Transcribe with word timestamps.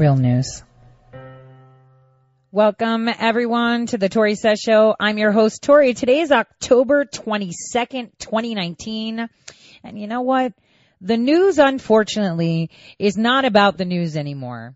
real 0.00 0.16
news. 0.16 0.62
Welcome 2.50 3.10
everyone 3.10 3.84
to 3.88 3.98
the 3.98 4.08
Tore 4.08 4.34
Says 4.34 4.58
Show. 4.58 4.96
I'm 4.98 5.18
your 5.18 5.30
host 5.30 5.62
Tore. 5.62 5.92
Today 5.92 6.20
is 6.20 6.32
October 6.32 7.04
22nd, 7.04 8.12
2019. 8.18 9.28
And 9.84 10.00
you 10.00 10.06
know 10.06 10.22
what? 10.22 10.54
The 11.02 11.18
news 11.18 11.58
unfortunately 11.58 12.70
is 12.98 13.18
not 13.18 13.44
about 13.44 13.76
the 13.76 13.84
news 13.84 14.16
anymore. 14.16 14.74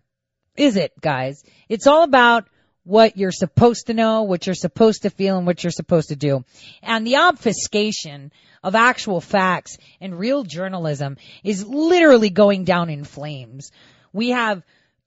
Is 0.55 0.75
it, 0.75 0.91
guys? 1.01 1.43
It's 1.69 1.87
all 1.87 2.03
about 2.03 2.47
what 2.83 3.17
you're 3.17 3.31
supposed 3.31 3.87
to 3.87 3.95
know, 3.95 4.21
what 4.21 4.45
you're 4.45 4.53
supposed 4.53 5.01
to 5.01 5.09
feel, 5.09 5.37
and 5.37 5.47
what 5.47 5.63
you're 5.63 5.71
supposed 5.71 6.09
to 6.09 6.15
do. 6.15 6.45
And 6.83 7.05
the 7.05 7.15
obfuscation 7.15 8.31
of 8.63 8.75
actual 8.75 9.21
facts 9.21 9.79
and 9.99 10.19
real 10.19 10.43
journalism 10.43 11.17
is 11.43 11.65
literally 11.65 12.29
going 12.29 12.63
down 12.63 12.91
in 12.91 13.03
flames. 13.03 13.71
We 14.13 14.29
have 14.29 14.61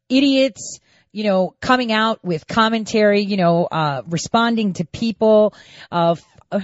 idiots, 0.08 0.80
you 1.12 1.24
know, 1.24 1.54
coming 1.60 1.92
out 1.92 2.24
with 2.24 2.46
commentary, 2.46 3.22
you 3.22 3.36
know, 3.36 3.64
uh, 3.64 4.02
responding 4.06 4.74
to 4.74 4.84
people 4.84 5.54
of, 5.90 6.22
uh, 6.52 6.60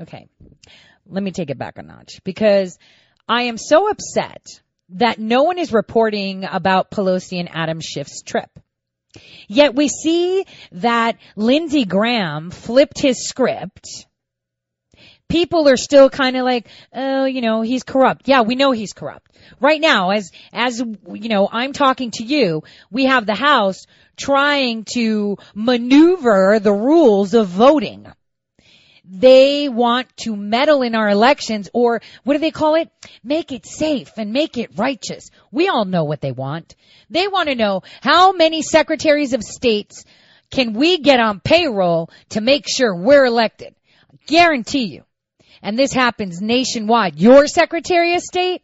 okay, 0.00 0.28
let 1.06 1.22
me 1.22 1.30
take 1.30 1.50
it 1.50 1.58
back 1.58 1.78
a 1.78 1.82
notch 1.82 2.20
because 2.24 2.78
I 3.28 3.42
am 3.42 3.58
so 3.58 3.88
upset 3.88 4.60
that 4.90 5.18
no 5.18 5.42
one 5.42 5.58
is 5.58 5.72
reporting 5.72 6.44
about 6.44 6.90
Pelosi 6.90 7.40
and 7.40 7.48
Adam 7.52 7.80
Schiff's 7.80 8.22
trip. 8.22 8.50
Yet 9.48 9.74
we 9.74 9.88
see 9.88 10.44
that 10.72 11.16
Lindsey 11.36 11.84
Graham 11.84 12.50
flipped 12.50 13.00
his 13.00 13.28
script. 13.28 14.05
People 15.28 15.68
are 15.68 15.76
still 15.76 16.08
kind 16.08 16.36
of 16.36 16.44
like, 16.44 16.68
oh, 16.94 17.24
you 17.24 17.40
know, 17.40 17.62
he's 17.62 17.82
corrupt. 17.82 18.28
Yeah, 18.28 18.42
we 18.42 18.54
know 18.54 18.72
he's 18.72 18.92
corrupt. 18.92 19.30
Right 19.60 19.80
now, 19.80 20.10
as, 20.10 20.30
as, 20.52 20.78
you 20.78 21.28
know, 21.28 21.48
I'm 21.50 21.72
talking 21.72 22.10
to 22.12 22.24
you, 22.24 22.62
we 22.90 23.06
have 23.06 23.26
the 23.26 23.34
House 23.34 23.86
trying 24.16 24.84
to 24.94 25.36
maneuver 25.54 26.58
the 26.60 26.72
rules 26.72 27.34
of 27.34 27.48
voting. 27.48 28.06
They 29.08 29.68
want 29.68 30.08
to 30.18 30.34
meddle 30.34 30.82
in 30.82 30.96
our 30.96 31.08
elections 31.08 31.68
or 31.72 32.02
what 32.24 32.34
do 32.34 32.40
they 32.40 32.50
call 32.50 32.74
it? 32.74 32.90
Make 33.22 33.52
it 33.52 33.64
safe 33.64 34.10
and 34.16 34.32
make 34.32 34.58
it 34.58 34.70
righteous. 34.76 35.30
We 35.52 35.68
all 35.68 35.84
know 35.84 36.04
what 36.04 36.20
they 36.20 36.32
want. 36.32 36.74
They 37.08 37.28
want 37.28 37.48
to 37.48 37.54
know 37.54 37.82
how 38.00 38.32
many 38.32 38.62
secretaries 38.62 39.32
of 39.32 39.44
states 39.44 40.04
can 40.50 40.72
we 40.72 40.98
get 40.98 41.20
on 41.20 41.38
payroll 41.40 42.10
to 42.30 42.40
make 42.40 42.64
sure 42.68 42.94
we're 42.96 43.24
elected? 43.24 43.74
I 44.12 44.16
guarantee 44.26 44.86
you. 44.86 45.04
And 45.62 45.78
this 45.78 45.92
happens 45.92 46.40
nationwide. 46.40 47.18
Your 47.18 47.46
secretary 47.46 48.14
of 48.14 48.22
state? 48.22 48.62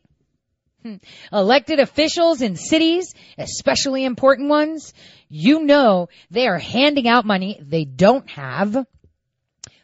Hmm. 0.83 0.97
Elected 1.33 1.79
officials 1.79 2.43
in 2.43 2.57
cities, 2.57 3.15
especially 3.39 4.05
important 4.05 4.49
ones, 4.49 4.93
you 5.29 5.65
know 5.65 6.09
they 6.31 6.49
are 6.49 6.59
handing 6.59 7.07
out 7.07 7.25
money 7.25 7.59
they 7.63 7.85
don't 7.85 8.29
have 8.31 8.85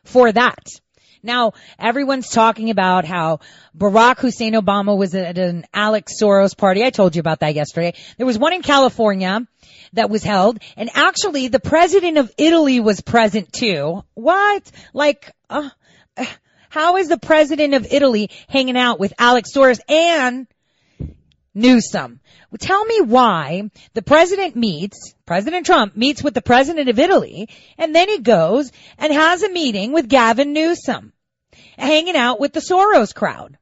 for 0.05 0.33
that. 0.33 0.59
Now, 1.23 1.53
everyone's 1.79 2.31
talking 2.31 2.71
about 2.71 3.05
how 3.05 3.41
Barack 3.77 4.19
Hussein 4.19 4.55
Obama 4.55 4.97
was 4.97 5.15
at 5.15 5.39
an 5.39 5.67
Alex 5.75 6.15
Soros 6.21 6.57
party. 6.57 6.85
I 6.85 6.91
told 6.91 7.17
you 7.17 7.21
about 7.21 7.41
that 7.41 7.55
yesterday. 7.55 7.95
There 8.17 8.27
was 8.27 8.39
one 8.39 8.53
in 8.53 8.63
California 8.63 9.47
that 9.95 10.11
was 10.11 10.23
held, 10.23 10.61
and 10.77 10.91
actually 10.95 11.49
the 11.49 11.61
president 11.61 12.19
of 12.19 12.33
Italy 12.39 12.81
was 12.81 13.01
present 13.01 13.53
too. 13.53 14.05
What? 14.15 14.71
Like, 14.93 15.33
uh, 15.51 15.71
how 16.69 16.97
is 16.97 17.09
the 17.09 17.19
president 17.19 17.75
of 17.75 17.87
Italy 17.91 18.31
hanging 18.49 18.77
out 18.77 18.99
with 18.99 19.13
Alex 19.19 19.51
Soros 19.55 19.81
and 19.89 20.47
Newsom? 21.55 22.21
Tell 22.59 22.85
me 22.85 23.03
why 23.03 23.71
the 23.95 24.03
president 24.03 24.57
meets, 24.57 25.15
President 25.27 25.67
Trump 25.67 25.97
meets 25.97 26.23
with 26.23 26.35
the 26.35 26.43
president 26.43 26.89
of 26.89 26.99
Italy, 26.99 27.49
and 27.77 27.95
then 27.95 28.09
he 28.09 28.19
goes 28.19 28.73
and 28.97 29.13
has 29.13 29.43
a 29.43 29.51
meeting 29.51 29.93
with 29.93 30.09
Gavin 30.09 30.53
Newsom, 30.53 31.13
hanging 31.77 32.17
out 32.17 32.41
with 32.41 32.53
the 32.53 32.61
Soros 32.61 33.15
crowd. 33.15 33.59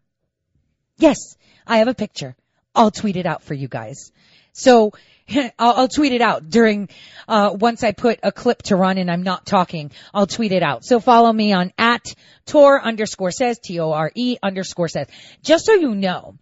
Yes, 0.98 1.36
I 1.66 1.78
have 1.78 1.88
a 1.88 1.94
picture. 1.94 2.36
I'll 2.75 2.91
tweet 2.91 3.16
it 3.16 3.26
out 3.26 3.42
for 3.42 3.54
you 3.54 3.69
guys. 3.69 4.12
So, 4.52 4.92
I'll, 5.59 5.72
I'll, 5.72 5.88
tweet 5.88 6.12
it 6.12 6.20
out 6.20 6.48
during, 6.48 6.88
uh, 7.26 7.50
once 7.54 7.82
I 7.82 7.92
put 7.92 8.20
a 8.22 8.32
clip 8.32 8.62
to 8.64 8.76
run 8.76 8.98
and 8.98 9.10
I'm 9.10 9.22
not 9.22 9.47
talking, 9.47 9.91
I'll 10.14 10.26
tweet 10.26 10.53
it 10.53 10.62
out. 10.62 10.84
So 10.84 11.00
follow 11.00 11.32
me 11.32 11.53
on 11.53 11.72
at 11.78 12.14
Tore 12.47 12.81
underscore 12.81 13.32
says, 13.32 13.59
T-O-R-E 13.59 14.38
underscore 14.42 14.88
says. 14.88 15.09
Just 15.42 15.66
so 15.66 15.75
you 15.75 15.94
know, 15.94 16.37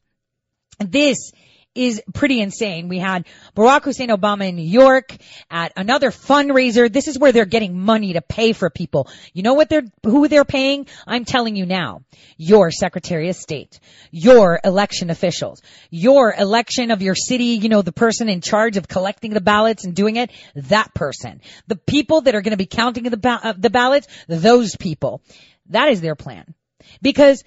this 0.78 1.32
is 1.74 2.02
pretty 2.12 2.40
insane. 2.40 2.88
We 2.88 2.98
had 2.98 3.26
Barack 3.56 3.84
Hussein 3.84 4.08
Obama 4.10 4.48
in 4.48 4.56
New 4.56 4.62
York 4.62 5.16
at 5.50 5.72
another 5.76 6.10
fundraiser. 6.10 6.92
This 6.92 7.08
is 7.08 7.18
where 7.18 7.32
they're 7.32 7.44
getting 7.44 7.78
money 7.78 8.12
to 8.12 8.22
pay 8.22 8.52
for 8.52 8.70
people. 8.70 9.08
You 9.32 9.42
know 9.42 9.54
what 9.54 9.68
they're, 9.68 9.84
who 10.04 10.28
they're 10.28 10.44
paying? 10.44 10.86
I'm 11.06 11.24
telling 11.24 11.56
you 11.56 11.66
now. 11.66 12.02
Your 12.36 12.70
Secretary 12.70 13.28
of 13.28 13.36
State, 13.36 13.80
your 14.10 14.60
election 14.64 15.10
officials, 15.10 15.62
your 15.90 16.34
election 16.34 16.90
of 16.90 17.02
your 17.02 17.14
city, 17.14 17.58
you 17.60 17.68
know, 17.68 17.82
the 17.82 17.92
person 17.92 18.28
in 18.28 18.40
charge 18.40 18.76
of 18.76 18.88
collecting 18.88 19.32
the 19.32 19.40
ballots 19.40 19.84
and 19.84 19.94
doing 19.94 20.16
it, 20.16 20.30
that 20.54 20.94
person. 20.94 21.40
The 21.66 21.76
people 21.76 22.22
that 22.22 22.34
are 22.34 22.42
going 22.42 22.52
to 22.52 22.56
be 22.56 22.66
counting 22.66 23.04
the, 23.04 23.16
ba- 23.16 23.40
uh, 23.42 23.54
the 23.56 23.70
ballots, 23.70 24.06
those 24.28 24.76
people. 24.76 25.22
That 25.70 25.88
is 25.88 26.00
their 26.00 26.14
plan. 26.14 26.54
Because 27.02 27.42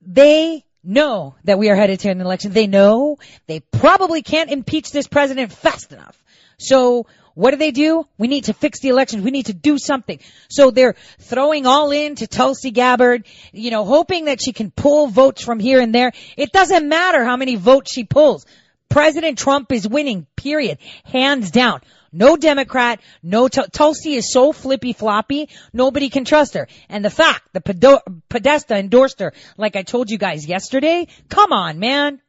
they 0.00 0.64
know 0.84 1.34
that 1.44 1.58
we 1.58 1.70
are 1.70 1.76
headed 1.76 2.00
to 2.00 2.10
an 2.10 2.20
election. 2.20 2.52
They 2.52 2.66
know 2.66 3.18
they 3.46 3.60
probably 3.60 4.22
can't 4.22 4.50
impeach 4.50 4.90
this 4.90 5.06
president 5.06 5.52
fast 5.52 5.92
enough. 5.92 6.16
So 6.58 7.06
what 7.34 7.52
do 7.52 7.56
they 7.56 7.70
do? 7.70 8.06
We 8.18 8.28
need 8.28 8.44
to 8.44 8.52
fix 8.52 8.80
the 8.80 8.88
elections. 8.88 9.22
We 9.22 9.30
need 9.30 9.46
to 9.46 9.54
do 9.54 9.78
something. 9.78 10.18
So 10.48 10.70
they're 10.70 10.96
throwing 11.18 11.66
all 11.66 11.90
in 11.90 12.16
to 12.16 12.26
Tulsi 12.26 12.70
Gabbard, 12.70 13.26
you 13.52 13.70
know, 13.70 13.84
hoping 13.84 14.26
that 14.26 14.40
she 14.42 14.52
can 14.52 14.70
pull 14.70 15.06
votes 15.06 15.42
from 15.42 15.58
here 15.58 15.80
and 15.80 15.94
there. 15.94 16.12
It 16.36 16.52
doesn't 16.52 16.88
matter 16.88 17.24
how 17.24 17.36
many 17.36 17.56
votes 17.56 17.92
she 17.92 18.04
pulls. 18.04 18.46
President 18.88 19.38
Trump 19.38 19.72
is 19.72 19.88
winning, 19.88 20.26
period. 20.36 20.78
Hands 21.04 21.50
down. 21.50 21.80
No 22.12 22.36
Democrat, 22.36 23.00
no 23.22 23.48
t- 23.48 23.62
Tulsi 23.72 24.14
is 24.14 24.30
so 24.30 24.52
flippy 24.52 24.92
floppy, 24.92 25.48
nobody 25.72 26.10
can 26.10 26.24
trust 26.24 26.54
her. 26.54 26.68
And 26.88 27.04
the 27.04 27.10
fact 27.10 27.48
the 27.52 28.02
Podesta 28.28 28.76
endorsed 28.76 29.20
her, 29.20 29.32
like 29.56 29.76
I 29.76 29.82
told 29.82 30.10
you 30.10 30.18
guys 30.18 30.46
yesterday, 30.46 31.08
come 31.28 31.52
on, 31.52 31.78
man. 31.78 32.20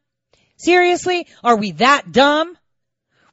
Seriously? 0.56 1.26
Are 1.42 1.56
we 1.56 1.72
that 1.72 2.10
dumb? 2.10 2.56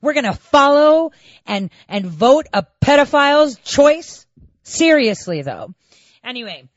We're 0.02 0.14
gonna 0.14 0.34
follow 0.34 1.12
and, 1.46 1.70
and 1.88 2.06
vote 2.06 2.48
a 2.52 2.66
pedophile's 2.82 3.58
choice? 3.58 4.26
Seriously 4.64 5.44
though. 5.44 5.74
Anyway, 6.24 6.68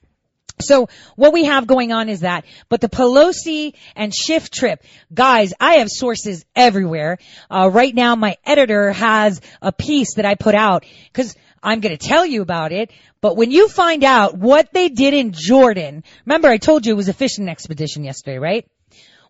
so 0.60 0.88
what 1.16 1.32
we 1.32 1.44
have 1.44 1.66
going 1.66 1.92
on 1.92 2.08
is 2.08 2.20
that, 2.20 2.44
but 2.68 2.80
the 2.80 2.88
Pelosi 2.88 3.74
and 3.96 4.14
Schiff 4.14 4.50
trip, 4.50 4.82
guys, 5.12 5.52
I 5.58 5.74
have 5.74 5.88
sources 5.90 6.44
everywhere. 6.54 7.18
Uh, 7.50 7.70
right 7.72 7.94
now 7.94 8.14
my 8.14 8.36
editor 8.44 8.92
has 8.92 9.40
a 9.60 9.72
piece 9.72 10.14
that 10.14 10.24
I 10.24 10.36
put 10.36 10.54
out 10.54 10.84
because 11.12 11.34
I'm 11.62 11.80
going 11.80 11.96
to 11.96 12.08
tell 12.08 12.24
you 12.24 12.42
about 12.42 12.72
it. 12.72 12.92
But 13.20 13.36
when 13.36 13.50
you 13.50 13.68
find 13.68 14.04
out 14.04 14.36
what 14.36 14.72
they 14.72 14.88
did 14.88 15.14
in 15.14 15.32
Jordan, 15.32 16.04
remember 16.24 16.48
I 16.48 16.58
told 16.58 16.86
you 16.86 16.92
it 16.92 16.96
was 16.96 17.08
a 17.08 17.14
fishing 17.14 17.48
expedition 17.48 18.04
yesterday, 18.04 18.38
right? 18.38 18.68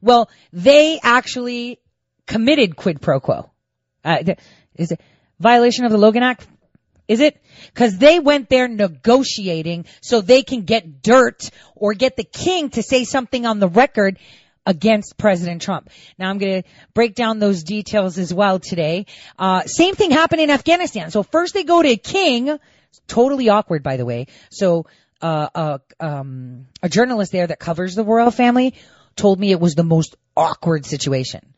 Well, 0.02 0.28
they 0.52 1.00
actually 1.02 1.80
committed 2.26 2.76
quid 2.76 3.00
pro 3.00 3.20
quo. 3.20 3.50
Uh, 4.04 4.34
is 4.74 4.92
it 4.92 5.00
violation 5.40 5.86
of 5.86 5.92
the 5.92 5.98
Logan 5.98 6.22
Act? 6.22 6.46
Is 7.06 7.20
it? 7.20 7.40
Cause 7.74 7.98
they 7.98 8.18
went 8.18 8.48
there 8.48 8.66
negotiating 8.66 9.84
so 10.00 10.20
they 10.20 10.42
can 10.42 10.62
get 10.62 11.02
dirt 11.02 11.50
or 11.74 11.94
get 11.94 12.16
the 12.16 12.24
king 12.24 12.70
to 12.70 12.82
say 12.82 13.04
something 13.04 13.44
on 13.44 13.58
the 13.58 13.68
record 13.68 14.18
against 14.66 15.18
President 15.18 15.60
Trump. 15.60 15.90
Now 16.18 16.30
I'm 16.30 16.38
going 16.38 16.62
to 16.62 16.68
break 16.94 17.14
down 17.14 17.38
those 17.38 17.62
details 17.62 18.16
as 18.16 18.32
well 18.32 18.58
today. 18.58 19.06
Uh, 19.38 19.62
same 19.66 19.94
thing 19.94 20.10
happened 20.10 20.40
in 20.40 20.50
Afghanistan. 20.50 21.10
So 21.10 21.22
first 21.22 21.52
they 21.52 21.64
go 21.64 21.82
to 21.82 21.96
king, 21.96 22.58
totally 23.06 23.50
awkward 23.50 23.82
by 23.82 23.96
the 23.96 24.06
way. 24.06 24.26
So, 24.50 24.86
uh, 25.20 25.48
uh, 25.54 25.78
um, 26.00 26.66
a 26.82 26.88
journalist 26.88 27.32
there 27.32 27.46
that 27.46 27.58
covers 27.58 27.94
the 27.94 28.04
royal 28.04 28.30
family 28.30 28.74
told 29.16 29.38
me 29.38 29.52
it 29.52 29.60
was 29.60 29.74
the 29.74 29.84
most 29.84 30.16
awkward 30.36 30.84
situation 30.84 31.54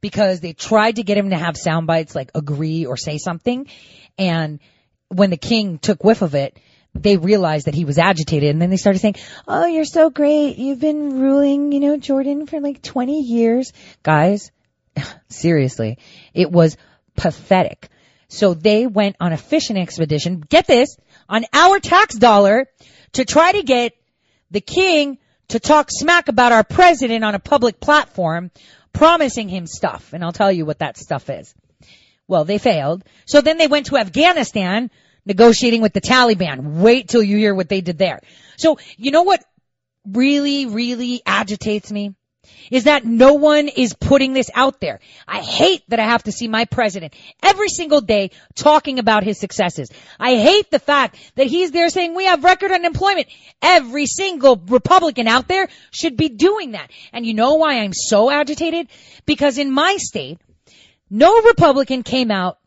because 0.00 0.40
they 0.40 0.52
tried 0.52 0.96
to 0.96 1.02
get 1.02 1.16
him 1.16 1.30
to 1.30 1.36
have 1.36 1.56
sound 1.56 1.86
bites 1.86 2.14
like 2.14 2.30
agree 2.34 2.86
or 2.86 2.96
say 2.96 3.18
something 3.18 3.66
and 4.18 4.60
when 5.08 5.30
the 5.30 5.36
king 5.36 5.78
took 5.78 6.04
whiff 6.04 6.22
of 6.22 6.34
it, 6.34 6.58
they 6.94 7.16
realized 7.16 7.66
that 7.66 7.74
he 7.74 7.84
was 7.84 7.98
agitated 7.98 8.50
and 8.50 8.60
then 8.60 8.70
they 8.70 8.76
started 8.76 8.98
saying, 8.98 9.16
Oh, 9.46 9.66
you're 9.66 9.84
so 9.84 10.10
great. 10.10 10.56
You've 10.56 10.80
been 10.80 11.20
ruling, 11.20 11.72
you 11.72 11.80
know, 11.80 11.96
Jordan 11.96 12.46
for 12.46 12.60
like 12.60 12.82
20 12.82 13.20
years. 13.20 13.72
Guys, 14.02 14.50
seriously, 15.28 15.98
it 16.34 16.50
was 16.50 16.76
pathetic. 17.16 17.88
So 18.28 18.54
they 18.54 18.86
went 18.86 19.16
on 19.20 19.32
a 19.32 19.38
fishing 19.38 19.78
expedition, 19.78 20.40
get 20.40 20.66
this, 20.66 20.96
on 21.28 21.44
our 21.52 21.80
tax 21.80 22.14
dollar 22.14 22.66
to 23.12 23.24
try 23.24 23.52
to 23.52 23.62
get 23.62 23.94
the 24.50 24.60
king 24.60 25.18
to 25.48 25.58
talk 25.58 25.88
smack 25.90 26.28
about 26.28 26.52
our 26.52 26.64
president 26.64 27.24
on 27.24 27.34
a 27.34 27.38
public 27.38 27.80
platform, 27.80 28.50
promising 28.92 29.48
him 29.48 29.66
stuff. 29.66 30.12
And 30.12 30.22
I'll 30.22 30.32
tell 30.32 30.52
you 30.52 30.66
what 30.66 30.80
that 30.80 30.98
stuff 30.98 31.30
is. 31.30 31.54
Well, 32.28 32.44
they 32.44 32.58
failed. 32.58 33.04
So 33.26 33.40
then 33.40 33.58
they 33.58 33.66
went 33.66 33.86
to 33.86 33.96
Afghanistan 33.96 34.90
negotiating 35.24 35.80
with 35.80 35.94
the 35.94 36.00
Taliban. 36.00 36.80
Wait 36.80 37.08
till 37.08 37.22
you 37.22 37.38
hear 37.38 37.54
what 37.54 37.68
they 37.68 37.80
did 37.80 37.98
there. 37.98 38.20
So 38.56 38.78
you 38.96 39.10
know 39.10 39.22
what 39.22 39.42
really, 40.06 40.66
really 40.66 41.22
agitates 41.26 41.90
me? 41.90 42.14
Is 42.70 42.84
that 42.84 43.04
no 43.04 43.34
one 43.34 43.68
is 43.68 43.94
putting 43.94 44.32
this 44.32 44.50
out 44.54 44.80
there. 44.80 45.00
I 45.26 45.40
hate 45.40 45.82
that 45.88 46.00
I 46.00 46.04
have 46.04 46.22
to 46.24 46.32
see 46.32 46.48
my 46.48 46.64
president 46.64 47.14
every 47.42 47.68
single 47.68 48.00
day 48.00 48.30
talking 48.54 48.98
about 48.98 49.24
his 49.24 49.38
successes. 49.38 49.90
I 50.18 50.36
hate 50.36 50.70
the 50.70 50.78
fact 50.78 51.18
that 51.36 51.46
he's 51.46 51.70
there 51.70 51.88
saying 51.90 52.14
we 52.14 52.24
have 52.24 52.44
record 52.44 52.70
unemployment. 52.70 53.28
Every 53.60 54.06
single 54.06 54.56
Republican 54.56 55.28
out 55.28 55.48
there 55.48 55.68
should 55.90 56.16
be 56.16 56.28
doing 56.28 56.72
that. 56.72 56.90
And 57.12 57.26
you 57.26 57.34
know 57.34 57.54
why 57.54 57.80
I'm 57.80 57.92
so 57.92 58.30
agitated? 58.30 58.88
Because 59.26 59.58
in 59.58 59.70
my 59.70 59.96
state, 59.98 60.38
no 61.10 61.42
Republican 61.42 62.02
came 62.02 62.30
out 62.30 62.58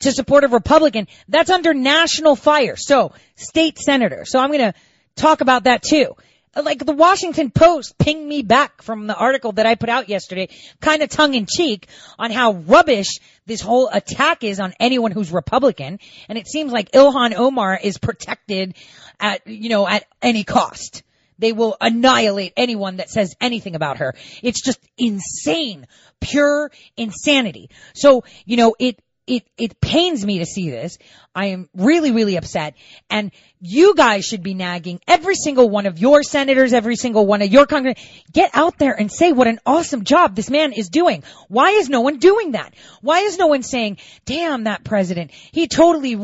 to 0.00 0.12
support 0.12 0.44
a 0.44 0.48
Republican 0.48 1.08
that's 1.28 1.50
under 1.50 1.74
national 1.74 2.36
fire. 2.36 2.76
So, 2.76 3.12
state 3.34 3.78
senator. 3.78 4.24
So 4.24 4.38
I'm 4.38 4.50
going 4.50 4.72
to 4.72 4.74
talk 5.14 5.40
about 5.40 5.64
that 5.64 5.82
too. 5.82 6.14
Like 6.54 6.84
the 6.84 6.92
Washington 6.92 7.50
Post 7.50 7.98
pinged 7.98 8.26
me 8.26 8.40
back 8.42 8.80
from 8.80 9.06
the 9.06 9.14
article 9.14 9.52
that 9.52 9.66
I 9.66 9.74
put 9.74 9.90
out 9.90 10.08
yesterday, 10.08 10.48
kind 10.80 11.02
of 11.02 11.10
tongue 11.10 11.34
in 11.34 11.44
cheek 11.46 11.86
on 12.18 12.30
how 12.30 12.52
rubbish 12.52 13.18
this 13.44 13.60
whole 13.60 13.90
attack 13.92 14.42
is 14.42 14.58
on 14.58 14.72
anyone 14.80 15.12
who's 15.12 15.30
Republican. 15.30 15.98
And 16.30 16.38
it 16.38 16.46
seems 16.46 16.72
like 16.72 16.92
Ilhan 16.92 17.34
Omar 17.34 17.78
is 17.82 17.98
protected 17.98 18.74
at, 19.20 19.46
you 19.46 19.68
know, 19.68 19.86
at 19.86 20.06
any 20.22 20.44
cost. 20.44 21.02
They 21.38 21.52
will 21.52 21.76
annihilate 21.80 22.52
anyone 22.56 22.96
that 22.96 23.10
says 23.10 23.36
anything 23.40 23.74
about 23.74 23.98
her. 23.98 24.14
It's 24.42 24.62
just 24.62 24.80
insane. 24.96 25.86
Pure 26.20 26.70
insanity. 26.96 27.70
So, 27.94 28.24
you 28.44 28.56
know, 28.56 28.74
it, 28.78 29.00
it, 29.26 29.44
it 29.58 29.80
pains 29.80 30.24
me 30.24 30.38
to 30.38 30.46
see 30.46 30.70
this. 30.70 30.98
I 31.34 31.46
am 31.46 31.68
really, 31.74 32.12
really 32.12 32.36
upset. 32.36 32.74
And 33.10 33.32
you 33.60 33.94
guys 33.94 34.24
should 34.24 34.42
be 34.42 34.54
nagging 34.54 35.00
every 35.08 35.34
single 35.34 35.68
one 35.68 35.86
of 35.86 35.98
your 35.98 36.22
senators, 36.22 36.72
every 36.72 36.96
single 36.96 37.26
one 37.26 37.42
of 37.42 37.48
your 37.52 37.66
congress. 37.66 37.98
Get 38.32 38.50
out 38.54 38.78
there 38.78 38.98
and 38.98 39.10
say 39.10 39.32
what 39.32 39.48
an 39.48 39.58
awesome 39.66 40.04
job 40.04 40.36
this 40.36 40.48
man 40.48 40.72
is 40.72 40.88
doing. 40.88 41.24
Why 41.48 41.70
is 41.70 41.88
no 41.88 42.02
one 42.02 42.18
doing 42.18 42.52
that? 42.52 42.74
Why 43.02 43.20
is 43.20 43.36
no 43.36 43.48
one 43.48 43.62
saying, 43.62 43.98
damn 44.24 44.64
that 44.64 44.84
president, 44.84 45.32
he 45.32 45.66
totally 45.66 46.14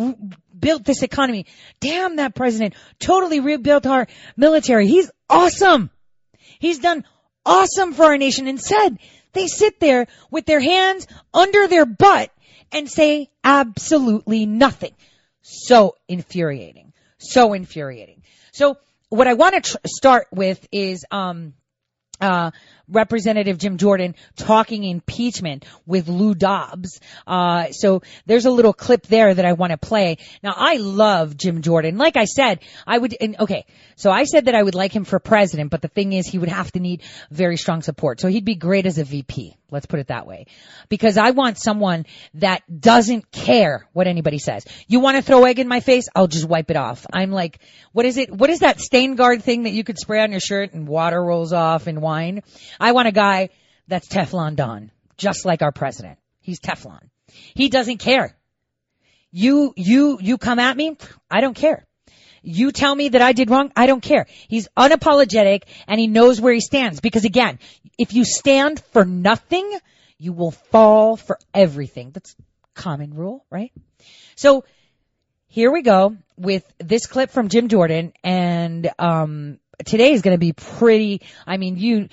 re- 0.62 0.69
built 0.69 0.85
this 0.85 1.03
economy. 1.03 1.47
Damn 1.81 2.17
that 2.17 2.35
president, 2.35 2.75
totally 2.99 3.41
rebuilt 3.41 3.87
our 3.87 4.06
military. 4.37 4.87
He's 4.87 5.11
awesome. 5.29 5.91
He's 6.59 6.79
done 6.79 7.05
awesome 7.44 7.93
for 7.93 8.05
our 8.05 8.19
nation. 8.19 8.49
Instead, 8.49 8.99
they 9.32 9.47
sit 9.47 9.81
there 9.81 10.06
with 10.31 10.47
their 10.47 10.61
hands 10.61 11.06
under 11.35 11.69
their 11.69 11.87
butt 11.87 12.31
and 12.70 12.91
say 12.91 13.31
absolutely 13.44 14.47
nothing. 14.47 14.94
So 15.43 15.97
infuriating. 16.09 16.93
So 17.19 17.53
infuriating. 17.53 18.23
So 18.53 18.79
what 19.08 19.26
I 19.26 19.35
want 19.35 19.55
to 19.62 19.73
tr- 19.73 19.76
start 19.87 20.29
with 20.32 20.67
is, 20.73 21.05
um, 21.11 21.55
uh, 22.20 22.53
Representative 22.93 23.59
Jim 23.59 23.79
Jordan 23.79 24.15
talking 24.37 24.85
impeachment 24.85 25.65
with 25.87 26.09
Lou 26.09 26.35
Dobbs. 26.35 27.00
Uh, 27.27 27.73
so 27.73 28.03
there's 28.27 28.47
a 28.47 28.50
little 28.50 28.73
clip 28.73 29.06
there 29.06 29.35
that 29.35 29.44
I 29.44 29.55
want 29.55 29.73
to 29.73 29.79
play. 29.79 30.19
Now 30.43 30.55
I 30.56 30.77
love 30.77 31.37
Jim 31.37 31.62
Jordan. 31.62 31.99
Like 31.99 32.17
I 32.17 32.25
said, 32.25 32.61
I 32.87 32.99
would, 32.99 33.17
and, 33.21 33.37
okay, 33.41 33.67
so 33.97 34.11
I 34.11 34.25
said 34.25 34.47
that 34.47 34.55
I 34.55 34.62
would 34.62 34.75
like 34.75 34.94
him 34.94 35.05
for 35.05 35.19
president, 35.19 35.71
but 35.71 35.83
the 35.83 35.89
thing 35.89 36.12
is 36.12 36.27
he 36.27 36.39
would 36.39 36.49
have 36.49 36.73
to 36.73 36.81
need 36.81 37.03
very 37.31 37.56
strong 37.56 37.83
support. 37.83 38.21
So 38.21 38.29
he'd 38.29 38.44
be 38.44 38.55
great 38.55 38.87
as 38.87 38.99
a 38.99 39.05
VP. 39.05 39.56
Let's 39.73 39.87
put 39.87 40.00
it 40.00 40.09
that 40.09 40.27
way. 40.27 40.47
Because 40.91 41.17
I 41.17 41.31
want 41.31 41.59
someone 41.59 42.05
that 42.35 42.62
doesn't 42.81 43.33
care 43.33 43.89
what 43.94 44.06
anybody 44.06 44.39
says. 44.39 44.67
You 44.87 45.00
want 45.00 45.17
to 45.17 45.23
throw 45.23 45.44
egg 45.44 45.59
in 45.59 45.67
my 45.67 45.81
face? 45.81 46.09
I'll 46.15 46.27
just 46.27 46.47
wipe 46.47 46.71
it 46.71 46.77
off. 46.77 47.06
I'm 47.11 47.33
like, 47.33 47.59
what 47.93 48.05
is 48.05 48.19
it? 48.19 48.31
What 48.31 48.50
is 48.50 48.61
that 48.61 48.81
stain 48.81 49.15
guard 49.15 49.43
thing 49.43 49.62
that 49.62 49.71
you 49.71 49.83
could 49.83 49.99
spray 49.99 50.23
on 50.23 50.31
your 50.31 50.41
shirt 50.41 50.75
and 50.75 50.87
water 50.87 51.23
rolls 51.25 51.55
off 51.55 51.87
and 51.87 52.03
wine? 52.03 52.43
I 52.82 52.90
want 52.90 53.06
a 53.06 53.12
guy 53.12 53.50
that's 53.87 54.08
Teflon 54.08 54.56
Don, 54.56 54.90
just 55.17 55.44
like 55.46 55.62
our 55.62 55.70
president. 55.70 56.19
He's 56.40 56.58
Teflon. 56.58 57.08
He 57.55 57.69
doesn't 57.69 57.99
care. 57.99 58.37
You, 59.31 59.73
you, 59.76 60.19
you 60.20 60.37
come 60.37 60.58
at 60.58 60.76
me. 60.76 60.96
I 61.31 61.40
don't 61.40 61.55
care. 61.55 61.87
You 62.43 62.73
tell 62.73 62.93
me 62.93 63.11
that 63.11 63.23
I 63.23 63.32
did 63.34 63.50
wrong. 63.50 63.70
I 63.76 63.87
don't 63.87 64.02
care. 64.02 64.26
He's 64.49 64.67
unapologetic 64.76 65.62
and 65.87 66.00
he 66.00 66.08
knows 66.08 66.40
where 66.40 66.52
he 66.52 66.61
stands 66.61 67.00
because 67.00 67.25
again, 67.25 67.61
if 67.99 68.14
you 68.14 68.25
stand 68.25 68.82
for 68.93 69.05
nothing, 69.05 69.79
you 70.19 70.32
will 70.32 70.50
fall 70.50 71.17
for 71.17 71.38
everything. 71.55 72.11
That's 72.11 72.34
common 72.75 73.14
rule, 73.14 73.46
right? 73.49 73.70
So 74.34 74.64
here 75.46 75.70
we 75.70 75.82
go 75.82 76.17
with 76.37 76.64
this 76.79 77.06
clip 77.06 77.31
from 77.31 77.49
Jim 77.49 77.69
Jordan 77.69 78.12
and, 78.25 78.90
um, 78.99 79.61
today 79.84 80.12
is 80.12 80.23
going 80.23 80.34
to 80.34 80.38
be 80.38 80.52
pretty, 80.52 81.23
I 81.46 81.56
mean, 81.56 81.76
you, 81.76 82.08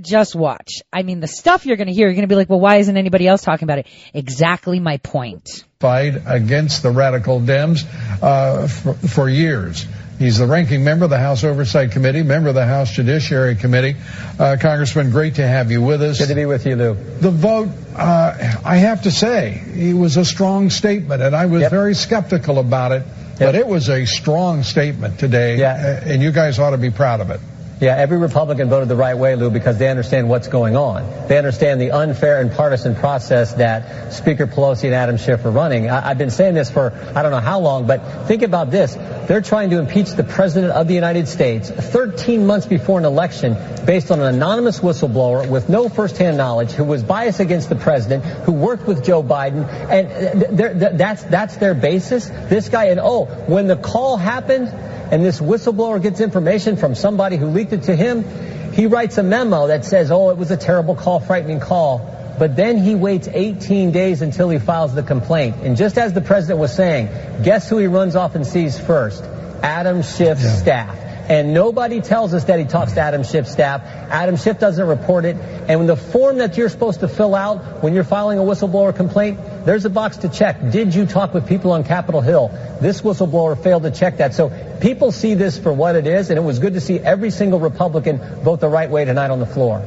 just 0.00 0.34
watch. 0.34 0.82
I 0.92 1.02
mean, 1.02 1.20
the 1.20 1.26
stuff 1.26 1.66
you're 1.66 1.76
going 1.76 1.88
to 1.88 1.92
hear, 1.92 2.06
you're 2.06 2.14
going 2.14 2.22
to 2.22 2.28
be 2.28 2.36
like, 2.36 2.50
well, 2.50 2.60
why 2.60 2.76
isn't 2.76 2.96
anybody 2.96 3.26
else 3.26 3.42
talking 3.42 3.64
about 3.64 3.78
it? 3.78 3.86
Exactly 4.12 4.80
my 4.80 4.98
point. 4.98 5.64
Fight 5.80 6.22
against 6.26 6.82
the 6.82 6.90
radical 6.90 7.40
Dems 7.40 7.84
uh, 8.22 8.68
for, 8.68 8.94
for 8.94 9.28
years. 9.28 9.86
He's 10.18 10.38
the 10.38 10.46
ranking 10.46 10.84
member 10.84 11.04
of 11.04 11.10
the 11.10 11.18
House 11.18 11.42
Oversight 11.42 11.90
Committee, 11.90 12.22
member 12.22 12.48
of 12.48 12.54
the 12.54 12.64
House 12.64 12.92
Judiciary 12.92 13.56
Committee. 13.56 13.96
Uh, 14.38 14.56
Congressman, 14.60 15.10
great 15.10 15.36
to 15.36 15.46
have 15.46 15.72
you 15.72 15.82
with 15.82 16.02
us. 16.02 16.18
Good 16.18 16.28
to 16.28 16.34
be 16.36 16.46
with 16.46 16.66
you, 16.66 16.76
Lou. 16.76 16.94
The 16.94 17.30
vote, 17.30 17.68
uh, 17.96 18.60
I 18.64 18.76
have 18.76 19.02
to 19.02 19.10
say, 19.10 19.60
it 19.74 19.94
was 19.94 20.16
a 20.16 20.24
strong 20.24 20.70
statement, 20.70 21.20
and 21.20 21.34
I 21.34 21.46
was 21.46 21.62
yep. 21.62 21.70
very 21.72 21.94
skeptical 21.94 22.60
about 22.60 22.92
it, 22.92 23.02
yep. 23.06 23.38
but 23.40 23.54
it 23.56 23.66
was 23.66 23.88
a 23.88 24.04
strong 24.04 24.62
statement 24.62 25.18
today, 25.18 25.58
yeah. 25.58 26.00
and 26.04 26.22
you 26.22 26.30
guys 26.30 26.60
ought 26.60 26.70
to 26.70 26.78
be 26.78 26.90
proud 26.90 27.20
of 27.20 27.30
it. 27.30 27.40
Yeah, 27.84 27.96
every 27.96 28.16
Republican 28.16 28.70
voted 28.70 28.88
the 28.88 28.96
right 28.96 29.14
way, 29.14 29.36
Lou, 29.36 29.50
because 29.50 29.76
they 29.76 29.90
understand 29.90 30.30
what's 30.30 30.48
going 30.48 30.74
on. 30.74 31.28
They 31.28 31.36
understand 31.36 31.82
the 31.82 31.90
unfair 31.90 32.40
and 32.40 32.50
partisan 32.50 32.94
process 32.94 33.52
that 33.56 34.14
Speaker 34.14 34.46
Pelosi 34.46 34.84
and 34.84 34.94
Adam 34.94 35.18
Schiff 35.18 35.44
are 35.44 35.50
running. 35.50 35.90
I, 35.90 36.00
have 36.00 36.16
been 36.16 36.30
saying 36.30 36.54
this 36.54 36.70
for 36.70 36.94
I 37.14 37.22
don't 37.22 37.30
know 37.30 37.40
how 37.40 37.60
long, 37.60 37.86
but 37.86 38.26
think 38.26 38.40
about 38.40 38.70
this. 38.70 38.94
They're 39.28 39.42
trying 39.42 39.68
to 39.68 39.78
impeach 39.78 40.12
the 40.12 40.24
President 40.24 40.72
of 40.72 40.88
the 40.88 40.94
United 40.94 41.28
States 41.28 41.68
13 41.68 42.46
months 42.46 42.64
before 42.64 42.98
an 42.98 43.04
election 43.04 43.54
based 43.84 44.10
on 44.10 44.18
an 44.18 44.34
anonymous 44.34 44.80
whistleblower 44.80 45.46
with 45.46 45.68
no 45.68 45.90
firsthand 45.90 46.38
knowledge 46.38 46.70
who 46.70 46.84
was 46.84 47.02
biased 47.02 47.40
against 47.40 47.68
the 47.68 47.76
President, 47.76 48.24
who 48.24 48.52
worked 48.52 48.86
with 48.86 49.04
Joe 49.04 49.22
Biden, 49.22 49.68
and 49.90 50.58
that's, 50.98 51.22
that's 51.24 51.58
their 51.58 51.74
basis. 51.74 52.30
This 52.30 52.70
guy, 52.70 52.86
and 52.86 52.98
oh, 52.98 53.26
when 53.26 53.66
the 53.66 53.76
call 53.76 54.16
happened, 54.16 54.72
and 55.14 55.24
this 55.24 55.38
whistleblower 55.38 56.02
gets 56.02 56.20
information 56.20 56.76
from 56.76 56.96
somebody 56.96 57.36
who 57.36 57.46
leaked 57.46 57.72
it 57.72 57.84
to 57.84 57.94
him, 57.94 58.24
he 58.72 58.86
writes 58.86 59.16
a 59.16 59.22
memo 59.22 59.68
that 59.68 59.84
says, 59.84 60.10
oh, 60.10 60.30
it 60.30 60.36
was 60.36 60.50
a 60.50 60.56
terrible 60.56 60.96
call, 60.96 61.20
frightening 61.20 61.60
call. 61.60 62.34
But 62.36 62.56
then 62.56 62.78
he 62.78 62.96
waits 62.96 63.28
18 63.28 63.92
days 63.92 64.22
until 64.22 64.50
he 64.50 64.58
files 64.58 64.92
the 64.92 65.04
complaint. 65.04 65.58
And 65.62 65.76
just 65.76 65.98
as 65.98 66.14
the 66.14 66.20
president 66.20 66.58
was 66.58 66.74
saying, 66.74 67.10
guess 67.44 67.70
who 67.70 67.78
he 67.78 67.86
runs 67.86 68.16
off 68.16 68.34
and 68.34 68.44
sees 68.44 68.76
first? 68.76 69.22
Adam 69.62 70.02
Schiff's 70.02 70.42
yeah. 70.42 70.56
staff. 70.56 71.03
And 71.28 71.54
nobody 71.54 72.00
tells 72.02 72.34
us 72.34 72.44
that 72.44 72.58
he 72.58 72.66
talks 72.66 72.92
to 72.92 73.00
Adam 73.00 73.22
Schiff's 73.22 73.50
staff. 73.50 73.82
Adam 73.82 74.36
Schiff 74.36 74.58
doesn't 74.58 74.86
report 74.86 75.24
it. 75.24 75.36
And 75.36 75.80
when 75.80 75.86
the 75.86 75.96
form 75.96 76.38
that 76.38 76.58
you're 76.58 76.68
supposed 76.68 77.00
to 77.00 77.08
fill 77.08 77.34
out 77.34 77.82
when 77.82 77.94
you're 77.94 78.04
filing 78.04 78.38
a 78.38 78.42
whistleblower 78.42 78.94
complaint, 78.94 79.38
there's 79.64 79.84
a 79.86 79.90
box 79.90 80.18
to 80.18 80.28
check. 80.28 80.70
Did 80.70 80.94
you 80.94 81.06
talk 81.06 81.32
with 81.32 81.48
people 81.48 81.72
on 81.72 81.84
Capitol 81.84 82.20
Hill? 82.20 82.48
This 82.80 83.00
whistleblower 83.00 83.62
failed 83.62 83.84
to 83.84 83.90
check 83.90 84.18
that. 84.18 84.34
So 84.34 84.50
people 84.80 85.12
see 85.12 85.34
this 85.34 85.58
for 85.58 85.72
what 85.72 85.96
it 85.96 86.06
is, 86.06 86.28
and 86.28 86.38
it 86.38 86.42
was 86.42 86.58
good 86.58 86.74
to 86.74 86.80
see 86.80 86.98
every 86.98 87.30
single 87.30 87.58
Republican 87.58 88.18
vote 88.42 88.60
the 88.60 88.68
right 88.68 88.90
way 88.90 89.06
tonight 89.06 89.30
on 89.30 89.40
the 89.40 89.46
floor. 89.46 89.78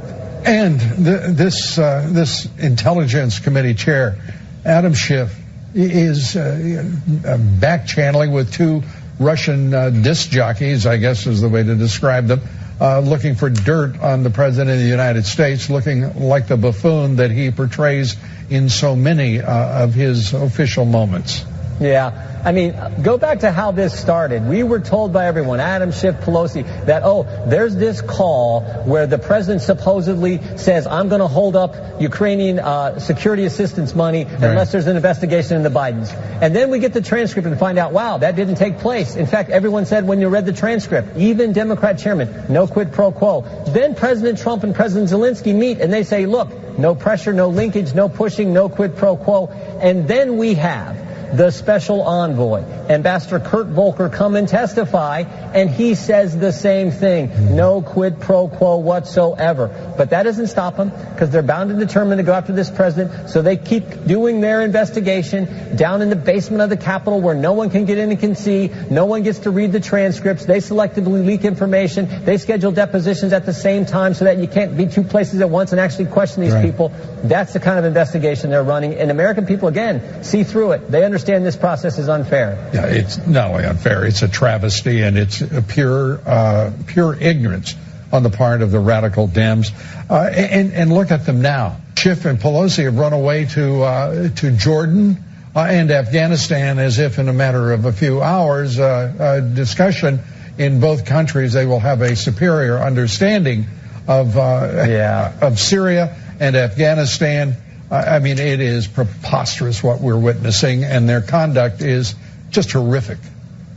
And 0.46 0.80
this 0.80 1.78
uh, 1.78 2.08
this 2.10 2.48
intelligence 2.58 3.40
committee 3.40 3.74
chair, 3.74 4.18
Adam 4.66 4.94
Schiff, 4.94 5.38
is 5.76 6.36
uh, 6.36 7.38
back 7.60 7.86
channeling 7.86 8.32
with 8.32 8.54
two 8.54 8.82
Russian 9.20 9.74
uh, 9.74 9.90
disc 9.90 10.30
jockeys, 10.30 10.86
I 10.86 10.98
guess 10.98 11.26
is 11.26 11.42
the 11.42 11.50
way 11.50 11.64
to 11.64 11.76
describe 11.76 12.28
them, 12.28 12.42
uh, 12.80 13.00
looking 13.00 13.36
for 13.36 13.50
dirt 13.50 14.00
on 14.00 14.24
the 14.24 14.30
President 14.30 14.70
of 14.70 14.80
the 14.80 14.90
United 14.90 15.26
States, 15.26 15.70
looking 15.70 16.20
like 16.28 16.48
the 16.48 16.58
buffoon 16.58 17.16
that 17.16 17.32
he 17.32 17.50
portrays 17.52 18.16
in 18.50 18.70
so 18.70 18.96
many 18.96 19.42
uh, 19.42 19.84
of 19.84 19.94
his 19.94 20.34
official 20.34 20.86
moments. 20.86 21.44
Yeah. 21.80 22.42
I 22.44 22.52
mean, 22.54 22.76
go 23.04 23.18
back 23.18 23.40
to 23.40 23.52
how 23.52 23.72
this 23.72 23.98
started. 23.98 24.48
We 24.48 24.64
were 24.64 24.80
told 24.80 25.12
by 25.12 25.28
everyone, 25.28 25.60
Adam 25.60 25.92
Schiff, 25.92 26.16
Pelosi, 26.16 26.64
that, 26.86 27.04
oh, 27.04 27.24
there's 27.48 27.76
this 27.76 28.02
call 28.02 28.62
where 28.62 29.06
the 29.06 29.18
president 29.18 29.62
supposedly 29.62 30.42
says, 30.58 30.88
I'm 30.88 31.10
going 31.10 31.20
to 31.20 31.28
hold 31.28 31.56
up 31.56 32.02
Ukrainian 32.02 32.60
uh, 32.60 33.00
security 33.00 33.46
assistance 33.46 33.94
money 33.94 34.24
right. 34.24 34.44
unless 34.44 34.72
there's 34.72 34.88
an 34.88 34.96
investigation 34.96 35.58
in 35.58 35.64
the 35.64 35.70
Bidens. 35.70 36.14
And 36.42 36.56
then 36.56 36.70
we 36.70 36.80
get 36.80 36.94
the 36.94 37.02
transcript 37.02 37.48
and 37.48 37.60
find 37.60 37.78
out, 37.78 37.92
wow, 37.92 38.18
that 38.20 38.36
didn't 38.36 38.56
take 38.56 38.80
place. 38.80 39.16
In 39.16 39.28
fact, 39.28 39.50
everyone 39.50 39.86
said 39.86 40.08
when 40.08 40.22
you 40.22 40.30
read 40.30 40.46
the 40.46 40.54
transcript, 40.54 41.18
even 41.18 41.54
Democrat 41.54 42.00
chairman, 42.00 42.46
no 42.50 42.66
quid 42.68 42.94
pro 42.94 43.12
quo. 43.12 43.42
Then 43.68 43.94
President 43.96 44.40
Trump 44.40 44.64
and 44.64 44.74
President 44.74 45.10
Zelensky 45.10 45.54
meet 45.54 45.82
and 45.82 45.92
they 45.92 46.04
say, 46.04 46.26
look, 46.26 46.80
no 46.80 46.96
pressure, 46.96 47.34
no 47.34 47.50
linkage, 47.50 47.94
no 47.94 48.08
pushing, 48.08 48.54
no 48.54 48.70
quid 48.70 48.96
pro 48.96 49.18
quo. 49.18 49.48
And 49.48 50.08
then 50.08 50.38
we 50.38 50.54
have 50.54 51.07
the 51.34 51.52
special 51.52 52.02
envoy, 52.04 52.62
Ambassador 52.90 53.40
Kurt 53.40 53.68
Volker, 53.68 54.10
come 54.10 54.36
and 54.36 54.48
testify, 54.48 55.22
and 55.22 55.70
he 55.70 55.96
says 55.96 56.38
the 56.38 56.54
same 56.54 56.92
thing. 56.92 57.56
No 57.56 57.82
quid 57.82 58.20
pro 58.22 58.48
quo 58.48 58.78
whatsoever. 58.78 59.94
But 59.98 60.12
that 60.12 60.24
doesn't 60.24 60.48
stop 60.48 60.78
them 60.78 60.90
because 60.90 61.30
they're 61.30 61.44
bound 61.44 61.72
and 61.72 61.80
determined 61.80 62.20
to 62.20 62.24
go 62.24 62.34
after 62.34 62.54
this 62.54 62.70
president. 62.70 63.30
So 63.30 63.42
they 63.42 63.58
keep 63.58 64.06
doing 64.06 64.42
their 64.42 64.62
investigation 64.62 65.76
down 65.76 66.02
in 66.02 66.10
the 66.10 66.16
basement 66.16 66.62
of 66.62 66.70
the 66.70 66.78
Capitol 66.78 67.20
where 67.20 67.36
no 67.36 67.54
one 67.54 67.70
can 67.70 67.86
get 67.86 67.98
in 67.98 68.12
and 68.12 68.20
can 68.20 68.36
see. 68.36 68.72
No 68.90 69.06
one 69.06 69.24
gets 69.24 69.40
to 69.40 69.52
read 69.52 69.72
the 69.74 69.80
transcripts. 69.80 70.46
They 70.46 70.60
selectively 70.60 71.26
leak 71.26 71.44
information. 71.44 72.26
They 72.26 72.38
schedule 72.38 72.72
depositions 72.72 73.34
at 73.34 73.46
the 73.46 73.54
same 73.54 73.86
time 73.86 74.14
so 74.14 74.26
that 74.26 74.38
you 74.38 74.48
can't 74.48 74.78
be 74.78 74.88
two 74.88 75.04
places 75.04 75.42
at 75.42 75.50
once 75.50 75.72
and 75.72 75.82
actually 75.82 76.06
question 76.06 76.42
these 76.42 76.54
right. 76.54 76.66
people. 76.66 76.94
That's 77.24 77.54
the 77.54 77.60
kind 77.60 77.80
of 77.80 77.86
investigation 77.86 78.50
they're 78.50 78.64
running. 78.64 78.94
And 78.96 79.12
American 79.12 79.46
people, 79.46 79.68
again, 79.68 80.24
see 80.24 80.44
through 80.44 80.72
it. 80.72 80.90
They 80.90 81.04
understand 81.04 81.17
understand 81.18 81.44
this 81.44 81.56
process 81.56 81.98
is 81.98 82.10
unfair. 82.10 82.70
Yeah, 82.76 82.86
it's 82.86 83.18
not 83.26 83.50
only 83.50 83.66
unfair, 83.66 84.06
it's 84.06 84.22
a 84.22 84.28
travesty 84.28 85.02
and 85.02 85.18
it's 85.18 85.42
a 85.42 85.64
pure, 85.64 86.22
uh, 86.24 86.72
pure 86.86 87.16
ignorance 87.16 87.74
on 88.14 88.22
the 88.22 88.30
part 88.30 88.62
of 88.62 88.70
the 88.70 88.80
radical 88.80 89.28
Dems. 89.28 89.72
Uh, 90.08 90.30
and, 90.32 90.74
and 90.74 90.94
look 90.94 91.10
at 91.10 91.26
them 91.26 91.42
now. 91.42 91.82
Schiff 91.98 92.26
and 92.26 92.38
Pelosi 92.38 92.84
have 92.84 93.00
run 93.00 93.14
away 93.14 93.46
to, 93.46 93.82
uh, 93.82 94.30
to 94.30 94.52
Jordan. 94.52 95.24
Uh, 95.56 95.62
and 95.62 95.90
Afghanistan, 95.90 96.78
as 96.78 97.00
if 97.00 97.18
in 97.18 97.30
a 97.30 97.34
matter 97.34 97.74
of 97.74 97.86
a 97.86 97.92
few 97.92 98.22
hours, 98.22 98.78
uh, 98.78 99.40
discussion 99.56 100.20
in 100.60 100.80
both 100.80 101.06
countries, 101.06 101.54
they 101.54 101.66
will 101.66 101.80
have 101.80 102.02
a 102.02 102.16
superior 102.16 102.78
understanding 102.78 103.66
of 104.08 104.38
uh, 104.38 104.86
yeah. 104.88 105.34
of 105.42 105.60
Syria 105.60 106.16
and 106.40 106.56
Afghanistan 106.56 107.56
I 107.90 108.20
mean, 108.20 108.38
it 108.38 108.60
is 108.60 108.86
preposterous 108.88 109.82
what 109.82 110.02
we're 110.02 110.20
witnessing, 110.20 110.84
and 110.84 111.08
their 111.08 111.22
conduct 111.22 111.82
is 111.82 112.16
just 112.50 112.72
horrific. 112.74 113.20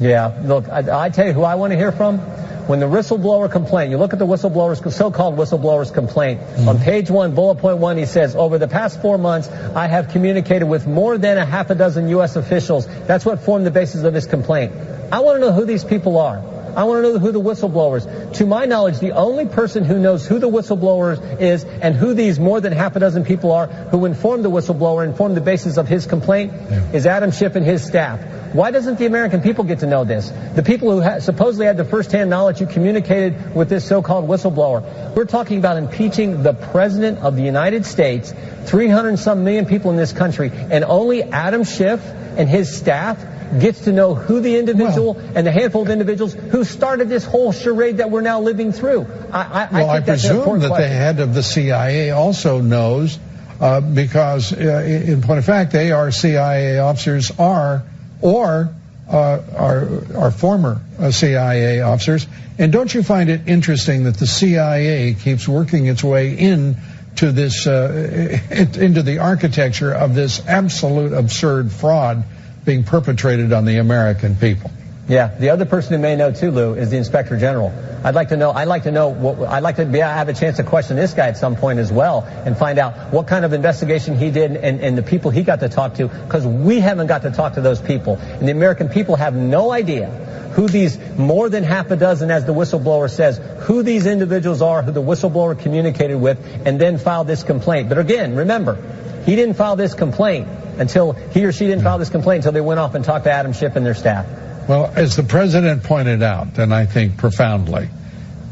Yeah, 0.00 0.40
look, 0.42 0.68
I, 0.68 1.04
I 1.06 1.08
tell 1.10 1.26
you 1.26 1.32
who 1.32 1.42
I 1.42 1.54
want 1.54 1.72
to 1.72 1.76
hear 1.76 1.92
from. 1.92 2.18
When 2.18 2.80
the 2.80 2.86
whistleblower 2.86 3.50
complaint, 3.50 3.90
you 3.90 3.98
look 3.98 4.12
at 4.12 4.18
the 4.18 4.26
whistleblower's 4.26 4.94
so-called 4.94 5.36
whistleblower's 5.36 5.90
complaint. 5.90 6.40
Mm-hmm. 6.40 6.68
On 6.68 6.78
page 6.78 7.10
one, 7.10 7.34
bullet 7.34 7.56
point 7.56 7.78
one, 7.78 7.96
he 7.96 8.06
says, 8.06 8.34
over 8.36 8.58
the 8.58 8.68
past 8.68 9.00
four 9.02 9.18
months, 9.18 9.48
I 9.48 9.86
have 9.86 10.10
communicated 10.10 10.66
with 10.66 10.86
more 10.86 11.18
than 11.18 11.36
a 11.38 11.44
half 11.44 11.70
a 11.70 11.74
dozen 11.74 12.08
U.S. 12.10 12.36
officials. 12.36 12.86
That's 12.86 13.24
what 13.24 13.42
formed 13.42 13.66
the 13.66 13.70
basis 13.70 14.04
of 14.04 14.14
his 14.14 14.26
complaint. 14.26 14.72
I 15.12 15.20
want 15.20 15.36
to 15.36 15.40
know 15.40 15.52
who 15.52 15.64
these 15.64 15.84
people 15.84 16.18
are. 16.18 16.38
I 16.76 16.84
want 16.84 17.04
to 17.04 17.12
know 17.12 17.18
who 17.18 17.32
the 17.32 17.40
whistleblowers. 17.40 18.34
To 18.34 18.46
my 18.46 18.64
knowledge, 18.66 18.98
the 18.98 19.12
only 19.12 19.46
person 19.46 19.84
who 19.84 19.98
knows 19.98 20.26
who 20.26 20.38
the 20.38 20.48
whistleblower 20.48 21.40
is 21.40 21.64
and 21.64 21.94
who 21.94 22.14
these 22.14 22.38
more 22.38 22.60
than 22.60 22.72
half 22.72 22.96
a 22.96 23.00
dozen 23.00 23.24
people 23.24 23.52
are 23.52 23.66
who 23.66 24.04
informed 24.04 24.44
the 24.44 24.50
whistleblower 24.50 25.04
and 25.04 25.16
formed 25.16 25.36
the 25.36 25.40
basis 25.40 25.76
of 25.76 25.88
his 25.88 26.06
complaint 26.06 26.52
is 26.94 27.06
Adam 27.06 27.30
Schiff 27.30 27.56
and 27.56 27.64
his 27.64 27.84
staff. 27.84 28.20
Why 28.52 28.72
doesn't 28.72 28.98
the 28.98 29.06
American 29.06 29.42
people 29.42 29.62
get 29.62 29.80
to 29.80 29.86
know 29.86 30.04
this? 30.04 30.32
The 30.56 30.64
people 30.64 30.90
who 30.90 31.00
ha- 31.00 31.20
supposedly 31.20 31.66
had 31.66 31.76
the 31.76 31.84
firsthand 31.84 32.30
knowledge 32.30 32.58
who 32.58 32.66
communicated 32.66 33.54
with 33.54 33.68
this 33.68 33.86
so-called 33.86 34.28
whistleblower. 34.28 35.14
We're 35.14 35.24
talking 35.24 35.58
about 35.58 35.76
impeaching 35.76 36.42
the 36.42 36.52
President 36.52 37.18
of 37.18 37.36
the 37.36 37.42
United 37.42 37.86
States, 37.86 38.34
300 38.64 39.18
some 39.20 39.44
million 39.44 39.66
people 39.66 39.92
in 39.92 39.96
this 39.96 40.12
country, 40.12 40.50
and 40.52 40.82
only 40.84 41.22
Adam 41.22 41.62
Schiff 41.62 42.04
and 42.04 42.48
his 42.48 42.76
staff 42.76 43.24
gets 43.58 43.80
to 43.82 43.92
know 43.92 44.14
who 44.14 44.40
the 44.40 44.56
individual 44.58 45.14
well, 45.14 45.32
and 45.34 45.46
the 45.46 45.52
handful 45.52 45.82
of 45.82 45.90
individuals 45.90 46.34
who 46.34 46.64
started 46.64 47.08
this 47.08 47.24
whole 47.24 47.52
charade 47.52 47.98
that 47.98 48.10
we're 48.10 48.20
now 48.20 48.40
living 48.40 48.72
through. 48.72 49.06
I, 49.32 49.40
I, 49.42 49.68
well, 49.72 49.90
I, 49.90 49.96
I 49.96 50.00
presume 50.00 50.60
that 50.60 50.68
question. 50.68 50.88
the 50.90 50.96
head 50.96 51.20
of 51.20 51.34
the 51.34 51.42
CIA 51.42 52.10
also 52.10 52.60
knows, 52.60 53.18
uh, 53.60 53.80
because 53.80 54.52
uh, 54.52 54.56
in 54.58 55.22
point 55.22 55.38
of 55.38 55.44
fact, 55.44 55.72
they 55.72 55.90
are 55.90 56.10
CIA 56.10 56.78
officers 56.78 57.32
are 57.38 57.82
or 58.20 58.74
uh, 59.08 59.40
are 59.56 59.88
are 60.16 60.30
former 60.30 60.80
uh, 60.98 61.10
CIA 61.10 61.80
officers. 61.80 62.26
And 62.58 62.72
don't 62.72 62.92
you 62.92 63.02
find 63.02 63.30
it 63.30 63.48
interesting 63.48 64.04
that 64.04 64.16
the 64.16 64.26
CIA 64.26 65.14
keeps 65.14 65.48
working 65.48 65.86
its 65.86 66.04
way 66.04 66.34
in 66.34 66.76
to 67.16 67.32
this 67.32 67.66
uh, 67.66 68.38
into 68.50 69.02
the 69.02 69.18
architecture 69.18 69.92
of 69.92 70.14
this 70.14 70.46
absolute 70.46 71.12
absurd 71.12 71.72
fraud? 71.72 72.24
Being 72.64 72.84
perpetrated 72.84 73.52
on 73.52 73.64
the 73.64 73.78
American 73.78 74.36
people. 74.36 74.70
Yeah, 75.08 75.26
the 75.26 75.50
other 75.50 75.64
person 75.64 75.94
who 75.94 75.98
may 75.98 76.14
know 76.14 76.30
too, 76.30 76.52
Lou, 76.52 76.74
is 76.74 76.90
the 76.90 76.96
Inspector 76.96 77.36
General. 77.38 77.72
I'd 78.04 78.14
like 78.14 78.28
to 78.28 78.36
know. 78.36 78.52
I'd 78.52 78.68
like 78.68 78.84
to 78.84 78.92
know. 78.92 79.08
What, 79.08 79.48
I'd 79.48 79.64
like 79.64 79.76
to 79.76 79.84
be, 79.84 79.98
have 79.98 80.28
a 80.28 80.32
chance 80.32 80.58
to 80.58 80.62
question 80.62 80.96
this 80.96 81.14
guy 81.14 81.26
at 81.26 81.36
some 81.36 81.56
point 81.56 81.80
as 81.80 81.90
well, 81.90 82.22
and 82.22 82.56
find 82.56 82.78
out 82.78 83.12
what 83.12 83.26
kind 83.26 83.44
of 83.44 83.52
investigation 83.52 84.16
he 84.16 84.30
did 84.30 84.54
and, 84.54 84.80
and 84.80 84.96
the 84.96 85.02
people 85.02 85.32
he 85.32 85.42
got 85.42 85.60
to 85.60 85.68
talk 85.68 85.94
to, 85.94 86.06
because 86.06 86.46
we 86.46 86.78
haven't 86.78 87.08
got 87.08 87.22
to 87.22 87.32
talk 87.32 87.54
to 87.54 87.60
those 87.60 87.80
people, 87.80 88.18
and 88.18 88.46
the 88.46 88.52
American 88.52 88.88
people 88.88 89.16
have 89.16 89.34
no 89.34 89.72
idea 89.72 90.08
who 90.52 90.68
these 90.68 90.96
more 91.16 91.48
than 91.48 91.64
half 91.64 91.90
a 91.90 91.96
dozen, 91.96 92.30
as 92.30 92.44
the 92.44 92.54
whistleblower 92.54 93.10
says, 93.10 93.40
who 93.66 93.82
these 93.82 94.06
individuals 94.06 94.62
are, 94.62 94.82
who 94.82 94.92
the 94.92 95.02
whistleblower 95.02 95.58
communicated 95.58 96.16
with, 96.16 96.38
and 96.64 96.80
then 96.80 96.98
filed 96.98 97.26
this 97.26 97.42
complaint. 97.42 97.88
But 97.88 97.98
again, 97.98 98.36
remember, 98.36 98.76
he 99.24 99.34
didn't 99.34 99.54
file 99.54 99.76
this 99.76 99.94
complaint 99.94 100.48
until 100.80 101.12
he 101.12 101.44
or 101.44 101.52
she 101.52 101.66
didn't 101.66 101.84
file 101.84 101.98
this 101.98 102.08
complaint 102.08 102.38
until 102.38 102.52
they 102.52 102.60
went 102.60 102.80
off 102.80 102.94
and 102.94 103.04
talked 103.04 103.24
to 103.24 103.30
Adam 103.30 103.52
Schiff 103.52 103.76
and 103.76 103.84
their 103.84 103.94
staff. 103.94 104.26
Well, 104.66 104.90
as 104.96 105.14
the 105.14 105.22
president 105.22 105.84
pointed 105.84 106.22
out, 106.22 106.58
and 106.58 106.72
I 106.72 106.86
think 106.86 107.18
profoundly, 107.18 107.88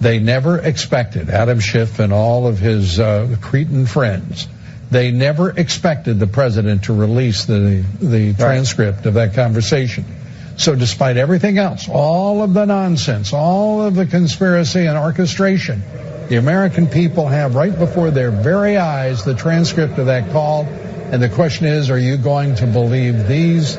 they 0.00 0.18
never 0.18 0.58
expected 0.58 1.30
Adam 1.30 1.58
Schiff 1.58 1.99
and 1.99 2.12
all 2.12 2.47
of 2.47 2.58
his 2.58 3.00
uh, 3.00 3.37
cretin 3.40 3.87
friends. 3.87 4.47
They 4.90 5.11
never 5.11 5.50
expected 5.50 6.18
the 6.18 6.26
president 6.26 6.85
to 6.85 6.92
release 6.92 7.44
the 7.44 7.85
the 8.00 8.35
transcript 8.35 8.99
right. 8.99 9.06
of 9.06 9.14
that 9.14 9.35
conversation. 9.35 10.04
So 10.56 10.75
despite 10.75 11.16
everything 11.16 11.58
else, 11.58 11.88
all 11.88 12.42
of 12.42 12.52
the 12.52 12.64
nonsense, 12.64 13.32
all 13.32 13.82
of 13.82 13.94
the 13.94 14.06
conspiracy 14.06 14.87
and 14.87 14.99
orchestration, 14.99 15.82
the 16.28 16.37
American 16.37 16.88
people 16.88 17.28
have 17.28 17.54
right 17.54 17.76
before 17.76 18.11
their 18.11 18.30
very 18.30 18.76
eyes 18.76 19.25
the 19.25 19.35
transcript 19.35 19.99
of 19.99 20.06
that 20.06 20.32
call 20.32 20.66
and 21.12 21.22
the 21.22 21.28
question 21.28 21.66
is, 21.66 21.90
are 21.90 21.98
you 21.98 22.16
going 22.16 22.56
to 22.56 22.66
believe 22.66 23.26
these 23.26 23.76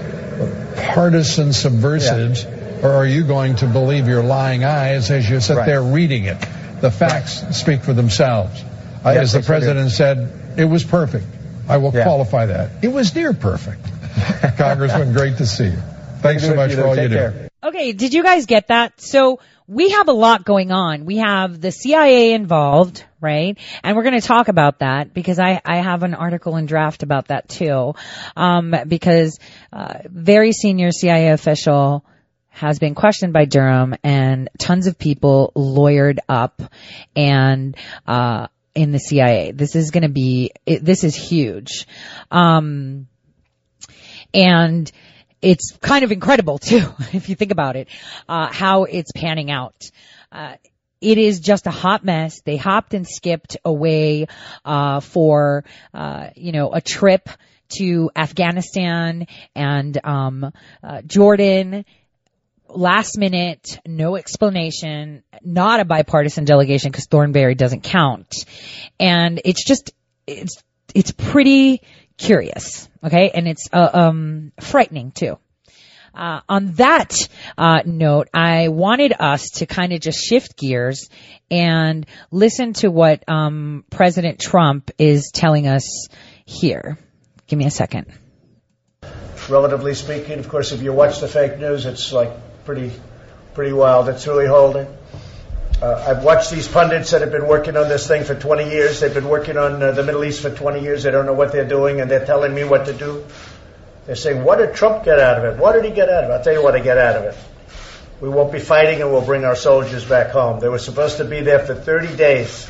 partisan 0.94 1.54
subversives, 1.54 2.44
yeah. 2.44 2.82
or 2.84 2.92
are 2.92 3.06
you 3.06 3.24
going 3.24 3.56
to 3.58 3.68
believe 3.68 4.08
your 4.08 4.24
lying 4.24 4.64
eyes 4.64 5.12
as 5.12 5.30
you 5.30 5.40
sit 5.40 5.58
right. 5.58 5.66
there 5.66 5.82
reading 5.82 6.26
it? 6.26 6.40
The 6.82 6.92
facts 6.92 7.44
right. 7.44 7.54
speak 7.54 7.82
for 7.84 7.94
themselves. 7.94 8.64
Uh, 9.06 9.10
as 9.10 9.34
the 9.34 9.42
president 9.42 9.92
said, 9.92 10.58
it 10.58 10.66
was 10.66 10.84
perfect. 10.84 11.26
I 11.68 11.78
will 11.78 11.94
yeah. 11.94 12.04
qualify 12.04 12.48
that. 12.48 12.84
It 12.84 12.90
was 12.90 13.14
near 13.14 13.34
perfect. 13.34 13.86
Congressman, 14.58 15.14
great 15.14 15.38
to 15.38 15.46
see 15.46 15.66
you. 15.66 15.82
Thanks 16.22 16.44
so 16.44 16.56
much 16.56 16.74
for 16.74 16.86
all 16.86 16.98
you 16.98 17.10
do. 17.10 17.49
Okay, 17.62 17.92
did 17.92 18.14
you 18.14 18.24
guys 18.24 18.46
get 18.46 18.68
that? 18.68 19.02
So 19.02 19.40
we 19.68 19.90
have 19.90 20.08
a 20.08 20.14
lot 20.14 20.46
going 20.46 20.72
on. 20.72 21.04
We 21.04 21.18
have 21.18 21.60
the 21.60 21.74
CIA 21.74 22.32
involved, 22.32 23.04
right? 23.20 23.58
And 23.84 23.98
we're 23.98 24.04
going 24.04 24.20
to 24.20 24.26
talk 24.26 24.48
about 24.48 24.80
that 24.80 25.14
because 25.14 25.40
I, 25.40 25.62
I 25.66 25.78
have 25.78 26.04
an 26.04 26.14
article 26.14 26.56
in 26.56 26.68
draft 26.68 27.04
about 27.04 27.28
that 27.28 27.50
too. 27.50 27.96
Um, 28.38 28.74
because, 28.88 29.40
uh, 29.74 30.00
very 30.06 30.54
senior 30.54 30.92
CIA 30.92 31.32
official 31.32 32.06
has 32.48 32.80
been 32.80 32.96
questioned 32.96 33.34
by 33.34 33.44
Durham 33.44 33.94
and 34.06 34.50
tons 34.58 34.88
of 34.88 34.98
people 34.98 35.52
lawyered 35.54 36.20
up 36.30 36.62
and, 37.14 37.76
uh, 38.08 38.48
in 38.74 38.94
the 38.94 39.00
CIA. 39.00 39.52
This 39.52 39.76
is 39.76 39.92
going 39.92 40.04
to 40.04 40.10
be, 40.10 40.52
it, 40.66 40.84
this 40.84 41.04
is 41.04 41.14
huge. 41.14 41.88
Um, 42.32 43.08
and, 44.34 44.90
it's 45.42 45.78
kind 45.78 46.04
of 46.04 46.12
incredible 46.12 46.58
too, 46.60 46.88
if 47.14 47.30
you 47.30 47.36
think 47.36 47.52
about 47.52 47.76
it, 47.76 47.88
uh, 48.28 48.52
how 48.52 48.84
it's 48.84 49.12
panning 49.12 49.52
out. 49.52 49.90
Uh, 50.32 50.56
it 51.02 51.18
is 51.18 51.40
just 51.40 51.66
a 51.66 51.72
hot 51.72 52.04
mess. 52.04 52.42
They 52.42 52.58
hopped 52.58 52.94
and 52.94 53.08
skipped 53.08 53.58
away, 53.64 54.28
uh, 54.66 55.00
for, 55.00 55.64
uh, 55.94 56.28
you 56.36 56.52
know, 56.52 56.74
a 56.74 56.82
trip 56.82 57.30
to 57.78 58.12
Afghanistan 58.16 59.28
and, 59.56 59.98
um, 60.04 60.52
uh, 60.84 61.02
Jordan 61.04 61.86
last 62.68 63.18
minute, 63.18 63.80
no 63.86 64.16
explanation, 64.16 65.24
not 65.44 65.80
a 65.80 65.86
bipartisan 65.86 66.46
delegation 66.46 66.92
because 66.92 67.06
Thornberry 67.08 67.56
doesn't 67.56 67.82
count. 67.82 68.46
And 69.00 69.42
it's 69.46 69.64
just, 69.64 69.92
it's, 70.28 70.62
it's 70.94 71.12
pretty 71.12 71.82
curious. 72.20 72.88
Okay. 73.04 73.32
And 73.34 73.48
it's, 73.48 73.68
uh, 73.74 73.90
um, 73.94 74.52
frightening 74.60 75.12
too. 75.12 75.40
uh, 76.14 76.42
on 76.50 76.74
that 76.74 77.16
uh, 77.58 77.82
note, 77.86 78.28
I 78.34 78.68
wanted 78.68 79.14
us 79.18 79.50
to 79.60 79.66
kind 79.66 79.94
of 79.94 80.02
just 80.02 80.20
shift 80.20 80.58
gears 80.58 81.10
and 81.50 82.06
listen 82.32 82.74
to 82.74 82.90
what 82.90 83.24
um, 83.30 83.86
President 83.90 84.40
Trump 84.40 84.92
is 84.98 85.32
telling 85.34 85.68
us 85.68 86.08
here. 86.46 86.98
Give 87.48 87.58
me 87.58 87.66
a 87.66 87.72
second. 87.72 88.08
Relatively 89.50 89.96
speaking, 89.96 90.40
of 90.40 90.50
course, 90.50 90.72
if 90.74 90.82
you 90.82 90.94
watch 90.94 91.22
the 91.22 91.28
fake 91.28 91.58
news, 91.58 91.86
it's 91.86 92.12
like 92.12 92.32
pretty, 92.66 92.92
pretty 93.54 93.72
wild. 93.74 94.10
It's 94.10 94.28
really 94.28 94.46
holding. 94.46 94.88
Uh, 95.82 96.06
I've 96.10 96.26
watched 96.26 96.52
these 96.52 96.68
pundits 96.68 97.12
that 97.12 97.22
have 97.22 97.32
been 97.32 97.48
working 97.48 97.78
on 97.78 97.88
this 97.88 98.06
thing 98.06 98.26
for 98.26 98.36
20 98.36 98.70
years. 98.70 99.00
They've 99.00 99.14
been 99.14 99.30
working 99.30 99.58
on 99.58 99.82
uh, 99.82 99.92
the 99.94 100.04
Middle 100.04 100.26
East 100.26 100.42
for 100.42 100.50
20 100.50 100.82
years. 100.82 101.04
They 101.04 101.12
don't 101.12 101.26
know 101.26 101.34
what 101.34 101.54
they're 101.54 101.68
doing, 101.68 102.02
and 102.02 102.12
they're 102.12 102.26
telling 102.26 102.54
me 102.54 102.66
what 102.66 102.88
to 102.88 102.94
do. 102.94 103.24
They're 104.06 104.18
saying, 104.18 104.44
what 104.44 104.58
did 104.58 104.74
Trump 104.74 105.06
get 105.06 105.20
out 105.20 105.38
of 105.38 105.46
it? 105.46 105.58
What 105.58 105.74
did 105.74 105.86
he 105.86 105.92
get 105.92 106.10
out 106.10 106.26
of 106.26 106.32
it? 106.32 106.34
I'll 106.34 106.44
tell 106.44 106.52
you 106.52 106.62
what 106.62 106.76
he 106.76 106.82
get 106.82 106.98
out 106.98 107.16
of 107.16 107.24
it. 107.24 107.38
We 108.20 108.28
won't 108.28 108.52
be 108.52 108.60
fighting, 108.60 109.02
and 109.02 109.10
we'll 109.10 109.26
bring 109.26 109.46
our 109.46 109.56
soldiers 109.56 110.04
back 110.04 110.32
home. 110.32 110.60
They 110.60 110.68
were 110.68 110.80
supposed 110.80 111.18
to 111.18 111.26
be 111.26 111.40
there 111.40 111.60
for 111.60 111.76
30 111.76 112.18
days, 112.18 112.68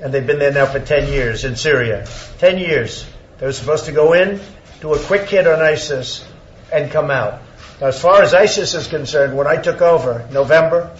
and 0.00 0.12
they've 0.12 0.26
been 0.26 0.40
there 0.40 0.52
now 0.52 0.66
for 0.66 0.80
10 0.80 1.12
years 1.12 1.44
in 1.44 1.54
Syria. 1.54 2.08
10 2.38 2.58
years. 2.58 3.06
They 3.38 3.46
were 3.46 3.52
supposed 3.52 3.84
to 3.84 3.92
go 3.92 4.14
in, 4.14 4.40
do 4.80 4.94
a 4.94 4.98
quick 4.98 5.28
hit 5.28 5.46
on 5.46 5.60
ISIS, 5.60 6.26
and 6.72 6.90
come 6.90 7.12
out. 7.12 7.40
Now, 7.80 7.86
as 7.86 8.00
far 8.02 8.20
as 8.20 8.34
ISIS 8.34 8.74
is 8.74 8.88
concerned, 8.88 9.36
when 9.36 9.46
I 9.46 9.58
took 9.58 9.80
over, 9.80 10.26
November, 10.32 10.96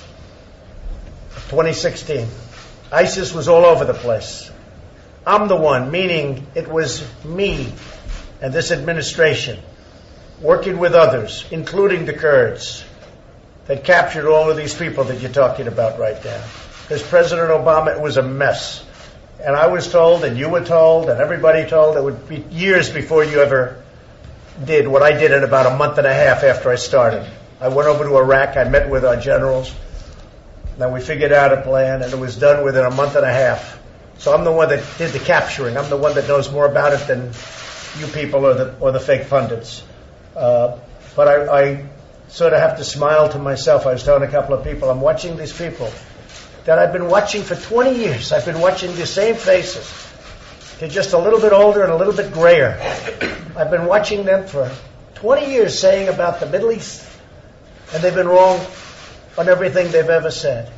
2016. 1.52 2.26
ISIS 2.90 3.34
was 3.34 3.46
all 3.46 3.66
over 3.66 3.84
the 3.84 3.92
place. 3.92 4.50
I'm 5.26 5.48
the 5.48 5.56
one, 5.56 5.90
meaning 5.90 6.46
it 6.54 6.66
was 6.66 7.06
me 7.26 7.70
and 8.40 8.54
this 8.54 8.72
administration 8.72 9.60
working 10.40 10.78
with 10.78 10.94
others, 10.94 11.44
including 11.50 12.06
the 12.06 12.14
Kurds, 12.14 12.82
that 13.66 13.84
captured 13.84 14.26
all 14.26 14.50
of 14.50 14.56
these 14.56 14.72
people 14.72 15.04
that 15.04 15.20
you're 15.20 15.30
talking 15.30 15.68
about 15.68 15.98
right 15.98 16.24
now. 16.24 16.42
Because 16.84 17.02
President 17.02 17.50
Obama, 17.50 17.94
it 17.94 18.00
was 18.00 18.16
a 18.16 18.22
mess. 18.22 18.82
And 19.38 19.54
I 19.54 19.66
was 19.66 19.92
told, 19.92 20.24
and 20.24 20.38
you 20.38 20.48
were 20.48 20.64
told, 20.64 21.10
and 21.10 21.20
everybody 21.20 21.68
told, 21.68 21.98
it 21.98 22.02
would 22.02 22.30
be 22.30 22.38
years 22.50 22.88
before 22.88 23.24
you 23.24 23.42
ever 23.42 23.84
did 24.64 24.88
what 24.88 25.02
I 25.02 25.12
did 25.12 25.32
in 25.32 25.44
about 25.44 25.70
a 25.70 25.76
month 25.76 25.98
and 25.98 26.06
a 26.06 26.14
half 26.14 26.44
after 26.44 26.70
I 26.70 26.76
started. 26.76 27.30
I 27.60 27.68
went 27.68 27.88
over 27.88 28.04
to 28.04 28.16
Iraq, 28.16 28.56
I 28.56 28.64
met 28.64 28.88
with 28.88 29.04
our 29.04 29.18
generals. 29.18 29.70
Then 30.82 30.90
we 30.90 31.00
figured 31.00 31.30
out 31.30 31.52
a 31.52 31.62
plan, 31.62 32.02
and 32.02 32.12
it 32.12 32.18
was 32.18 32.36
done 32.36 32.64
within 32.64 32.84
a 32.84 32.90
month 32.90 33.14
and 33.14 33.24
a 33.24 33.32
half. 33.32 33.80
So 34.18 34.34
I'm 34.34 34.42
the 34.42 34.50
one 34.50 34.68
that 34.70 34.82
did 34.98 35.12
the 35.12 35.20
capturing. 35.20 35.76
I'm 35.76 35.88
the 35.88 35.96
one 35.96 36.16
that 36.16 36.26
knows 36.26 36.50
more 36.50 36.66
about 36.66 36.92
it 36.92 37.06
than 37.06 37.30
you 38.00 38.12
people 38.12 38.44
or 38.44 38.54
the 38.54 38.76
or 38.80 38.90
the 38.90 38.98
fake 38.98 39.30
pundits. 39.30 39.84
Uh, 40.34 40.80
but 41.14 41.28
I, 41.28 41.60
I 41.60 41.86
sort 42.26 42.52
of 42.52 42.58
have 42.58 42.78
to 42.78 42.84
smile 42.84 43.28
to 43.28 43.38
myself. 43.38 43.86
I 43.86 43.92
was 43.92 44.02
telling 44.02 44.24
a 44.24 44.30
couple 44.30 44.56
of 44.56 44.64
people, 44.64 44.90
I'm 44.90 45.00
watching 45.00 45.36
these 45.36 45.56
people 45.56 45.88
that 46.64 46.80
I've 46.80 46.92
been 46.92 47.06
watching 47.06 47.44
for 47.44 47.54
20 47.54 47.94
years. 47.94 48.32
I've 48.32 48.44
been 48.44 48.58
watching 48.58 48.92
the 48.96 49.06
same 49.06 49.36
faces. 49.36 49.86
They're 50.80 50.88
just 50.88 51.12
a 51.12 51.18
little 51.18 51.40
bit 51.40 51.52
older 51.52 51.84
and 51.84 51.92
a 51.92 51.96
little 51.96 52.14
bit 52.14 52.32
grayer. 52.32 52.76
I've 53.56 53.70
been 53.70 53.86
watching 53.86 54.24
them 54.24 54.48
for 54.48 54.68
20 55.14 55.48
years 55.48 55.78
saying 55.78 56.08
about 56.08 56.40
the 56.40 56.46
Middle 56.46 56.72
East, 56.72 57.08
and 57.94 58.02
they've 58.02 58.12
been 58.12 58.26
wrong 58.26 58.58
on 59.38 59.48
everything 59.48 59.90
they've 59.90 60.08
ever 60.08 60.30
said. 60.30 60.70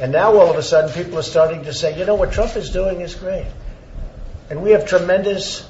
And 0.00 0.12
now 0.12 0.32
all 0.38 0.50
of 0.50 0.56
a 0.56 0.62
sudden 0.62 0.92
people 0.92 1.18
are 1.18 1.22
starting 1.22 1.64
to 1.64 1.74
say, 1.74 1.98
you 1.98 2.06
know, 2.06 2.14
what 2.14 2.32
Trump 2.32 2.56
is 2.56 2.70
doing 2.70 3.02
is 3.02 3.14
great. 3.14 3.46
And 4.48 4.62
we 4.62 4.70
have 4.70 4.86
tremendous, 4.86 5.68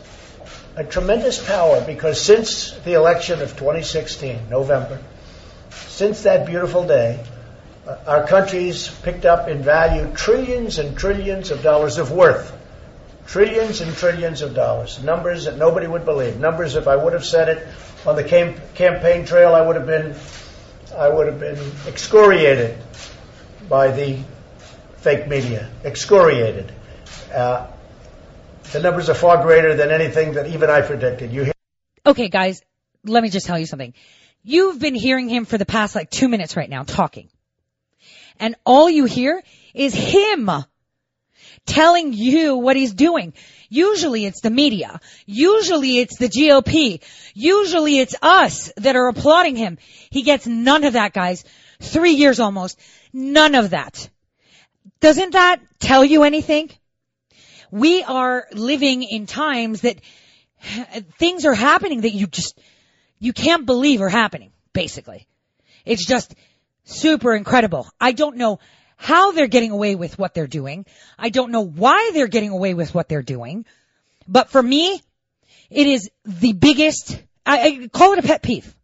a 0.77 0.85
tremendous 0.85 1.45
power 1.45 1.85
because 1.85 2.21
since 2.21 2.73
the 2.85 2.95
election 2.95 3.43
of 3.43 3.57
2016, 3.57 4.49
November, 4.49 5.01
since 5.71 6.23
that 6.23 6.47
beautiful 6.47 6.87
day, 6.87 7.25
uh, 7.87 7.97
our 8.07 8.27
country's 8.27 8.89
picked 8.89 9.25
up 9.25 9.49
in 9.49 9.63
value 9.63 10.13
trillions 10.15 10.79
and 10.79 10.97
trillions 10.97 11.51
of 11.51 11.63
dollars 11.63 11.99
of 11.99 12.13
worth. 12.13 12.57
Trillions 13.27 13.81
and 13.81 13.95
trillions 13.95 14.43
of 14.43 14.55
dollars. 14.55 15.03
Numbers 15.03 15.45
that 15.45 15.57
nobody 15.57 15.87
would 15.87 16.05
believe. 16.05 16.39
Numbers, 16.39 16.77
if 16.77 16.87
I 16.89 16.97
would 16.97 17.13
have 17.13 17.25
said 17.25 17.49
it 17.49 17.69
on 18.07 18.17
the 18.17 18.25
cam- 18.25 18.61
campaign 18.75 19.25
trail, 19.27 19.55
I 19.55 19.61
would 19.61 19.77
have 19.77 19.87
been 19.87 20.15
I 20.93 21.09
would 21.09 21.27
have 21.27 21.41
been 21.41 21.59
excoriated 21.87 22.79
by 23.69 23.93
the 23.93 24.19
fake 24.99 25.29
media. 25.29 25.71
Excoriated. 25.85 26.73
Uh, 27.33 27.67
the 28.73 28.81
numbers 28.81 29.09
are 29.09 29.15
far 29.15 29.43
greater 29.43 29.75
than 29.75 29.91
anything 29.91 30.35
that 30.35 30.49
even 30.49 30.71
I 30.71 30.81
predicted. 30.81 31.33
You 31.33 31.45
hear- 31.45 31.53
Okay, 32.07 32.29
guys, 32.29 32.63
let 33.05 33.23
me 33.23 33.29
just 33.29 33.47
tell 33.47 33.59
you 33.59 33.67
something. 33.67 33.95
You've 34.43 34.79
been 34.79 34.95
hearing 34.95 35.29
him 35.29 35.45
for 35.45 35.59
the 35.59 35.67
past 35.67 35.95
like 35.95 36.11
two 36.11 36.29
minutes 36.29 36.57
right 36.57 36.69
now 36.69 36.83
talking. 36.83 37.29
And 38.39 38.55
all 38.65 38.89
you 38.89 39.05
hear 39.05 39.43
is 39.75 39.95
him 39.95 40.51
telling 41.67 42.13
you 42.13 42.57
what 42.57 42.77
he's 42.77 42.95
doing. 42.95 43.35
Usually 43.71 44.27
it's 44.27 44.41
the 44.41 44.51
media. 44.51 45.01
Usually 45.27 46.01
it's 46.01 46.19
the 46.19 46.29
GOP. 46.29 47.01
Usually 47.35 48.01
it's 48.01 48.17
us 48.21 48.73
that 48.77 48.97
are 48.97 49.07
applauding 49.07 49.55
him. 49.55 49.79
He 50.11 50.23
gets 50.23 50.47
none 50.47 50.83
of 50.83 50.95
that, 50.95 51.13
guys. 51.13 51.45
Three 51.81 52.13
years 52.13 52.41
almost. 52.41 52.79
None 53.13 53.55
of 53.55 53.71
that. 53.71 54.11
Doesn't 54.99 55.33
that 55.33 55.61
tell 55.79 56.05
you 56.05 56.25
anything? 56.25 56.71
We 57.71 58.03
are 58.03 58.49
living 58.53 59.05
in 59.05 59.27
times 59.27 59.83
that 59.83 60.01
things 61.19 61.47
are 61.47 61.55
happening 61.55 62.01
that 62.01 62.13
you 62.13 62.27
just, 62.27 62.59
you 63.21 63.33
can't 63.33 63.67
believe 63.67 64.03
are 64.03 64.09
happening, 64.09 64.51
basically. 64.73 65.29
It's 65.85 66.05
just 66.05 66.35
super 66.83 67.35
incredible. 67.35 67.89
I 68.01 68.13
don't 68.13 68.37
know 68.37 68.59
how 69.01 69.33
they're 69.33 69.47
getting 69.47 69.71
away 69.71 69.95
with 69.95 70.19
what 70.19 70.35
they're 70.35 70.47
doing. 70.47 70.85
I 71.19 71.31
don't 71.31 71.51
know 71.51 71.65
why 71.65 72.11
they're 72.13 72.29
getting 72.29 72.51
away 72.51 72.75
with 72.75 72.95
what 72.95 73.09
they're 73.09 73.23
doing. 73.23 73.65
But 74.29 74.51
for 74.51 74.63
me, 74.63 75.01
it 75.71 75.87
is 75.87 76.11
the 76.27 76.53
biggest, 76.53 77.19
I, 77.47 77.61
I 77.61 77.89
call 77.89 78.13
it 78.13 78.19
a 78.19 78.23
pet 78.23 78.43
peeve. 78.43 78.75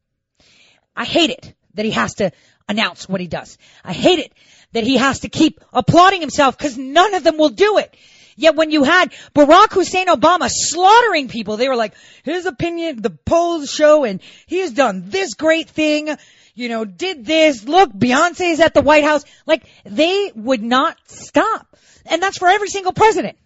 I 0.96 1.04
hate 1.04 1.28
it 1.28 1.52
that 1.74 1.84
he 1.84 1.90
has 1.90 2.14
to 2.14 2.32
announce 2.66 3.06
what 3.06 3.20
he 3.20 3.26
does. 3.26 3.58
I 3.84 3.92
hate 3.92 4.18
it 4.18 4.32
that 4.72 4.84
he 4.84 4.96
has 4.96 5.20
to 5.20 5.28
keep 5.28 5.60
applauding 5.70 6.22
himself 6.22 6.56
because 6.56 6.78
none 6.78 7.12
of 7.12 7.22
them 7.22 7.36
will 7.36 7.50
do 7.50 7.76
it. 7.76 7.94
Yet 8.36 8.56
when 8.56 8.70
you 8.70 8.84
had 8.84 9.12
Barack 9.34 9.74
Hussein 9.74 10.06
Obama 10.06 10.48
slaughtering 10.50 11.28
people, 11.28 11.58
they 11.58 11.68
were 11.68 11.76
like, 11.76 11.92
his 12.22 12.46
opinion, 12.46 13.02
the 13.02 13.10
polls 13.10 13.70
show 13.70 14.04
and 14.04 14.22
he 14.46 14.60
has 14.60 14.72
done 14.72 15.04
this 15.10 15.34
great 15.34 15.68
thing 15.68 16.16
you 16.56 16.70
know, 16.70 16.84
did 16.84 17.24
this. 17.24 17.64
Look, 17.64 17.92
Beyonce's 17.92 18.60
at 18.60 18.74
the 18.74 18.80
White 18.80 19.04
House. 19.04 19.24
Like, 19.44 19.64
they 19.84 20.32
would 20.34 20.62
not 20.62 20.96
stop. 21.06 21.76
And 22.06 22.22
that's 22.22 22.38
for 22.38 22.48
every 22.48 22.68
single 22.68 22.92
president. 22.92 23.36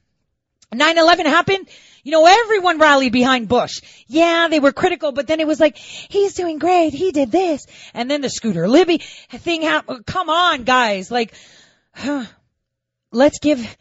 9-11 0.72 1.26
happened. 1.26 1.68
You 2.04 2.12
know, 2.12 2.24
everyone 2.24 2.78
rallied 2.78 3.12
behind 3.12 3.48
Bush. 3.48 3.82
Yeah, 4.06 4.46
they 4.48 4.60
were 4.60 4.72
critical, 4.72 5.10
but 5.10 5.26
then 5.26 5.40
it 5.40 5.46
was 5.46 5.58
like, 5.58 5.76
he's 5.76 6.34
doing 6.34 6.58
great. 6.58 6.94
He 6.94 7.10
did 7.10 7.32
this. 7.32 7.66
And 7.94 8.08
then 8.08 8.20
the 8.20 8.30
Scooter 8.30 8.68
Libby 8.68 8.98
thing 8.98 9.62
happened. 9.62 10.06
Come 10.06 10.30
on, 10.30 10.62
guys. 10.62 11.10
Like, 11.10 11.34
huh, 11.92 12.24
let's 13.10 13.40
give 13.40 13.76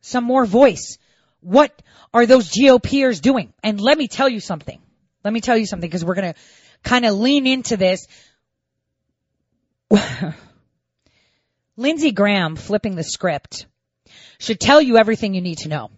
some 0.00 0.24
more 0.24 0.44
voice. 0.44 0.98
What 1.40 1.80
are 2.12 2.26
those 2.26 2.50
GOPers 2.50 3.20
doing? 3.20 3.52
And 3.62 3.80
let 3.80 3.96
me 3.96 4.08
tell 4.08 4.28
you 4.28 4.40
something. 4.40 4.80
Let 5.22 5.32
me 5.32 5.40
tell 5.40 5.56
you 5.56 5.66
something 5.66 5.88
because 5.88 6.04
we're 6.04 6.16
going 6.16 6.34
to 6.34 6.40
kind 6.82 7.06
of 7.06 7.14
lean 7.14 7.46
into 7.46 7.76
this 7.76 8.08
Lindsey 11.76 12.12
Graham 12.12 12.56
flipping 12.56 12.94
the 12.94 13.04
script 13.04 13.66
should 14.38 14.60
tell 14.60 14.80
you 14.80 14.96
everything 14.96 15.34
you 15.34 15.40
need 15.40 15.58
to 15.58 15.68
know. 15.68 15.90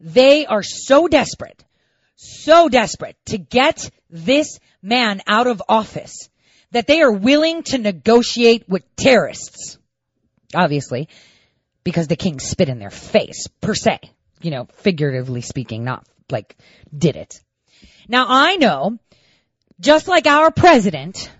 They 0.00 0.46
are 0.46 0.62
so 0.62 1.08
desperate, 1.08 1.64
so 2.16 2.68
desperate 2.68 3.16
to 3.26 3.38
get 3.38 3.90
this 4.10 4.58
man 4.82 5.22
out 5.26 5.46
of 5.46 5.62
office 5.68 6.28
that 6.72 6.86
they 6.86 7.00
are 7.00 7.12
willing 7.12 7.62
to 7.64 7.78
negotiate 7.78 8.68
with 8.68 8.84
terrorists. 8.96 9.78
Obviously, 10.54 11.08
because 11.84 12.08
the 12.08 12.16
king 12.16 12.38
spit 12.40 12.68
in 12.68 12.78
their 12.78 12.90
face, 12.90 13.48
per 13.60 13.74
se. 13.74 14.00
You 14.42 14.50
know, 14.50 14.68
figuratively 14.76 15.40
speaking, 15.40 15.84
not 15.84 16.06
like 16.30 16.56
did 16.96 17.16
it. 17.16 17.40
Now 18.08 18.26
I 18.28 18.56
know, 18.56 18.98
just 19.80 20.08
like 20.08 20.26
our 20.26 20.50
president, 20.50 21.30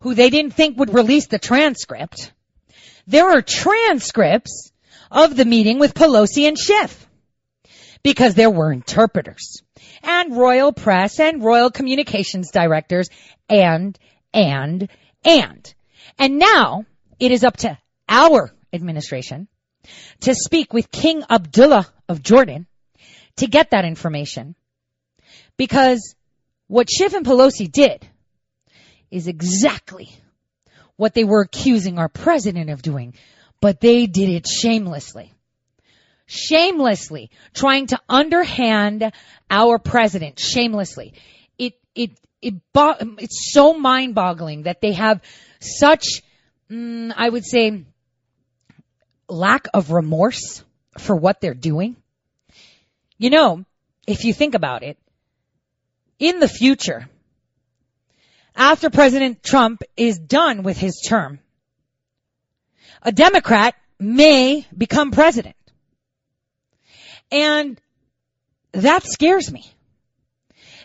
who 0.00 0.14
they 0.14 0.30
didn't 0.30 0.54
think 0.54 0.78
would 0.78 0.94
release 0.94 1.26
the 1.26 1.38
transcript. 1.38 2.32
There 3.06 3.30
are 3.30 3.42
transcripts 3.42 4.72
of 5.10 5.36
the 5.36 5.44
meeting 5.44 5.78
with 5.78 5.94
Pelosi 5.94 6.46
and 6.46 6.58
Schiff 6.58 7.06
because 8.02 8.34
there 8.34 8.50
were 8.50 8.72
interpreters 8.72 9.62
and 10.02 10.36
royal 10.36 10.72
press 10.72 11.20
and 11.20 11.42
royal 11.42 11.70
communications 11.70 12.50
directors 12.50 13.08
and, 13.48 13.98
and, 14.32 14.88
and. 15.24 15.74
And 16.18 16.38
now 16.38 16.84
it 17.18 17.32
is 17.32 17.44
up 17.44 17.58
to 17.58 17.78
our 18.08 18.52
administration 18.72 19.48
to 20.20 20.34
speak 20.34 20.72
with 20.72 20.90
King 20.90 21.24
Abdullah 21.28 21.86
of 22.08 22.22
Jordan 22.22 22.66
to 23.36 23.46
get 23.46 23.70
that 23.70 23.84
information 23.84 24.54
because 25.56 26.14
What 26.66 26.88
Schiff 26.90 27.14
and 27.14 27.26
Pelosi 27.26 27.70
did 27.70 28.06
is 29.10 29.26
exactly 29.26 30.10
what 30.96 31.14
they 31.14 31.24
were 31.24 31.40
accusing 31.40 31.98
our 31.98 32.08
president 32.08 32.70
of 32.70 32.82
doing, 32.82 33.14
but 33.60 33.80
they 33.80 34.06
did 34.06 34.28
it 34.28 34.46
shamelessly. 34.46 35.32
Shamelessly 36.26 37.30
trying 37.54 37.88
to 37.88 38.00
underhand 38.08 39.10
our 39.50 39.78
president 39.78 40.38
shamelessly. 40.38 41.14
It, 41.58 41.74
it, 41.94 42.10
it, 42.40 42.54
it's 42.74 43.52
so 43.52 43.74
mind 43.74 44.14
boggling 44.14 44.64
that 44.64 44.80
they 44.80 44.92
have 44.92 45.22
such, 45.60 46.22
mm, 46.70 47.12
I 47.16 47.28
would 47.28 47.44
say, 47.44 47.84
lack 49.28 49.68
of 49.74 49.90
remorse 49.90 50.62
for 50.98 51.16
what 51.16 51.40
they're 51.40 51.54
doing. 51.54 51.96
You 53.18 53.30
know, 53.30 53.64
if 54.06 54.24
you 54.24 54.32
think 54.32 54.54
about 54.54 54.82
it, 54.82 54.98
in 56.18 56.40
the 56.40 56.48
future, 56.48 57.08
after 58.54 58.90
President 58.90 59.42
Trump 59.42 59.82
is 59.96 60.18
done 60.18 60.62
with 60.62 60.76
his 60.76 61.00
term, 61.06 61.40
a 63.02 63.12
Democrat 63.12 63.74
may 63.98 64.66
become 64.76 65.10
president. 65.10 65.56
And 67.30 67.80
that 68.72 69.04
scares 69.04 69.50
me. 69.50 69.70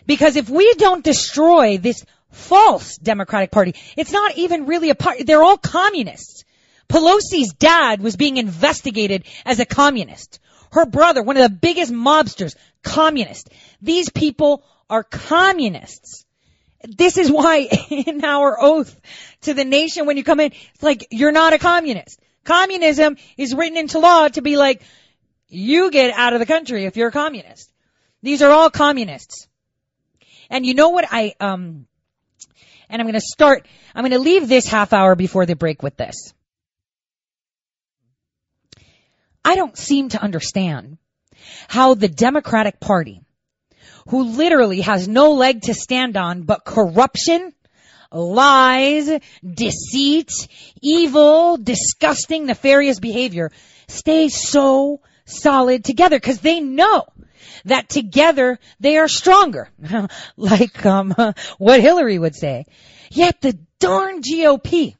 Because 0.06 0.36
if 0.36 0.48
we 0.48 0.74
don't 0.74 1.04
destroy 1.04 1.78
this 1.78 2.04
false 2.30 2.96
Democratic 2.96 3.50
Party, 3.50 3.74
it's 3.96 4.12
not 4.12 4.36
even 4.36 4.66
really 4.66 4.90
a 4.90 4.94
party. 4.94 5.24
They're 5.24 5.42
all 5.42 5.58
communists. 5.58 6.44
Pelosi's 6.88 7.52
dad 7.52 8.00
was 8.00 8.16
being 8.16 8.36
investigated 8.36 9.24
as 9.44 9.58
a 9.58 9.66
communist. 9.66 10.38
Her 10.70 10.86
brother, 10.86 11.22
one 11.22 11.36
of 11.36 11.42
the 11.42 11.56
biggest 11.56 11.92
mobsters, 11.92 12.54
communist. 12.82 13.50
These 13.82 14.10
people 14.10 14.62
are 14.88 15.02
communists. 15.02 16.25
This 16.86 17.18
is 17.18 17.30
why 17.30 17.58
in 17.90 18.24
our 18.24 18.56
oath 18.60 18.98
to 19.42 19.54
the 19.54 19.64
nation 19.64 20.06
when 20.06 20.16
you 20.16 20.24
come 20.24 20.40
in, 20.40 20.52
it's 20.52 20.82
like, 20.82 21.08
you're 21.10 21.32
not 21.32 21.52
a 21.52 21.58
communist. 21.58 22.20
Communism 22.44 23.16
is 23.36 23.54
written 23.54 23.76
into 23.76 23.98
law 23.98 24.28
to 24.28 24.40
be 24.40 24.56
like, 24.56 24.82
you 25.48 25.90
get 25.90 26.16
out 26.16 26.32
of 26.32 26.38
the 26.38 26.46
country 26.46 26.84
if 26.84 26.96
you're 26.96 27.08
a 27.08 27.12
communist. 27.12 27.72
These 28.22 28.42
are 28.42 28.50
all 28.50 28.70
communists. 28.70 29.48
And 30.48 30.64
you 30.64 30.74
know 30.74 30.90
what 30.90 31.06
I, 31.10 31.34
um, 31.40 31.86
and 32.88 33.02
I'm 33.02 33.06
going 33.06 33.14
to 33.14 33.20
start, 33.20 33.66
I'm 33.94 34.02
going 34.02 34.12
to 34.12 34.18
leave 34.18 34.48
this 34.48 34.66
half 34.66 34.92
hour 34.92 35.14
before 35.16 35.46
the 35.46 35.56
break 35.56 35.82
with 35.82 35.96
this. 35.96 36.32
I 39.44 39.54
don't 39.54 39.76
seem 39.76 40.08
to 40.10 40.22
understand 40.22 40.98
how 41.68 41.94
the 41.94 42.08
Democratic 42.08 42.80
Party 42.80 43.22
who 44.08 44.24
literally 44.24 44.80
has 44.82 45.08
no 45.08 45.32
leg 45.32 45.62
to 45.62 45.74
stand 45.74 46.16
on 46.16 46.42
but 46.42 46.64
corruption, 46.64 47.52
lies, 48.12 49.10
deceit, 49.44 50.30
evil, 50.82 51.56
disgusting, 51.56 52.46
nefarious 52.46 53.00
behavior 53.00 53.50
stay 53.88 54.28
so 54.28 55.00
solid 55.24 55.84
together 55.84 56.16
because 56.16 56.40
they 56.40 56.60
know 56.60 57.04
that 57.64 57.88
together 57.88 58.58
they 58.80 58.96
are 58.96 59.08
stronger. 59.08 59.68
like 60.36 60.84
um, 60.86 61.14
what 61.58 61.80
Hillary 61.80 62.18
would 62.18 62.34
say. 62.34 62.66
Yet 63.10 63.40
the 63.40 63.58
darn 63.78 64.22
GOP 64.22 64.96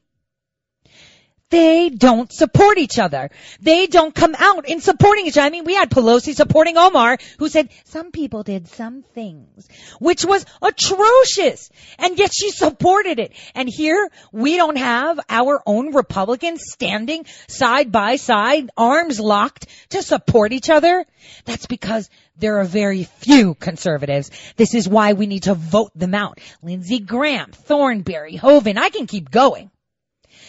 they 1.49 1.89
don't 1.89 2.31
support 2.31 2.77
each 2.77 2.99
other. 2.99 3.29
They 3.61 3.87
don't 3.87 4.13
come 4.13 4.35
out 4.37 4.67
in 4.67 4.81
supporting 4.81 5.27
each 5.27 5.37
other. 5.37 5.47
I 5.47 5.49
mean, 5.49 5.63
we 5.63 5.75
had 5.75 5.89
Pelosi 5.89 6.35
supporting 6.35 6.77
Omar, 6.77 7.17
who 7.39 7.47
said 7.47 7.69
some 7.85 8.11
people 8.11 8.43
did 8.43 8.67
some 8.67 9.03
things, 9.13 9.67
which 9.99 10.25
was 10.25 10.45
atrocious. 10.61 11.69
And 11.99 12.19
yet 12.19 12.31
she 12.33 12.51
supported 12.51 13.19
it. 13.19 13.31
And 13.55 13.69
here 13.69 14.09
we 14.31 14.57
don't 14.57 14.77
have 14.77 15.19
our 15.29 15.61
own 15.65 15.93
Republicans 15.93 16.63
standing 16.65 17.25
side 17.47 17.91
by 17.91 18.17
side, 18.17 18.69
arms 18.75 19.19
locked 19.19 19.67
to 19.89 20.03
support 20.03 20.51
each 20.51 20.69
other. 20.69 21.05
That's 21.45 21.65
because 21.65 22.09
there 22.35 22.59
are 22.59 22.65
very 22.65 23.05
few 23.05 23.55
conservatives. 23.55 24.31
This 24.57 24.73
is 24.75 24.87
why 24.87 25.13
we 25.13 25.27
need 25.27 25.43
to 25.43 25.55
vote 25.55 25.91
them 25.95 26.13
out. 26.13 26.39
Lindsey 26.61 26.99
Graham, 26.99 27.51
Thornberry, 27.51 28.35
Hoeven, 28.35 28.77
I 28.77 28.89
can 28.89 29.07
keep 29.07 29.31
going. 29.31 29.71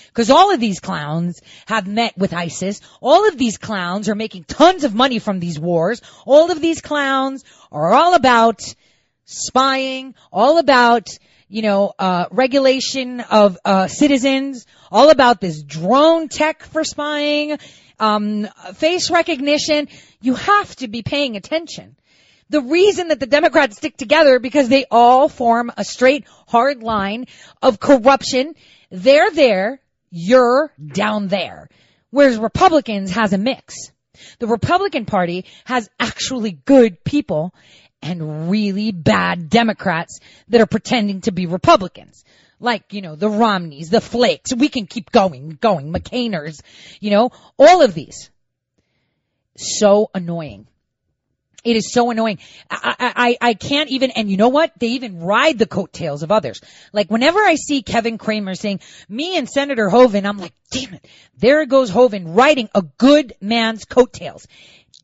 Because 0.09 0.31
all 0.31 0.53
of 0.53 0.61
these 0.61 0.81
clowns 0.81 1.41
have 1.67 1.87
met 1.87 2.17
with 2.17 2.35
ISIS. 2.35 2.81
All 3.01 3.29
of 3.29 3.39
these 3.39 3.59
clowns 3.59 4.09
are 4.09 4.15
making 4.15 4.45
tons 4.45 4.85
of 4.85 4.95
money 4.95 5.19
from 5.19 5.41
these 5.41 5.59
wars. 5.59 6.03
All 6.27 6.51
of 6.51 6.61
these 6.61 6.81
clowns 6.81 7.45
are 7.71 7.93
all 7.93 8.15
about 8.15 8.63
spying, 9.25 10.15
all 10.33 10.59
about, 10.59 11.09
you 11.49 11.63
know, 11.63 11.93
uh, 11.99 12.27
regulation 12.31 13.21
of, 13.21 13.59
uh, 13.65 13.87
citizens, 13.87 14.67
all 14.91 15.11
about 15.11 15.41
this 15.41 15.63
drone 15.63 16.29
tech 16.29 16.63
for 16.63 16.83
spying, 16.83 17.59
um, 18.01 18.49
face 18.75 19.11
recognition. 19.11 19.89
You 20.21 20.35
have 20.35 20.75
to 20.77 20.89
be 20.89 21.03
paying 21.03 21.37
attention. 21.37 21.97
The 22.51 22.63
reason 22.63 23.09
that 23.09 23.21
the 23.21 23.27
Democrats 23.27 23.77
stick 23.77 23.97
together 23.97 24.39
because 24.39 24.69
they 24.69 24.87
all 24.91 25.29
form 25.29 25.71
a 25.77 25.85
straight, 25.85 26.25
hard 26.47 26.83
line 26.83 27.27
of 27.61 27.79
corruption. 27.79 28.55
They're 28.91 29.31
there 29.31 29.81
you're 30.11 30.73
down 30.85 31.29
there. 31.29 31.69
Whereas 32.11 32.39
Republicans 32.39 33.11
has 33.11 33.33
a 33.33 33.39
mix. 33.39 33.93
The 34.39 34.47
Republican 34.47 35.05
Party 35.05 35.45
has 35.65 35.89
actually 36.01 36.53
good 36.53 37.05
people 37.05 37.55
and 38.03 38.51
really 38.51 38.93
bad 38.93 39.51
Democrats 39.51 40.21
that 40.49 40.61
are 40.61 40.67
pretending 40.67 41.21
to 41.23 41.33
be 41.33 41.47
Republicans. 41.47 42.25
Like, 42.61 42.93
you 42.93 43.03
know, 43.03 43.15
the 43.15 43.29
Romneys, 43.29 43.91
the 43.91 44.01
Flakes, 44.01 44.55
we 44.55 44.69
can 44.69 44.87
keep 44.87 45.13
going, 45.13 45.59
going, 45.61 45.93
McCainers, 45.93 46.61
you 47.01 47.11
know, 47.11 47.31
all 47.57 47.83
of 47.83 47.95
these. 47.95 48.31
So 49.57 50.11
annoying. 50.15 50.67
It 51.65 51.77
is 51.77 51.93
so 51.93 52.11
annoying. 52.11 52.39
I, 52.71 53.37
I, 53.41 53.49
I 53.49 53.55
can't 53.55 53.91
even, 53.91 54.13
and 54.13 54.31
you 54.31 54.37
know 54.37 54.49
what? 54.49 54.73
They 54.79 54.89
even 54.89 55.21
ride 55.21 55.59
the 55.59 55.67
coattails 55.67 56.23
of 56.23 56.31
others. 56.31 56.61
Like 56.93 57.11
whenever 57.11 57.41
I 57.41 57.57
see 57.57 57.83
Kevin 57.83 58.17
Cramer 58.17 58.55
saying, 58.55 58.81
me 59.09 59.37
and 59.37 59.49
Senator 59.49 59.89
Hoeven, 59.91 60.25
I'm 60.25 60.39
like, 60.39 60.55
damn 60.71 60.95
it. 60.95 61.07
There 61.37 61.67
goes 61.67 61.91
Hoeven 61.91 62.35
riding 62.35 62.69
a 62.75 62.83
good 62.83 63.35
man's 63.41 63.85
coattails. 63.85 64.47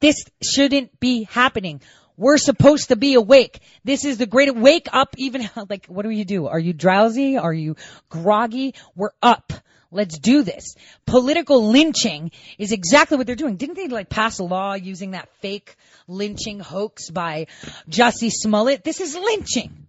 This 0.00 0.24
shouldn't 0.42 1.00
be 1.00 1.24
happening. 1.24 1.80
We're 2.16 2.38
supposed 2.38 2.88
to 2.88 2.96
be 2.96 3.14
awake. 3.14 3.60
This 3.82 4.04
is 4.04 4.18
the 4.18 4.26
great 4.26 4.54
wake 4.54 4.88
up 4.92 5.14
even, 5.18 5.48
like, 5.68 5.86
what 5.86 6.02
do 6.02 6.10
you 6.10 6.24
do? 6.24 6.46
Are 6.46 6.58
you 6.58 6.72
drowsy? 6.72 7.36
Are 7.36 7.52
you 7.52 7.76
groggy? 8.08 8.74
We're 8.94 9.10
up. 9.22 9.52
Let's 9.90 10.18
do 10.18 10.42
this. 10.42 10.74
Political 11.06 11.70
lynching 11.70 12.32
is 12.58 12.72
exactly 12.72 13.16
what 13.16 13.28
they're 13.28 13.36
doing. 13.36 13.56
Didn't 13.56 13.76
they 13.76 13.86
like 13.86 14.08
pass 14.08 14.40
a 14.40 14.44
law 14.44 14.74
using 14.74 15.12
that 15.12 15.28
fake 15.40 15.76
lynching 16.08 16.58
hoax 16.58 17.10
by 17.10 17.46
Jussie 17.88 18.32
Smollett? 18.32 18.82
This 18.82 19.00
is 19.00 19.14
lynching. 19.14 19.86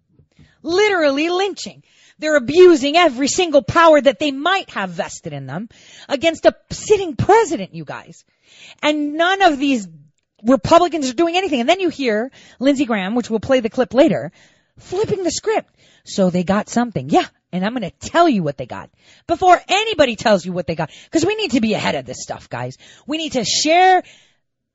Literally 0.62 1.30
lynching. 1.30 1.82
They're 2.20 2.38
abusing 2.38 2.96
every 2.96 3.28
single 3.28 3.64
power 3.64 4.00
that 4.00 4.20
they 4.20 4.32
might 4.32 4.70
have 4.70 4.92
vested 4.92 5.34
in 5.34 5.48
them 5.48 5.70
against 6.08 6.46
a 6.46 6.56
sitting 6.70 7.16
president, 7.16 7.74
you 7.74 7.84
guys. 7.84 8.24
And 8.84 9.16
none 9.16 9.42
of 9.42 9.58
these 9.58 9.88
Republicans 10.44 11.10
are 11.10 11.14
doing 11.14 11.38
anything. 11.38 11.60
And 11.60 11.70
then 11.70 11.80
you 11.80 11.90
hear 11.90 12.32
Lindsey 12.60 12.86
Graham, 12.86 13.16
which 13.16 13.30
we'll 13.30 13.40
play 13.40 13.60
the 13.60 13.70
clip 13.70 13.94
later, 13.94 14.32
flipping 14.78 15.24
the 15.24 15.32
script. 15.32 15.74
So 16.04 16.30
they 16.30 16.44
got 16.44 16.70
something. 16.70 17.10
Yeah, 17.10 17.26
and 17.52 17.66
I'm 17.66 17.74
going 17.74 17.90
to 17.90 18.10
tell 18.10 18.30
you 18.30 18.44
what 18.44 18.58
they 18.58 18.66
got 18.66 18.90
before 19.28 19.60
anybody 19.68 20.16
tells 20.16 20.46
you 20.46 20.52
what 20.52 20.68
they 20.68 20.76
got. 20.76 20.92
Because 21.06 21.26
we 21.26 21.36
need 21.36 21.52
to 21.52 21.62
be 21.62 21.74
ahead 21.74 21.96
of 21.96 22.06
this 22.06 22.22
stuff, 22.22 22.50
guys. 22.50 22.78
We 23.08 23.18
need 23.18 23.34
to 23.34 23.44
share 23.44 24.04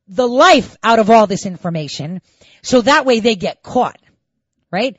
the 0.08 0.26
life 0.26 0.76
out 0.82 0.98
of 0.98 1.08
all 1.08 1.26
this 1.26 1.46
information 1.46 2.20
so 2.62 2.80
that 2.80 3.06
way 3.06 3.20
they 3.20 3.36
get 3.36 3.62
caught, 3.62 3.98
right? 4.72 4.96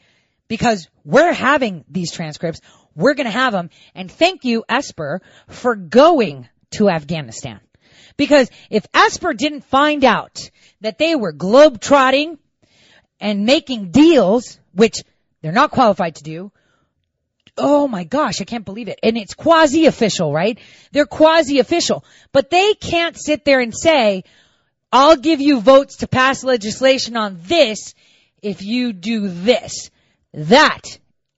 Because 0.48 0.88
we're 1.04 1.34
having 1.34 1.84
these 1.90 2.12
transcripts. 2.12 2.62
We're 2.96 3.14
going 3.14 3.26
to 3.26 3.32
have 3.32 3.52
them. 3.52 3.70
And 3.94 4.12
thank 4.12 4.46
you, 4.46 4.64
Esper, 4.70 5.22
for 5.48 5.76
going 5.76 6.48
to 6.72 6.90
Afghanistan. 6.90 7.60
Because 8.18 8.50
if 8.70 8.86
Esper 8.94 9.34
didn't 9.34 9.66
find 9.66 10.04
out 10.04 10.50
that 10.82 10.98
they 10.98 11.16
were 11.16 11.32
globe-trotting 11.32 12.38
and 13.20 13.46
making 13.46 13.92
deals, 13.92 14.60
which 14.74 15.04
they're 15.42 15.52
not 15.52 15.72
qualified 15.72 16.16
to 16.16 16.24
do, 16.24 16.52
oh 17.58 17.88
my 17.88 18.04
gosh, 18.04 18.42
I 18.42 18.46
can't 18.46 18.66
believe 18.66 18.88
it. 18.88 19.00
And 19.04 19.18
it's 19.18 19.34
quasi 19.34 19.86
official, 19.86 20.34
right? 20.34 20.60
They're 20.92 21.06
quasi 21.06 21.60
official, 21.60 22.04
but 22.32 22.50
they 22.50 22.74
can't 22.74 23.18
sit 23.18 23.46
there 23.46 23.60
and 23.60 23.76
say, 23.76 24.24
I'll 24.92 25.18
give 25.18 25.40
you 25.42 25.62
votes 25.62 25.98
to 25.98 26.08
pass 26.08 26.44
legislation 26.44 27.16
on 27.16 27.40
this 27.44 27.94
if 28.42 28.62
you 28.62 28.94
do 28.94 29.28
this. 29.28 29.90
That, 30.34 30.82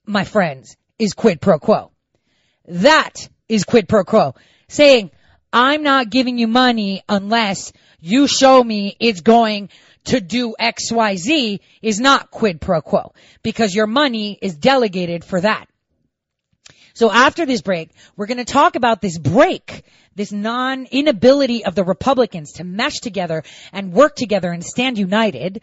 my 0.06 0.24
friends, 0.24 0.76
is 0.98 1.14
quid 1.14 1.40
pro 1.40 1.58
quo. 1.58 1.90
That 2.66 3.28
is 3.48 3.64
quid 3.64 3.88
pro 3.88 4.04
quo. 4.04 4.34
Saying, 4.68 5.10
I'm 5.54 5.84
not 5.84 6.10
giving 6.10 6.36
you 6.36 6.48
money 6.48 7.04
unless 7.08 7.72
you 8.00 8.26
show 8.26 8.62
me 8.62 8.96
it's 8.98 9.20
going 9.20 9.68
to 10.06 10.20
do 10.20 10.56
XYZ 10.60 11.60
is 11.80 12.00
not 12.00 12.32
quid 12.32 12.60
pro 12.60 12.80
quo 12.82 13.14
because 13.44 13.72
your 13.72 13.86
money 13.86 14.36
is 14.42 14.56
delegated 14.56 15.24
for 15.24 15.40
that. 15.40 15.66
So 16.94 17.08
after 17.10 17.46
this 17.46 17.62
break, 17.62 17.90
we're 18.16 18.26
going 18.26 18.38
to 18.38 18.44
talk 18.44 18.74
about 18.74 19.00
this 19.00 19.16
break, 19.16 19.84
this 20.16 20.32
non 20.32 20.86
inability 20.90 21.64
of 21.64 21.76
the 21.76 21.84
Republicans 21.84 22.54
to 22.54 22.64
mesh 22.64 22.98
together 23.00 23.44
and 23.72 23.92
work 23.92 24.16
together 24.16 24.50
and 24.50 24.64
stand 24.64 24.98
united. 24.98 25.60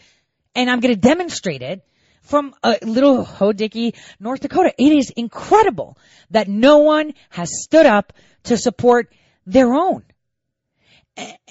And 0.56 0.70
I'm 0.70 0.80
going 0.80 0.96
to 0.96 1.00
demonstrate 1.00 1.62
it 1.62 1.86
from 2.22 2.54
a 2.64 2.78
little 2.82 3.26
Hodicky, 3.26 3.96
North 4.22 4.40
Dakota. 4.40 4.74
It 4.78 4.94
is 4.94 5.10
incredible 5.10 5.98
that 6.30 6.48
no 6.48 6.78
one 6.78 7.14
has 7.30 7.50
stood 7.62 7.86
up 7.86 8.14
to 8.44 8.56
support 8.56 9.12
their 9.46 9.74
own. 9.74 10.04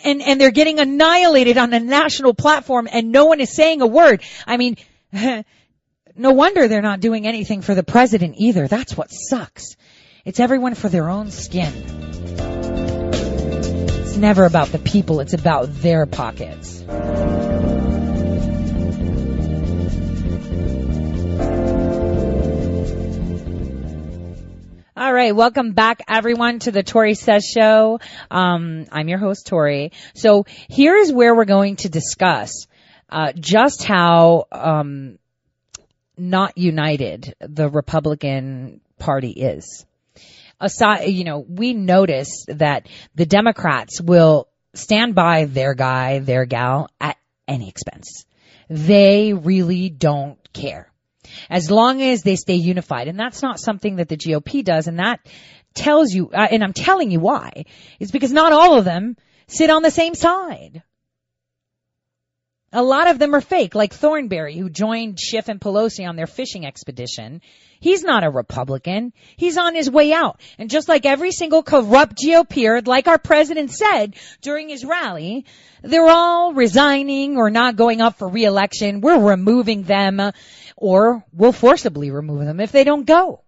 And, 0.03 0.23
and 0.23 0.41
they're 0.41 0.51
getting 0.51 0.79
annihilated 0.79 1.59
on 1.59 1.73
a 1.73 1.81
national 1.81 2.35
platform 2.35 2.89
and 2.91 3.13
no 3.13 3.27
one 3.27 3.41
is 3.41 3.55
saying 3.55 3.83
a 3.83 3.87
word. 3.87 4.23
I 4.47 4.57
mean, 4.57 4.77
no 6.17 6.33
wonder 6.33 6.67
they're 6.67 6.83
not 6.83 7.01
doing 7.01 7.27
anything 7.27 7.61
for 7.63 7.75
the 7.75 7.83
president 7.83 8.37
either. 8.39 8.69
That's 8.69 8.97
what 8.97 9.11
sucks. 9.11 9.77
It's 10.25 10.41
everyone 10.41 10.75
for 10.75 10.89
their 10.89 11.09
own 11.09 11.31
skin. 11.31 11.73
It's 13.89 14.17
never 14.17 14.45
about 14.45 14.69
the 14.69 14.79
people, 14.79 15.21
it's 15.21 15.35
about 15.35 15.73
their 15.75 16.07
pockets. 16.07 16.83
All 25.11 25.17
right, 25.17 25.35
welcome 25.35 25.73
back 25.73 26.03
everyone 26.07 26.61
to 26.61 26.71
the 26.71 26.85
Tore 26.85 27.15
Says 27.15 27.45
Show. 27.45 27.99
Um, 28.31 28.87
I'm 28.93 29.09
your 29.09 29.19
host 29.19 29.49
Tore. 29.49 29.89
So 30.15 30.47
here's 30.69 31.13
where 31.13 31.35
we're 31.35 31.47
going 31.47 31.75
to 31.79 31.89
discuss 31.89 32.69
uh, 33.09 33.33
just 33.33 33.83
how 33.83 34.45
um, 34.53 35.19
not 36.17 36.57
united 36.57 37.35
the 37.41 37.69
Republican 37.69 38.83
Party 39.01 39.33
is. 39.33 39.85
Aside, 40.61 41.07
you 41.07 41.25
know, 41.25 41.41
we 41.41 41.75
notice 41.75 42.45
that 42.47 42.87
the 43.17 43.27
Democrats 43.27 44.01
will 44.01 44.47
stand 44.75 45.17
by 45.17 45.47
their 45.47 45.75
guy, 45.75 46.21
their 46.21 46.45
gal 46.45 46.89
at 47.01 47.17
any 47.49 47.69
expense. 47.69 48.27
They 48.69 49.33
really 49.33 49.89
don't 49.89 50.39
care 50.53 50.90
as 51.49 51.71
long 51.71 52.03
as 52.03 52.23
they 52.23 52.37
stay 52.37 52.55
unified. 52.55 53.09
And 53.09 53.19
that's 53.19 53.43
not 53.43 53.61
something 53.61 53.97
that 53.97 54.09
the 54.09 54.17
GOP 54.17 54.65
does. 54.65 54.87
And 54.87 54.99
that 54.99 55.21
tells 55.75 56.13
you, 56.13 56.31
uh, 56.31 56.49
and 56.51 56.63
I'm 56.63 56.73
telling 56.73 57.11
you 57.11 57.21
why, 57.21 57.65
is 57.99 58.11
because 58.11 58.33
not 58.33 58.53
all 58.53 58.79
of 58.79 58.85
them 58.85 59.17
sit 59.47 59.71
on 59.71 59.83
the 59.83 59.91
same 59.91 60.15
side. 60.15 60.83
A 62.73 62.83
lot 62.85 63.09
of 63.09 63.19
them 63.19 63.35
are 63.35 63.41
fake, 63.41 63.75
like 63.75 63.93
Thornberry, 63.93 64.57
who 64.57 64.71
joined 64.71 65.19
Schiff 65.19 65.49
and 65.49 65.61
Pelosi 65.61 66.09
on 66.09 66.15
their 66.15 66.29
fishing 66.29 66.65
expedition. 66.65 67.41
He's 67.81 68.05
not 68.05 68.23
a 68.23 68.31
Republican. 68.31 69.13
He's 69.37 69.59
on 69.59 69.75
his 69.75 69.91
way 69.91 70.13
out. 70.13 70.41
And 70.57 70.71
just 70.71 70.89
like 70.89 71.05
every 71.05 71.33
single 71.33 71.65
corrupt 71.65 72.17
GOPer, 72.25 72.87
like 72.87 73.09
our 73.09 73.19
president 73.19 73.73
said 73.73 74.15
during 74.41 74.69
his 74.69 74.85
rally, 74.85 75.47
they're 75.83 76.09
all 76.09 76.53
resigning 76.53 77.37
or 77.39 77.51
not 77.51 77.75
going 77.75 78.01
up 78.01 78.19
for 78.19 78.29
reelection. 78.29 79.01
We're 79.01 79.19
removing 79.19 79.83
them 79.83 80.21
or 80.81 81.23
we'll 81.33 81.53
forcibly 81.53 82.11
remove 82.11 82.45
them 82.45 82.59
if 82.59 82.73
they 82.73 82.83
don't 82.83 83.05
go. 83.05 83.45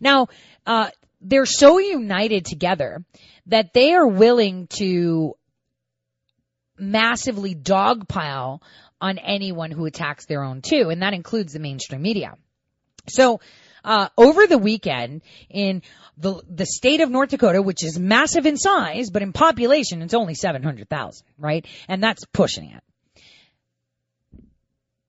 Now, 0.00 0.26
uh, 0.66 0.90
they're 1.20 1.46
so 1.46 1.78
united 1.78 2.44
together 2.44 3.04
that 3.46 3.72
they 3.72 3.94
are 3.94 4.06
willing 4.06 4.66
to 4.78 5.36
massively 6.76 7.54
dogpile 7.54 8.60
on 9.00 9.18
anyone 9.18 9.70
who 9.70 9.86
attacks 9.86 10.26
their 10.26 10.42
own 10.42 10.60
too, 10.60 10.90
and 10.90 11.02
that 11.02 11.14
includes 11.14 11.52
the 11.52 11.60
mainstream 11.60 12.02
media. 12.02 12.34
So, 13.08 13.40
uh, 13.84 14.08
over 14.16 14.46
the 14.46 14.58
weekend 14.58 15.22
in 15.50 15.82
the 16.16 16.40
the 16.48 16.66
state 16.66 17.00
of 17.00 17.10
North 17.10 17.30
Dakota, 17.30 17.62
which 17.62 17.84
is 17.84 17.98
massive 17.98 18.46
in 18.46 18.56
size, 18.56 19.10
but 19.10 19.22
in 19.22 19.32
population 19.32 20.02
it's 20.02 20.14
only 20.14 20.34
seven 20.34 20.62
hundred 20.62 20.88
thousand, 20.88 21.26
right? 21.38 21.64
And 21.88 22.02
that's 22.02 22.24
pushing 22.32 22.70
it 22.70 22.82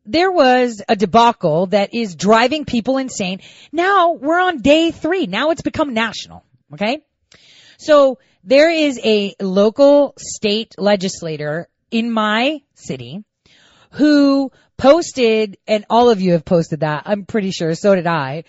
there 0.05 0.31
was 0.31 0.81
a 0.87 0.95
debacle 0.95 1.67
that 1.67 1.93
is 1.93 2.15
driving 2.15 2.65
people 2.65 2.97
insane. 2.97 3.39
Now 3.71 4.13
we're 4.13 4.39
on 4.39 4.61
day 4.61 4.91
three. 4.91 5.27
Now 5.27 5.51
it's 5.51 5.61
become 5.61 5.93
national. 5.93 6.43
Okay. 6.73 7.03
So 7.77 8.19
there 8.43 8.69
is 8.71 8.99
a 9.03 9.35
local 9.39 10.13
state 10.17 10.75
legislator 10.77 11.67
in 11.91 12.11
my 12.11 12.61
city 12.75 13.23
who 13.91 14.51
posted, 14.77 15.57
and 15.67 15.85
all 15.89 16.09
of 16.09 16.19
you 16.19 16.33
have 16.33 16.43
posted 16.43 16.81
that. 16.81 17.03
I'm 17.05 17.25
pretty 17.25 17.51
sure. 17.51 17.75
So 17.75 17.95
did 17.95 18.07
I. 18.07 18.43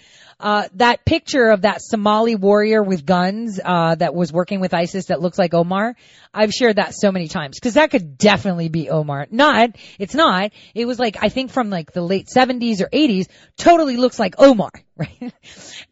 Uh, 0.44 0.68
that 0.74 1.06
picture 1.06 1.48
of 1.48 1.62
that 1.62 1.80
Somali 1.80 2.34
warrior 2.34 2.82
with 2.82 3.06
guns, 3.06 3.58
uh, 3.64 3.94
that 3.94 4.14
was 4.14 4.30
working 4.30 4.60
with 4.60 4.74
ISIS 4.74 5.06
that 5.06 5.22
looks 5.22 5.38
like 5.38 5.54
Omar. 5.54 5.96
I've 6.34 6.52
shared 6.52 6.76
that 6.76 6.92
so 6.94 7.10
many 7.10 7.28
times 7.28 7.58
because 7.58 7.74
that 7.74 7.90
could 7.90 8.18
definitely 8.18 8.68
be 8.68 8.90
Omar. 8.90 9.26
Not, 9.30 9.70
it's 9.98 10.14
not. 10.14 10.50
It 10.74 10.84
was 10.84 10.98
like, 10.98 11.16
I 11.22 11.30
think 11.30 11.50
from 11.50 11.70
like 11.70 11.92
the 11.92 12.02
late 12.02 12.26
70s 12.26 12.82
or 12.82 12.90
80s, 12.90 13.28
totally 13.56 13.96
looks 13.96 14.18
like 14.18 14.34
Omar, 14.36 14.70
right? 14.98 15.32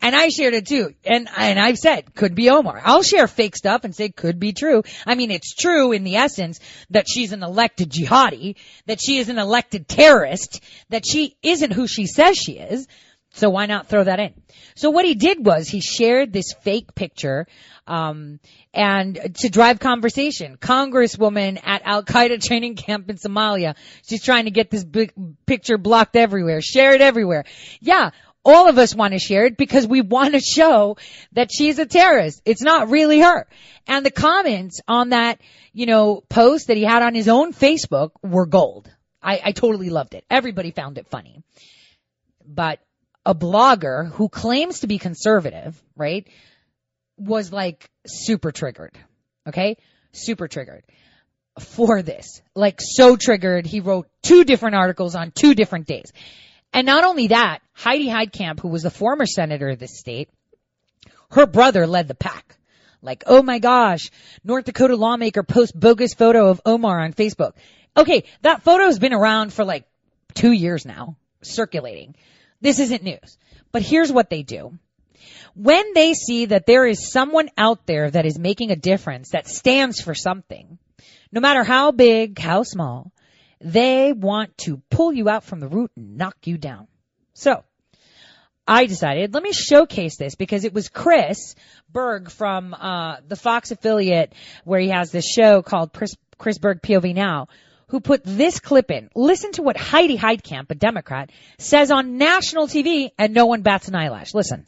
and 0.02 0.14
I 0.14 0.28
shared 0.28 0.52
it 0.52 0.66
too. 0.66 0.94
And, 1.02 1.30
and 1.34 1.58
I've 1.58 1.78
said, 1.78 2.14
could 2.14 2.34
be 2.34 2.50
Omar. 2.50 2.78
I'll 2.84 3.02
share 3.02 3.28
fake 3.28 3.56
stuff 3.56 3.84
and 3.84 3.96
say 3.96 4.10
could 4.10 4.38
be 4.38 4.52
true. 4.52 4.82
I 5.06 5.14
mean, 5.14 5.30
it's 5.30 5.54
true 5.54 5.92
in 5.92 6.04
the 6.04 6.16
essence 6.16 6.60
that 6.90 7.06
she's 7.08 7.32
an 7.32 7.42
elected 7.42 7.88
jihadi, 7.88 8.56
that 8.84 9.00
she 9.02 9.16
is 9.16 9.30
an 9.30 9.38
elected 9.38 9.88
terrorist, 9.88 10.60
that 10.90 11.06
she 11.06 11.38
isn't 11.42 11.72
who 11.72 11.86
she 11.88 12.06
says 12.06 12.36
she 12.36 12.58
is. 12.58 12.86
So 13.34 13.48
why 13.48 13.66
not 13.66 13.88
throw 13.88 14.04
that 14.04 14.20
in? 14.20 14.34
So 14.74 14.90
what 14.90 15.04
he 15.04 15.14
did 15.14 15.44
was 15.44 15.68
he 15.68 15.80
shared 15.80 16.32
this 16.32 16.52
fake 16.62 16.94
picture, 16.94 17.46
um, 17.86 18.40
and 18.74 19.34
to 19.40 19.48
drive 19.48 19.80
conversation. 19.80 20.56
Congresswoman 20.56 21.58
at 21.62 21.82
Al 21.84 22.02
Qaeda 22.02 22.42
training 22.46 22.76
camp 22.76 23.08
in 23.08 23.16
Somalia. 23.16 23.74
She's 24.06 24.22
trying 24.22 24.44
to 24.44 24.50
get 24.50 24.70
this 24.70 24.84
big 24.84 25.12
picture 25.46 25.78
blocked 25.78 26.14
everywhere, 26.14 26.60
share 26.60 26.94
it 26.94 27.00
everywhere. 27.00 27.44
Yeah. 27.80 28.10
All 28.44 28.68
of 28.68 28.76
us 28.76 28.92
want 28.92 29.12
to 29.12 29.20
share 29.20 29.46
it 29.46 29.56
because 29.56 29.86
we 29.86 30.00
want 30.00 30.34
to 30.34 30.40
show 30.40 30.96
that 31.30 31.50
she's 31.52 31.78
a 31.78 31.86
terrorist. 31.86 32.42
It's 32.44 32.60
not 32.60 32.90
really 32.90 33.20
her. 33.20 33.46
And 33.86 34.04
the 34.04 34.10
comments 34.10 34.80
on 34.88 35.10
that, 35.10 35.40
you 35.72 35.86
know, 35.86 36.24
post 36.28 36.66
that 36.66 36.76
he 36.76 36.82
had 36.82 37.04
on 37.04 37.14
his 37.14 37.28
own 37.28 37.52
Facebook 37.52 38.10
were 38.20 38.46
gold. 38.46 38.90
I, 39.22 39.40
I 39.44 39.52
totally 39.52 39.90
loved 39.90 40.14
it. 40.14 40.24
Everybody 40.28 40.72
found 40.72 40.98
it 40.98 41.06
funny. 41.06 41.40
But 42.44 42.80
a 43.24 43.34
blogger 43.34 44.10
who 44.12 44.28
claims 44.28 44.80
to 44.80 44.86
be 44.86 44.98
conservative, 44.98 45.80
right, 45.96 46.26
was 47.16 47.52
like 47.52 47.90
super 48.06 48.52
triggered. 48.52 48.96
Okay? 49.46 49.76
Super 50.12 50.48
triggered 50.48 50.84
for 51.58 52.02
this. 52.02 52.42
Like 52.54 52.80
so 52.80 53.16
triggered, 53.16 53.66
he 53.66 53.80
wrote 53.80 54.08
two 54.22 54.44
different 54.44 54.76
articles 54.76 55.14
on 55.14 55.30
two 55.30 55.54
different 55.54 55.86
days. 55.86 56.12
And 56.72 56.86
not 56.86 57.04
only 57.04 57.28
that, 57.28 57.60
Heidi 57.74 58.08
Heitkamp, 58.08 58.60
who 58.60 58.68
was 58.68 58.82
the 58.82 58.90
former 58.90 59.26
senator 59.26 59.68
of 59.68 59.78
this 59.78 59.98
state, 59.98 60.30
her 61.30 61.46
brother 61.46 61.86
led 61.86 62.08
the 62.08 62.14
pack. 62.14 62.56
Like, 63.02 63.24
oh 63.26 63.42
my 63.42 63.58
gosh, 63.58 64.10
North 64.44 64.64
Dakota 64.64 64.96
lawmaker 64.96 65.42
posts 65.42 65.72
bogus 65.72 66.14
photo 66.14 66.48
of 66.48 66.60
Omar 66.64 67.00
on 67.00 67.12
Facebook. 67.12 67.52
Okay, 67.96 68.24
that 68.42 68.62
photo's 68.62 68.98
been 68.98 69.12
around 69.12 69.52
for 69.52 69.64
like 69.64 69.84
two 70.34 70.52
years 70.52 70.86
now, 70.86 71.16
circulating. 71.42 72.14
This 72.62 72.78
isn't 72.78 73.02
news. 73.02 73.36
But 73.72 73.82
here's 73.82 74.12
what 74.12 74.30
they 74.30 74.42
do. 74.42 74.78
When 75.54 75.92
they 75.94 76.14
see 76.14 76.46
that 76.46 76.64
there 76.64 76.86
is 76.86 77.12
someone 77.12 77.50
out 77.58 77.86
there 77.86 78.10
that 78.10 78.24
is 78.24 78.38
making 78.38 78.70
a 78.70 78.76
difference, 78.76 79.30
that 79.30 79.46
stands 79.46 80.00
for 80.00 80.14
something, 80.14 80.78
no 81.30 81.40
matter 81.40 81.64
how 81.64 81.90
big, 81.90 82.38
how 82.38 82.62
small, 82.62 83.12
they 83.60 84.12
want 84.12 84.56
to 84.58 84.80
pull 84.90 85.12
you 85.12 85.28
out 85.28 85.44
from 85.44 85.60
the 85.60 85.68
root 85.68 85.90
and 85.96 86.16
knock 86.16 86.36
you 86.44 86.56
down. 86.56 86.86
So, 87.34 87.64
I 88.66 88.86
decided, 88.86 89.34
let 89.34 89.42
me 89.42 89.52
showcase 89.52 90.16
this 90.16 90.36
because 90.36 90.64
it 90.64 90.72
was 90.72 90.88
Chris 90.88 91.54
Berg 91.90 92.30
from 92.30 92.74
uh, 92.74 93.16
the 93.26 93.36
Fox 93.36 93.72
affiliate 93.72 94.32
where 94.64 94.80
he 94.80 94.88
has 94.88 95.10
this 95.10 95.28
show 95.28 95.62
called 95.62 95.92
Chris, 95.92 96.14
Chris 96.38 96.58
Berg 96.58 96.80
POV 96.80 97.14
Now 97.14 97.48
who 97.92 98.00
put 98.00 98.22
this 98.24 98.58
clip 98.58 98.90
in. 98.90 99.10
Listen 99.14 99.52
to 99.52 99.62
what 99.62 99.76
Heidi 99.76 100.16
Heitkamp, 100.16 100.70
a 100.70 100.74
Democrat, 100.74 101.30
says 101.58 101.90
on 101.90 102.16
national 102.16 102.66
TV 102.66 103.10
and 103.18 103.34
no 103.34 103.44
one 103.44 103.60
bats 103.60 103.86
an 103.86 103.94
eyelash. 103.94 104.32
Listen. 104.32 104.66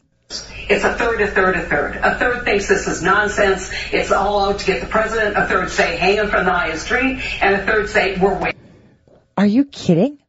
It's 0.69 0.83
a 0.83 0.93
third, 0.93 1.21
a 1.21 1.27
third, 1.27 1.55
a 1.55 1.63
third. 1.63 1.95
A 1.95 2.19
third 2.19 2.45
thinks 2.45 2.67
this 2.67 2.87
is 2.87 3.01
nonsense. 3.01 3.71
It's 3.91 4.11
all 4.11 4.45
out 4.45 4.59
to 4.59 4.65
get 4.65 4.81
the 4.81 4.87
president. 4.87 5.35
A 5.37 5.47
third 5.47 5.71
say 5.71 5.97
hang 5.97 6.17
him 6.17 6.29
from 6.29 6.45
the 6.45 6.51
highest 6.51 6.87
tree. 6.87 7.19
And 7.41 7.55
a 7.55 7.65
third 7.65 7.89
say 7.89 8.15
we're 8.15 8.37
waiting. 8.37 8.61
Are 9.35 9.45
you 9.45 9.65
kidding? 9.65 10.19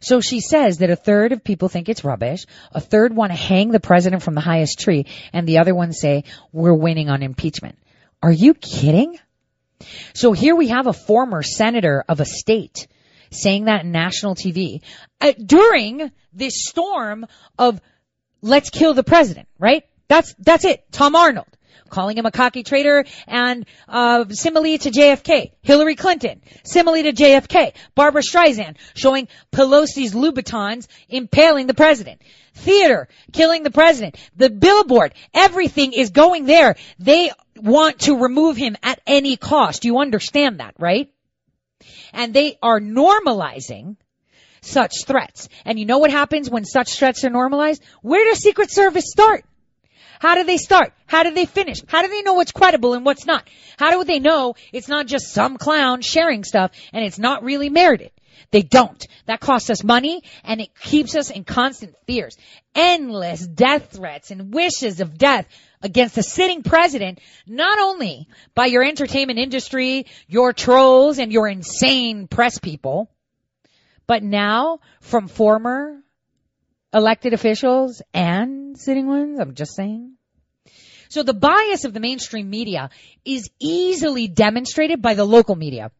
So 0.00 0.20
she 0.20 0.40
says 0.40 0.78
that 0.78 0.90
a 0.90 0.96
third 0.96 1.32
of 1.32 1.42
people 1.42 1.70
think 1.70 1.88
it's 1.88 2.04
rubbish, 2.04 2.44
a 2.72 2.80
third 2.80 3.16
want 3.16 3.32
to 3.32 3.38
hang 3.38 3.70
the 3.70 3.80
president 3.80 4.22
from 4.22 4.34
the 4.34 4.40
highest 4.42 4.80
tree, 4.80 5.06
and 5.32 5.46
the 5.46 5.58
other 5.58 5.74
ones 5.74 5.98
say 5.98 6.24
we're 6.52 6.74
winning 6.74 7.08
on 7.08 7.22
impeachment. 7.22 7.78
Are 8.22 8.32
you 8.32 8.52
kidding? 8.52 9.18
So 10.14 10.32
here 10.32 10.54
we 10.54 10.68
have 10.68 10.86
a 10.86 10.92
former 10.92 11.42
senator 11.42 12.04
of 12.08 12.20
a 12.20 12.24
state 12.24 12.86
saying 13.30 13.64
that 13.64 13.84
in 13.84 13.92
national 13.92 14.34
TV 14.34 14.82
uh, 15.20 15.32
during 15.44 16.10
this 16.32 16.64
storm 16.66 17.26
of 17.58 17.80
let's 18.42 18.70
kill 18.70 18.94
the 18.94 19.04
president, 19.04 19.48
right? 19.58 19.84
That's, 20.08 20.34
that's 20.38 20.64
it. 20.64 20.84
Tom 20.92 21.16
Arnold 21.16 21.46
calling 21.92 22.18
him 22.18 22.26
a 22.26 22.32
cocky 22.32 22.64
traitor 22.64 23.04
and 23.28 23.66
uh, 23.88 24.24
simile 24.30 24.78
to 24.78 24.90
JFK. 24.90 25.52
Hillary 25.62 25.94
Clinton, 25.94 26.40
simile 26.64 27.02
to 27.02 27.12
JFK. 27.12 27.74
Barbra 27.94 28.22
Streisand 28.22 28.76
showing 28.94 29.28
Pelosi's 29.52 30.14
Louboutins 30.14 30.88
impaling 31.08 31.68
the 31.68 31.74
president. 31.74 32.20
Theater, 32.54 33.08
killing 33.32 33.62
the 33.62 33.70
president. 33.70 34.16
The 34.36 34.50
billboard, 34.50 35.14
everything 35.32 35.92
is 35.92 36.10
going 36.10 36.46
there. 36.46 36.76
They 36.98 37.30
want 37.56 38.00
to 38.00 38.16
remove 38.16 38.56
him 38.56 38.76
at 38.82 39.00
any 39.06 39.36
cost. 39.36 39.84
You 39.84 39.98
understand 39.98 40.60
that, 40.60 40.74
right? 40.78 41.12
And 42.12 42.32
they 42.32 42.58
are 42.62 42.80
normalizing 42.80 43.96
such 44.60 45.04
threats. 45.06 45.48
And 45.64 45.78
you 45.78 45.84
know 45.84 45.98
what 45.98 46.10
happens 46.10 46.48
when 46.48 46.64
such 46.64 46.98
threats 46.98 47.24
are 47.24 47.30
normalized? 47.30 47.82
Where 48.00 48.24
does 48.24 48.38
Secret 48.38 48.70
Service 48.70 49.10
start? 49.10 49.44
How 50.20 50.36
do 50.36 50.44
they 50.44 50.56
start? 50.56 50.92
How 51.06 51.24
do 51.24 51.32
they 51.32 51.46
finish? 51.46 51.82
How 51.88 52.02
do 52.02 52.08
they 52.08 52.22
know 52.22 52.34
what's 52.34 52.52
credible 52.52 52.94
and 52.94 53.04
what's 53.04 53.26
not? 53.26 53.48
How 53.76 53.90
do 53.90 54.04
they 54.04 54.20
know 54.20 54.54
it's 54.72 54.88
not 54.88 55.06
just 55.06 55.32
some 55.32 55.56
clown 55.56 56.00
sharing 56.00 56.44
stuff 56.44 56.70
and 56.92 57.04
it's 57.04 57.18
not 57.18 57.42
really 57.42 57.70
merited? 57.70 58.12
They 58.52 58.62
don't. 58.62 59.04
That 59.26 59.40
costs 59.40 59.70
us 59.70 59.82
money 59.82 60.22
and 60.44 60.60
it 60.60 60.78
keeps 60.78 61.16
us 61.16 61.30
in 61.30 61.42
constant 61.42 61.96
fears. 62.06 62.36
Endless 62.74 63.44
death 63.44 63.90
threats 63.96 64.30
and 64.30 64.54
wishes 64.54 65.00
of 65.00 65.18
death 65.18 65.48
against 65.82 66.14
the 66.14 66.22
sitting 66.22 66.62
president, 66.62 67.20
not 67.46 67.78
only 67.78 68.28
by 68.54 68.66
your 68.66 68.84
entertainment 68.84 69.38
industry, 69.38 70.06
your 70.28 70.52
trolls 70.52 71.18
and 71.18 71.32
your 71.32 71.48
insane 71.48 72.28
press 72.28 72.58
people, 72.58 73.10
but 74.06 74.22
now 74.22 74.80
from 75.00 75.28
former 75.28 76.02
elected 76.92 77.32
officials 77.32 78.02
and 78.12 78.78
sitting 78.78 79.06
ones. 79.06 79.40
I'm 79.40 79.54
just 79.54 79.74
saying. 79.74 80.14
So 81.08 81.22
the 81.22 81.34
bias 81.34 81.84
of 81.84 81.92
the 81.92 82.00
mainstream 82.00 82.48
media 82.48 82.90
is 83.24 83.50
easily 83.60 84.28
demonstrated 84.28 85.02
by 85.02 85.14
the 85.14 85.24
local 85.24 85.56
media 85.56 85.90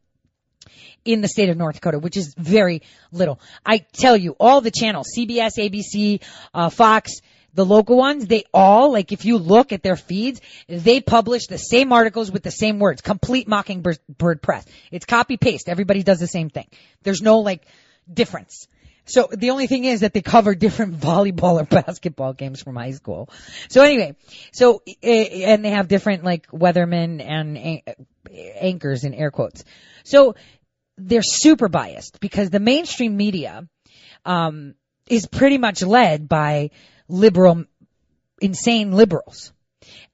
in 1.04 1.20
the 1.20 1.28
state 1.28 1.48
of 1.48 1.56
North 1.56 1.74
Dakota, 1.74 1.98
which 1.98 2.16
is 2.16 2.34
very 2.36 2.82
little. 3.10 3.40
I 3.64 3.78
tell 3.78 4.16
you, 4.16 4.36
all 4.38 4.60
the 4.60 4.70
channels, 4.70 5.08
CBS, 5.16 5.58
ABC, 5.58 6.22
uh, 6.54 6.70
Fox, 6.70 7.20
the 7.54 7.64
local 7.64 7.96
ones, 7.96 8.26
they 8.26 8.44
all, 8.52 8.92
like 8.92 9.12
if 9.12 9.24
you 9.24 9.38
look 9.38 9.72
at 9.72 9.82
their 9.82 9.96
feeds, 9.96 10.40
they 10.68 11.00
publish 11.00 11.46
the 11.46 11.58
same 11.58 11.92
articles 11.92 12.30
with 12.30 12.42
the 12.42 12.50
same 12.50 12.78
words. 12.78 13.02
Complete 13.02 13.46
mockingbird 13.46 14.42
press. 14.42 14.64
It's 14.90 15.04
copy 15.04 15.36
paste. 15.36 15.68
Everybody 15.68 16.02
does 16.02 16.18
the 16.18 16.26
same 16.26 16.50
thing. 16.50 16.66
There's 17.02 17.22
no 17.22 17.40
like 17.40 17.66
difference. 18.12 18.68
So 19.04 19.28
the 19.32 19.50
only 19.50 19.66
thing 19.66 19.84
is 19.84 20.00
that 20.00 20.14
they 20.14 20.22
cover 20.22 20.54
different 20.54 20.98
volleyball 21.00 21.60
or 21.60 21.64
basketball 21.64 22.32
games 22.32 22.62
from 22.62 22.76
high 22.76 22.92
school. 22.92 23.28
So 23.68 23.82
anyway, 23.82 24.16
so 24.52 24.82
eh, 25.02 25.52
and 25.52 25.64
they 25.64 25.70
have 25.70 25.88
different 25.88 26.24
like 26.24 26.46
weathermen 26.50 27.22
and 27.24 27.82
anchors 28.60 29.04
in 29.04 29.14
air 29.14 29.30
quotes. 29.30 29.64
So 30.04 30.36
they're 30.96 31.22
super 31.22 31.68
biased 31.68 32.20
because 32.20 32.50
the 32.50 32.60
mainstream 32.60 33.16
media 33.16 33.68
um, 34.24 34.74
is 35.08 35.26
pretty 35.26 35.58
much 35.58 35.82
led 35.82 36.28
by 36.28 36.70
liberal, 37.12 37.64
insane 38.40 38.92
liberals 38.92 39.52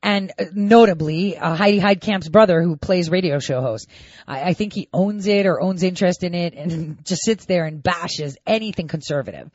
and 0.02 0.32
uh, 0.38 0.44
notably 0.52 1.37
uh, 1.37 1.54
Heidi 1.54 1.80
Heitkamp's 1.80 2.28
brother, 2.28 2.62
who 2.62 2.76
plays 2.76 3.11
radio 3.11 3.38
show 3.38 3.61
host. 3.61 3.88
I, 4.26 4.50
I 4.50 4.52
think 4.54 4.72
he 4.72 4.88
owns 4.92 5.26
it 5.26 5.46
or 5.46 5.61
owns 5.61 5.82
interest 5.82 6.22
in 6.22 6.34
it, 6.34 6.54
and 6.54 7.04
just 7.04 7.24
sits 7.24 7.44
there 7.46 7.64
and 7.64 7.82
bashes 7.82 8.37
anything 8.46 8.88
conservative. 8.88 9.50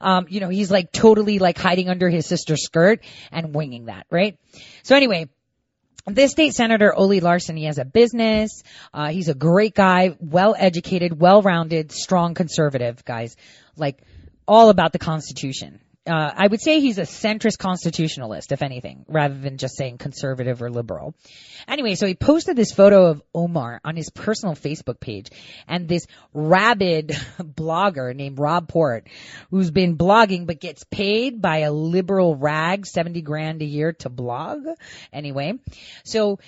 Um, 0.00 0.26
you 0.28 0.40
know, 0.40 0.48
he's 0.48 0.70
like 0.70 0.92
totally 0.92 1.38
like 1.38 1.58
hiding 1.58 1.88
under 1.88 2.08
his 2.08 2.26
sister's 2.26 2.64
skirt 2.64 3.00
and 3.32 3.54
winging 3.54 3.86
that, 3.86 4.06
right? 4.10 4.38
So 4.82 4.96
anyway. 4.96 5.28
This 6.06 6.30
state 6.30 6.54
senator, 6.54 6.94
Oley 6.96 7.20
Larsen, 7.20 7.54
he 7.54 7.64
has 7.64 7.76
a 7.76 7.84
business. 7.84 8.62
Uh, 8.94 9.08
he's 9.08 9.28
a 9.28 9.34
great 9.34 9.74
guy, 9.74 10.16
well 10.20 10.56
educated, 10.58 11.20
well 11.20 11.42
rounded, 11.42 11.92
strong 11.92 12.32
conservative, 12.32 13.04
guys. 13.04 13.36
Like, 13.76 14.00
all 14.46 14.70
about 14.70 14.94
the 14.94 14.98
Constitution 14.98 15.80
uh, 16.08 16.32
I 16.34 16.46
would 16.46 16.60
say 16.60 16.80
he's 16.80 16.98
a 16.98 17.02
centrist 17.02 17.58
constitutionalist, 17.58 18.52
if 18.52 18.62
anything, 18.62 19.04
rather 19.08 19.34
than 19.34 19.58
just 19.58 19.76
saying 19.76 19.98
conservative 19.98 20.62
or 20.62 20.70
liberal. 20.70 21.14
Anyway, 21.66 21.94
so 21.94 22.06
he 22.06 22.14
posted 22.14 22.56
this 22.56 22.72
photo 22.72 23.06
of 23.06 23.22
Omar 23.34 23.80
on 23.84 23.96
his 23.96 24.10
personal 24.10 24.54
Facebook 24.54 25.00
page, 25.00 25.30
and 25.66 25.88
this 25.88 26.06
rabid 26.32 27.08
blogger 27.38 28.14
named 28.14 28.38
Rob 28.38 28.68
Port, 28.68 29.06
who's 29.50 29.70
been 29.70 29.96
blogging 29.96 30.46
but 30.46 30.60
gets 30.60 30.84
paid 30.84 31.42
by 31.42 31.58
a 31.58 31.72
liberal 31.72 32.34
rag, 32.36 32.86
70 32.86 33.22
grand 33.22 33.62
a 33.62 33.66
year 33.66 33.92
to 33.92 34.08
blog. 34.08 34.66
Anyway, 35.12 35.54
so 36.04 36.38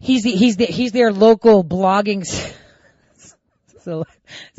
he's 0.00 0.22
the, 0.24 0.32
he's 0.32 0.56
the, 0.56 0.66
he's 0.66 0.92
their 0.92 1.12
local 1.12 1.64
blogging 1.64 2.24
so, 3.88 4.04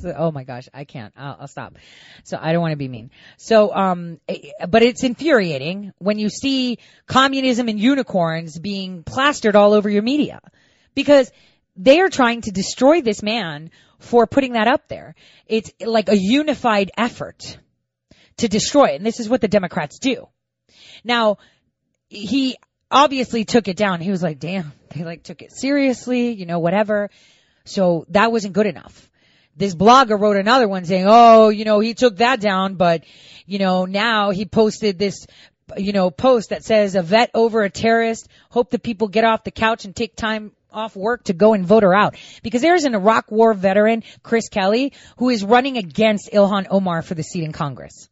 so, 0.02 0.14
oh 0.18 0.32
my 0.32 0.44
gosh, 0.44 0.68
I 0.74 0.86
can't. 0.86 1.14
I'll, 1.16 1.38
I'll 1.42 1.48
stop. 1.48 1.78
So 2.24 2.38
I 2.42 2.52
don't 2.52 2.62
want 2.62 2.72
to 2.72 2.78
be 2.78 2.88
mean. 2.88 3.12
So, 3.38 3.74
um, 3.76 4.20
but 4.68 4.82
it's 4.82 5.04
infuriating 5.04 5.94
when 6.00 6.18
you 6.18 6.30
see 6.30 6.80
communism 7.06 7.68
and 7.68 7.80
unicorns 7.80 8.58
being 8.58 9.04
plastered 9.04 9.56
all 9.56 9.74
over 9.74 9.88
your 9.88 10.02
media 10.02 10.42
because 10.96 11.32
they 11.76 12.00
are 12.00 12.10
trying 12.10 12.42
to 12.42 12.52
destroy 12.52 13.02
this 13.02 13.22
man 13.22 13.70
for 14.00 14.26
putting 14.26 14.54
that 14.54 14.68
up 14.68 14.88
there. 14.88 15.14
It's 15.46 15.72
like 15.80 16.10
a 16.10 16.18
unified 16.18 16.90
effort 16.98 17.58
to 18.38 18.48
destroy 18.48 18.88
it. 18.88 18.96
And 18.96 19.06
this 19.06 19.20
is 19.20 19.30
what 19.30 19.42
the 19.42 19.48
Democrats 19.48 20.00
do. 20.00 20.28
Now, 21.04 21.38
he 22.10 22.58
obviously 22.90 23.46
took 23.46 23.68
it 23.68 23.78
down. 23.78 24.02
He 24.02 24.10
was 24.10 24.24
like, 24.24 24.40
damn, 24.40 24.72
they 24.90 25.04
like 25.04 25.22
took 25.22 25.44
it 25.44 25.52
seriously, 25.52 26.32
you 26.32 26.48
know, 26.48 26.60
whatever. 26.60 27.12
So 27.66 28.06
that 28.10 28.32
wasn't 28.32 28.54
good 28.54 28.66
enough 28.66 29.10
this 29.60 29.76
blogger 29.76 30.20
wrote 30.20 30.38
another 30.38 30.68
one 30.68 30.86
saying, 30.86 31.06
oh, 31.08 31.50
you 31.50 31.66
know, 31.66 31.82
he 31.82 31.94
took 31.94 32.18
that 32.18 32.40
down, 32.40 32.76
but, 32.76 33.04
you 33.46 33.60
know, 33.60 33.86
now 33.86 34.32
he 34.32 34.46
posted 34.46 34.98
this, 34.98 35.28
you 35.76 35.92
know, 35.92 36.10
post 36.10 36.50
that 36.50 36.64
says 36.64 36.96
a 36.96 37.02
vet 37.02 37.30
over 37.34 37.62
a 37.62 37.70
terrorist. 37.70 38.30
Hope 38.50 38.70
the 38.70 38.80
people 38.80 39.10
get 39.10 39.26
off 39.26 39.44
the 39.44 39.52
couch 39.52 39.84
and 39.84 39.94
take 39.94 40.16
time 40.16 40.54
off 40.72 40.96
work 40.96 41.26
to 41.26 41.34
go 41.34 41.54
and 41.54 41.66
vote 41.66 41.84
her 41.84 41.94
out. 41.94 42.16
Because 42.42 42.62
there's 42.62 42.86
an 42.86 42.96
Iraq 42.96 43.32
war 43.32 43.54
veteran, 43.54 44.04
Chris 44.24 44.48
Kelly, 44.48 44.94
who 45.18 45.30
is 45.30 45.44
running 45.44 45.78
against 45.78 46.32
Ilhan 46.32 46.68
Omar 46.70 47.02
for 47.02 47.16
the 47.16 47.24
seat 47.24 47.44
in 47.44 47.52
Congress. 47.52 48.08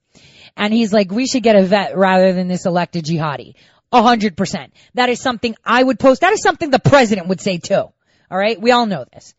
And 0.57 0.73
he's 0.73 0.91
like, 0.91 1.11
we 1.11 1.27
should 1.27 1.43
get 1.43 1.55
a 1.55 1.63
vet 1.63 1.95
rather 1.95 2.33
than 2.33 2.49
this 2.49 2.65
elected 2.65 3.05
jihadi. 3.05 3.53
A 3.93 4.01
hundred 4.01 4.35
percent. 4.35 4.73
That 4.95 5.07
is 5.07 5.21
something 5.21 5.55
I 5.63 5.81
would 5.81 5.97
post. 5.97 6.21
That 6.21 6.33
is 6.33 6.41
something 6.41 6.71
the 6.71 6.79
president 6.79 7.29
would 7.29 7.39
say 7.39 7.57
too. 7.57 7.75
All 8.29 8.37
right. 8.37 8.59
We 8.59 8.71
all 8.71 8.85
know 8.85 9.05
this. 9.13 9.33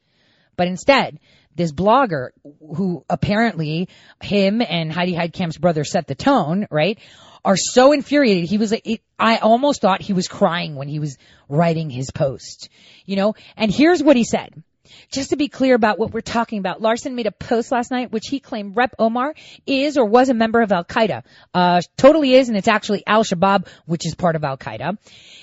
But 0.56 0.68
instead, 0.68 1.18
this 1.58 1.72
blogger 1.72 2.30
who 2.74 3.04
apparently 3.10 3.88
him 4.22 4.62
and 4.62 4.90
Heidi 4.90 5.14
Heitkamp's 5.14 5.58
brother 5.58 5.84
set 5.84 6.06
the 6.06 6.14
tone, 6.14 6.66
right? 6.70 6.98
Are 7.44 7.56
so 7.56 7.92
infuriated. 7.92 8.48
He 8.48 8.56
was 8.56 8.70
like, 8.70 8.86
it, 8.86 9.02
I 9.18 9.36
almost 9.38 9.82
thought 9.82 10.00
he 10.00 10.14
was 10.14 10.28
crying 10.28 10.74
when 10.76 10.88
he 10.88 10.98
was 10.98 11.18
writing 11.48 11.90
his 11.90 12.10
post, 12.10 12.70
you 13.04 13.16
know? 13.16 13.34
And 13.56 13.70
here's 13.70 14.02
what 14.02 14.16
he 14.16 14.24
said. 14.24 14.62
Just 15.10 15.30
to 15.30 15.36
be 15.36 15.48
clear 15.48 15.74
about 15.74 15.98
what 15.98 16.12
we're 16.12 16.20
talking 16.20 16.58
about, 16.58 16.80
Larsen 16.80 17.14
made 17.14 17.26
a 17.26 17.32
post 17.32 17.72
last 17.72 17.90
night 17.90 18.12
which 18.12 18.26
he 18.28 18.40
claimed 18.40 18.76
Rep 18.76 18.94
Omar 18.98 19.34
is 19.66 19.96
or 19.96 20.04
was 20.04 20.28
a 20.28 20.34
member 20.34 20.60
of 20.60 20.72
Al 20.72 20.84
Qaeda. 20.84 21.22
Uh, 21.54 21.80
totally 21.96 22.34
is, 22.34 22.48
and 22.48 22.56
it's 22.56 22.68
actually 22.68 23.02
Al 23.06 23.24
Shabaab, 23.24 23.66
which 23.86 24.06
is 24.06 24.14
part 24.14 24.36
of 24.36 24.44
Al 24.44 24.56
Qaeda. 24.56 24.98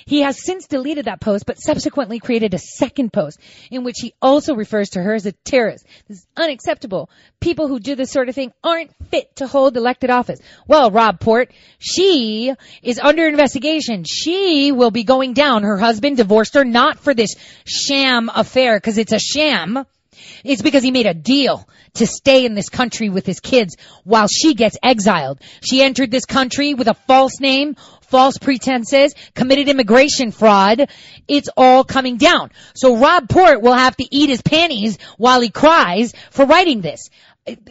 He 0.06 0.22
has 0.22 0.44
since 0.44 0.68
deleted 0.68 1.06
that 1.06 1.20
post, 1.20 1.46
but 1.46 1.60
subsequently 1.60 2.20
created 2.20 2.54
a 2.54 2.60
second 2.60 3.12
post 3.12 3.40
in 3.72 3.84
which 3.84 3.98
he 4.00 4.14
also 4.22 4.54
refers 4.54 4.92
to 4.92 5.02
her 5.02 5.16
as 5.16 5.26
a 5.26 5.32
terrorist. 5.32 5.86
This 6.08 6.20
is 6.20 6.28
unacceptable. 6.38 7.10
People 7.40 7.68
who 7.68 7.80
do 7.80 7.96
this 7.96 8.12
sort 8.12 8.30
of 8.30 8.36
thing 8.36 8.54
aren't 8.64 8.92
fit 9.10 9.36
to 9.38 9.48
hold 9.48 9.76
elected 9.78 10.10
office. 10.10 10.40
Well, 10.68 10.92
Rob 10.92 11.20
Port, 11.20 11.52
she 11.80 12.54
is 12.84 13.00
under 13.00 13.28
investigation. 13.28 14.04
She 14.04 14.72
will 14.72 14.92
be 14.92 15.04
going 15.04 15.34
down. 15.34 15.64
Her 15.64 15.78
husband 15.78 16.18
divorced 16.18 16.54
her 16.54 16.66
not 16.66 17.00
for 17.00 17.14
this 17.14 17.36
sham 17.66 18.30
affair, 18.34 18.78
because 18.78 18.98
it's 18.98 19.12
a 19.12 19.20
sham. 19.36 19.86
It's 20.44 20.62
because 20.62 20.84
he 20.84 20.92
made 20.92 21.08
a 21.08 21.14
deal 21.14 21.68
to 21.96 22.08
stay 22.08 22.46
in 22.46 22.56
this 22.56 22.70
country 22.70 23.10
with 23.10 23.26
his 23.26 23.40
kids 23.40 23.76
while 24.04 24.28
she 24.28 24.54
gets 24.54 24.78
exiled. 24.82 25.42
She 25.62 25.82
entered 25.82 26.10
this 26.10 26.26
country 26.26 26.74
with 26.74 26.88
a 26.88 26.94
false 26.94 27.40
name, 27.40 27.76
false 28.02 28.38
pretenses, 28.38 29.14
committed 29.34 29.68
immigration 29.68 30.32
fraud. 30.32 30.90
It's 31.28 31.50
all 31.58 31.84
coming 31.84 32.18
down. 32.18 32.52
So 32.76 32.98
Rob 32.98 33.28
Port 33.28 33.62
will 33.62 33.74
have 33.74 33.98
to 33.98 34.08
eat 34.10 34.30
his 34.30 34.42
panties 34.42 34.98
while 35.18 35.42
he 35.42 35.50
cries 35.50 36.14
for 36.32 36.46
writing 36.46 36.82
this. 36.82 37.10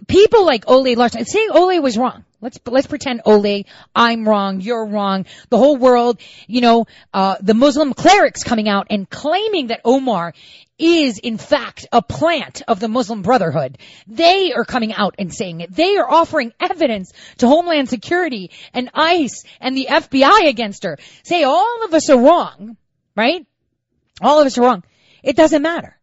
People 0.07 0.45
like 0.45 0.64
Oley 0.68 0.97
Larsen, 0.97 1.24
saying 1.24 1.49
Oley 1.51 1.80
was 1.80 1.97
wrong. 1.97 2.24
Let's 2.45 2.59
let's 2.66 2.86
pretend 2.86 3.22
Oley, 3.24 3.64
I'm 3.97 4.28
wrong, 4.28 4.61
you're 4.61 4.84
wrong. 4.84 5.24
The 5.49 5.57
whole 5.57 5.78
world, 5.78 6.20
you 6.47 6.61
know, 6.61 6.84
uh, 7.14 7.36
the 7.40 7.55
Muslim 7.55 7.95
clerics 7.95 8.45
coming 8.45 8.68
out 8.68 8.88
and 8.90 9.09
claiming 9.09 9.68
that 9.68 9.80
Omar 9.82 10.34
is 10.78 11.18
in 11.18 11.38
fact 11.38 11.86
a 11.90 12.03
plant 12.03 12.61
of 12.68 12.80
the 12.80 12.88
Muslim 12.88 13.22
Brotherhood. 13.22 13.78
They 14.07 14.53
are 14.53 14.66
coming 14.66 14.92
out 14.92 15.14
and 15.18 15.32
saying 15.32 15.62
it. 15.62 15.74
They 15.74 15.97
are 15.97 16.07
offering 16.07 16.53
evidence 16.61 17.14
to 17.38 17.49
Homeland 17.49 17.88
Security 17.88 18.51
and 18.74 18.90
ICE 18.92 19.42
and 19.59 19.74
the 19.74 19.86
FBI 19.90 20.47
against 20.47 20.84
her. 20.84 20.99
Say 21.22 21.45
all 21.45 21.82
of 21.86 21.95
us 21.95 22.11
are 22.11 22.18
wrong, 22.18 22.76
right? 23.16 23.47
All 24.20 24.38
of 24.38 24.47
us 24.47 24.59
are 24.59 24.62
wrong. 24.62 24.84
It 25.22 25.34
doesn't 25.34 25.62
matter. 25.62 25.99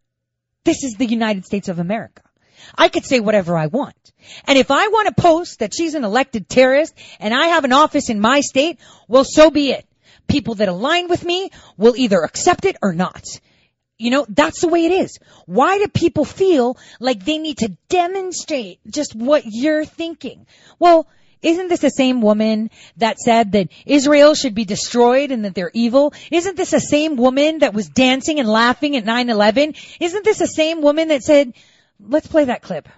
This 0.64 0.82
is 0.82 0.94
the 0.94 1.06
United 1.06 1.46
States 1.46 1.68
of 1.68 1.78
America. 1.78 2.22
I 2.76 2.88
could 2.88 3.04
say 3.04 3.20
whatever 3.20 3.56
I 3.56 3.66
want. 3.66 3.96
And 4.46 4.58
if 4.58 4.70
I 4.70 4.88
want 4.88 5.08
to 5.08 5.22
post 5.22 5.58
that 5.60 5.74
she's 5.74 5.94
an 5.94 6.04
elected 6.04 6.48
terrorist 6.48 6.94
and 7.20 7.34
I 7.34 7.48
have 7.48 7.64
an 7.64 7.72
office 7.72 8.08
in 8.08 8.20
my 8.20 8.40
state, 8.40 8.78
well, 9.08 9.24
so 9.24 9.50
be 9.50 9.72
it. 9.72 9.86
People 10.28 10.54
that 10.56 10.68
align 10.68 11.08
with 11.08 11.24
me 11.24 11.50
will 11.76 11.96
either 11.96 12.22
accept 12.22 12.64
it 12.64 12.76
or 12.82 12.92
not. 12.92 13.24
You 13.98 14.10
know, 14.10 14.26
that's 14.28 14.60
the 14.60 14.68
way 14.68 14.86
it 14.86 14.92
is. 14.92 15.18
Why 15.46 15.78
do 15.78 15.88
people 15.88 16.24
feel 16.24 16.76
like 16.98 17.24
they 17.24 17.38
need 17.38 17.58
to 17.58 17.76
demonstrate 17.88 18.80
just 18.88 19.14
what 19.14 19.44
you're 19.46 19.84
thinking? 19.84 20.46
Well, 20.78 21.06
isn't 21.42 21.68
this 21.68 21.80
the 21.80 21.90
same 21.90 22.22
woman 22.22 22.70
that 22.98 23.18
said 23.18 23.52
that 23.52 23.68
Israel 23.84 24.34
should 24.34 24.54
be 24.54 24.64
destroyed 24.64 25.32
and 25.32 25.44
that 25.44 25.54
they're 25.54 25.72
evil? 25.74 26.14
Isn't 26.30 26.56
this 26.56 26.70
the 26.70 26.80
same 26.80 27.16
woman 27.16 27.58
that 27.58 27.74
was 27.74 27.88
dancing 27.88 28.38
and 28.38 28.48
laughing 28.48 28.96
at 28.96 29.04
9-11? 29.04 29.76
Isn't 30.00 30.24
this 30.24 30.38
the 30.38 30.46
same 30.46 30.82
woman 30.82 31.08
that 31.08 31.24
said, 31.24 31.54
let's 32.06 32.26
play 32.26 32.46
that 32.46 32.62
clip. 32.62 32.88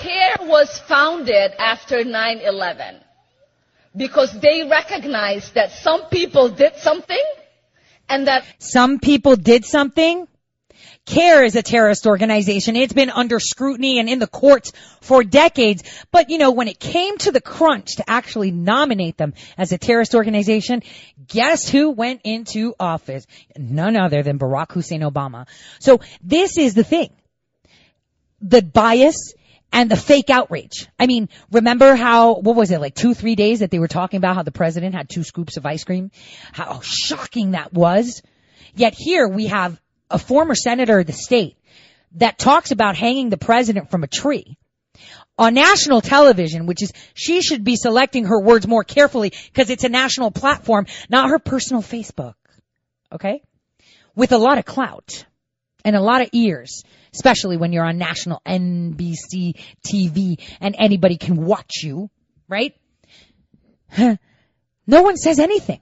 CAIR 0.00 0.46
was 0.46 0.78
founded 0.80 1.52
after 1.58 1.98
9-11 1.98 3.00
because 3.96 4.38
they 4.40 4.68
recognized 4.68 5.54
that 5.54 5.72
some 5.72 6.06
people 6.10 6.48
did 6.50 6.76
something 6.76 7.24
and 8.08 8.26
that 8.26 8.44
some 8.58 8.98
people 8.98 9.36
did 9.36 9.64
something. 9.64 10.28
CAIR 11.06 11.44
is 11.44 11.54
a 11.54 11.62
terrorist 11.62 12.06
organization. 12.06 12.74
It's 12.74 12.92
been 12.92 13.10
under 13.10 13.38
scrutiny 13.38 14.00
and 14.00 14.08
in 14.08 14.18
the 14.18 14.26
courts 14.26 14.72
for 15.00 15.22
decades. 15.22 15.84
But 16.10 16.30
you 16.30 16.38
know, 16.38 16.50
when 16.50 16.66
it 16.68 16.80
came 16.80 17.16
to 17.18 17.30
the 17.30 17.40
crunch 17.40 17.96
to 17.96 18.10
actually 18.10 18.50
nominate 18.50 19.16
them 19.16 19.34
as 19.56 19.72
a 19.72 19.78
terrorist 19.78 20.14
organization, 20.14 20.82
guess 21.26 21.68
who 21.68 21.90
went 21.90 22.22
into 22.24 22.74
office? 22.78 23.26
None 23.56 23.96
other 23.96 24.22
than 24.22 24.38
Barack 24.38 24.72
Hussein 24.72 25.02
Obama. 25.02 25.46
So 25.78 26.00
this 26.22 26.58
is 26.58 26.74
the 26.74 26.84
thing. 26.84 27.10
The 28.40 28.62
bias 28.62 29.34
and 29.72 29.90
the 29.90 29.96
fake 29.96 30.30
outrage. 30.30 30.88
I 30.98 31.06
mean, 31.06 31.28
remember 31.50 31.94
how, 31.94 32.34
what 32.34 32.56
was 32.56 32.70
it, 32.70 32.80
like 32.80 32.94
two, 32.94 33.14
three 33.14 33.34
days 33.34 33.60
that 33.60 33.70
they 33.70 33.78
were 33.78 33.88
talking 33.88 34.18
about 34.18 34.36
how 34.36 34.42
the 34.42 34.52
president 34.52 34.94
had 34.94 35.08
two 35.08 35.22
scoops 35.22 35.56
of 35.56 35.66
ice 35.66 35.84
cream? 35.84 36.10
How 36.52 36.80
shocking 36.80 37.52
that 37.52 37.72
was. 37.72 38.22
Yet 38.74 38.94
here 38.94 39.28
we 39.28 39.46
have 39.46 39.80
a 40.10 40.18
former 40.18 40.54
senator 40.54 41.00
of 41.00 41.06
the 41.06 41.12
state 41.12 41.56
that 42.12 42.38
talks 42.38 42.70
about 42.70 42.96
hanging 42.96 43.28
the 43.28 43.36
president 43.36 43.90
from 43.90 44.04
a 44.04 44.06
tree 44.06 44.56
on 45.38 45.54
national 45.54 46.00
television, 46.00 46.66
which 46.66 46.82
is, 46.82 46.92
she 47.14 47.42
should 47.42 47.64
be 47.64 47.76
selecting 47.76 48.24
her 48.24 48.40
words 48.40 48.66
more 48.66 48.84
carefully 48.84 49.32
because 49.52 49.70
it's 49.70 49.84
a 49.84 49.88
national 49.88 50.30
platform, 50.30 50.86
not 51.10 51.30
her 51.30 51.38
personal 51.38 51.82
Facebook. 51.82 52.34
Okay? 53.12 53.42
With 54.14 54.32
a 54.32 54.38
lot 54.38 54.58
of 54.58 54.64
clout 54.64 55.26
and 55.84 55.94
a 55.94 56.00
lot 56.00 56.22
of 56.22 56.30
ears 56.32 56.82
especially 57.16 57.56
when 57.56 57.72
you're 57.72 57.84
on 57.84 57.98
national 57.98 58.40
NBC 58.46 59.58
TV 59.84 60.40
and 60.60 60.76
anybody 60.78 61.16
can 61.16 61.44
watch 61.44 61.82
you, 61.82 62.10
right? 62.48 62.74
No 64.88 65.02
one 65.02 65.16
says 65.16 65.40
anything. 65.40 65.80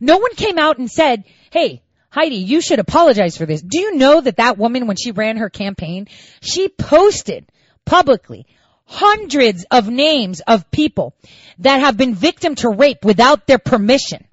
No 0.00 0.16
one 0.16 0.34
came 0.34 0.58
out 0.58 0.78
and 0.78 0.90
said, 0.90 1.24
hey, 1.50 1.82
Heidi, 2.10 2.36
you 2.36 2.62
should 2.62 2.78
apologize 2.78 3.36
for 3.36 3.44
this. 3.44 3.60
Do 3.60 3.78
you 3.78 3.96
know 3.96 4.20
that 4.20 4.38
that 4.38 4.56
woman, 4.56 4.86
when 4.86 4.96
she 4.96 5.12
ran 5.12 5.36
her 5.36 5.50
campaign, 5.50 6.08
she 6.40 6.68
posted 6.68 7.46
publicly 7.84 8.46
hundreds 8.86 9.64
of 9.70 9.88
names 9.88 10.40
of 10.40 10.70
people 10.70 11.14
that 11.58 11.80
have 11.80 11.96
been 11.96 12.14
victim 12.14 12.54
to 12.56 12.70
rape 12.70 13.04
without 13.04 13.46
their 13.46 13.58
permission. 13.58 14.26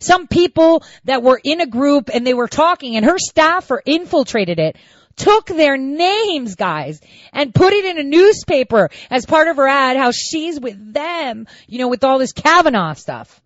Some 0.00 0.26
people 0.26 0.84
that 1.04 1.22
were 1.22 1.40
in 1.42 1.60
a 1.60 1.66
group 1.66 2.10
and 2.12 2.26
they 2.26 2.34
were 2.34 2.48
talking 2.48 2.96
and 2.96 3.04
her 3.04 3.18
staffer 3.18 3.82
infiltrated 3.84 4.58
it 4.58 4.76
took 5.18 5.46
their 5.46 5.76
names, 5.76 6.54
guys, 6.54 7.00
and 7.32 7.54
put 7.54 7.72
it 7.72 7.84
in 7.84 7.98
a 7.98 8.02
newspaper 8.02 8.88
as 9.10 9.26
part 9.26 9.48
of 9.48 9.56
her 9.56 9.68
ad 9.68 9.96
how 9.96 10.12
she's 10.12 10.58
with 10.58 10.94
them, 10.94 11.46
you 11.66 11.78
know, 11.78 11.88
with 11.88 12.04
all 12.04 12.18
this 12.18 12.32
Kavanaugh 12.32 12.94
stuff. 12.94 13.40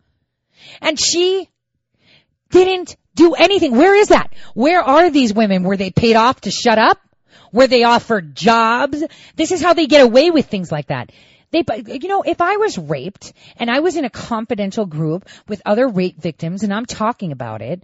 And 0.80 0.98
she 0.98 1.48
didn't 2.50 2.96
do 3.14 3.34
anything. 3.34 3.76
Where 3.76 3.96
is 3.96 4.08
that? 4.08 4.34
Where 4.54 4.82
are 4.82 5.10
these 5.10 5.34
women? 5.34 5.64
Were 5.64 5.76
they 5.76 5.90
paid 5.90 6.16
off 6.16 6.42
to 6.42 6.50
shut 6.50 6.78
up? 6.78 7.00
Were 7.52 7.66
they 7.66 7.84
offered 7.84 8.34
jobs? 8.34 9.02
This 9.36 9.52
is 9.52 9.62
how 9.62 9.74
they 9.74 9.86
get 9.86 10.02
away 10.02 10.30
with 10.30 10.46
things 10.46 10.70
like 10.70 10.86
that. 10.86 11.10
They, 11.50 11.64
you 11.86 12.08
know, 12.08 12.22
if 12.22 12.40
I 12.40 12.56
was 12.56 12.78
raped 12.78 13.34
and 13.56 13.70
I 13.70 13.80
was 13.80 13.96
in 13.96 14.06
a 14.06 14.10
confidential 14.10 14.86
group 14.86 15.28
with 15.48 15.60
other 15.66 15.86
rape 15.86 16.18
victims 16.18 16.62
and 16.62 16.72
I'm 16.72 16.86
talking 16.86 17.30
about 17.30 17.60
it, 17.60 17.82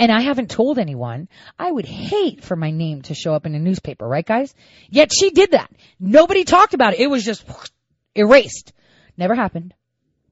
and 0.00 0.10
I 0.10 0.22
haven't 0.22 0.50
told 0.50 0.78
anyone, 0.78 1.28
I 1.58 1.70
would 1.70 1.84
hate 1.84 2.42
for 2.42 2.56
my 2.56 2.70
name 2.70 3.02
to 3.02 3.14
show 3.14 3.34
up 3.34 3.44
in 3.44 3.54
a 3.54 3.58
newspaper, 3.58 4.08
right 4.08 4.24
guys? 4.24 4.54
Yet 4.88 5.12
she 5.12 5.28
did 5.28 5.50
that. 5.50 5.70
Nobody 6.00 6.44
talked 6.44 6.72
about 6.72 6.94
it. 6.94 7.00
It 7.00 7.10
was 7.10 7.22
just 7.22 7.44
erased. 8.14 8.72
Never 9.18 9.34
happened. 9.34 9.74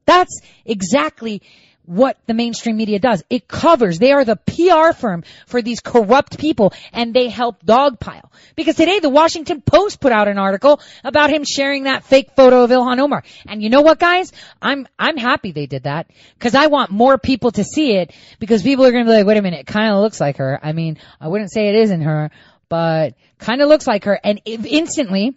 That's 0.07 0.41
exactly 0.65 1.43
what 1.89 2.19
the 2.27 2.35
mainstream 2.35 2.77
media 2.77 2.99
does. 2.99 3.23
It 3.31 3.49
covers. 3.49 3.99
They 3.99 4.13
are 4.13 4.25
the 4.25 4.37
PR 4.37 4.93
firm 4.93 5.25
for 5.47 5.63
these 5.63 5.81
corrupt 5.81 6.39
people 6.39 6.75
and 6.93 7.15
they 7.15 7.29
help 7.29 7.65
dogpile. 7.65 8.31
Because 8.57 8.77
today 8.77 9.01
the 9.01 9.09
Washington 9.09 9.63
Post 9.63 9.99
put 9.99 10.13
out 10.13 10.29
an 10.29 10.39
article 10.39 10.81
about 11.03 11.31
him 11.31 11.45
sharing 11.45 11.85
that 11.85 12.05
fake 12.05 12.33
photo 12.37 12.63
of 12.65 12.71
Ilhan 12.71 12.99
Omar. 12.99 13.25
And 13.47 13.63
you 13.63 13.71
know 13.71 13.81
what 13.81 13.99
guys? 13.99 14.33
I'm, 14.61 14.87
I'm 14.99 15.17
happy 15.17 15.53
they 15.53 15.65
did 15.65 15.85
that 15.85 16.11
because 16.35 16.55
I 16.55 16.67
want 16.67 16.91
more 16.91 17.17
people 17.17 17.53
to 17.53 17.65
see 17.65 17.93
it 17.93 18.13
because 18.39 18.63
people 18.63 18.85
are 18.85 18.93
going 18.93 19.07
to 19.07 19.11
be 19.11 19.17
like, 19.17 19.27
wait 19.27 19.39
a 19.39 19.43
minute, 19.43 19.61
it 19.61 19.67
kind 19.67 19.91
of 19.91 20.03
looks 20.03 20.21
like 20.21 20.37
her. 20.37 20.61
I 20.63 20.73
mean, 20.73 20.99
I 21.19 21.29
wouldn't 21.29 21.51
say 21.51 21.69
it 21.69 21.75
isn't 21.75 22.03
her, 22.03 22.31
but 22.69 23.15
kind 23.39 23.63
of 23.63 23.69
looks 23.69 23.87
like 23.87 24.05
her. 24.05 24.21
And 24.23 24.43
instantly, 24.45 25.35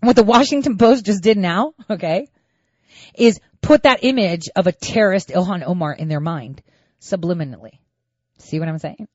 what 0.00 0.14
the 0.14 0.22
Washington 0.22 0.78
Post 0.78 1.04
just 1.04 1.22
did 1.22 1.36
now, 1.36 1.74
okay, 1.90 2.28
is 3.14 3.40
put 3.60 3.84
that 3.84 4.02
image 4.02 4.48
of 4.56 4.66
a 4.66 4.72
terrorist 4.72 5.28
Ilhan 5.28 5.62
Omar 5.66 5.92
in 5.92 6.08
their 6.08 6.20
mind 6.20 6.62
subliminally. 7.00 7.78
See 8.38 8.58
what 8.58 8.68
I'm 8.68 8.78
saying? 8.78 9.08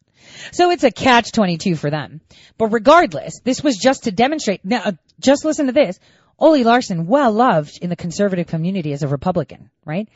So 0.51 0.71
it's 0.71 0.83
a 0.83 0.91
catch 0.91 1.31
22 1.31 1.75
for 1.75 1.89
them. 1.89 2.21
But 2.57 2.67
regardless, 2.67 3.39
this 3.43 3.63
was 3.63 3.77
just 3.77 4.05
to 4.05 4.11
demonstrate. 4.11 4.63
Now, 4.63 4.81
uh, 4.85 4.91
just 5.19 5.45
listen 5.45 5.67
to 5.67 5.71
this. 5.71 5.99
Oley 6.37 6.63
Larsen, 6.63 7.07
well 7.07 7.31
loved 7.31 7.79
in 7.81 7.89
the 7.89 7.95
conservative 7.95 8.47
community 8.47 8.91
as 8.91 9.03
a 9.03 9.07
Republican, 9.07 9.69
right? 9.85 10.09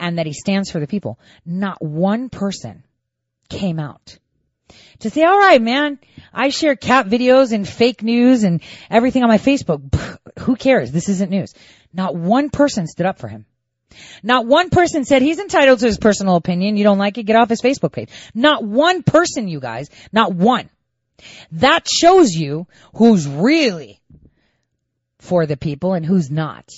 And 0.00 0.18
that 0.18 0.26
he 0.26 0.32
stands 0.32 0.70
for 0.70 0.80
the 0.80 0.86
people. 0.86 1.18
Not 1.44 1.82
one 1.82 2.30
person 2.30 2.84
came 3.48 3.78
out 3.78 4.18
to 5.00 5.10
say, 5.10 5.22
all 5.22 5.38
right, 5.38 5.60
man, 5.60 5.98
I 6.32 6.48
share 6.48 6.76
cat 6.76 7.06
videos 7.06 7.52
and 7.52 7.68
fake 7.68 8.02
news 8.02 8.42
and 8.42 8.62
everything 8.90 9.22
on 9.22 9.28
my 9.28 9.38
Facebook. 9.38 10.18
Who 10.40 10.56
cares? 10.56 10.90
This 10.92 11.08
isn't 11.08 11.30
news. 11.30 11.54
Not 11.92 12.16
one 12.16 12.50
person 12.50 12.86
stood 12.86 13.06
up 13.06 13.18
for 13.18 13.28
him. 13.28 13.46
Not 14.22 14.46
one 14.46 14.70
person 14.70 15.04
said 15.04 15.22
he's 15.22 15.38
entitled 15.38 15.80
to 15.80 15.86
his 15.86 15.98
personal 15.98 16.36
opinion. 16.36 16.76
You 16.76 16.84
don't 16.84 16.98
like 16.98 17.18
it? 17.18 17.24
Get 17.24 17.36
off 17.36 17.48
his 17.48 17.62
Facebook 17.62 17.92
page. 17.92 18.10
Not 18.34 18.64
one 18.64 19.02
person, 19.02 19.48
you 19.48 19.60
guys. 19.60 19.88
Not 20.12 20.34
one. 20.34 20.68
That 21.52 21.88
shows 21.88 22.32
you 22.32 22.66
who's 22.94 23.26
really 23.26 24.00
for 25.18 25.46
the 25.46 25.56
people 25.56 25.94
and 25.94 26.04
who's 26.04 26.30
not. 26.30 26.70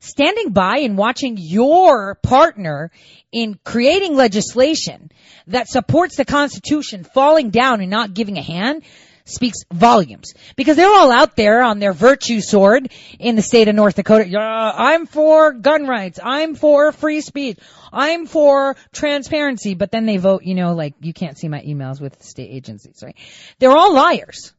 Standing 0.00 0.50
by 0.52 0.78
and 0.78 0.96
watching 0.96 1.36
your 1.38 2.14
partner 2.16 2.92
in 3.32 3.58
creating 3.64 4.14
legislation 4.14 5.10
that 5.48 5.68
supports 5.68 6.16
the 6.16 6.24
Constitution 6.24 7.02
falling 7.02 7.50
down 7.50 7.80
and 7.80 7.90
not 7.90 8.14
giving 8.14 8.38
a 8.38 8.42
hand 8.42 8.84
speaks 9.28 9.58
volumes 9.72 10.34
because 10.56 10.76
they're 10.76 10.92
all 10.92 11.10
out 11.10 11.36
there 11.36 11.62
on 11.62 11.78
their 11.78 11.92
virtue 11.92 12.40
sword 12.40 12.90
in 13.18 13.36
the 13.36 13.42
state 13.42 13.68
of 13.68 13.74
North 13.74 13.96
Dakota. 13.96 14.28
Yeah, 14.28 14.40
I'm 14.40 15.06
for 15.06 15.52
gun 15.52 15.86
rights. 15.86 16.18
I'm 16.22 16.54
for 16.54 16.92
free 16.92 17.20
speech. 17.20 17.58
I'm 17.92 18.26
for 18.26 18.76
transparency. 18.92 19.74
But 19.74 19.90
then 19.90 20.06
they 20.06 20.16
vote, 20.16 20.42
you 20.44 20.54
know, 20.54 20.74
like 20.74 20.94
you 21.00 21.12
can't 21.12 21.38
see 21.38 21.48
my 21.48 21.60
emails 21.60 22.00
with 22.00 22.22
state 22.22 22.50
agencies, 22.50 23.02
right? 23.02 23.16
They're 23.58 23.76
all 23.76 23.94
liars. 23.94 24.52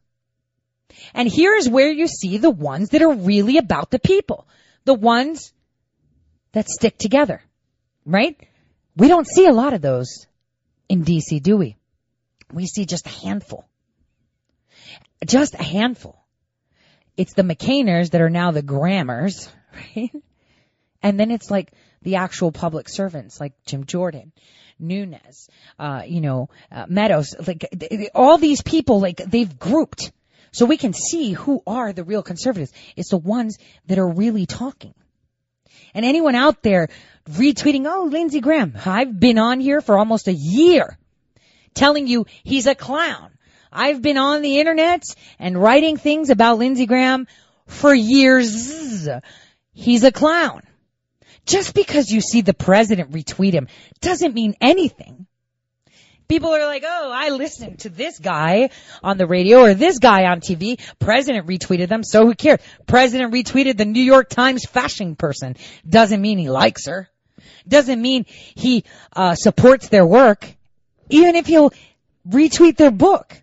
And 1.14 1.30
here's 1.30 1.68
where 1.68 1.90
you 1.90 2.06
see 2.06 2.38
the 2.38 2.50
ones 2.50 2.90
that 2.90 3.02
are 3.02 3.12
really 3.12 3.58
about 3.58 3.90
the 3.90 3.98
people. 3.98 4.46
The 4.84 4.94
ones 4.94 5.52
that 6.52 6.68
stick 6.68 6.98
together, 6.98 7.42
right? 8.04 8.36
We 8.96 9.08
don't 9.08 9.26
see 9.26 9.46
a 9.46 9.52
lot 9.52 9.72
of 9.72 9.82
those 9.82 10.26
in 10.88 11.04
DC, 11.04 11.42
do 11.42 11.56
we? 11.56 11.76
We 12.52 12.66
see 12.66 12.84
just 12.84 13.06
a 13.06 13.10
handful. 13.10 13.69
Just 15.26 15.54
a 15.54 15.62
handful. 15.62 16.24
It's 17.16 17.34
the 17.34 17.42
McCainers 17.42 18.10
that 18.10 18.20
are 18.20 18.30
now 18.30 18.50
the 18.50 18.62
Grammers, 18.62 19.48
right? 19.96 20.10
And 21.02 21.18
then 21.18 21.30
it's 21.30 21.50
like 21.50 21.72
the 22.02 22.16
actual 22.16 22.52
public 22.52 22.88
servants 22.88 23.40
like 23.40 23.52
Jim 23.66 23.84
Jordan, 23.84 24.32
Nunes, 24.78 25.48
uh, 25.78 26.02
you 26.06 26.20
know, 26.20 26.48
uh, 26.72 26.86
Meadows, 26.88 27.34
like 27.46 27.66
th- 27.78 27.90
th- 27.90 28.10
all 28.14 28.38
these 28.38 28.62
people, 28.62 29.00
like 29.00 29.18
they've 29.18 29.58
grouped. 29.58 30.12
So 30.52 30.66
we 30.66 30.76
can 30.76 30.92
see 30.94 31.32
who 31.32 31.62
are 31.66 31.92
the 31.92 32.04
real 32.04 32.22
conservatives. 32.22 32.72
It's 32.96 33.10
the 33.10 33.18
ones 33.18 33.58
that 33.86 33.98
are 33.98 34.08
really 34.08 34.46
talking. 34.46 34.94
And 35.94 36.04
anyone 36.04 36.34
out 36.34 36.62
there 36.62 36.88
retweeting, 37.30 37.86
oh, 37.86 38.04
Lindsey 38.04 38.40
Graham, 38.40 38.76
I've 38.84 39.18
been 39.18 39.38
on 39.38 39.60
here 39.60 39.80
for 39.80 39.98
almost 39.98 40.28
a 40.28 40.32
year 40.32 40.98
telling 41.74 42.06
you 42.06 42.26
he's 42.42 42.66
a 42.66 42.74
clown. 42.74 43.30
I've 43.72 44.02
been 44.02 44.18
on 44.18 44.42
the 44.42 44.58
internet 44.58 45.04
and 45.38 45.60
writing 45.60 45.96
things 45.96 46.30
about 46.30 46.58
Lindsey 46.58 46.86
Graham 46.86 47.26
for 47.66 47.94
years. 47.94 49.08
He's 49.72 50.04
a 50.04 50.12
clown. 50.12 50.62
Just 51.46 51.74
because 51.74 52.10
you 52.10 52.20
see 52.20 52.42
the 52.42 52.54
president 52.54 53.12
retweet 53.12 53.52
him 53.52 53.68
doesn't 54.00 54.34
mean 54.34 54.54
anything. 54.60 55.26
People 56.28 56.54
are 56.54 56.64
like, 56.64 56.84
oh, 56.86 57.10
I 57.12 57.30
listened 57.30 57.80
to 57.80 57.88
this 57.88 58.20
guy 58.20 58.70
on 59.02 59.18
the 59.18 59.26
radio 59.26 59.62
or 59.62 59.74
this 59.74 59.98
guy 59.98 60.26
on 60.26 60.40
TV. 60.40 60.78
President 61.00 61.48
retweeted 61.48 61.88
them, 61.88 62.04
so 62.04 62.24
who 62.24 62.36
cares? 62.36 62.60
President 62.86 63.32
retweeted 63.32 63.76
the 63.76 63.84
New 63.84 64.02
York 64.02 64.28
Times 64.28 64.64
fashion 64.64 65.16
person. 65.16 65.56
Doesn't 65.88 66.20
mean 66.20 66.38
he 66.38 66.48
likes 66.48 66.86
her. 66.86 67.08
Doesn't 67.66 68.00
mean 68.00 68.26
he 68.28 68.84
uh, 69.12 69.34
supports 69.34 69.88
their 69.88 70.06
work. 70.06 70.46
Even 71.08 71.34
if 71.34 71.46
he'll 71.46 71.72
retweet 72.28 72.76
their 72.76 72.92
book. 72.92 73.42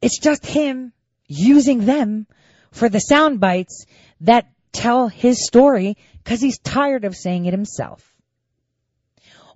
It's 0.00 0.18
just 0.18 0.46
him 0.46 0.92
using 1.26 1.84
them 1.84 2.26
for 2.72 2.88
the 2.88 3.00
sound 3.00 3.40
bites 3.40 3.86
that 4.22 4.50
tell 4.72 5.08
his 5.08 5.46
story 5.46 5.96
because 6.22 6.40
he's 6.40 6.58
tired 6.58 7.04
of 7.04 7.16
saying 7.16 7.46
it 7.46 7.52
himself. 7.52 8.06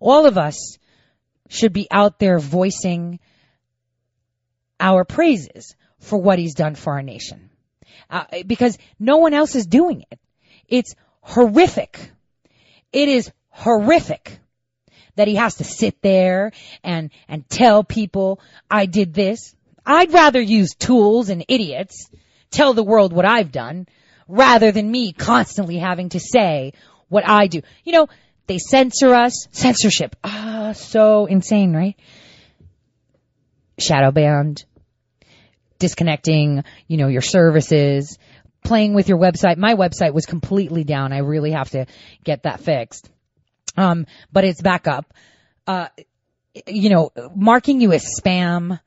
All 0.00 0.26
of 0.26 0.36
us 0.36 0.78
should 1.48 1.72
be 1.72 1.88
out 1.90 2.18
there 2.18 2.38
voicing 2.38 3.20
our 4.80 5.04
praises 5.04 5.76
for 5.98 6.18
what 6.18 6.38
he's 6.38 6.54
done 6.54 6.74
for 6.74 6.94
our 6.94 7.02
nation. 7.02 7.50
Uh, 8.10 8.24
because 8.46 8.76
no 8.98 9.18
one 9.18 9.34
else 9.34 9.54
is 9.54 9.66
doing 9.66 10.04
it. 10.10 10.18
It's 10.68 10.94
horrific. 11.20 12.10
It 12.92 13.08
is 13.08 13.30
horrific 13.48 14.38
that 15.16 15.28
he 15.28 15.36
has 15.36 15.56
to 15.56 15.64
sit 15.64 16.02
there 16.02 16.52
and, 16.82 17.10
and 17.28 17.48
tell 17.48 17.84
people, 17.84 18.40
I 18.70 18.86
did 18.86 19.14
this. 19.14 19.54
I'd 19.86 20.12
rather 20.12 20.40
use 20.40 20.74
tools 20.74 21.28
and 21.28 21.44
idiots 21.48 22.08
tell 22.50 22.74
the 22.74 22.82
world 22.82 23.12
what 23.12 23.24
I've 23.24 23.52
done 23.52 23.86
rather 24.28 24.72
than 24.72 24.90
me 24.90 25.12
constantly 25.12 25.78
having 25.78 26.10
to 26.10 26.20
say 26.20 26.72
what 27.08 27.28
I 27.28 27.46
do. 27.46 27.62
You 27.84 27.92
know, 27.92 28.08
they 28.46 28.58
censor 28.58 29.14
us. 29.14 29.48
Censorship. 29.52 30.16
Ah, 30.24 30.72
so 30.74 31.26
insane, 31.26 31.74
right? 31.74 31.96
Shadow 33.78 34.10
banned. 34.10 34.64
Disconnecting, 35.78 36.64
you 36.86 36.96
know, 36.96 37.08
your 37.08 37.22
services. 37.22 38.18
Playing 38.62 38.94
with 38.94 39.08
your 39.08 39.18
website. 39.18 39.58
My 39.58 39.74
website 39.74 40.14
was 40.14 40.24
completely 40.24 40.84
down. 40.84 41.12
I 41.12 41.18
really 41.18 41.50
have 41.52 41.70
to 41.70 41.86
get 42.22 42.44
that 42.44 42.60
fixed. 42.60 43.10
Um, 43.76 44.06
but 44.32 44.44
it's 44.44 44.62
back 44.62 44.86
up. 44.86 45.12
Uh, 45.66 45.88
you 46.66 46.88
know, 46.88 47.10
marking 47.34 47.80
you 47.80 47.92
as 47.92 48.06
spam. 48.20 48.78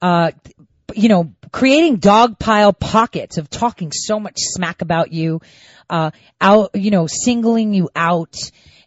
Uh, 0.00 0.32
you 0.94 1.08
know, 1.08 1.32
creating 1.52 1.96
dog 1.96 2.38
pile 2.38 2.72
pockets 2.72 3.38
of 3.38 3.50
talking 3.50 3.92
so 3.92 4.20
much 4.20 4.36
smack 4.38 4.82
about 4.82 5.12
you, 5.12 5.40
uh, 5.90 6.10
out, 6.40 6.70
you 6.74 6.90
know, 6.90 7.06
singling 7.06 7.74
you 7.74 7.90
out. 7.94 8.36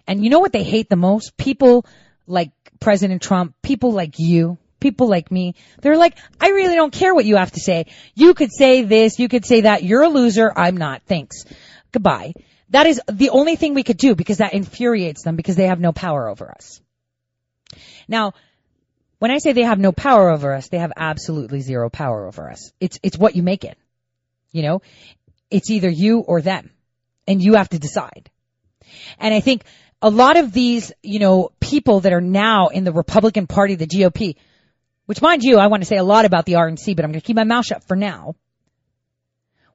And 0.07 0.23
you 0.23 0.29
know 0.29 0.39
what 0.39 0.53
they 0.53 0.63
hate 0.63 0.89
the 0.89 0.95
most? 0.95 1.37
People 1.37 1.85
like 2.25 2.51
President 2.79 3.21
Trump, 3.21 3.55
people 3.61 3.91
like 3.91 4.17
you, 4.17 4.57
people 4.79 5.07
like 5.07 5.31
me. 5.31 5.55
They're 5.81 5.97
like, 5.97 6.17
I 6.39 6.49
really 6.49 6.75
don't 6.75 6.93
care 6.93 7.13
what 7.13 7.25
you 7.25 7.35
have 7.35 7.51
to 7.51 7.59
say. 7.59 7.87
You 8.15 8.33
could 8.33 8.51
say 8.51 8.83
this, 8.83 9.19
you 9.19 9.27
could 9.27 9.45
say 9.45 9.61
that. 9.61 9.83
You're 9.83 10.03
a 10.03 10.09
loser. 10.09 10.51
I'm 10.55 10.77
not. 10.77 11.01
Thanks. 11.05 11.45
Goodbye. 11.91 12.33
That 12.69 12.85
is 12.85 13.01
the 13.11 13.31
only 13.31 13.55
thing 13.55 13.73
we 13.73 13.83
could 13.83 13.97
do 13.97 14.15
because 14.15 14.37
that 14.37 14.53
infuriates 14.53 15.23
them 15.23 15.35
because 15.35 15.55
they 15.55 15.67
have 15.67 15.79
no 15.79 15.91
power 15.91 16.27
over 16.27 16.51
us. 16.51 16.81
Now, 18.07 18.33
when 19.19 19.31
I 19.31 19.37
say 19.37 19.53
they 19.53 19.63
have 19.63 19.79
no 19.79 19.91
power 19.91 20.29
over 20.29 20.53
us, 20.53 20.69
they 20.69 20.79
have 20.79 20.93
absolutely 20.95 21.61
zero 21.61 21.89
power 21.89 22.25
over 22.25 22.49
us. 22.49 22.71
It's, 22.79 22.99
it's 23.03 23.17
what 23.17 23.35
you 23.35 23.43
make 23.43 23.63
it. 23.63 23.77
You 24.51 24.63
know, 24.63 24.81
it's 25.51 25.69
either 25.69 25.89
you 25.89 26.19
or 26.19 26.41
them 26.41 26.71
and 27.27 27.41
you 27.41 27.53
have 27.55 27.69
to 27.69 27.79
decide. 27.79 28.31
And 29.19 29.33
I 29.33 29.41
think 29.41 29.63
a 30.01 30.09
lot 30.09 30.37
of 30.37 30.53
these, 30.53 30.91
you 31.03 31.19
know, 31.19 31.51
people 31.59 31.99
that 32.01 32.13
are 32.13 32.21
now 32.21 32.67
in 32.67 32.83
the 32.83 32.93
Republican 32.93 33.45
Party, 33.45 33.75
the 33.75 33.85
GOP, 33.85 34.35
which 35.05 35.21
mind 35.21 35.43
you, 35.43 35.57
I 35.57 35.67
want 35.67 35.83
to 35.83 35.87
say 35.87 35.97
a 35.97 36.03
lot 36.03 36.25
about 36.25 36.45
the 36.45 36.53
RNC, 36.53 36.95
but 36.95 37.03
I'm 37.03 37.11
going 37.11 37.21
to 37.21 37.25
keep 37.25 37.35
my 37.35 37.43
mouth 37.43 37.65
shut 37.65 37.83
for 37.87 37.95
now. 37.95 38.35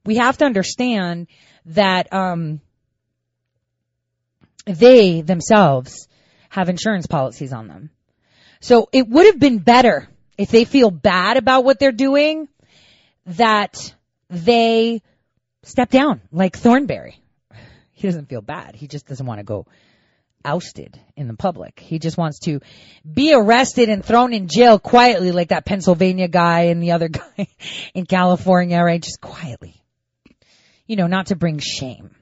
We 0.05 0.17
have 0.17 0.39
to 0.39 0.45
understand 0.45 1.29
that, 1.67 2.13
um, 2.13 2.61
they 4.67 5.21
themselves 5.21 6.09
have 6.49 6.69
insurance 6.69 7.07
policies 7.07 7.53
on 7.53 7.69
them. 7.69 7.91
So 8.65 8.89
it 8.93 9.07
would 9.07 9.27
have 9.27 9.39
been 9.39 9.59
better 9.59 10.09
if 10.39 10.51
they 10.51 10.65
feel 10.65 10.91
bad 10.91 11.37
about 11.37 11.65
what 11.65 11.79
they're 11.79 11.93
doing 11.93 12.49
that 13.27 13.95
they 14.31 15.03
step 15.65 15.91
down 15.91 16.23
like 16.33 16.57
Thornberry. 16.57 17.21
He 17.93 18.09
doesn't 18.09 18.31
feel 18.31 18.41
bad. 18.41 18.75
He 18.75 18.89
just 18.89 19.07
doesn't 19.07 19.27
want 19.27 19.41
to 19.41 19.45
go 19.45 19.67
ousted 20.47 20.99
in 21.15 21.29
the 21.29 21.35
public. 21.35 21.79
He 21.79 21.99
just 21.99 22.17
wants 22.17 22.39
to 22.45 22.61
be 23.05 23.35
arrested 23.35 23.91
and 23.91 24.03
thrown 24.03 24.33
in 24.33 24.49
jail 24.49 24.79
quietly 24.79 25.31
like 25.31 25.49
that 25.49 25.67
Pennsylvania 25.67 26.29
guy 26.29 26.69
and 26.69 26.83
the 26.83 26.93
other 26.93 27.09
guy 27.37 27.49
in 27.93 28.07
California, 28.07 28.83
right? 28.83 29.03
Just 29.03 29.21
quietly. 29.21 29.75
You 30.87 30.97
know, 30.97 31.07
not 31.07 31.27
to 31.27 31.37
bring 31.37 31.59
shame. 31.59 32.17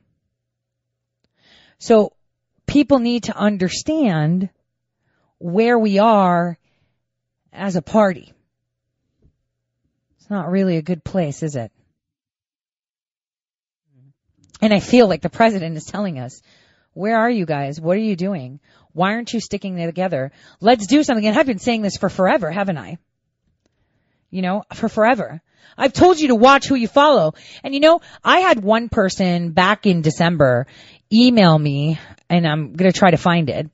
So 1.79 2.15
people 2.67 2.99
need 2.99 3.25
to 3.25 3.37
understand 3.37 4.51
where 5.43 5.79
we 5.79 5.99
are 5.99 6.57
as 7.53 7.77
a 7.77 7.83
party. 7.83 8.33
It's 10.19 10.31
not 10.31 10.51
really 10.51 10.77
a 10.77 10.83
good 10.83 11.03
place, 11.03 11.43
is 11.43 11.57
it? 11.57 11.73
And 14.61 14.73
I 14.73 14.79
feel 14.79 15.09
like 15.09 15.23
the 15.23 15.29
president 15.29 15.77
is 15.77 15.85
telling 15.85 16.21
us, 16.21 16.41
where 16.93 17.19
are 17.19 17.31
you 17.31 17.45
guys? 17.45 17.81
What 17.81 17.97
are 17.97 18.01
you 18.01 18.15
doing? 18.15 18.61
Why 18.93 19.15
aren't 19.15 19.33
you 19.33 19.41
sticking 19.41 19.77
together? 19.77 20.31
Let's 20.61 20.87
do 20.87 21.03
something. 21.03 21.27
And 21.27 21.37
I've 21.37 21.47
been 21.47 21.59
saying 21.59 21.83
this 21.83 21.97
for 21.97 22.09
forever, 22.09 22.51
haven't 22.51 22.79
I? 22.79 22.99
You 24.31 24.43
know, 24.43 24.63
for 24.75 24.89
forever. 24.89 25.43
I've 25.77 25.93
told 25.93 26.21
you 26.21 26.29
to 26.29 26.35
watch 26.35 26.67
who 26.69 26.77
you 26.77 26.87
follow. 26.87 27.35
And 27.65 27.75
you 27.75 27.81
know, 27.81 28.01
I 28.23 28.41
had 28.41 28.63
one 28.63 28.89
person 28.89 29.51
back 29.51 29.87
in 29.87 30.03
December 30.03 30.67
email 31.13 31.59
me 31.59 31.99
and 32.33 32.49
I'm 32.49 32.73
going 32.73 32.91
to 32.91 32.99
try 32.99 33.11
to 33.11 33.19
find 33.19 33.51
it. 33.51 33.69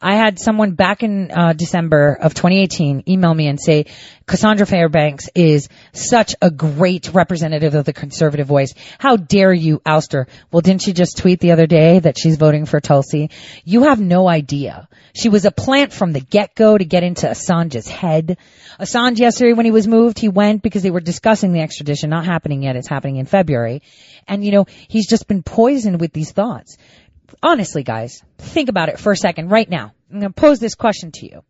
I 0.00 0.14
had 0.14 0.38
someone 0.38 0.72
back 0.72 1.02
in 1.02 1.32
uh, 1.32 1.54
December 1.54 2.16
of 2.20 2.34
2018 2.34 3.02
email 3.08 3.34
me 3.34 3.48
and 3.48 3.60
say, 3.60 3.86
Cassandra 4.26 4.64
Fairbanks 4.64 5.28
is 5.34 5.68
such 5.92 6.36
a 6.40 6.50
great 6.50 7.12
representative 7.12 7.74
of 7.74 7.84
the 7.84 7.92
conservative 7.92 8.46
voice. 8.46 8.74
How 8.98 9.16
dare 9.16 9.52
you 9.52 9.82
oust 9.84 10.12
her? 10.12 10.28
Well, 10.52 10.60
didn't 10.60 10.82
she 10.82 10.92
just 10.92 11.18
tweet 11.18 11.40
the 11.40 11.50
other 11.50 11.66
day 11.66 11.98
that 11.98 12.16
she's 12.16 12.36
voting 12.36 12.64
for 12.64 12.80
Tulsi? 12.80 13.30
You 13.64 13.84
have 13.84 14.00
no 14.00 14.28
idea. 14.28 14.88
She 15.12 15.28
was 15.28 15.44
a 15.44 15.50
plant 15.50 15.92
from 15.92 16.12
the 16.12 16.20
get-go 16.20 16.78
to 16.78 16.84
get 16.84 17.02
into 17.02 17.26
Assange's 17.26 17.88
head. 17.88 18.38
Assange 18.78 19.18
yesterday 19.18 19.52
when 19.52 19.66
he 19.66 19.72
was 19.72 19.88
moved, 19.88 20.20
he 20.20 20.28
went 20.28 20.62
because 20.62 20.84
they 20.84 20.90
were 20.92 21.00
discussing 21.00 21.52
the 21.52 21.60
extradition, 21.60 22.10
not 22.10 22.24
happening 22.24 22.62
yet. 22.62 22.76
It's 22.76 22.88
happening 22.88 23.16
in 23.16 23.26
February. 23.26 23.82
And 24.28 24.44
you 24.44 24.52
know, 24.52 24.66
he's 24.86 25.08
just 25.08 25.26
been 25.26 25.42
poisoned 25.42 26.00
with 26.00 26.12
these 26.12 26.30
thoughts 26.30 26.76
honestly, 27.42 27.82
guys, 27.82 28.22
think 28.38 28.68
about 28.68 28.88
it 28.88 28.98
for 28.98 29.12
a 29.12 29.16
second 29.16 29.48
right 29.48 29.68
now. 29.68 29.92
I'm 30.10 30.20
going 30.20 30.32
to 30.32 30.40
pose 30.40 30.60
this 30.60 30.74
question 30.74 31.12
to 31.12 31.26
you. 31.26 31.42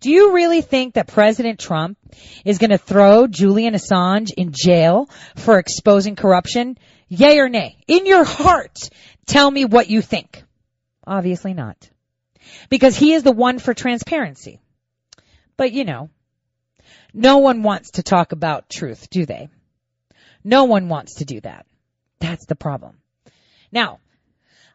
Do 0.00 0.10
you 0.10 0.32
really 0.32 0.60
think 0.60 0.94
that 0.94 1.08
President 1.08 1.58
Trump 1.58 1.98
is 2.44 2.58
going 2.58 2.70
to 2.70 2.78
throw 2.78 3.26
Julian 3.26 3.74
Assange 3.74 4.30
in 4.36 4.52
jail 4.52 5.10
for 5.34 5.58
exposing 5.58 6.14
corruption? 6.14 6.78
Yay 7.08 7.38
or 7.38 7.48
nay? 7.48 7.78
In 7.88 8.06
your 8.06 8.24
heart, 8.24 8.78
tell 9.26 9.50
me 9.50 9.64
what 9.64 9.90
you 9.90 10.00
think. 10.00 10.44
Obviously 11.06 11.54
not. 11.54 11.90
Because 12.70 12.96
he 12.96 13.12
is 13.12 13.22
the 13.22 13.32
one 13.32 13.58
for 13.58 13.74
transparency. 13.74 14.60
But 15.56 15.72
you 15.72 15.84
know, 15.84 16.10
no 17.12 17.38
one 17.38 17.62
wants 17.62 17.92
to 17.92 18.02
talk 18.02 18.32
about 18.32 18.70
truth, 18.70 19.10
do 19.10 19.26
they? 19.26 19.48
No 20.44 20.64
one 20.64 20.88
wants 20.88 21.16
to 21.16 21.24
do 21.24 21.40
that. 21.40 21.66
That's 22.20 22.46
the 22.46 22.54
problem. 22.54 22.98
Now, 23.72 23.98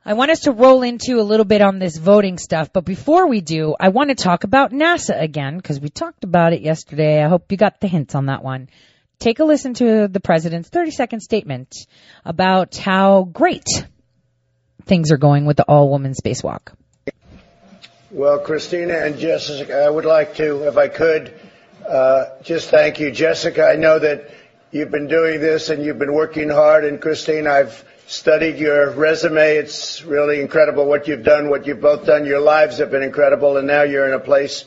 I 0.05 0.15
want 0.15 0.31
us 0.31 0.41
to 0.41 0.51
roll 0.51 0.83
into 0.83 1.21
a 1.21 1.23
little 1.23 1.45
bit 1.45 1.61
on 1.61 1.79
this 1.79 1.95
voting 1.95 2.37
stuff, 2.37 2.73
but 2.73 2.83
before 2.83 3.27
we 3.27 3.39
do, 3.39 3.73
I 3.79 3.87
want 3.87 4.09
to 4.09 4.15
talk 4.15 4.43
about 4.43 4.71
NASA 4.71 5.21
again 5.21 5.55
because 5.55 5.79
we 5.79 5.87
talked 5.87 6.25
about 6.25 6.51
it 6.51 6.61
yesterday. 6.61 7.23
I 7.23 7.29
hope 7.29 7.49
you 7.53 7.57
got 7.57 7.79
the 7.79 7.87
hints 7.87 8.13
on 8.13 8.25
that 8.25 8.43
one. 8.43 8.67
Take 9.19 9.39
a 9.39 9.45
listen 9.45 9.73
to 9.75 10.09
the 10.09 10.19
president's 10.19 10.67
30 10.67 10.91
second 10.91 11.19
statement 11.21 11.87
about 12.25 12.75
how 12.75 13.23
great 13.23 13.65
things 14.83 15.13
are 15.13 15.17
going 15.17 15.45
with 15.45 15.55
the 15.55 15.63
all 15.63 15.89
woman 15.89 16.13
spacewalk. 16.13 16.73
Well, 18.11 18.39
Christina 18.39 18.97
and 18.97 19.17
Jessica, 19.17 19.85
I 19.85 19.89
would 19.89 20.03
like 20.03 20.35
to, 20.35 20.67
if 20.67 20.75
I 20.75 20.89
could, 20.89 21.33
uh, 21.87 22.25
just 22.43 22.69
thank 22.69 22.99
you. 22.99 23.09
Jessica, 23.09 23.63
I 23.63 23.77
know 23.77 23.99
that 23.99 24.31
you've 24.69 24.91
been 24.91 25.07
doing 25.07 25.39
this 25.39 25.69
and 25.69 25.81
you've 25.81 25.97
been 25.97 26.13
working 26.13 26.49
hard. 26.49 26.83
And 26.83 26.99
Christine, 26.99 27.47
I've 27.47 27.85
studied 28.07 28.57
your 28.57 28.91
resume. 28.91 29.55
It's 29.55 30.03
really 30.03 30.41
incredible 30.41 30.85
what 30.85 31.07
you've 31.07 31.23
done, 31.23 31.49
what 31.49 31.65
you've 31.65 31.81
both 31.81 32.05
done. 32.05 32.25
Your 32.25 32.41
lives 32.41 32.77
have 32.79 32.91
been 32.91 33.03
incredible. 33.03 33.57
And 33.57 33.67
now 33.67 33.83
you're 33.83 34.07
in 34.07 34.13
a 34.13 34.19
place 34.19 34.65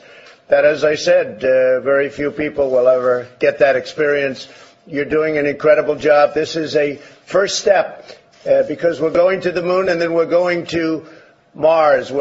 that, 0.49 0.65
as 0.65 0.85
I 0.85 0.95
said, 0.95 1.45
uh, 1.45 1.81
very 1.81 2.09
few 2.09 2.31
people 2.31 2.71
will 2.71 2.89
ever 2.89 3.29
get 3.39 3.59
that 3.61 3.77
experience. 3.77 4.49
You're 4.87 5.05
doing 5.05 5.39
an 5.39 5.47
incredible 5.47 5.97
job. 5.97 6.35
This 6.35 6.57
is 6.57 6.77
a 6.77 6.97
first 6.97 7.59
step 7.59 8.11
uh, 8.49 8.63
because 8.65 9.01
we're 9.01 9.11
going 9.11 9.41
to 9.43 9.53
the 9.53 9.63
moon 9.63 9.89
and 9.89 10.01
then 10.01 10.13
we're 10.13 10.27
going 10.27 10.67
to 10.67 11.07
Mars. 11.55 12.13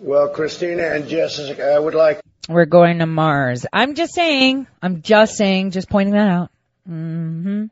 Well, 0.00 0.28
Christina 0.30 0.84
and 0.94 1.08
Jessica, 1.08 1.74
I 1.74 1.78
would 1.78 1.94
like. 1.94 2.20
We're 2.48 2.64
going 2.64 2.98
to 3.00 3.06
Mars. 3.06 3.66
I'm 3.70 3.94
just 3.94 4.14
saying. 4.14 4.66
I'm 4.80 5.02
just 5.02 5.36
saying. 5.36 5.72
Just 5.72 5.90
pointing 5.90 6.14
that 6.14 6.28
out. 6.28 6.50
hmm 6.86 7.66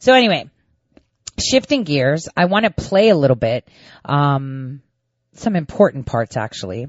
So 0.00 0.12
anyway, 0.12 0.50
shifting 1.38 1.84
gears, 1.84 2.28
I 2.36 2.46
want 2.46 2.64
to 2.64 2.70
play 2.70 3.08
a 3.08 3.16
little 3.16 3.36
bit. 3.36 3.68
Um, 4.04 4.82
some 5.36 5.56
important 5.56 6.06
parts 6.06 6.36
actually 6.36 6.88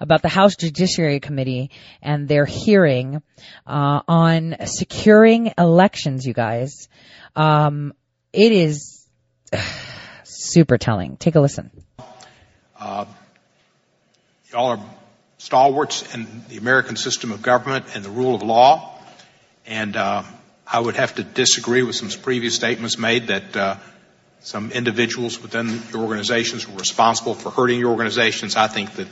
about 0.00 0.22
the 0.22 0.28
House 0.28 0.56
Judiciary 0.56 1.20
Committee 1.20 1.70
and 2.02 2.26
their 2.26 2.44
hearing 2.44 3.22
uh, 3.66 4.00
on 4.08 4.56
securing 4.66 5.52
elections. 5.56 6.26
You 6.26 6.34
guys, 6.34 6.88
um, 7.36 7.92
it 8.32 8.52
is 8.52 9.06
super 10.24 10.78
telling. 10.78 11.16
Take 11.16 11.36
a 11.36 11.40
listen. 11.40 11.70
Uh, 12.78 13.06
y'all 14.50 14.78
are 14.78 14.84
stalwarts 15.38 16.14
in 16.14 16.26
the 16.48 16.56
American 16.56 16.96
system 16.96 17.30
of 17.32 17.42
government 17.42 17.86
and 17.94 18.04
the 18.04 18.10
rule 18.10 18.34
of 18.34 18.42
law. 18.42 18.98
And 19.66 19.96
uh, 19.96 20.24
I 20.74 20.80
would 20.80 20.96
have 20.96 21.14
to 21.14 21.22
disagree 21.22 21.84
with 21.84 21.94
some 21.94 22.10
previous 22.20 22.56
statements 22.56 22.98
made 22.98 23.28
that 23.28 23.56
uh, 23.56 23.76
some 24.40 24.72
individuals 24.72 25.40
within 25.40 25.80
your 25.92 26.02
organizations 26.02 26.68
were 26.68 26.76
responsible 26.76 27.34
for 27.34 27.50
hurting 27.50 27.78
your 27.78 27.92
organizations. 27.92 28.56
I 28.56 28.66
think 28.66 28.92
that 28.94 29.06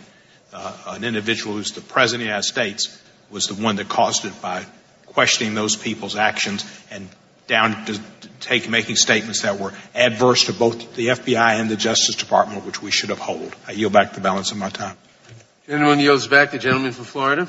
uh, 0.53 0.77
an 0.89 1.05
individual 1.05 1.55
who's 1.55 1.71
the 1.71 1.81
president 1.81 2.23
of 2.23 2.25
the 2.25 2.31
United 2.31 2.49
States 2.49 3.01
was 3.31 3.47
the 3.47 3.55
one 3.55 3.77
that 3.77 3.89
caused 3.89 4.25
it 4.25 4.43
by 4.43 4.65
questioning 5.07 5.55
those 5.55 5.77
people's 5.77 6.17
actions 6.17 6.65
and 6.91 7.09
down 7.47 7.85
to 7.85 8.01
take 8.41 8.69
making 8.69 8.97
statements 8.97 9.43
that 9.43 9.61
were 9.61 9.73
adverse 9.95 10.47
to 10.47 10.53
both 10.53 10.97
the 10.97 11.07
FBI 11.09 11.61
and 11.61 11.71
the 11.71 11.77
Justice 11.77 12.17
Department, 12.17 12.67
which 12.67 12.83
we 12.83 12.91
should 12.91 13.11
uphold. 13.11 13.55
I 13.69 13.71
yield 13.71 13.93
back 13.93 14.15
the 14.15 14.21
balance 14.21 14.51
of 14.51 14.57
my 14.57 14.71
time. 14.71 14.97
Anyone 15.69 16.01
yields 16.01 16.27
back. 16.27 16.51
The 16.51 16.59
gentleman 16.59 16.91
from 16.91 17.05
Florida. 17.05 17.47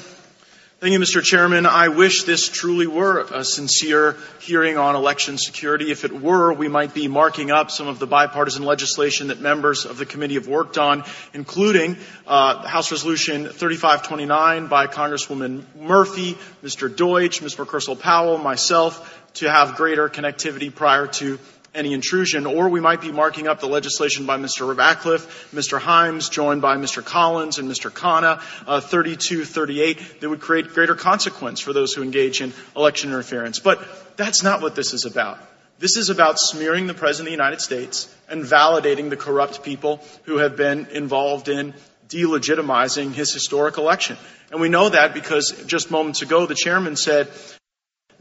Thank 0.83 0.91
you, 0.91 0.99
Mr. 0.99 1.23
Chairman. 1.23 1.65
I 1.65 1.87
wish 1.87 2.23
this 2.23 2.49
truly 2.49 2.87
were 2.87 3.21
a 3.21 3.45
sincere 3.45 4.17
hearing 4.41 4.77
on 4.77 4.97
election 4.97 5.37
security. 5.37 5.91
If 5.91 6.03
it 6.03 6.11
were, 6.11 6.51
we 6.51 6.67
might 6.67 6.93
be 6.93 7.07
marking 7.07 7.51
up 7.51 7.71
some 7.71 7.87
of 7.87 7.99
the 7.99 8.05
bipartisan 8.05 8.63
legislation 8.63 9.29
that 9.29 9.39
members 9.39 9.85
of 9.85 9.97
the 9.97 10.05
committee 10.05 10.33
have 10.33 10.49
worked 10.49 10.77
on, 10.77 11.05
including 11.33 11.95
uh, 12.27 12.67
House 12.67 12.91
Resolution 12.91 13.45
3529 13.45 14.67
by 14.67 14.87
Congresswoman 14.87 15.63
Murphy, 15.73 16.37
Mr. 16.61 16.93
Deutsch, 16.93 17.41
Ms. 17.41 17.55
Mucarsel-Powell, 17.55 18.39
myself, 18.39 19.21
to 19.35 19.49
have 19.49 19.77
greater 19.77 20.09
connectivity 20.09 20.75
prior 20.75 21.07
to 21.07 21.39
any 21.75 21.93
intrusion, 21.93 22.45
or 22.45 22.69
we 22.69 22.79
might 22.79 23.01
be 23.01 23.11
marking 23.11 23.47
up 23.47 23.59
the 23.59 23.67
legislation 23.67 24.25
by 24.25 24.37
Mr. 24.37 24.75
Ratcliffe, 24.75 25.51
Mr. 25.53 25.79
Himes, 25.79 26.29
joined 26.29 26.61
by 26.61 26.77
Mr. 26.77 27.03
Collins 27.03 27.57
and 27.57 27.69
Mr. 27.69 27.91
Khanna, 27.91 28.41
uh, 28.67 28.79
3238, 28.79 30.21
that 30.21 30.29
would 30.29 30.41
create 30.41 30.73
greater 30.73 30.95
consequence 30.95 31.59
for 31.59 31.73
those 31.73 31.93
who 31.93 32.03
engage 32.03 32.41
in 32.41 32.53
election 32.75 33.09
interference. 33.09 33.59
But 33.59 34.15
that's 34.17 34.43
not 34.43 34.61
what 34.61 34.75
this 34.75 34.93
is 34.93 35.05
about. 35.05 35.39
This 35.79 35.97
is 35.97 36.09
about 36.09 36.39
smearing 36.39 36.87
the 36.87 36.93
President 36.93 37.27
of 37.27 37.37
the 37.37 37.43
United 37.43 37.61
States 37.61 38.13
and 38.29 38.43
validating 38.43 39.09
the 39.09 39.17
corrupt 39.17 39.63
people 39.63 40.03
who 40.23 40.37
have 40.37 40.55
been 40.55 40.87
involved 40.91 41.49
in 41.49 41.73
delegitimizing 42.07 43.13
his 43.13 43.33
historic 43.33 43.77
election. 43.77 44.17
And 44.51 44.61
we 44.61 44.69
know 44.69 44.89
that 44.89 45.13
because 45.13 45.51
just 45.65 45.89
moments 45.89 46.21
ago 46.21 46.45
the 46.45 46.55
chairman 46.55 46.95
said 46.95 47.27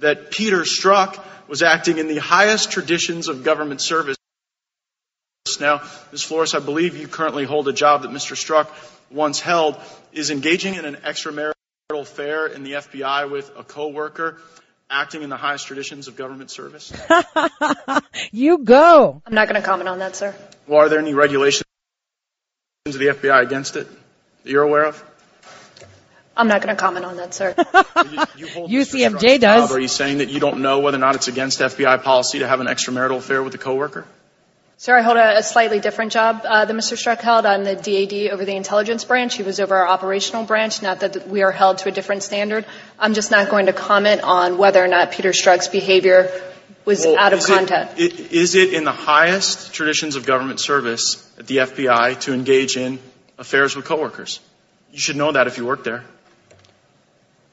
that 0.02 0.30
Peter 0.30 0.60
Strzok 0.60 1.18
was 1.48 1.62
acting 1.62 1.98
in 1.98 2.08
the 2.08 2.18
highest 2.18 2.70
traditions 2.70 3.28
of 3.28 3.44
government 3.44 3.80
service. 3.80 4.16
Now, 5.60 5.82
Ms. 6.10 6.22
Floris, 6.22 6.54
I 6.54 6.58
believe 6.58 6.96
you 6.96 7.08
currently 7.08 7.44
hold 7.44 7.68
a 7.68 7.72
job 7.72 8.02
that 8.02 8.10
Mr. 8.10 8.34
Strzok 8.34 8.68
once 9.10 9.40
held. 9.40 9.76
Is 10.12 10.30
engaging 10.30 10.74
in 10.74 10.84
an 10.84 10.96
extramarital 10.96 11.52
affair 11.90 12.46
in 12.46 12.64
the 12.64 12.72
FBI 12.72 13.30
with 13.30 13.50
a 13.56 13.64
coworker 13.64 14.38
acting 14.90 15.22
in 15.22 15.30
the 15.30 15.36
highest 15.36 15.66
traditions 15.66 16.08
of 16.08 16.16
government 16.16 16.50
service? 16.50 16.92
you 18.32 18.58
go. 18.58 19.22
I'm 19.24 19.34
not 19.34 19.48
going 19.48 19.60
to 19.60 19.66
comment 19.66 19.88
on 19.88 20.00
that, 20.00 20.16
sir. 20.16 20.34
Well, 20.66 20.80
are 20.80 20.88
there 20.88 20.98
any 20.98 21.14
regulations 21.14 21.64
of 22.86 22.94
the 22.94 23.06
FBI 23.06 23.42
against 23.42 23.76
it 23.76 23.88
that 24.42 24.50
you're 24.50 24.62
aware 24.62 24.84
of? 24.84 25.11
I'm 26.36 26.48
not 26.48 26.62
going 26.62 26.74
to 26.74 26.80
comment 26.80 27.04
on 27.04 27.16
that, 27.16 27.34
sir. 27.34 27.54
you, 28.36 28.46
you 28.66 28.84
UCMJ 28.84 29.40
does. 29.40 29.70
Are 29.70 29.80
you 29.80 29.88
saying 29.88 30.18
that 30.18 30.30
you 30.30 30.40
don't 30.40 30.60
know 30.60 30.80
whether 30.80 30.96
or 30.96 31.00
not 31.00 31.14
it's 31.14 31.28
against 31.28 31.60
FBI 31.60 32.02
policy 32.02 32.38
to 32.38 32.48
have 32.48 32.60
an 32.60 32.66
extramarital 32.66 33.18
affair 33.18 33.42
with 33.42 33.54
a 33.54 33.58
coworker? 33.58 34.06
Sir, 34.82 34.98
I 34.98 35.02
hold 35.02 35.16
a, 35.16 35.38
a 35.38 35.42
slightly 35.44 35.78
different 35.78 36.10
job 36.10 36.42
uh, 36.44 36.64
than 36.64 36.76
Mr. 36.76 36.96
Strzok 36.96 37.20
held 37.20 37.46
on 37.46 37.62
the 37.62 37.76
DAD 37.76 38.32
over 38.32 38.44
the 38.44 38.56
intelligence 38.56 39.04
branch. 39.04 39.36
He 39.36 39.44
was 39.44 39.60
over 39.60 39.76
our 39.76 39.86
operational 39.86 40.44
branch, 40.44 40.82
not 40.82 41.00
that 41.00 41.28
we 41.28 41.42
are 41.42 41.52
held 41.52 41.78
to 41.78 41.88
a 41.88 41.92
different 41.92 42.24
standard. 42.24 42.66
I'm 42.98 43.14
just 43.14 43.30
not 43.30 43.48
going 43.48 43.66
to 43.66 43.72
comment 43.72 44.22
on 44.22 44.58
whether 44.58 44.82
or 44.82 44.88
not 44.88 45.12
Peter 45.12 45.30
Strzok's 45.30 45.68
behavior 45.68 46.32
was 46.84 47.04
well, 47.04 47.16
out 47.16 47.32
of 47.32 47.44
context. 47.44 47.96
It, 47.96 48.32
is 48.32 48.56
it 48.56 48.74
in 48.74 48.82
the 48.82 48.90
highest 48.90 49.72
traditions 49.72 50.16
of 50.16 50.26
government 50.26 50.58
service 50.58 51.32
at 51.38 51.46
the 51.46 51.58
FBI 51.58 52.18
to 52.22 52.34
engage 52.34 52.76
in 52.76 52.98
affairs 53.38 53.76
with 53.76 53.84
coworkers? 53.84 54.40
You 54.90 54.98
should 54.98 55.16
know 55.16 55.30
that 55.30 55.46
if 55.46 55.58
you 55.58 55.64
work 55.64 55.84
there. 55.84 56.02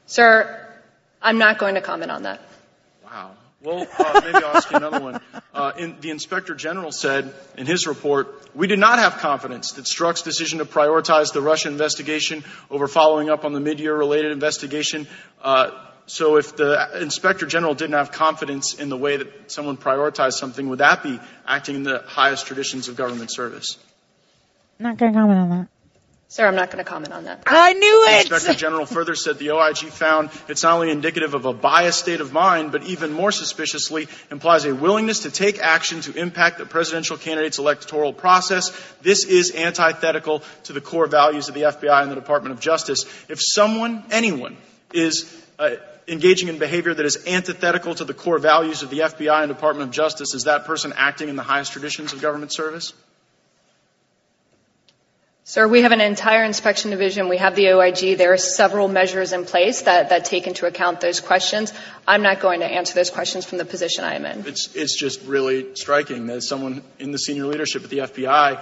Sir, 0.09 0.67
I'm 1.21 1.37
not 1.37 1.59
going 1.59 1.75
to 1.75 1.81
comment 1.81 2.09
on 2.09 2.23
that. 2.23 2.41
Wow. 3.05 3.35
Well, 3.61 3.85
uh, 3.99 4.21
maybe 4.23 4.43
I'll 4.43 4.57
ask 4.57 4.71
you 4.71 4.77
another 4.77 5.01
one. 5.01 5.21
Uh, 5.53 5.73
in, 5.77 5.97
the 6.01 6.09
Inspector 6.09 6.53
General 6.55 6.91
said 6.91 7.31
in 7.57 7.67
his 7.67 7.85
report, 7.85 8.55
we 8.55 8.65
did 8.65 8.79
not 8.79 8.97
have 8.97 9.17
confidence 9.17 9.73
that 9.73 9.85
Strzok's 9.85 10.23
decision 10.23 10.59
to 10.59 10.65
prioritize 10.65 11.31
the 11.31 11.41
Russia 11.41 11.67
investigation 11.67 12.43
over 12.71 12.87
following 12.87 13.29
up 13.29 13.45
on 13.45 13.53
the 13.53 13.59
mid-year 13.59 13.95
related 13.95 14.31
investigation. 14.31 15.07
Uh, 15.43 15.71
so 16.07 16.37
if 16.37 16.55
the 16.55 17.01
Inspector 17.01 17.45
General 17.45 17.75
didn't 17.75 17.93
have 17.93 18.11
confidence 18.11 18.73
in 18.73 18.89
the 18.89 18.97
way 18.97 19.17
that 19.17 19.51
someone 19.51 19.77
prioritized 19.77 20.33
something, 20.33 20.69
would 20.69 20.79
that 20.79 21.03
be 21.03 21.19
acting 21.45 21.75
in 21.75 21.83
the 21.83 21.99
highest 22.07 22.47
traditions 22.47 22.87
of 22.87 22.95
government 22.95 23.31
service? 23.31 23.77
Not 24.79 24.97
going 24.97 25.13
to 25.13 25.19
comment 25.19 25.39
on 25.39 25.49
that. 25.49 25.67
Sir, 26.31 26.45
I'm 26.45 26.53
not 26.53 26.69
going 26.69 26.77
to 26.77 26.87
comment 26.87 27.11
on 27.11 27.23
that. 27.23 27.41
I 27.47 27.73
knew 27.73 28.05
it! 28.07 28.29
The 28.29 28.35
Inspector 28.35 28.59
General 28.59 28.85
further 28.85 29.15
said 29.15 29.39
the 29.39 29.49
OIG 29.49 29.77
found 29.77 30.29
it's 30.47 30.61
not 30.61 30.73
only 30.73 30.91
indicative 30.91 31.33
of 31.33 31.45
a 31.45 31.53
biased 31.53 31.97
state 31.97 32.21
of 32.21 32.31
mind, 32.31 32.71
but 32.71 32.83
even 32.83 33.11
more 33.11 33.31
suspiciously 33.31 34.07
implies 34.29 34.63
a 34.65 34.75
willingness 34.75 35.21
to 35.21 35.31
take 35.31 35.57
action 35.57 36.01
to 36.01 36.13
impact 36.13 36.59
the 36.59 36.67
presidential 36.67 37.17
candidate's 37.17 37.57
electoral 37.57 38.13
process. 38.13 38.69
This 39.01 39.25
is 39.25 39.55
antithetical 39.55 40.43
to 40.65 40.73
the 40.73 40.81
core 40.81 41.07
values 41.07 41.49
of 41.49 41.55
the 41.55 41.63
FBI 41.63 42.03
and 42.03 42.11
the 42.11 42.15
Department 42.15 42.53
of 42.53 42.59
Justice. 42.59 43.05
If 43.27 43.39
someone, 43.41 44.03
anyone, 44.11 44.55
is 44.93 45.35
uh, 45.57 45.77
engaging 46.07 46.47
in 46.47 46.59
behavior 46.59 46.93
that 46.93 47.07
is 47.07 47.25
antithetical 47.25 47.95
to 47.95 48.05
the 48.05 48.13
core 48.13 48.37
values 48.37 48.83
of 48.83 48.91
the 48.91 48.99
FBI 48.99 49.41
and 49.41 49.51
Department 49.51 49.89
of 49.89 49.95
Justice, 49.95 50.35
is 50.35 50.43
that 50.43 50.65
person 50.65 50.93
acting 50.95 51.29
in 51.29 51.35
the 51.35 51.41
highest 51.41 51.71
traditions 51.71 52.13
of 52.13 52.21
government 52.21 52.53
service? 52.53 52.93
Sir, 55.49 55.67
we 55.67 55.81
have 55.81 55.91
an 55.91 55.99
entire 55.99 56.43
inspection 56.43 56.91
division. 56.91 57.27
We 57.27 57.37
have 57.37 57.55
the 57.55 57.69
OIG. 57.69 58.19
There 58.19 58.33
are 58.33 58.37
several 58.37 58.87
measures 58.87 59.33
in 59.33 59.45
place 59.45 59.81
that, 59.81 60.09
that 60.09 60.25
take 60.25 60.45
into 60.45 60.67
account 60.67 61.01
those 61.01 61.21
questions. 61.21 61.73
I'm 62.07 62.21
not 62.21 62.39
going 62.39 62.59
to 62.59 62.67
answer 62.67 62.93
those 62.93 63.09
questions 63.09 63.45
from 63.45 63.57
the 63.57 63.65
position 63.65 64.03
I 64.03 64.13
am 64.13 64.27
in. 64.27 64.45
It's, 64.45 64.75
it's 64.75 64.95
just 64.95 65.23
really 65.23 65.73
striking 65.73 66.27
that 66.27 66.43
someone 66.43 66.83
in 66.99 67.11
the 67.11 67.17
senior 67.17 67.47
leadership 67.47 67.83
at 67.83 67.89
the 67.89 67.97
FBI, 67.97 68.61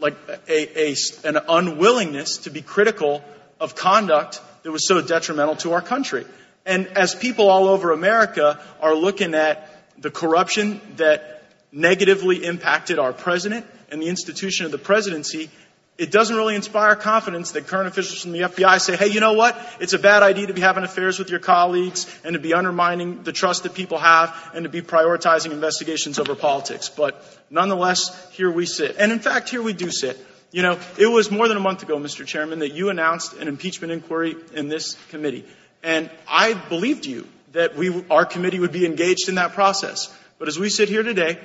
like 0.00 0.16
a, 0.48 0.88
a, 0.88 0.96
an 1.22 1.38
unwillingness 1.48 2.38
to 2.38 2.50
be 2.50 2.62
critical 2.62 3.22
of 3.60 3.76
conduct 3.76 4.40
that 4.64 4.72
was 4.72 4.88
so 4.88 5.00
detrimental 5.00 5.54
to 5.58 5.74
our 5.74 5.82
country. 5.82 6.26
And 6.66 6.88
as 6.98 7.14
people 7.14 7.48
all 7.48 7.68
over 7.68 7.92
America 7.92 8.60
are 8.80 8.96
looking 8.96 9.34
at 9.34 9.70
the 9.98 10.10
corruption 10.10 10.80
that 10.96 11.44
negatively 11.70 12.44
impacted 12.44 12.98
our 12.98 13.12
president 13.12 13.66
and 13.92 14.02
the 14.02 14.08
institution 14.08 14.66
of 14.66 14.72
the 14.72 14.78
presidency, 14.78 15.48
it 15.96 16.10
doesn't 16.10 16.34
really 16.34 16.56
inspire 16.56 16.96
confidence 16.96 17.52
that 17.52 17.68
current 17.68 17.86
officials 17.86 18.22
from 18.22 18.32
the 18.32 18.40
FBI 18.40 18.80
say, 18.80 18.96
hey, 18.96 19.06
you 19.06 19.20
know 19.20 19.34
what? 19.34 19.56
It's 19.78 19.92
a 19.92 19.98
bad 19.98 20.24
idea 20.24 20.48
to 20.48 20.54
be 20.54 20.60
having 20.60 20.82
affairs 20.82 21.20
with 21.20 21.30
your 21.30 21.38
colleagues 21.38 22.12
and 22.24 22.34
to 22.34 22.40
be 22.40 22.52
undermining 22.52 23.22
the 23.22 23.32
trust 23.32 23.62
that 23.62 23.74
people 23.74 23.98
have 23.98 24.34
and 24.54 24.64
to 24.64 24.68
be 24.68 24.82
prioritizing 24.82 25.52
investigations 25.52 26.18
over 26.18 26.34
politics. 26.34 26.88
But 26.88 27.22
nonetheless, 27.48 28.28
here 28.32 28.50
we 28.50 28.66
sit. 28.66 28.96
And 28.98 29.12
in 29.12 29.20
fact, 29.20 29.50
here 29.50 29.62
we 29.62 29.72
do 29.72 29.90
sit. 29.90 30.18
You 30.50 30.62
know, 30.62 30.78
it 30.98 31.06
was 31.06 31.30
more 31.30 31.46
than 31.46 31.56
a 31.56 31.60
month 31.60 31.84
ago, 31.84 31.96
Mr. 31.96 32.26
Chairman, 32.26 32.58
that 32.58 32.72
you 32.72 32.88
announced 32.88 33.34
an 33.34 33.46
impeachment 33.46 33.92
inquiry 33.92 34.34
in 34.52 34.68
this 34.68 34.96
committee. 35.10 35.44
And 35.84 36.10
I 36.26 36.54
believed 36.54 37.06
you 37.06 37.28
that 37.52 37.76
we, 37.76 38.04
our 38.10 38.24
committee 38.24 38.58
would 38.58 38.72
be 38.72 38.84
engaged 38.84 39.28
in 39.28 39.36
that 39.36 39.52
process. 39.52 40.12
But 40.40 40.48
as 40.48 40.58
we 40.58 40.70
sit 40.70 40.88
here 40.88 41.04
today, 41.04 41.38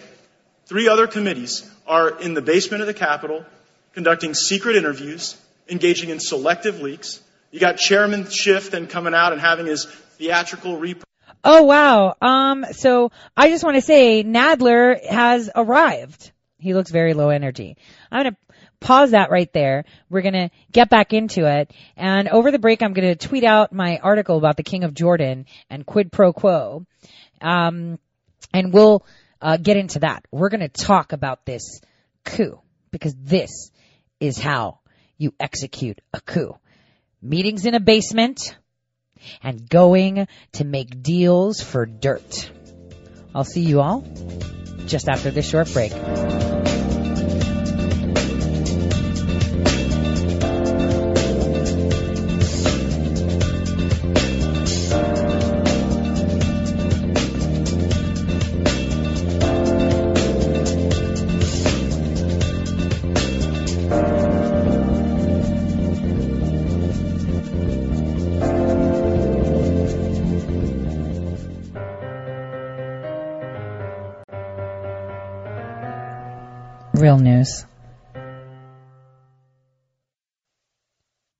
three 0.66 0.88
other 0.88 1.06
committees 1.06 1.70
are 1.86 2.20
in 2.20 2.34
the 2.34 2.42
basement 2.42 2.82
of 2.82 2.88
the 2.88 2.96
Capitol 2.96 3.46
conducting 4.00 4.34
secret 4.34 4.78
interviews, 4.78 5.36
engaging 5.68 6.10
in 6.10 6.22
selective 6.22 6.80
leaks. 6.80 7.22
You 7.52 7.60
got 7.60 7.76
Chairman 7.76 8.30
Schiff 8.30 8.72
then 8.72 8.88
coming 8.88 9.14
out 9.14 9.34
and 9.34 9.42
having 9.42 9.66
his 9.66 9.88
theatrical 10.18 10.78
rep. 10.78 11.04
Oh 11.44 11.64
wow. 11.64 12.16
Um, 12.22 12.66
so 12.72 13.12
I 13.36 13.50
just 13.50 13.62
want 13.62 13.76
to 13.76 13.82
say 13.82 14.24
Nadler 14.24 15.06
has 15.06 15.50
arrived. 15.54 16.32
He 16.60 16.74
looks 16.74 16.92
very 16.92 17.14
low 17.14 17.28
energy. 17.28 17.76
I'm 18.10 18.24
going 18.24 18.34
to 18.34 18.56
pause 18.80 19.12
that 19.12 19.32
right 19.32 19.52
there. 19.52 19.84
We're 20.10 20.22
going 20.22 20.48
to 20.48 20.50
get 20.72 20.90
back 20.90 21.12
into 21.12 21.46
it. 21.46 21.74
And 21.98 22.30
over 22.30 22.52
the 22.52 22.60
break, 22.60 22.82
I'm 22.82 22.94
going 22.94 23.10
to 23.10 23.28
tweet 23.28 23.44
out 23.44 23.74
my 23.74 23.98
article 23.98 24.38
about 24.38 24.56
the 24.56 24.64
King 24.64 24.86
of 24.86 24.94
Jordan 24.94 25.46
and 25.70 25.86
quid 25.86 26.10
pro 26.10 26.32
quo. 26.32 26.86
Um, 27.42 28.00
and 28.54 28.72
we'll, 28.72 29.06
uh, 29.42 29.58
get 29.58 29.76
into 29.76 30.00
that. 30.00 30.24
We're 30.32 30.50
going 30.50 30.62
to 30.62 30.70
talk 30.70 31.12
about 31.12 31.46
this 31.46 31.82
coup 32.24 32.62
because 32.92 33.16
this 33.16 33.72
is 34.20 34.38
how 34.38 34.80
you 35.18 35.34
execute 35.40 36.00
a 36.14 36.22
coup. 36.22 36.58
Meetings 37.22 37.66
in 37.66 37.76
a 37.76 37.80
basement 37.80 38.56
and 39.44 39.70
going 39.70 40.28
to 40.54 40.64
make 40.64 41.04
deals 41.04 41.62
for 41.62 41.86
dirt. 41.86 42.52
I'll 43.36 43.44
see 43.44 43.62
you 43.62 43.82
all 43.82 44.06
just 44.86 45.10
after 45.10 45.30
this 45.30 45.50
short 45.50 45.72
break. 45.74 45.92
Real 77.00 77.18
news. 77.18 77.66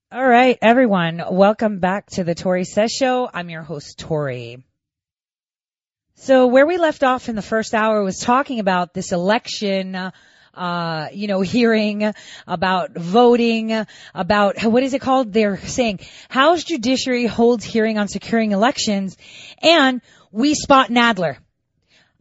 All 0.10 0.26
right, 0.26 0.58
everyone. 0.62 1.22
Welcome 1.32 1.80
back 1.80 2.06
to 2.12 2.24
the 2.24 2.34
Tore 2.34 2.64
Says 2.64 2.94
Show. 2.94 3.30
I'm 3.34 3.50
your 3.50 3.64
host, 3.64 4.00
Tore. 4.00 4.56
So 6.16 6.48
where 6.48 6.66
we 6.66 6.78
left 6.78 7.04
off 7.04 7.28
in 7.28 7.36
the 7.36 7.42
first 7.42 7.74
hour 7.74 8.02
was 8.02 8.20
talking 8.20 8.62
about 8.62 8.94
this 8.94 9.12
election, 9.12 9.98
uh, 10.54 11.08
you 11.12 11.28
know, 11.28 11.42
hearing 11.42 12.14
about 12.48 12.96
voting, 12.96 13.86
about 14.16 14.64
what 14.64 14.84
is 14.84 14.94
it 14.94 15.02
called? 15.02 15.34
They're 15.34 15.58
saying 15.58 16.00
House 16.30 16.64
Judiciary 16.64 17.26
holds 17.26 17.66
hearing 17.66 17.98
on 17.98 18.08
securing 18.08 18.54
elections 18.54 19.18
and 19.62 20.00
we 20.32 20.56
spot 20.56 20.88
Nadler. 20.88 21.36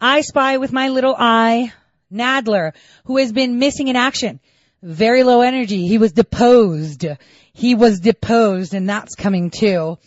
I 0.01 0.23
spy 0.23 0.57
with 0.57 0.73
my 0.73 0.89
little 0.89 1.15
eye 1.17 1.73
Nadler, 2.13 2.73
who 3.05 3.19
has 3.19 3.33
been 3.33 3.59
missing 3.59 3.89
in 3.89 3.97
action. 3.97 4.41
Very 4.83 5.25
low 5.25 5.41
energy. 5.41 5.87
He 5.87 5.99
was 5.99 6.13
deposed. 6.13 7.05
He 7.53 7.75
was 7.75 8.01
deposed 8.01 8.75
and 8.75 8.89
that's 8.89 9.15
coming 9.15 9.51
too. 9.51 9.99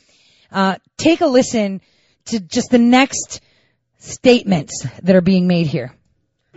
Uh, 0.51 0.75
take 0.97 1.21
a 1.21 1.27
listen 1.27 1.81
to 2.25 2.39
just 2.39 2.71
the 2.71 2.77
next 2.77 3.41
statements 3.99 4.85
that 5.03 5.15
are 5.15 5.21
being 5.21 5.47
made 5.47 5.67
here. 5.67 5.93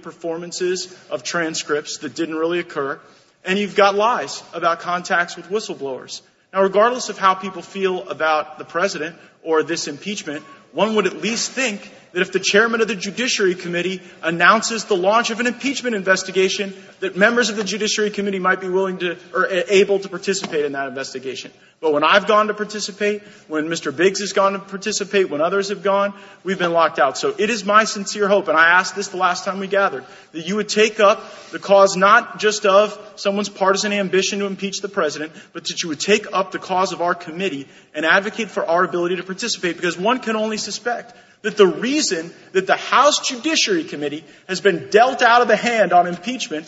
Performances 0.03 0.97
of 1.11 1.23
transcripts 1.23 1.99
that 1.99 2.15
didn't 2.15 2.37
really 2.37 2.59
occur. 2.59 3.01
And 3.45 3.59
you've 3.59 3.77
got 3.77 3.95
lies 3.95 4.43
about 4.53 4.81
contacts 4.81 5.37
with 5.37 5.47
whistleblowers. 5.47 6.23
Now, 6.53 6.63
regardless 6.63 7.09
of 7.09 7.19
how 7.19 7.35
people 7.35 7.63
feel 7.63 8.09
about 8.09 8.59
the 8.59 8.65
president 8.65 9.17
or 9.43 9.63
this 9.63 9.89
impeachment, 9.89 10.45
one 10.73 10.95
would 10.95 11.07
at 11.07 11.17
least 11.17 11.51
think 11.51 11.91
that 12.15 12.23
if 12.23 12.31
the 12.31 12.39
chairman 12.39 12.81
of 12.81 12.87
the 12.87 12.95
Judiciary 12.95 13.57
Committee 13.57 14.01
announces 14.23 14.85
the 14.85 14.97
launch 14.97 15.31
of 15.31 15.41
an 15.41 15.49
impeachment 15.49 15.97
investigation, 15.97 16.73
that 17.01 17.17
members 17.17 17.51
of 17.51 17.57
the 17.57 17.65
Judiciary 17.65 18.11
Committee 18.11 18.39
might 18.39 18.61
be 18.61 18.69
willing 18.69 18.99
to 18.99 19.19
or 19.35 19.49
able 19.49 19.99
to 19.99 20.09
participate 20.09 20.65
in 20.65 20.73
that 20.73 20.87
investigation. 20.87 21.51
But 21.81 21.93
when 21.93 22.05
I've 22.05 22.29
gone 22.29 22.47
to 22.47 22.55
participate, 22.55 23.23
when 23.49 23.67
Mr. 23.69 23.95
Biggs 23.95 24.21
has 24.21 24.33
gone 24.33 24.53
to 24.53 24.61
participate, 24.61 25.29
when 25.29 25.41
others 25.41 25.71
have 25.71 25.83
gone, 25.83 26.15
we've 26.45 26.59
been 26.59 26.73
locked 26.73 27.01
out. 27.01 27.19
So 27.19 27.35
it 27.37 27.51
is 27.51 27.65
my 27.65 27.83
sincere 27.83 28.29
hope, 28.29 28.47
and 28.47 28.57
I 28.57 28.69
asked 28.69 28.95
this 28.95 29.09
the 29.09 29.17
last 29.17 29.45
time 29.45 29.59
we 29.59 29.67
gathered, 29.67 30.05
that 30.33 30.47
you 30.47 30.55
would 30.55 30.69
take 30.69 31.01
up 31.01 31.51
the 31.51 31.59
cause 31.59 31.97
not 31.97 32.39
just 32.39 32.65
of 32.65 32.97
someone's 33.17 33.49
partisan 33.49 33.93
ambition 33.93 34.39
to 34.39 34.47
impeach 34.47 34.81
the 34.81 34.89
president, 34.89 35.33
but 35.53 35.65
that 35.65 35.83
you 35.83 35.89
would 35.89 36.01
take 36.01 36.33
up 36.33 36.53
the 36.53 36.61
cause 36.61 36.93
of 36.93 37.03
our 37.03 37.15
committee 37.15 37.67
and 37.93 38.07
advocate 38.07 38.51
for 38.51 38.65
our 38.65 38.85
ability 38.85 39.17
to 39.17 39.25
participate, 39.25 39.75
because 39.75 39.99
one 39.99 40.21
can 40.21 40.37
only 40.37 40.59
suspect 40.59 41.13
that 41.45 41.59
the 41.59 41.67
reason 41.67 42.33
that 42.53 42.67
the 42.67 42.77
House 42.77 43.21
Judiciary 43.21 43.85
Committee 43.85 44.25
has 44.49 44.63
been 44.63 44.89
dealt 44.89 45.21
out 45.21 45.43
of 45.43 45.49
the 45.49 45.57
hand 45.57 45.93
on 45.93 46.07
impeachment 46.07 46.67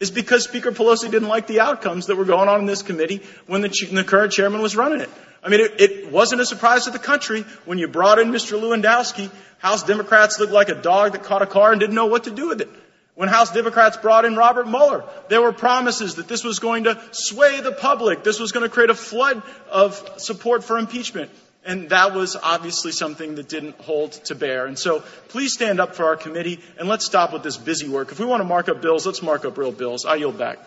is 0.00 0.10
because 0.10 0.42
Speaker 0.42 0.72
Pelosi 0.72 1.08
didn't 1.08 1.28
like 1.28 1.46
the 1.46 1.60
outcomes 1.60 2.06
that 2.06 2.16
were 2.16 2.24
going 2.24 2.48
on 2.48 2.58
in 2.58 2.66
this 2.66 2.82
committee 2.82 3.22
when 3.46 3.62
the, 3.62 3.68
the 3.92 4.02
current 4.02 4.32
chairman 4.32 4.60
was 4.60 4.74
running 4.74 5.00
it. 5.00 5.08
I 5.44 5.48
mean, 5.48 5.60
it, 5.60 5.80
it, 5.80 6.10
wasn't 6.10 6.40
a 6.40 6.46
surprise 6.46 6.84
to 6.84 6.90
the 6.90 6.98
country 6.98 7.42
when 7.66 7.78
you 7.78 7.86
brought 7.86 8.18
in 8.18 8.32
Mr. 8.32 8.60
Lewandowski. 8.60 9.30
House 9.58 9.84
Democrats 9.84 10.40
looked 10.40 10.52
like 10.52 10.70
a 10.70 10.74
dog 10.74 11.12
that 11.12 11.22
caught 11.22 11.42
a 11.42 11.46
car 11.46 11.70
and 11.70 11.78
didn't 11.78 11.94
know 11.94 12.06
what 12.06 12.24
to 12.24 12.30
do 12.30 12.48
with 12.48 12.60
it. 12.62 12.70
When 13.14 13.28
House 13.28 13.52
Democrats 13.52 13.96
brought 13.96 14.24
in 14.24 14.34
Robert 14.34 14.66
Mueller, 14.66 15.04
there 15.28 15.40
were 15.40 15.52
promises 15.52 16.16
that 16.16 16.26
this 16.26 16.42
was 16.42 16.58
going 16.58 16.84
to 16.84 17.00
sway 17.12 17.60
the 17.60 17.70
public. 17.70 18.24
This 18.24 18.40
was 18.40 18.50
going 18.50 18.64
to 18.64 18.68
create 18.68 18.90
a 18.90 18.94
flood 18.94 19.40
of 19.70 20.14
support 20.16 20.64
for 20.64 20.78
impeachment. 20.78 21.30
And 21.66 21.88
that 21.90 22.12
was 22.14 22.36
obviously 22.36 22.92
something 22.92 23.36
that 23.36 23.48
didn't 23.48 23.80
hold 23.80 24.12
to 24.24 24.34
bear. 24.34 24.66
And 24.66 24.78
so 24.78 25.02
please 25.28 25.54
stand 25.54 25.80
up 25.80 25.94
for 25.94 26.04
our 26.04 26.16
committee 26.16 26.60
and 26.78 26.88
let's 26.88 27.06
stop 27.06 27.32
with 27.32 27.42
this 27.42 27.56
busy 27.56 27.88
work. 27.88 28.12
If 28.12 28.20
we 28.20 28.26
want 28.26 28.40
to 28.40 28.44
mark 28.44 28.68
up 28.68 28.82
bills, 28.82 29.06
let's 29.06 29.22
mark 29.22 29.44
up 29.44 29.56
real 29.56 29.72
bills. 29.72 30.04
I 30.04 30.16
yield 30.16 30.38
back. 30.38 30.58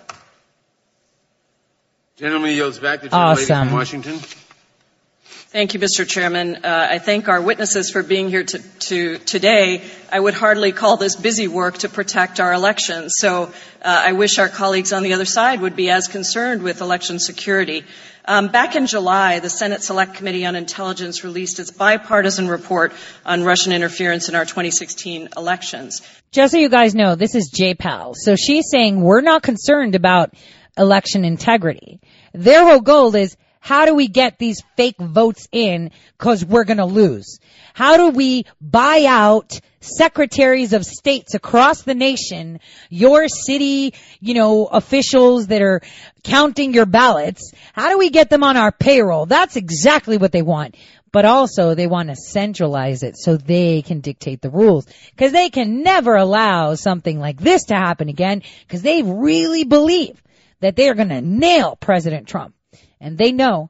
Gentleman 2.18 2.52
yields 2.52 2.80
back. 2.80 3.02
The 3.02 3.12
awesome. 3.12 3.44
lady 3.44 3.70
from 3.70 3.78
Washington. 3.78 4.20
Thank 5.58 5.74
you, 5.74 5.80
Mr. 5.80 6.08
Chairman. 6.08 6.58
Uh, 6.58 6.88
I 6.92 7.00
thank 7.00 7.30
our 7.30 7.42
witnesses 7.42 7.90
for 7.90 8.04
being 8.04 8.30
here 8.30 8.44
to, 8.44 8.60
to, 8.60 9.18
today. 9.18 9.82
I 10.12 10.20
would 10.20 10.36
hardly 10.36 10.72
call 10.72 10.98
this 10.98 11.16
busy 11.16 11.48
work 11.48 11.80
to 11.80 11.90
protect 11.90 12.40
our 12.40 12.54
elections. 12.54 13.16
So 13.18 13.46
uh, 13.46 13.50
I 13.82 14.12
wish 14.12 14.38
our 14.38 14.50
colleagues 14.50 14.94
on 14.94 15.02
the 15.02 15.14
other 15.14 15.26
side 15.26 15.62
would 15.62 15.76
be 15.76 15.90
as 15.90 16.10
concerned 16.10 16.62
with 16.62 16.82
election 16.82 17.18
security. 17.18 17.86
Um, 18.26 18.50
back 18.50 18.76
in 18.76 18.86
July, 18.86 19.40
the 19.40 19.50
Senate 19.50 19.82
Select 19.82 20.14
Committee 20.14 20.46
on 20.46 20.56
Intelligence 20.56 21.24
released 21.24 21.58
its 21.58 21.72
bipartisan 21.72 22.48
report 22.48 22.94
on 23.26 23.42
Russian 23.42 23.74
interference 23.74 24.30
in 24.30 24.36
our 24.36 24.46
2016 24.46 25.30
elections. 25.36 26.04
Just 26.32 26.52
so 26.52 26.60
you 26.60 26.70
guys 26.70 26.94
know, 26.94 27.16
this 27.16 27.34
is 27.34 27.50
Jayapal. 27.50 28.14
So 28.16 28.36
she's 28.36 28.70
saying 28.70 29.02
we're 29.02 29.22
not 29.22 29.42
concerned 29.42 29.96
about 29.96 30.36
election 30.78 31.26
integrity. 31.26 32.00
Their 32.32 32.64
whole 32.64 32.82
goal 32.82 33.16
is 33.16 33.36
how 33.68 33.84
do 33.84 33.94
we 33.94 34.08
get 34.08 34.40
these 34.40 34.64
fake 34.78 34.96
votes 34.98 35.50
in 35.52 35.92
cause 36.18 36.46
we're 36.46 36.64
gonna 36.64 36.86
lose? 36.86 37.38
How 37.74 37.98
do 37.98 38.12
we 38.12 38.46
buy 38.62 39.04
out 39.06 39.60
secretaries 39.82 40.72
of 40.72 40.86
states 40.86 41.34
across 41.34 41.82
the 41.82 41.94
nation, 41.94 42.62
your 42.90 43.28
city, 43.28 43.94
you 44.22 44.36
know, 44.36 44.68
officials 44.68 45.48
that 45.48 45.62
are 45.62 45.82
counting 46.24 46.74
your 46.74 46.86
ballots? 46.86 47.52
How 47.74 47.90
do 47.90 47.98
we 47.98 48.10
get 48.10 48.30
them 48.30 48.42
on 48.42 48.56
our 48.56 48.72
payroll? 48.72 49.26
That's 49.26 49.58
exactly 49.58 50.18
what 50.18 50.32
they 50.32 50.44
want. 50.44 50.78
But 51.12 51.26
also 51.26 51.76
they 51.76 51.88
want 51.88 52.08
to 52.08 52.16
centralize 52.16 53.04
it 53.04 53.18
so 53.18 53.36
they 53.36 53.82
can 53.82 54.00
dictate 54.00 54.42
the 54.42 54.50
rules. 54.50 54.88
Cause 55.18 55.34
they 55.34 55.50
can 55.50 55.84
never 55.84 56.16
allow 56.16 56.76
something 56.76 57.20
like 57.20 57.42
this 57.42 57.66
to 57.66 57.76
happen 57.76 58.08
again 58.08 58.44
cause 58.70 58.82
they 58.82 59.04
really 59.04 59.66
believe 59.66 60.24
that 60.62 60.78
they 60.78 60.88
are 60.88 60.96
going 60.96 61.10
to 61.10 61.20
nail 61.22 61.76
President 61.76 62.30
Trump. 62.30 62.54
And 63.00 63.18
they 63.18 63.32
know 63.32 63.70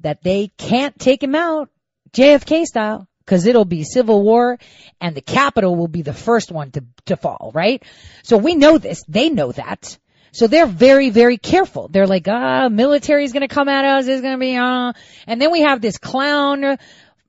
that 0.00 0.22
they 0.22 0.50
can't 0.56 0.98
take 0.98 1.22
him 1.22 1.34
out 1.34 1.70
JFK 2.12 2.64
style 2.64 3.08
because 3.24 3.46
it'll 3.46 3.64
be 3.64 3.84
civil 3.84 4.22
war 4.22 4.58
and 5.00 5.14
the 5.14 5.20
capital 5.20 5.76
will 5.76 5.88
be 5.88 6.02
the 6.02 6.14
first 6.14 6.50
one 6.50 6.70
to, 6.72 6.84
to 7.06 7.16
fall, 7.16 7.50
right? 7.54 7.82
So 8.22 8.38
we 8.38 8.54
know 8.54 8.78
this. 8.78 9.02
They 9.06 9.28
know 9.28 9.52
that. 9.52 9.98
So 10.32 10.46
they're 10.46 10.66
very, 10.66 11.10
very 11.10 11.36
careful. 11.36 11.88
They're 11.88 12.06
like, 12.06 12.26
ah, 12.28 12.68
military's 12.68 13.32
gonna 13.32 13.48
come 13.48 13.68
at 13.68 13.84
us, 13.84 14.06
it's 14.06 14.22
gonna 14.22 14.38
be, 14.38 14.56
uh, 14.56 14.92
and 15.26 15.40
then 15.40 15.50
we 15.50 15.62
have 15.62 15.80
this 15.80 15.98
clown, 15.98 16.78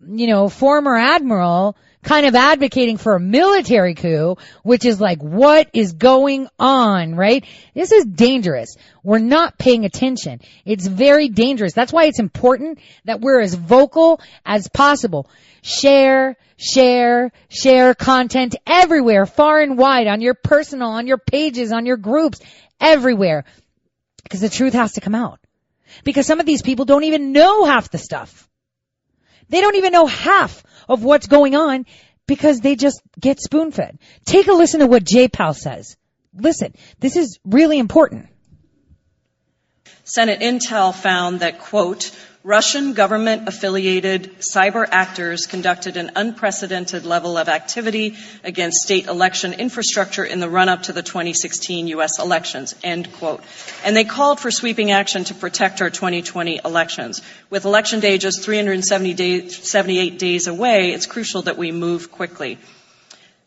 you 0.07 0.27
know, 0.27 0.49
former 0.49 0.95
admiral 0.95 1.75
kind 2.03 2.25
of 2.25 2.35
advocating 2.35 2.97
for 2.97 3.15
a 3.15 3.19
military 3.19 3.93
coup, 3.93 4.37
which 4.63 4.85
is 4.85 5.01
like, 5.01 5.21
what 5.21 5.69
is 5.73 5.93
going 5.93 6.47
on, 6.57 7.15
right? 7.15 7.45
This 7.73 7.91
is 7.91 8.05
dangerous. 8.05 8.75
We're 9.03 9.19
not 9.19 9.57
paying 9.57 9.85
attention. 9.85 10.39
It's 10.65 10.87
very 10.87 11.29
dangerous. 11.29 11.73
That's 11.73 11.91
why 11.91 12.05
it's 12.05 12.19
important 12.19 12.79
that 13.05 13.19
we're 13.19 13.41
as 13.41 13.53
vocal 13.53 14.21
as 14.45 14.69
possible. 14.69 15.29
Share, 15.61 16.37
share, 16.57 17.31
share 17.49 17.93
content 17.93 18.55
everywhere, 18.65 19.25
far 19.25 19.59
and 19.59 19.77
wide, 19.77 20.07
on 20.07 20.21
your 20.21 20.35
personal, 20.35 20.89
on 20.91 21.05
your 21.05 21.17
pages, 21.17 21.71
on 21.71 21.85
your 21.85 21.97
groups, 21.97 22.39
everywhere. 22.79 23.43
Because 24.23 24.41
the 24.41 24.49
truth 24.49 24.73
has 24.73 24.93
to 24.93 25.01
come 25.01 25.15
out. 25.15 25.39
Because 26.03 26.25
some 26.25 26.39
of 26.39 26.45
these 26.45 26.61
people 26.61 26.85
don't 26.85 27.03
even 27.03 27.33
know 27.33 27.65
half 27.65 27.91
the 27.91 27.97
stuff. 27.97 28.47
They 29.49 29.61
don't 29.61 29.75
even 29.75 29.91
know 29.91 30.05
half 30.05 30.63
of 30.89 31.03
what's 31.03 31.27
going 31.27 31.55
on 31.55 31.85
because 32.27 32.59
they 32.59 32.75
just 32.75 33.01
get 33.19 33.39
spoon 33.39 33.71
fed. 33.71 33.97
Take 34.25 34.47
a 34.47 34.53
listen 34.53 34.81
to 34.81 34.87
what 34.87 35.03
Jayapal 35.03 35.55
says. 35.55 35.95
Listen, 36.33 36.73
this 36.99 37.15
is 37.15 37.39
really 37.45 37.79
important. 37.79 38.27
Senate 40.03 40.39
Intel 40.39 40.93
found 40.93 41.41
that, 41.41 41.59
quote, 41.59 42.11
Russian 42.43 42.93
government 42.93 43.49
affiliated 43.49 44.37
cyber 44.39 44.87
actors 44.89 45.45
conducted 45.45 45.97
an 45.97 46.11
unprecedented 46.15 47.05
level 47.05 47.37
of 47.37 47.49
activity 47.49 48.15
against 48.45 48.77
state 48.77 49.07
election 49.07 49.51
infrastructure 49.51 50.23
in 50.23 50.39
the 50.39 50.47
run 50.47 50.69
up 50.69 50.83
to 50.83 50.93
the 50.93 51.01
2016 51.01 51.87
U.S. 51.87 52.17
elections, 52.17 52.75
end 52.81 53.11
quote. 53.11 53.43
And 53.83 53.93
they 53.93 54.05
called 54.05 54.39
for 54.39 54.51
sweeping 54.51 54.89
action 54.89 55.25
to 55.25 55.33
protect 55.33 55.81
our 55.81 55.89
2020 55.89 56.61
elections. 56.63 57.21
With 57.49 57.65
election 57.65 57.99
day 57.99 58.17
just 58.17 58.41
378 58.41 60.17
days 60.17 60.47
away, 60.47 60.91
it's 60.91 61.07
crucial 61.07 61.41
that 61.41 61.57
we 61.57 61.73
move 61.73 62.09
quickly 62.09 62.57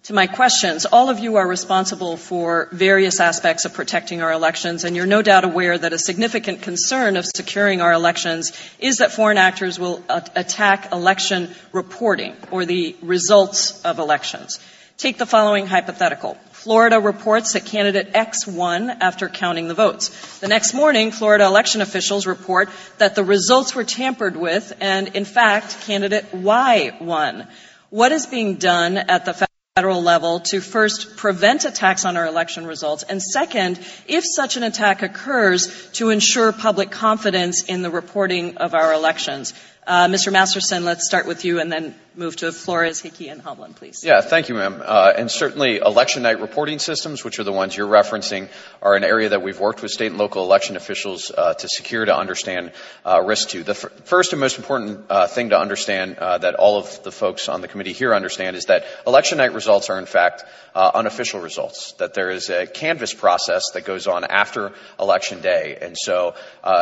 to 0.04 0.12
my 0.12 0.26
questions, 0.26 0.84
all 0.84 1.10
of 1.10 1.20
you 1.20 1.36
are 1.36 1.46
responsible 1.46 2.16
for 2.16 2.68
various 2.72 3.20
aspects 3.20 3.64
of 3.64 3.72
protecting 3.72 4.20
our 4.20 4.32
elections, 4.32 4.82
and 4.82 4.96
you're 4.96 5.06
no 5.06 5.22
doubt 5.22 5.44
aware 5.44 5.78
that 5.78 5.92
a 5.92 5.98
significant 5.98 6.62
concern 6.62 7.16
of 7.16 7.24
securing 7.24 7.80
our 7.80 7.92
elections 7.92 8.52
is 8.80 8.96
that 8.96 9.12
foreign 9.12 9.38
actors 9.38 9.78
will 9.78 10.02
attack 10.08 10.90
election 10.90 11.54
reporting 11.70 12.34
or 12.50 12.64
the 12.64 12.96
results 13.00 13.80
of 13.82 14.00
elections. 14.00 14.58
Take 14.96 15.18
the 15.18 15.26
following 15.26 15.66
hypothetical. 15.66 16.34
Florida 16.50 16.98
reports 16.98 17.52
that 17.52 17.64
candidate 17.64 18.10
X 18.14 18.44
won 18.46 18.90
after 18.90 19.28
counting 19.28 19.68
the 19.68 19.74
votes. 19.74 20.38
The 20.40 20.48
next 20.48 20.74
morning, 20.74 21.12
Florida 21.12 21.44
election 21.44 21.80
officials 21.80 22.26
report 22.26 22.70
that 22.98 23.14
the 23.14 23.24
results 23.24 23.74
were 23.74 23.84
tampered 23.84 24.36
with 24.36 24.72
and, 24.80 25.08
in 25.08 25.24
fact, 25.24 25.80
candidate 25.82 26.34
Y 26.34 26.96
won. 27.00 27.46
What 27.90 28.10
is 28.10 28.26
being 28.26 28.56
done 28.56 28.96
at 28.96 29.24
the 29.24 29.46
federal 29.76 30.02
level 30.02 30.38
to 30.38 30.60
first 30.60 31.16
prevent 31.16 31.64
attacks 31.64 32.04
on 32.04 32.18
our 32.18 32.26
election 32.26 32.66
results, 32.66 33.04
and 33.04 33.22
second, 33.22 33.80
if 34.06 34.22
such 34.22 34.58
an 34.58 34.62
attack 34.62 35.00
occurs, 35.00 35.90
to 35.92 36.10
ensure 36.10 36.52
public 36.52 36.90
confidence 36.90 37.64
in 37.64 37.80
the 37.80 37.88
reporting 37.90 38.58
of 38.58 38.74
our 38.74 38.92
elections. 38.92 39.54
Uh, 39.84 40.06
Mr. 40.06 40.32
Masterson, 40.32 40.84
let's 40.84 41.04
start 41.04 41.26
with 41.26 41.44
you 41.44 41.58
and 41.58 41.70
then 41.72 41.92
move 42.14 42.36
to 42.36 42.52
Floris, 42.52 43.00
Hickey, 43.00 43.28
and 43.28 43.42
Hovland, 43.42 43.74
please. 43.74 44.04
Yeah, 44.04 44.20
thank 44.20 44.48
you, 44.48 44.54
ma'am. 44.54 44.80
Uh, 44.84 45.12
and 45.16 45.28
certainly 45.28 45.78
election 45.78 46.22
night 46.22 46.40
reporting 46.40 46.78
systems, 46.78 47.24
which 47.24 47.40
are 47.40 47.44
the 47.44 47.52
ones 47.52 47.76
you're 47.76 47.88
referencing, 47.88 48.48
are 48.80 48.94
an 48.94 49.02
area 49.02 49.30
that 49.30 49.42
we've 49.42 49.58
worked 49.58 49.82
with 49.82 49.90
state 49.90 50.08
and 50.08 50.18
local 50.18 50.44
election 50.44 50.76
officials 50.76 51.32
uh, 51.36 51.54
to 51.54 51.68
secure 51.68 52.04
to 52.04 52.16
understand 52.16 52.70
uh, 53.04 53.22
risk 53.22 53.48
to. 53.50 53.64
The 53.64 53.72
f- 53.72 53.90
first 54.04 54.32
and 54.32 54.40
most 54.40 54.56
important 54.58 55.06
uh, 55.08 55.26
thing 55.26 55.50
to 55.50 55.58
understand 55.58 56.16
uh, 56.18 56.38
that 56.38 56.54
all 56.54 56.78
of 56.78 57.02
the 57.02 57.10
folks 57.10 57.48
on 57.48 57.60
the 57.60 57.68
committee 57.68 57.92
here 57.92 58.14
understand 58.14 58.56
is 58.56 58.66
that 58.66 58.84
election 59.06 59.38
night 59.38 59.54
results 59.54 59.90
are 59.90 59.98
in 59.98 60.06
fact 60.06 60.44
unofficial 60.74 61.40
results, 61.40 61.92
that 61.98 62.14
there 62.14 62.30
is 62.30 62.48
a 62.48 62.66
canvass 62.66 63.12
process 63.12 63.72
that 63.74 63.84
goes 63.84 64.06
on 64.06 64.24
after 64.24 64.72
election 64.98 65.42
day. 65.42 65.76
And 65.80 65.96
so 65.98 66.34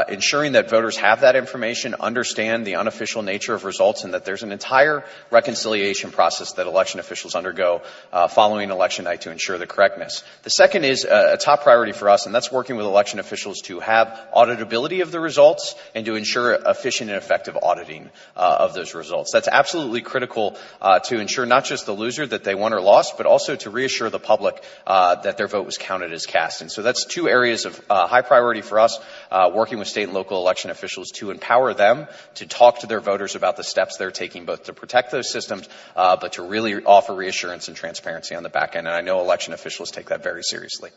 ensuring 0.09 0.53
that 0.53 0.71
voters 0.71 0.97
have 0.97 1.23
that 1.23 1.35
information, 1.35 1.97
understand 1.99 2.65
the 2.65 2.77
unofficial 2.77 2.90
nature 3.23 3.55
of 3.55 3.65
results, 3.65 4.05
and 4.05 4.15
that 4.15 4.25
there's 4.25 4.43
an 4.43 4.53
entire 4.53 5.05
reconciliation 5.31 6.11
process 6.11 6.53
that 6.53 6.67
election 6.67 7.01
officials 7.01 7.35
undergo 7.35 7.83
uh, 8.13 8.29
following 8.29 8.71
election 8.71 9.05
night 9.05 9.23
to 9.23 9.31
ensure 9.31 9.59
the 9.59 9.67
correctness. 9.67 10.25
The 10.43 10.51
second 10.51 10.85
is 10.85 11.05
a, 11.05 11.35
a, 11.35 11.37
top 11.37 11.63
priority 11.63 11.93
for 11.93 12.09
us, 12.09 12.27
and 12.27 12.35
that's 12.35 12.53
working 12.53 12.77
with 12.77 12.87
election 12.87 13.19
officials 13.19 13.61
to 13.63 13.81
have 13.81 14.29
auditability 14.37 15.03
of 15.03 15.11
the 15.11 15.21
results 15.21 15.75
and 15.95 16.05
to 16.07 16.15
ensure 16.15 16.55
efficient 16.55 17.11
and 17.11 17.17
effective 17.17 17.57
auditing 17.63 18.11
uh, 18.37 18.57
of 18.61 18.75
those 18.75 18.95
results. 18.95 19.31
That's 19.33 19.49
absolutely 19.49 20.03
critical 20.03 20.57
uh, 20.81 20.99
to 21.01 21.19
ensure 21.19 21.47
not 21.47 21.65
just 21.65 21.87
the 21.87 21.93
loser 21.93 22.27
that 22.27 22.45
they 22.45 22.55
won 22.55 22.73
or 22.73 22.81
lost, 22.81 23.17
but 23.17 23.27
also 23.27 23.57
to 23.57 23.71
reassure 23.71 24.11
the 24.11 24.19
public 24.19 24.63
uh, 24.87 25.17
that 25.23 25.37
their 25.37 25.49
vote 25.49 25.67
was 25.67 25.79
counted 25.79 26.13
as 26.13 26.27
cast. 26.27 26.61
And 26.61 26.71
so 26.71 26.83
that's 26.83 27.05
two 27.05 27.29
areas 27.29 27.65
of 27.65 27.81
uh, 27.89 28.07
high 28.07 28.23
priority 28.23 28.63
for 28.63 28.81
us, 28.81 28.99
uh, 29.31 29.51
working 29.53 29.79
with 29.79 29.89
state 29.89 30.05
and 30.05 30.13
local 30.13 30.39
election 30.39 30.71
officials 30.71 31.11
to 31.13 31.31
empower 31.31 31.75
them 31.75 32.07
to 32.35 32.47
talk 32.47 32.80
to 32.81 32.87
their 32.87 33.01
voters 33.01 33.35
about 33.35 33.57
the 33.57 33.65
steps 33.65 33.97
they're 33.97 34.11
taking 34.11 34.45
both 34.45 34.65
to 34.65 34.73
protect 34.73 35.11
those 35.11 35.31
systems, 35.31 35.69
uh, 35.97 36.17
but 36.17 36.35
to 36.35 36.43
really 36.43 36.75
offer 36.85 37.15
reassurance 37.15 37.69
and 37.69 37.77
transparency 37.77 38.35
on 38.35 38.43
the 38.43 38.49
back 38.49 38.77
end. 38.77 38.87
And 38.87 38.97
I 38.97 39.01
know 39.01 39.21
election 39.21 39.55
officials 39.55 39.91
take 39.91 40.09
that 40.09 40.23
very 40.23 40.43
seriously. 40.43 40.91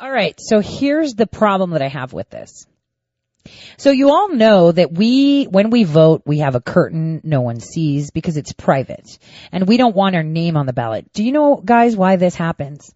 All 0.00 0.10
right. 0.10 0.34
So 0.40 0.60
here's 0.60 1.14
the 1.14 1.26
problem 1.26 1.70
that 1.70 1.82
I 1.82 1.88
have 1.88 2.12
with 2.12 2.28
this. 2.30 2.66
So 3.76 3.90
you 3.90 4.10
all 4.10 4.28
know 4.30 4.72
that 4.72 4.92
we, 4.92 5.44
when 5.44 5.70
we 5.70 5.84
vote, 5.84 6.22
we 6.24 6.38
have 6.38 6.54
a 6.54 6.60
curtain 6.60 7.20
no 7.24 7.42
one 7.42 7.60
sees 7.60 8.10
because 8.10 8.36
it's 8.36 8.52
private 8.52 9.18
and 9.52 9.68
we 9.68 9.76
don't 9.76 9.94
want 9.94 10.16
our 10.16 10.22
name 10.22 10.56
on 10.56 10.66
the 10.66 10.72
ballot. 10.72 11.12
Do 11.12 11.22
you 11.22 11.32
know 11.32 11.56
guys 11.56 11.96
why 11.96 12.16
this 12.16 12.34
happens? 12.34 12.92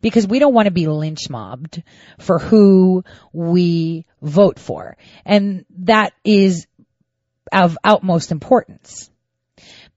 Because 0.00 0.26
we 0.26 0.38
don't 0.38 0.52
want 0.52 0.66
to 0.66 0.72
be 0.72 0.86
lynch 0.86 1.30
mobbed 1.30 1.82
for 2.18 2.38
who 2.38 3.04
we 3.32 4.04
vote 4.20 4.58
for. 4.58 4.96
And 5.24 5.64
that 5.78 6.12
is 6.24 6.66
of 7.52 7.78
utmost 7.84 8.32
importance. 8.32 9.10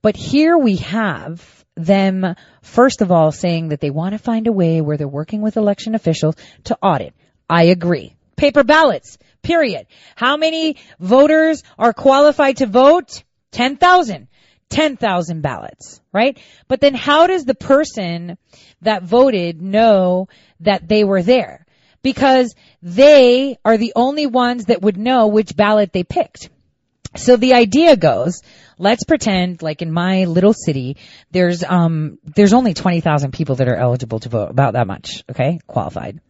But 0.02 0.16
here 0.16 0.56
we 0.56 0.76
have 0.76 1.64
them, 1.76 2.36
first 2.62 3.02
of 3.02 3.10
all, 3.12 3.32
saying 3.32 3.68
that 3.68 3.80
they 3.80 3.90
want 3.90 4.12
to 4.12 4.18
find 4.18 4.46
a 4.46 4.52
way 4.52 4.80
where 4.80 4.96
they're 4.96 5.08
working 5.08 5.42
with 5.42 5.56
election 5.56 5.94
officials 5.94 6.36
to 6.64 6.78
audit. 6.82 7.14
I 7.48 7.64
agree. 7.64 8.16
Paper 8.36 8.64
ballots, 8.64 9.18
period. 9.42 9.86
How 10.14 10.36
many 10.36 10.76
voters 10.98 11.62
are 11.78 11.92
qualified 11.92 12.58
to 12.58 12.66
vote? 12.66 13.22
10,000. 13.52 14.28
10,000 14.68 15.42
ballots, 15.42 16.00
right? 16.12 16.38
But 16.66 16.80
then 16.80 16.94
how 16.94 17.26
does 17.26 17.44
the 17.44 17.54
person 17.54 18.36
that 18.82 19.04
voted 19.04 19.62
know 19.62 20.28
that 20.60 20.88
they 20.88 21.04
were 21.04 21.22
there? 21.22 21.66
Because 22.02 22.54
they 22.82 23.58
are 23.64 23.76
the 23.76 23.92
only 23.96 24.26
ones 24.26 24.66
that 24.66 24.82
would 24.82 24.96
know 24.96 25.28
which 25.28 25.56
ballot 25.56 25.92
they 25.92 26.04
picked. 26.04 26.50
So 27.16 27.36
the 27.36 27.54
idea 27.54 27.96
goes 27.96 28.42
let's 28.78 29.04
pretend 29.04 29.62
like 29.62 29.82
in 29.82 29.90
my 29.90 30.24
little 30.24 30.52
city, 30.52 30.96
there's, 31.30 31.64
um, 31.64 32.18
there's 32.24 32.52
only 32.52 32.74
20,000 32.74 33.32
people 33.32 33.56
that 33.56 33.68
are 33.68 33.76
eligible 33.76 34.20
to 34.20 34.28
vote, 34.28 34.50
about 34.50 34.74
that 34.74 34.86
much, 34.86 35.24
okay? 35.30 35.58
Qualified. 35.66 36.20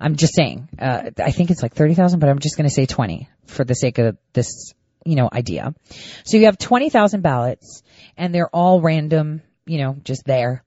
I'm 0.00 0.16
just 0.16 0.34
saying, 0.34 0.68
uh, 0.78 1.10
I 1.18 1.32
think 1.32 1.50
it's 1.50 1.62
like 1.62 1.74
30,000, 1.74 2.20
but 2.20 2.28
I'm 2.28 2.38
just 2.38 2.56
gonna 2.56 2.70
say 2.70 2.86
20 2.86 3.28
for 3.46 3.64
the 3.64 3.74
sake 3.74 3.98
of 3.98 4.16
this, 4.32 4.72
you 5.04 5.16
know, 5.16 5.28
idea. 5.32 5.74
So 6.24 6.36
you 6.36 6.46
have 6.46 6.58
20,000 6.58 7.22
ballots 7.22 7.82
and 8.16 8.34
they're 8.34 8.54
all 8.54 8.80
random, 8.80 9.42
you 9.66 9.78
know, 9.78 9.96
just 10.04 10.24
there. 10.24 10.64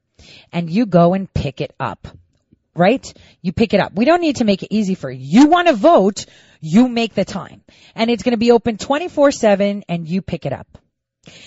And 0.51 0.69
you 0.69 0.85
go 0.85 1.13
and 1.13 1.33
pick 1.33 1.59
it 1.61 1.73
up 1.79 2.07
right? 2.75 3.13
You 3.41 3.53
pick 3.53 3.73
it 3.73 3.79
up. 3.79 3.93
We 3.93 4.05
don't 4.05 4.21
need 4.21 4.37
to 4.37 4.45
make 4.45 4.63
it 4.63 4.69
easy 4.71 4.95
for 4.95 5.09
you. 5.09 5.41
You 5.41 5.47
want 5.47 5.67
to 5.67 5.73
vote, 5.73 6.25
you 6.59 6.87
make 6.87 7.13
the 7.13 7.25
time. 7.25 7.63
And 7.95 8.09
it's 8.09 8.23
going 8.23 8.33
to 8.33 8.37
be 8.37 8.51
open 8.51 8.77
24-7 8.77 9.83
and 9.87 10.07
you 10.07 10.21
pick 10.21 10.45
it 10.45 10.53
up. 10.53 10.77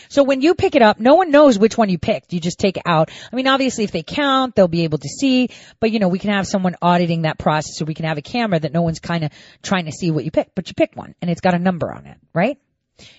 So 0.09 0.22
when 0.22 0.41
you 0.41 0.55
pick 0.55 0.74
it 0.74 0.83
up, 0.83 0.99
no 0.99 1.16
one 1.16 1.31
knows 1.31 1.59
which 1.59 1.77
one 1.77 1.91
you 1.91 1.99
picked. 1.99 2.33
You 2.33 2.41
just 2.41 2.59
take 2.59 2.79
it 2.79 2.83
out. 2.87 3.11
I 3.31 3.37
mean, 3.37 3.47
obviously 3.47 3.85
if 3.85 3.93
they 3.93 4.03
count, 4.03 4.55
they'll 4.55 4.68
be 4.68 4.85
able 4.85 4.99
to 4.99 5.09
see, 5.09 5.51
but 5.81 5.91
you 5.91 5.99
know, 5.99 6.09
we 6.09 6.18
can 6.18 6.31
have 6.31 6.47
someone 6.47 6.77
auditing 6.81 7.22
that 7.22 7.39
process 7.39 7.83
or 7.83 7.85
we 7.85 7.95
can 7.95 8.07
have 8.07 8.16
a 8.16 8.22
camera 8.22 8.59
that 8.59 8.72
no 8.72 8.83
one's 8.83 9.01
kind 9.01 9.24
of 9.24 9.33
trying 9.62 9.85
to 9.85 9.93
see 9.93 10.11
what 10.11 10.24
you 10.24 10.31
picked, 10.31 10.55
but 10.55 10.68
you 10.68 10.74
picked 10.74 10.97
one 10.97 11.14
and 11.20 11.31
it's 11.31 11.43
got 11.43 11.55
a 11.55 11.59
number 11.59 11.93
on 11.93 12.07
it, 12.07 12.16
right? 12.33 12.59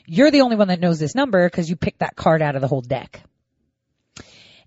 You're 0.07 0.31
the 0.31 0.41
only 0.41 0.55
one 0.55 0.69
that 0.69 0.79
knows 0.79 0.97
this 0.97 1.13
number 1.13 1.47
because 1.47 1.69
you 1.69 1.75
picked 1.75 1.99
that 1.99 2.15
card 2.15 2.41
out 2.41 2.55
of 2.55 2.61
the 2.61 2.67
whole 2.67 2.81
deck. 2.81 3.21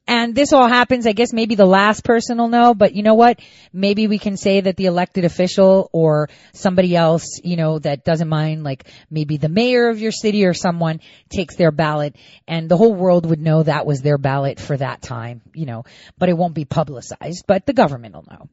And 0.07 0.35
this 0.35 0.53
all 0.53 0.67
happens, 0.67 1.07
I 1.07 1.13
guess 1.13 1.33
maybe 1.33 1.55
the 1.55 1.67
last 1.67 2.03
person 2.03 2.39
will 2.39 2.49
know, 2.49 2.75
but 2.75 2.95
you 2.95 3.03
know 3.03 3.15
what? 3.15 3.41
Maybe 3.73 4.09
we 4.09 4.19
can 4.19 4.37
say 4.37 4.61
that 4.61 4.77
the 4.77 4.87
elected 4.87 5.25
official 5.25 5.89
or 5.93 6.29
somebody 6.53 6.97
else, 6.97 7.41
you 7.45 7.57
know, 7.57 7.79
that 7.79 8.05
doesn't 8.05 8.29
mind, 8.29 8.65
like 8.65 8.85
maybe 9.09 9.37
the 9.37 9.49
mayor 9.49 9.89
of 9.89 10.01
your 10.01 10.11
city 10.11 10.45
or 10.47 10.55
someone 10.55 11.01
takes 11.29 11.55
their 11.55 11.71
ballot 11.71 12.17
and 12.49 12.69
the 12.69 12.77
whole 12.77 12.95
world 12.95 13.25
would 13.27 13.41
know 13.41 13.63
that 13.63 13.87
was 13.87 14.03
their 14.03 14.19
ballot 14.19 14.59
for 14.59 14.77
that 14.77 15.01
time, 15.01 15.43
you 15.55 15.67
know, 15.67 15.85
but 16.19 16.29
it 16.29 16.37
won't 16.37 16.55
be 16.55 16.65
publicized, 16.65 17.45
but 17.47 17.65
the 17.67 17.73
government 17.73 18.15
will 18.15 18.27
know. 18.29 18.49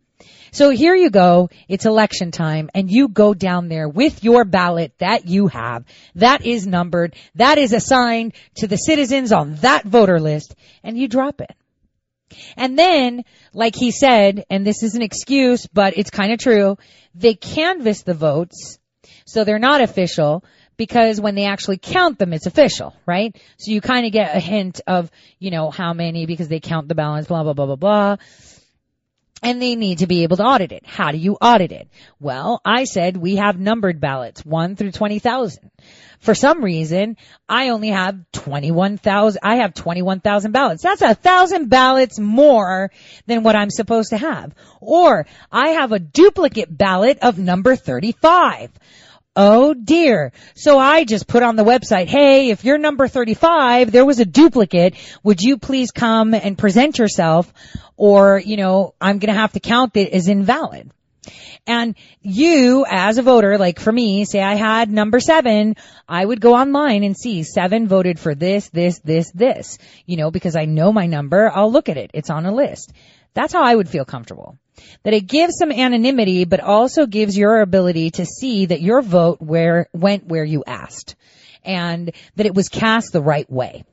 So 0.58 0.72
here 0.72 0.96
you 0.96 1.12
go. 1.12 1.52
It's 1.68 1.86
election 1.86 2.32
time 2.32 2.72
and 2.74 2.90
you 2.90 3.10
go 3.10 3.36
down 3.36 3.68
there 3.68 3.88
with 3.88 4.24
your 4.24 4.44
ballot 4.44 4.92
that 4.98 5.28
you 5.28 5.50
have. 5.50 5.86
That 6.16 6.48
is 6.48 6.66
numbered. 6.66 7.16
That 7.36 7.60
is 7.60 7.74
assigned 7.74 8.34
to 8.56 8.66
the 8.66 8.76
citizens 8.76 9.32
on 9.32 9.58
that 9.58 9.86
voter 9.86 10.20
list 10.20 10.56
and 10.84 10.98
you 10.98 11.08
drop 11.08 11.42
it. 11.42 11.54
And 12.56 12.76
then, 12.76 13.24
like 13.54 13.76
he 13.76 13.92
said, 13.92 14.46
and 14.50 14.66
this 14.66 14.82
is 14.82 14.96
an 14.96 15.04
excuse, 15.04 15.68
but 15.68 15.96
it's 15.96 16.10
kind 16.10 16.34
of 16.34 16.40
true, 16.40 16.80
they 17.14 17.36
canvass 17.36 18.02
the 18.02 18.16
votes, 18.16 18.80
so 19.28 19.44
they're 19.44 19.60
not 19.60 19.82
official, 19.82 20.44
because 20.76 21.22
when 21.22 21.36
they 21.36 21.46
actually 21.46 21.78
count 21.78 22.18
them, 22.20 22.34
it's 22.34 22.46
official, 22.46 22.96
right? 23.06 23.36
So 23.58 23.72
you 23.72 23.82
kind 23.82 24.06
of 24.06 24.12
get 24.12 24.36
a 24.36 24.40
hint 24.40 24.82
of, 24.88 25.12
you 25.40 25.52
know, 25.52 25.72
how 25.72 25.94
many, 25.94 26.26
because 26.26 26.48
they 26.48 26.60
count 26.60 26.88
the 26.88 26.96
ballots, 26.96 27.28
blah, 27.28 27.44
blah, 27.44 27.54
blah, 27.54 27.66
blah, 27.66 27.76
blah. 27.76 28.18
And 29.44 29.62
they 29.62 29.76
need 29.76 30.00
to 30.00 30.08
be 30.08 30.24
able 30.24 30.38
to 30.38 30.44
audit 30.44 30.72
it. 30.72 30.84
How 30.86 31.12
do 31.12 31.18
you 31.18 31.34
audit 31.36 31.72
it? 31.72 31.88
Well, 32.20 32.60
I 32.66 32.86
said 32.86 33.18
we 33.18 33.36
have 33.36 33.60
numbered 33.60 34.00
ballots, 34.00 34.44
1 34.44 34.76
through 34.76 34.92
20,000. 34.92 35.72
For 36.20 36.34
some 36.34 36.64
reason, 36.64 37.18
I 37.48 37.70
only 37.70 37.90
have 37.90 38.20
21,000, 38.32 39.40
I 39.44 39.58
have 39.58 39.76
21,000 39.76 40.52
ballots. 40.52 40.82
That's 40.82 41.04
a 41.04 41.14
thousand 41.14 41.70
ballots 41.70 42.18
more 42.18 42.92
than 43.28 43.44
what 43.44 43.56
I'm 43.56 43.70
supposed 43.70 44.10
to 44.10 44.18
have. 44.18 44.56
Or 44.82 45.28
I 45.52 45.70
have 45.70 45.92
a 45.92 46.00
duplicate 46.00 46.76
ballot 46.76 47.20
of 47.22 47.38
number 47.38 47.76
35. 47.76 48.72
Oh 49.40 49.76
dear. 49.76 50.32
So 50.56 50.80
I 50.80 51.04
just 51.04 51.28
put 51.28 51.44
on 51.44 51.56
the 51.56 51.64
website, 51.64 52.08
hey, 52.08 52.50
if 52.50 52.66
you're 52.66 52.80
number 52.80 53.08
35, 53.08 53.92
there 53.92 54.04
was 54.04 54.20
a 54.20 54.26
duplicate, 54.26 54.96
would 55.22 55.42
you 55.42 55.60
please 55.60 55.92
come 55.92 56.34
and 56.34 56.58
present 56.58 56.98
yourself? 56.98 57.54
Or, 57.98 58.42
you 58.44 58.58
know, 58.58 58.96
I'm 59.00 59.20
gonna 59.20 59.38
have 59.38 59.54
to 59.54 59.60
count 59.60 59.96
it 59.96 60.12
as 60.12 60.28
invalid. 60.28 60.90
And 61.68 61.96
you, 62.22 62.86
as 62.90 63.18
a 63.18 63.22
voter, 63.22 63.58
like 63.58 63.80
for 63.80 63.92
me, 63.92 64.24
say 64.24 64.42
I 64.42 64.56
had 64.56 64.90
number 64.90 65.20
seven, 65.20 65.76
I 66.08 66.24
would 66.24 66.40
go 66.40 66.56
online 66.56 67.04
and 67.04 67.16
see 67.16 67.44
seven 67.44 67.90
voted 67.90 68.20
for 68.20 68.34
this, 68.34 68.70
this, 68.70 69.00
this, 69.00 69.30
this. 69.32 69.78
You 70.06 70.16
know, 70.16 70.32
because 70.32 70.56
I 70.56 70.64
know 70.64 70.94
my 70.94 71.08
number, 71.08 71.52
I'll 71.54 71.72
look 71.72 71.90
at 71.90 71.98
it. 71.98 72.12
It's 72.14 72.30
on 72.30 72.46
a 72.46 72.56
list. 72.56 72.94
That's 73.34 73.52
how 73.52 73.64
I 73.64 73.76
would 73.76 73.90
feel 73.90 74.06
comfortable. 74.06 74.58
That 75.04 75.14
it 75.14 75.28
gives 75.28 75.58
some 75.60 75.72
anonymity, 75.72 76.46
but 76.46 76.62
also 76.62 77.06
gives 77.06 77.38
your 77.38 77.60
ability 77.60 78.12
to 78.12 78.26
see 78.26 78.68
that 78.68 78.82
your 78.82 79.02
vote 79.02 79.42
where, 79.42 79.90
went 79.94 80.26
where 80.26 80.46
you 80.46 80.64
asked. 80.66 81.16
And 81.66 82.14
that 82.38 82.46
it 82.46 82.56
was 82.56 82.70
cast 82.70 83.12
the 83.12 83.22
right 83.22 83.52
way. 83.52 83.84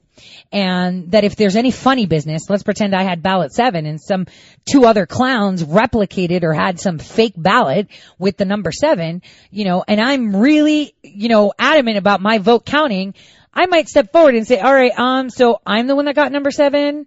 And 0.53 1.11
that 1.11 1.25
if 1.25 1.37
there's 1.37 1.57
any 1.57 1.71
funny 1.71 2.07
business, 2.07 2.49
let's 2.49 2.63
pretend 2.63 2.95
I 2.95 3.03
had 3.03 3.23
ballot 3.23 3.53
seven 3.53 3.87
and 3.87 4.01
some 4.01 4.27
two 4.65 4.85
other 4.85 5.07
clowns 5.07 5.63
replicated 5.63 6.43
or 6.43 6.53
had 6.53 6.81
some 6.81 6.99
fake 6.99 7.35
ballot 7.37 7.89
with 8.19 8.37
the 8.37 8.45
number 8.45 8.73
seven, 8.73 9.23
you 9.51 9.65
know, 9.65 9.85
and 9.87 10.01
I'm 10.01 10.37
really, 10.37 10.95
you 11.03 11.29
know, 11.29 11.53
adamant 11.59 11.99
about 11.99 12.21
my 12.21 12.39
vote 12.39 12.65
counting, 12.65 13.15
I 13.53 13.67
might 13.67 13.89
step 13.89 14.13
forward 14.13 14.35
and 14.35 14.47
say, 14.47 14.59
all 14.61 14.75
right, 14.75 14.99
um, 14.99 15.31
so 15.31 15.61
I'm 15.65 15.87
the 15.87 15.97
one 15.97 16.07
that 16.07 16.15
got 16.15 16.33
number 16.33 16.51
seven. 16.51 17.07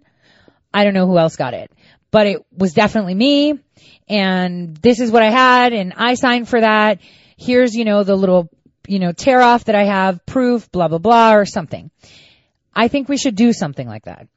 I 0.72 0.84
don't 0.84 0.94
know 0.94 1.06
who 1.06 1.18
else 1.18 1.36
got 1.36 1.54
it 1.54 1.70
but 2.10 2.26
it 2.26 2.44
was 2.56 2.72
definitely 2.72 3.14
me 3.14 3.58
and 4.08 4.76
this 4.76 5.00
is 5.00 5.10
what 5.10 5.22
I 5.22 5.30
had 5.30 5.72
and 5.72 5.92
I 5.96 6.14
signed 6.14 6.48
for 6.48 6.60
that. 6.60 7.00
Here's, 7.36 7.74
you 7.74 7.84
know, 7.84 8.02
the 8.02 8.16
little, 8.16 8.48
you 8.86 8.98
know, 8.98 9.12
tear 9.12 9.40
off 9.40 9.64
that 9.66 9.74
I 9.74 9.84
have, 9.84 10.24
proof, 10.26 10.70
blah, 10.72 10.88
blah, 10.88 10.98
blah, 10.98 11.34
or 11.34 11.44
something. 11.44 11.90
I 12.78 12.86
think 12.86 13.08
we 13.08 13.16
should 13.16 13.34
do 13.34 13.52
something 13.52 13.88
like 13.88 14.04
that. 14.04 14.28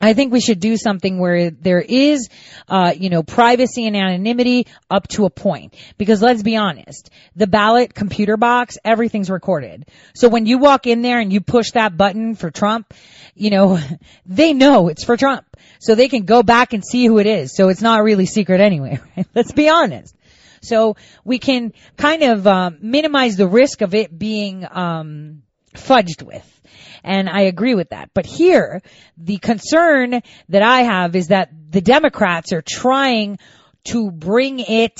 I 0.00 0.14
think 0.14 0.32
we 0.32 0.40
should 0.40 0.60
do 0.60 0.76
something 0.76 1.18
where 1.18 1.50
there 1.50 1.80
is, 1.80 2.28
uh, 2.68 2.94
you 2.96 3.10
know, 3.10 3.24
privacy 3.24 3.84
and 3.84 3.96
anonymity 3.96 4.68
up 4.88 5.08
to 5.08 5.24
a 5.24 5.30
point. 5.30 5.74
Because 5.98 6.22
let's 6.22 6.44
be 6.44 6.56
honest, 6.56 7.10
the 7.34 7.48
ballot 7.48 7.92
computer 7.92 8.36
box, 8.36 8.78
everything's 8.84 9.28
recorded. 9.28 9.88
So 10.14 10.28
when 10.28 10.46
you 10.46 10.58
walk 10.58 10.86
in 10.86 11.02
there 11.02 11.18
and 11.18 11.32
you 11.32 11.40
push 11.40 11.72
that 11.72 11.96
button 11.96 12.36
for 12.36 12.52
Trump, 12.52 12.94
you 13.34 13.50
know, 13.50 13.80
they 14.24 14.54
know 14.54 14.86
it's 14.86 15.04
for 15.04 15.16
Trump. 15.16 15.44
So 15.80 15.96
they 15.96 16.08
can 16.08 16.26
go 16.26 16.44
back 16.44 16.72
and 16.72 16.84
see 16.84 17.06
who 17.06 17.18
it 17.18 17.26
is. 17.26 17.56
So 17.56 17.70
it's 17.70 17.82
not 17.82 18.04
really 18.04 18.26
secret 18.26 18.60
anyway, 18.60 19.00
right? 19.16 19.26
Let's 19.34 19.52
be 19.52 19.68
honest. 19.68 20.14
So 20.62 20.96
we 21.24 21.40
can 21.40 21.72
kind 21.96 22.22
of, 22.22 22.46
um, 22.46 22.78
minimize 22.82 23.36
the 23.36 23.48
risk 23.48 23.80
of 23.80 23.94
it 23.94 24.16
being, 24.16 24.64
um, 24.70 25.42
fudged 25.74 26.22
with. 26.22 26.59
And 27.04 27.28
I 27.28 27.42
agree 27.42 27.74
with 27.74 27.90
that. 27.90 28.10
But 28.14 28.26
here, 28.26 28.82
the 29.16 29.38
concern 29.38 30.22
that 30.48 30.62
I 30.62 30.82
have 30.82 31.16
is 31.16 31.28
that 31.28 31.50
the 31.70 31.80
Democrats 31.80 32.52
are 32.52 32.62
trying 32.62 33.38
to 33.84 34.10
bring 34.10 34.60
it 34.60 34.98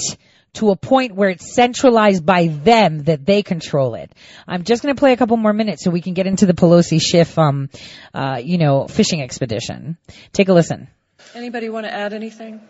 to 0.53 0.71
a 0.71 0.77
point 0.77 1.15
where 1.15 1.31
it's 1.31 1.55
centralized 1.55 2.27
by 2.27 2.49
them 2.49 3.05
that 3.05 3.25
they 3.25 3.43
control 3.43 3.95
it. 3.95 4.13
I'm 4.49 4.65
just 4.65 4.83
going 4.83 4.95
to 4.95 4.99
play 4.99 5.13
a 5.13 5.17
couple 5.17 5.37
more 5.37 5.53
minutes 5.53 5.85
so 5.85 5.91
we 5.91 6.01
can 6.01 6.15
get 6.15 6.27
into 6.27 6.47
the 6.47 6.55
Pelosi 6.55 7.01
Schiff, 7.01 7.39
um, 7.39 7.71
uh, 8.13 8.41
you 8.43 8.59
know, 8.59 8.89
fishing 8.89 9.23
expedition. 9.23 9.97
Take 10.33 10.49
a 10.49 10.53
listen. 10.53 10.89
Anybody 11.35 11.69
want 11.69 11.87
to 11.87 11.93
add 11.93 12.13
anything? 12.13 12.61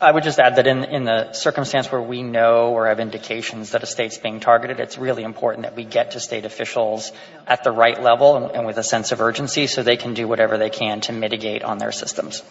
I 0.00 0.12
would 0.12 0.22
just 0.22 0.38
add 0.38 0.56
that 0.56 0.68
in, 0.68 0.84
in 0.84 1.04
the 1.04 1.32
circumstance 1.32 1.90
where 1.90 2.00
we 2.00 2.22
know 2.22 2.72
or 2.72 2.86
have 2.86 3.00
indications 3.00 3.72
that 3.72 3.82
a 3.82 3.86
state's 3.86 4.16
being 4.16 4.38
targeted, 4.38 4.78
it's 4.78 4.96
really 4.96 5.24
important 5.24 5.64
that 5.64 5.74
we 5.74 5.84
get 5.84 6.12
to 6.12 6.20
state 6.20 6.44
officials 6.44 7.10
at 7.48 7.64
the 7.64 7.72
right 7.72 8.00
level 8.00 8.36
and, 8.36 8.54
and 8.54 8.66
with 8.66 8.78
a 8.78 8.84
sense 8.84 9.10
of 9.10 9.20
urgency 9.20 9.66
so 9.66 9.82
they 9.82 9.96
can 9.96 10.14
do 10.14 10.28
whatever 10.28 10.56
they 10.56 10.70
can 10.70 11.00
to 11.00 11.12
mitigate 11.12 11.64
on 11.64 11.78
their 11.78 11.90
systems. 11.90 12.44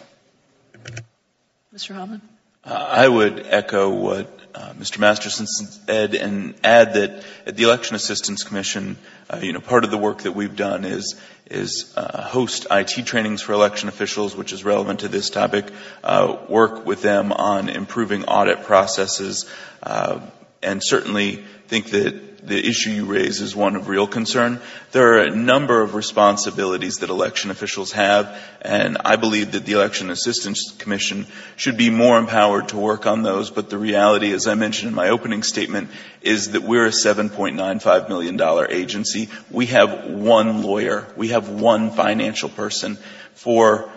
Mr. 1.74 1.94
Hovland? 1.94 2.20
Uh, 2.64 2.74
I 2.74 3.08
would 3.08 3.46
echo 3.46 3.88
what 3.88 4.47
Mr. 4.54 4.98
Masterson 4.98 5.46
said 5.46 6.14
and 6.14 6.54
add 6.64 6.94
that 6.94 7.24
at 7.46 7.56
the 7.56 7.64
Election 7.64 7.96
Assistance 7.96 8.44
Commission, 8.44 8.96
uh, 9.30 9.38
you 9.42 9.52
know, 9.52 9.60
part 9.60 9.84
of 9.84 9.90
the 9.90 9.98
work 9.98 10.22
that 10.22 10.32
we've 10.32 10.56
done 10.56 10.84
is 10.84 11.16
is 11.50 11.92
uh, 11.96 12.22
host 12.22 12.66
IT 12.70 13.06
trainings 13.06 13.42
for 13.42 13.52
election 13.52 13.88
officials, 13.88 14.36
which 14.36 14.52
is 14.52 14.64
relevant 14.64 15.00
to 15.00 15.08
this 15.08 15.30
topic. 15.30 15.70
Uh, 16.04 16.36
work 16.48 16.84
with 16.84 17.02
them 17.02 17.32
on 17.32 17.68
improving 17.68 18.24
audit 18.24 18.64
processes, 18.64 19.50
uh, 19.82 20.20
and 20.62 20.82
certainly 20.84 21.44
think 21.68 21.90
that 21.90 22.28
the 22.46 22.66
issue 22.66 22.90
you 22.90 23.04
raise 23.04 23.40
is 23.40 23.54
one 23.54 23.76
of 23.76 23.88
real 23.88 24.06
concern. 24.06 24.60
There 24.92 25.14
are 25.14 25.24
a 25.24 25.34
number 25.34 25.82
of 25.82 25.94
responsibilities 25.94 26.96
that 26.98 27.10
election 27.10 27.50
officials 27.50 27.92
have, 27.92 28.40
and 28.62 28.96
I 29.04 29.16
believe 29.16 29.52
that 29.52 29.64
the 29.66 29.72
Election 29.72 30.10
Assistance 30.10 30.72
Commission 30.78 31.26
should 31.56 31.76
be 31.76 31.90
more 31.90 32.18
empowered 32.18 32.68
to 32.68 32.76
work 32.76 33.06
on 33.06 33.22
those. 33.22 33.50
But 33.50 33.70
the 33.70 33.78
reality, 33.78 34.32
as 34.32 34.46
I 34.46 34.54
mentioned 34.54 34.88
in 34.88 34.94
my 34.94 35.10
opening 35.10 35.42
statement, 35.42 35.90
is 36.22 36.52
that 36.52 36.62
we're 36.62 36.86
a 36.86 36.90
$7.95 36.90 38.08
million 38.08 38.40
agency. 38.70 39.28
We 39.50 39.66
have 39.66 40.06
one 40.06 40.62
lawyer. 40.62 41.06
We 41.16 41.28
have 41.28 41.48
one 41.48 41.90
financial 41.90 42.48
person 42.48 42.98
for 43.34 43.90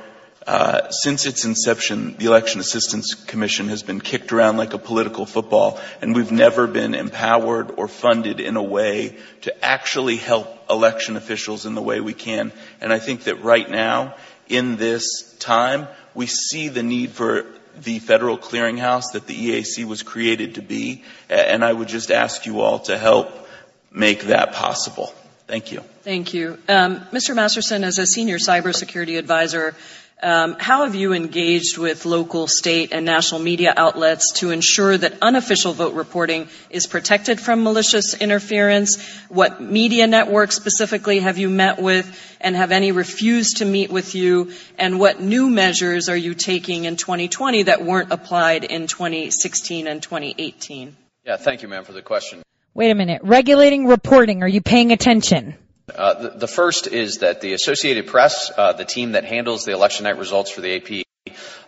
since 0.89 1.25
its 1.25 1.45
inception, 1.45 2.15
the 2.17 2.25
Election 2.25 2.59
Assistance 2.59 3.13
Commission 3.13 3.67
has 3.69 3.83
been 3.83 4.01
kicked 4.01 4.31
around 4.31 4.57
like 4.57 4.73
a 4.73 4.77
political 4.77 5.25
football, 5.25 5.79
and 6.01 6.15
we've 6.15 6.31
never 6.31 6.67
been 6.67 6.95
empowered 6.95 7.71
or 7.77 7.87
funded 7.87 8.39
in 8.39 8.57
a 8.57 8.63
way 8.63 9.17
to 9.41 9.65
actually 9.65 10.17
help 10.17 10.69
election 10.69 11.17
officials 11.17 11.65
in 11.65 11.75
the 11.75 11.81
way 11.81 11.99
we 11.99 12.13
can. 12.13 12.51
And 12.79 12.91
I 12.91 12.99
think 12.99 13.25
that 13.25 13.43
right 13.43 13.69
now, 13.69 14.15
in 14.47 14.77
this 14.77 15.35
time, 15.39 15.87
we 16.13 16.25
see 16.25 16.67
the 16.69 16.83
need 16.83 17.11
for 17.11 17.45
the 17.79 17.99
federal 17.99 18.37
clearinghouse 18.37 19.13
that 19.13 19.27
the 19.27 19.49
EAC 19.49 19.85
was 19.85 20.03
created 20.03 20.55
to 20.55 20.61
be, 20.61 21.03
and 21.29 21.63
I 21.63 21.71
would 21.71 21.87
just 21.87 22.11
ask 22.11 22.45
you 22.45 22.61
all 22.61 22.79
to 22.79 22.97
help 22.97 23.47
make 23.91 24.23
that 24.23 24.53
possible. 24.53 25.13
Thank 25.47 25.71
you. 25.71 25.81
Thank 26.03 26.33
you. 26.33 26.57
Um, 26.69 27.01
Mr. 27.11 27.35
Masterson, 27.35 27.83
as 27.83 27.97
a 27.97 28.05
senior 28.05 28.37
cybersecurity 28.37 29.19
advisor, 29.19 29.75
um, 30.23 30.55
how 30.59 30.83
have 30.85 30.93
you 30.93 31.13
engaged 31.13 31.77
with 31.77 32.05
local, 32.05 32.47
state, 32.47 32.93
and 32.93 33.05
national 33.05 33.41
media 33.41 33.73
outlets 33.75 34.33
to 34.33 34.51
ensure 34.51 34.95
that 34.95 35.17
unofficial 35.21 35.73
vote 35.73 35.95
reporting 35.95 36.47
is 36.69 36.85
protected 36.85 37.39
from 37.39 37.63
malicious 37.63 38.13
interference? 38.13 39.03
What 39.29 39.61
media 39.61 40.05
networks 40.05 40.55
specifically 40.55 41.19
have 41.19 41.39
you 41.39 41.49
met 41.49 41.81
with, 41.81 42.37
and 42.39 42.55
have 42.55 42.71
any 42.71 42.91
refused 42.91 43.57
to 43.57 43.65
meet 43.65 43.91
with 43.91 44.13
you? 44.13 44.51
And 44.77 44.99
what 44.99 45.19
new 45.19 45.49
measures 45.49 46.07
are 46.07 46.17
you 46.17 46.35
taking 46.35 46.85
in 46.85 46.97
2020 46.97 47.63
that 47.63 47.83
weren't 47.83 48.11
applied 48.11 48.63
in 48.63 48.87
2016 48.87 49.87
and 49.87 50.03
2018? 50.03 50.95
Yeah, 51.25 51.37
thank 51.37 51.61
you, 51.61 51.67
ma'am, 51.67 51.83
for 51.83 51.93
the 51.93 52.01
question. 52.01 52.43
Wait 52.73 52.91
a 52.91 52.95
minute. 52.95 53.21
Regulating 53.23 53.87
reporting. 53.87 54.43
Are 54.43 54.47
you 54.47 54.61
paying 54.61 54.91
attention? 54.91 55.55
Uh, 55.93 56.29
the, 56.37 56.47
first 56.47 56.87
is 56.87 57.17
that 57.17 57.41
the 57.41 57.53
Associated 57.53 58.07
Press, 58.07 58.51
uh, 58.55 58.73
the 58.73 58.85
team 58.85 59.13
that 59.13 59.25
handles 59.25 59.65
the 59.65 59.71
election 59.71 60.03
night 60.05 60.17
results 60.17 60.51
for 60.51 60.61
the 60.61 60.75
AP, 60.75 61.05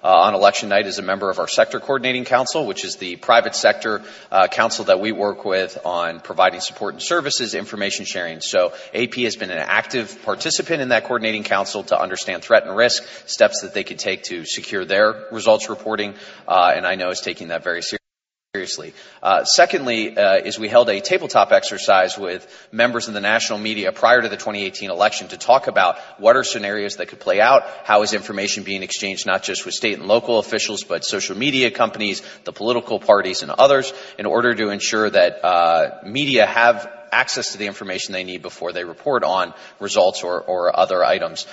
uh, 0.04 0.08
on 0.08 0.34
election 0.34 0.70
night 0.70 0.88
is 0.88 1.00
a 1.00 1.02
member 1.02 1.30
of 1.30 1.40
our 1.40 1.48
sector 1.48 1.80
coordinating 1.80 2.26
council, 2.26 2.66
which 2.66 2.84
is 2.84 2.98
the 2.98 3.16
private 3.16 3.56
sector 3.56 4.02
uh, 4.32 4.48
council 4.48 4.86
that 4.86 5.00
we 5.00 5.12
work 5.12 5.46
with 5.46 5.78
on 5.86 6.20
providing 6.20 6.60
support 6.60 6.94
and 6.94 7.02
services, 7.02 7.54
information 7.54 8.06
sharing. 8.06 8.42
So 8.42 8.74
AP 8.94 9.16
has 9.16 9.36
been 9.36 9.52
an 9.52 9.60
active 9.60 10.24
participant 10.24 10.82
in 10.82 10.90
that 10.90 11.04
coordinating 11.04 11.44
council 11.44 11.84
to 11.84 12.00
understand 12.00 12.44
threat 12.44 12.66
and 12.66 12.76
risk, 12.76 13.04
steps 13.26 13.62
that 13.62 13.74
they 13.74 13.84
could 13.84 14.00
take 14.00 14.24
to 14.24 14.46
secure 14.46 14.86
their 14.86 15.28
results 15.32 15.70
reporting, 15.70 16.16
uh, 16.48 16.74
and 16.76 16.86
I 16.86 16.96
know 16.96 17.10
is 17.10 17.22
taking 17.22 17.50
that 17.50 17.64
very 17.64 17.82
seriously 17.82 18.03
seriously. 18.56 18.94
Uh, 19.24 19.44
secondly, 19.46 20.16
uh, 20.16 20.36
is 20.36 20.60
we 20.60 20.68
held 20.68 20.88
a 20.88 21.02
tabletop 21.02 21.52
exercise 21.52 22.20
with 22.20 22.48
members 22.72 23.08
of 23.08 23.16
the 23.16 23.20
national 23.20 23.58
media 23.58 23.92
prior 23.92 24.22
to 24.22 24.30
the 24.30 24.38
2018 24.38 24.92
election 24.92 25.28
to 25.28 25.40
talk 25.40 25.66
about 25.66 25.98
what 26.20 26.38
are 26.38 26.44
scenarios 26.44 26.98
that 26.98 27.08
could 27.08 27.20
play 27.20 27.42
out, 27.42 27.64
how 27.84 28.04
is 28.04 28.14
information 28.14 28.64
being 28.64 28.84
exchanged 28.84 29.26
not 29.26 29.42
just 29.42 29.66
with 29.66 29.74
state 29.74 29.98
and 29.98 30.08
local 30.08 30.38
officials, 30.38 30.84
but 30.84 31.04
social 31.04 31.36
media 31.36 31.72
companies, 31.72 32.22
the 32.44 32.54
political 32.54 33.00
parties, 33.00 33.42
and 33.42 33.50
others, 33.50 33.92
in 34.20 34.28
order 34.28 34.54
to 34.54 34.70
ensure 34.70 35.10
that 35.10 35.44
uh, 35.44 36.02
media 36.06 36.46
have 36.46 36.88
access 37.12 37.54
to 37.54 37.58
the 37.58 37.66
information 37.66 38.14
they 38.14 38.24
need 38.24 38.44
before 38.44 38.72
they 38.72 38.84
report 38.84 39.24
on 39.24 39.56
results 39.80 40.24
or, 40.24 40.40
or 40.40 40.80
other 40.80 41.04
items. 41.04 41.48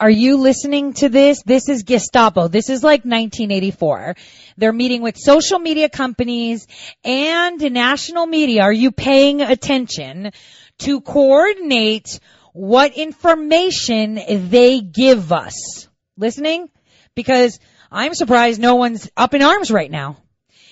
Are 0.00 0.10
you 0.10 0.38
listening 0.38 0.92
to 0.94 1.08
this? 1.08 1.44
This 1.44 1.68
is 1.68 1.84
Gestapo. 1.84 2.48
This 2.48 2.68
is 2.68 2.82
like 2.82 3.04
1984. 3.04 4.16
They're 4.56 4.72
meeting 4.72 5.02
with 5.02 5.16
social 5.16 5.60
media 5.60 5.88
companies 5.88 6.66
and 7.04 7.60
national 7.72 8.26
media. 8.26 8.62
Are 8.62 8.72
you 8.72 8.90
paying 8.90 9.40
attention 9.40 10.32
to 10.80 11.00
coordinate 11.00 12.18
what 12.52 12.94
information 12.94 14.18
they 14.50 14.80
give 14.80 15.32
us? 15.32 15.88
Listening? 16.16 16.70
Because 17.14 17.60
I'm 17.88 18.14
surprised 18.14 18.60
no 18.60 18.74
one's 18.74 19.08
up 19.16 19.32
in 19.32 19.42
arms 19.42 19.70
right 19.70 19.90
now. 19.90 20.16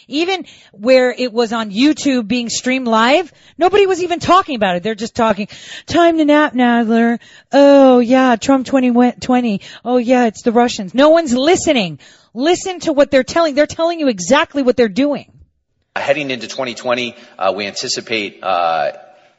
Even 0.09 0.47
where 0.73 1.13
it 1.13 1.33
was 1.33 1.53
on 1.53 1.71
YouTube 1.71 2.27
being 2.29 2.49
streamed 2.49 2.87
live, 2.87 3.33
nobody 3.59 3.87
was 3.87 4.03
even 4.03 4.19
talking 4.19 4.57
about 4.57 4.77
it. 4.77 4.83
They're 4.83 4.95
just 4.95 5.15
talking, 5.15 5.49
time 5.87 6.19
to 6.19 6.25
nap, 6.25 6.55
Nadler. 6.55 7.19
Oh 7.53 7.99
yeah, 7.99 8.37
Trump 8.37 8.67
2020. 8.67 9.61
Oh 9.85 9.97
yeah, 9.97 10.27
it's 10.27 10.43
the 10.43 10.53
Russians. 10.53 10.95
No 10.95 11.11
one's 11.11 11.35
listening. 11.35 11.99
Listen 12.35 12.81
to 12.81 12.93
what 12.93 13.11
they're 13.11 13.25
telling. 13.25 13.55
They're 13.55 13.67
telling 13.67 14.01
you 14.01 14.09
exactly 14.09 14.63
what 14.63 14.77
they're 14.77 14.89
doing. 14.89 15.31
Heading 15.95 16.31
into 16.31 16.49
2020, 16.49 17.15
uh, 17.39 17.53
we 17.55 17.67
anticipate, 17.67 18.43
uh, 18.43 18.93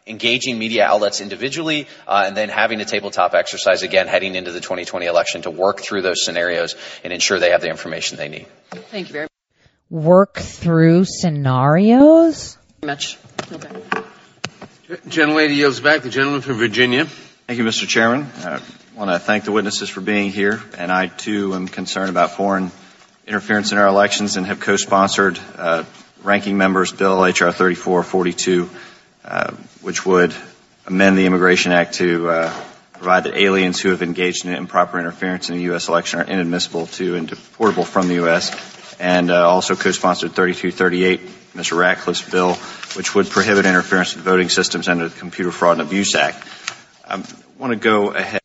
engaging 0.05 0.59
media 0.59 0.85
outlets 0.85 1.21
individually, 1.21 1.87
uh, 2.07 2.25
and 2.27 2.37
then 2.37 2.49
having 2.49 2.79
a 2.81 2.85
tabletop 2.85 3.33
exercise 3.33 3.83
again 3.83 4.07
heading 4.07 4.35
into 4.35 4.51
the 4.51 4.59
2020 4.59 5.05
election 5.05 5.41
to 5.43 5.49
work 5.49 5.81
through 5.81 6.01
those 6.01 6.23
scenarios 6.23 6.75
and 7.03 7.13
ensure 7.13 7.39
they 7.39 7.51
have 7.51 7.61
the 7.61 7.69
information 7.69 8.17
they 8.17 8.29
need. 8.29 8.47
Thank 8.91 9.07
you 9.07 9.13
very 9.13 9.27
work 9.93 10.39
through 10.39 11.05
scenarios? 11.05 12.57
much. 12.83 13.19
Okay. 13.51 13.69
Gentlelady 15.07 15.55
yields 15.55 15.79
back. 15.79 16.01
The 16.01 16.09
gentleman 16.09 16.41
from 16.41 16.57
Virginia. 16.57 17.05
Thank 17.05 17.59
you, 17.59 17.63
Mr. 17.63 17.87
Chairman. 17.87 18.27
I 18.43 18.59
want 18.95 19.11
to 19.11 19.19
thank 19.19 19.43
the 19.43 19.51
witnesses 19.51 19.89
for 19.89 20.01
being 20.01 20.31
here, 20.31 20.61
and 20.79 20.91
I 20.91 21.07
too 21.07 21.53
am 21.53 21.67
concerned 21.67 22.09
about 22.09 22.31
foreign 22.31 22.71
interference 23.27 23.71
in 23.71 23.77
our 23.77 23.85
elections 23.85 24.35
and 24.35 24.47
have 24.47 24.59
co-sponsored 24.59 25.39
uh, 25.57 25.83
ranking 26.23 26.57
members 26.57 26.91
bill 26.91 27.23
HR 27.23 27.51
3442, 27.51 28.69
uh, 29.23 29.51
which 29.81 30.05
would 30.07 30.33
amend 30.87 31.19
the 31.19 31.27
Immigration 31.27 31.71
Act 31.71 31.95
to 31.95 32.29
uh, 32.29 32.63
provide 32.93 33.25
that 33.25 33.35
aliens 33.35 33.79
who 33.79 33.89
have 33.89 34.01
engaged 34.01 34.45
in 34.45 34.53
improper 34.55 34.99
interference 34.99 35.51
in 35.51 35.57
a 35.57 35.61
U.S. 35.61 35.87
election 35.87 36.19
are 36.19 36.25
inadmissible 36.25 36.87
to 36.87 37.15
and 37.15 37.29
deportable 37.29 37.85
from 37.85 38.07
the 38.07 38.15
U.S 38.15 38.73
and 39.03 39.31
uh, 39.31 39.49
also 39.49 39.75
co-sponsored 39.75 40.31
3238, 40.31 41.19
Mr. 41.55 41.77
Ratcliffe's 41.77 42.21
bill, 42.21 42.53
which 42.95 43.13
would 43.13 43.29
prohibit 43.29 43.65
interference 43.65 44.15
with 44.15 44.23
voting 44.23 44.47
systems 44.47 44.87
under 44.87 45.09
the 45.09 45.19
Computer 45.19 45.51
Fraud 45.51 45.79
and 45.79 45.85
Abuse 45.85 46.15
Act. 46.15 46.41
I 47.05 47.21
want 47.57 47.73
to 47.73 47.75
go 47.75 48.11
ahead. 48.11 48.39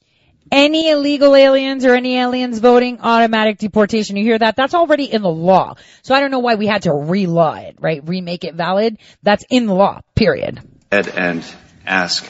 Any 0.50 0.90
illegal 0.90 1.36
aliens 1.36 1.84
or 1.84 1.94
any 1.94 2.18
aliens 2.18 2.58
voting, 2.58 2.98
automatic 3.02 3.58
deportation. 3.58 4.16
You 4.16 4.24
hear 4.24 4.38
that? 4.38 4.56
That's 4.56 4.74
already 4.74 5.04
in 5.04 5.22
the 5.22 5.30
law. 5.30 5.76
So 6.02 6.12
I 6.12 6.20
don't 6.20 6.32
know 6.32 6.40
why 6.40 6.56
we 6.56 6.66
had 6.66 6.82
to 6.82 6.92
re-law 6.92 7.54
it, 7.54 7.76
right? 7.78 8.02
Remake 8.04 8.42
it 8.42 8.54
valid. 8.56 8.98
That's 9.22 9.44
in 9.48 9.66
the 9.66 9.74
law, 9.74 10.00
period. 10.16 10.60
And 10.90 11.44
ask 11.86 12.28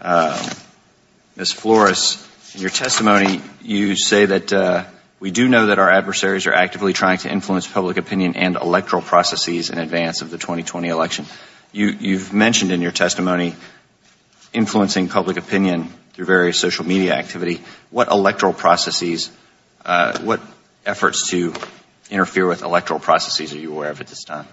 uh, 0.00 0.50
Ms. 1.36 1.52
Floris, 1.52 2.54
in 2.54 2.62
your 2.62 2.70
testimony, 2.70 3.42
you 3.60 3.96
say 3.96 4.24
that 4.24 4.50
uh, 4.50 4.84
we 5.18 5.30
do 5.30 5.48
know 5.48 5.66
that 5.66 5.78
our 5.78 5.90
adversaries 5.90 6.46
are 6.46 6.52
actively 6.54 6.92
trying 6.92 7.18
to 7.18 7.30
influence 7.30 7.66
public 7.66 7.96
opinion 7.96 8.36
and 8.36 8.56
electoral 8.56 9.02
processes 9.02 9.70
in 9.70 9.78
advance 9.78 10.20
of 10.20 10.30
the 10.30 10.38
2020 10.38 10.88
election. 10.88 11.26
You, 11.72 12.18
have 12.18 12.32
mentioned 12.32 12.72
in 12.72 12.80
your 12.80 12.92
testimony 12.92 13.54
influencing 14.52 15.08
public 15.08 15.36
opinion 15.36 15.88
through 16.12 16.26
various 16.26 16.58
social 16.58 16.86
media 16.86 17.14
activity. 17.14 17.60
What 17.90 18.08
electoral 18.08 18.52
processes, 18.52 19.30
uh, 19.84 20.18
what 20.20 20.40
efforts 20.84 21.30
to 21.30 21.54
interfere 22.10 22.46
with 22.46 22.62
electoral 22.62 23.00
processes 23.00 23.52
are 23.52 23.58
you 23.58 23.72
aware 23.72 23.90
of 23.90 24.00
at 24.00 24.06
this 24.06 24.24
time? 24.24 24.46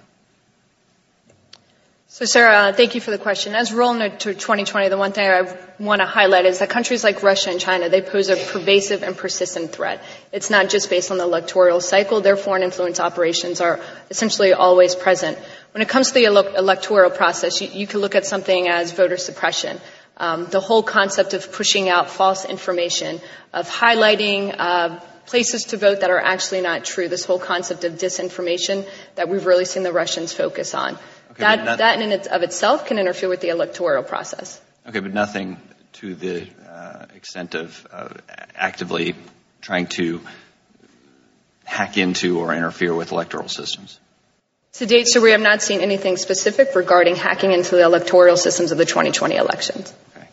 So, 2.13 2.25
Sarah, 2.25 2.55
uh, 2.55 2.73
thank 2.73 2.93
you 2.93 3.01
for 3.01 3.09
the 3.09 3.17
question. 3.17 3.55
As 3.55 3.73
roll 3.73 3.99
into 3.99 4.35
2020, 4.35 4.89
the 4.89 4.97
one 4.99 5.13
thing 5.13 5.27
I 5.27 5.57
want 5.79 5.99
to 5.99 6.05
highlight 6.05 6.45
is 6.45 6.59
that 6.59 6.69
countries 6.69 7.03
like 7.03 7.23
Russia 7.23 7.49
and 7.49 7.59
China, 7.59 7.89
they 7.89 8.03
pose 8.03 8.29
a 8.29 8.35
pervasive 8.35 9.01
and 9.01 9.17
persistent 9.17 9.71
threat. 9.71 9.99
It's 10.31 10.51
not 10.51 10.69
just 10.69 10.91
based 10.91 11.09
on 11.09 11.17
the 11.17 11.23
electoral 11.23 11.81
cycle. 11.81 12.21
Their 12.21 12.37
foreign 12.37 12.61
influence 12.61 12.99
operations 12.99 13.61
are 13.61 13.79
essentially 14.11 14.53
always 14.53 14.93
present. 14.93 15.39
When 15.71 15.81
it 15.81 15.89
comes 15.89 16.09
to 16.09 16.13
the 16.13 16.25
ele- 16.25 16.55
electoral 16.55 17.09
process, 17.09 17.59
you, 17.61 17.69
you, 17.69 17.87
can 17.87 17.99
look 17.99 18.13
at 18.13 18.27
something 18.27 18.67
as 18.67 18.91
voter 18.91 19.17
suppression. 19.17 19.81
Um, 20.17 20.45
the 20.45 20.59
whole 20.59 20.83
concept 20.83 21.33
of 21.33 21.51
pushing 21.51 21.89
out 21.89 22.11
false 22.11 22.45
information, 22.45 23.21
of 23.53 23.67
highlighting 23.67 24.55
uh, 24.55 24.99
places 25.25 25.63
to 25.65 25.77
vote 25.77 26.01
that 26.01 26.11
are 26.11 26.19
actually 26.19 26.61
not 26.61 26.85
true, 26.85 27.07
this 27.07 27.25
whole 27.25 27.39
concept 27.39 27.85
of 27.85 27.93
disinformation 27.93 28.87
that 29.15 29.29
we've 29.29 29.47
really 29.47 29.65
seen 29.65 29.81
the 29.81 29.91
Russians 29.91 30.31
focus 30.31 30.75
on. 30.75 30.99
Okay, 31.33 31.41
that, 31.41 31.77
that 31.79 32.01
in 32.01 32.11
and 32.11 32.27
of 32.27 32.43
itself 32.43 32.85
can 32.85 32.99
interfere 32.99 33.29
with 33.29 33.41
the 33.41 33.49
electoral 33.49 34.03
process. 34.03 34.61
Okay, 34.87 34.99
but 34.99 35.13
nothing 35.13 35.57
to 35.93 36.15
the 36.15 36.47
uh, 36.69 37.05
extent 37.15 37.55
of 37.55 37.87
uh, 37.91 38.09
actively 38.55 39.15
trying 39.61 39.87
to 39.87 40.21
hack 41.63 41.97
into 41.97 42.39
or 42.39 42.53
interfere 42.53 42.93
with 42.93 43.11
electoral 43.11 43.47
systems. 43.47 43.99
To 44.73 44.85
date, 44.85 45.07
sir, 45.07 45.21
we 45.21 45.31
have 45.31 45.41
not 45.41 45.61
seen 45.61 45.81
anything 45.81 46.17
specific 46.17 46.75
regarding 46.75 47.15
hacking 47.15 47.51
into 47.51 47.75
the 47.75 47.83
electoral 47.83 48.37
systems 48.37 48.71
of 48.71 48.77
the 48.77 48.85
2020 48.85 49.35
elections. 49.35 49.93
Okay. 50.15 50.27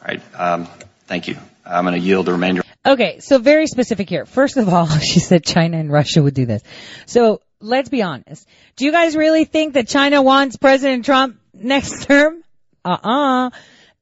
All 0.00 0.08
right. 0.08 0.22
Um, 0.34 0.68
thank 1.06 1.28
you. 1.28 1.36
I'm 1.64 1.84
going 1.84 1.94
to 1.94 2.04
yield 2.04 2.26
the 2.26 2.32
remainder. 2.32 2.62
Okay, 2.86 3.20
so 3.20 3.38
very 3.38 3.66
specific 3.66 4.10
here. 4.10 4.26
First 4.26 4.56
of 4.56 4.68
all, 4.68 4.86
she 4.98 5.20
said 5.20 5.44
China 5.44 5.78
and 5.78 5.90
Russia 5.90 6.22
would 6.22 6.34
do 6.34 6.44
this. 6.44 6.62
So 7.06 7.40
let's 7.64 7.88
be 7.88 8.02
honest. 8.02 8.46
Do 8.76 8.84
you 8.84 8.92
guys 8.92 9.16
really 9.16 9.44
think 9.44 9.74
that 9.74 9.88
China 9.88 10.22
wants 10.22 10.56
President 10.56 11.04
Trump 11.04 11.38
next 11.52 12.06
term? 12.06 12.42
Uh-uh. 12.84 13.50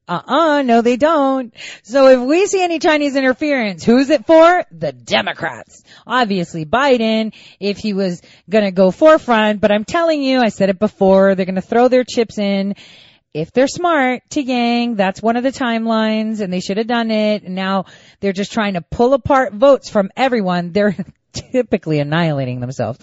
Uh-uh, 0.05 0.61
no 0.63 0.81
they 0.81 0.97
don't. 0.97 1.53
So 1.83 2.07
if 2.07 2.19
we 2.27 2.45
see 2.45 2.61
any 2.61 2.79
Chinese 2.79 3.15
interference, 3.15 3.85
who's 3.85 4.09
it 4.09 4.25
for? 4.25 4.65
The 4.69 4.91
Democrats. 4.91 5.81
Obviously 6.05 6.65
Biden, 6.65 7.33
if 7.61 7.77
he 7.77 7.93
was 7.93 8.21
gonna 8.49 8.71
go 8.71 8.91
forefront, 8.91 9.61
but 9.61 9.71
I'm 9.71 9.85
telling 9.85 10.21
you, 10.21 10.41
I 10.41 10.49
said 10.49 10.69
it 10.69 10.77
before, 10.77 11.35
they're 11.35 11.45
gonna 11.45 11.61
throw 11.61 11.87
their 11.87 12.03
chips 12.03 12.37
in. 12.37 12.75
If 13.33 13.53
they're 13.53 13.67
smart 13.67 14.29
to 14.31 14.43
Yang, 14.43 14.95
that's 14.95 15.21
one 15.21 15.37
of 15.37 15.43
the 15.43 15.53
timelines 15.53 16.41
and 16.41 16.51
they 16.51 16.59
should 16.59 16.77
have 16.77 16.85
done 16.85 17.09
it. 17.09 17.43
And 17.43 17.55
now 17.55 17.85
they're 18.19 18.33
just 18.33 18.51
trying 18.51 18.73
to 18.73 18.81
pull 18.81 19.13
apart 19.13 19.53
votes 19.53 19.89
from 19.89 20.11
everyone. 20.17 20.73
They're 20.73 20.97
typically 21.33 21.99
annihilating 21.99 22.59
themselves. 22.59 22.99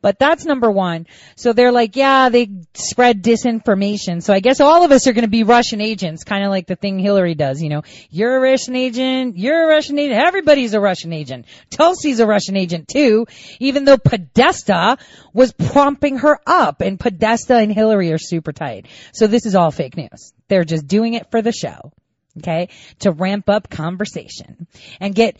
But 0.00 0.18
that's 0.18 0.44
number 0.44 0.70
one. 0.70 1.06
So 1.36 1.52
they're 1.52 1.72
like, 1.72 1.96
yeah, 1.96 2.28
they 2.28 2.48
spread 2.74 3.22
disinformation. 3.22 4.22
So 4.22 4.32
I 4.32 4.40
guess 4.40 4.60
all 4.60 4.84
of 4.84 4.92
us 4.92 5.06
are 5.06 5.12
going 5.12 5.24
to 5.24 5.30
be 5.30 5.42
Russian 5.42 5.80
agents, 5.80 6.24
kind 6.24 6.44
of 6.44 6.50
like 6.50 6.66
the 6.66 6.76
thing 6.76 6.98
Hillary 6.98 7.34
does, 7.34 7.62
you 7.62 7.68
know. 7.68 7.82
You're 8.10 8.36
a 8.36 8.40
Russian 8.40 8.76
agent, 8.76 9.36
you're 9.36 9.64
a 9.64 9.68
Russian 9.68 9.98
agent, 9.98 10.20
everybody's 10.20 10.74
a 10.74 10.80
Russian 10.80 11.12
agent. 11.12 11.46
Tulsi's 11.70 12.20
a 12.20 12.26
Russian 12.26 12.56
agent 12.56 12.88
too, 12.88 13.26
even 13.58 13.84
though 13.84 13.98
Podesta 13.98 14.98
was 15.32 15.52
prompting 15.52 16.18
her 16.18 16.38
up 16.46 16.80
and 16.80 16.98
Podesta 16.98 17.56
and 17.56 17.72
Hillary 17.72 18.12
are 18.12 18.18
super 18.18 18.52
tight. 18.52 18.86
So 19.12 19.26
this 19.26 19.46
is 19.46 19.54
all 19.54 19.70
fake 19.70 19.96
news. 19.96 20.32
They're 20.48 20.64
just 20.64 20.86
doing 20.86 21.14
it 21.14 21.30
for 21.30 21.42
the 21.42 21.52
show. 21.52 21.92
Okay? 22.38 22.68
To 23.00 23.12
ramp 23.12 23.48
up 23.48 23.68
conversation 23.68 24.66
and 25.00 25.14
get 25.14 25.38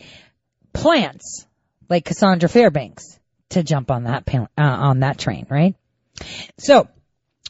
plants 0.73 1.45
like 1.93 2.05
Cassandra 2.05 2.49
Fairbanks 2.49 3.19
to 3.49 3.63
jump 3.63 3.91
on 3.91 4.03
that 4.03 4.27
uh, 4.33 4.41
on 4.57 4.99
that 4.99 5.17
train, 5.17 5.47
right? 5.49 5.75
So 6.57 6.87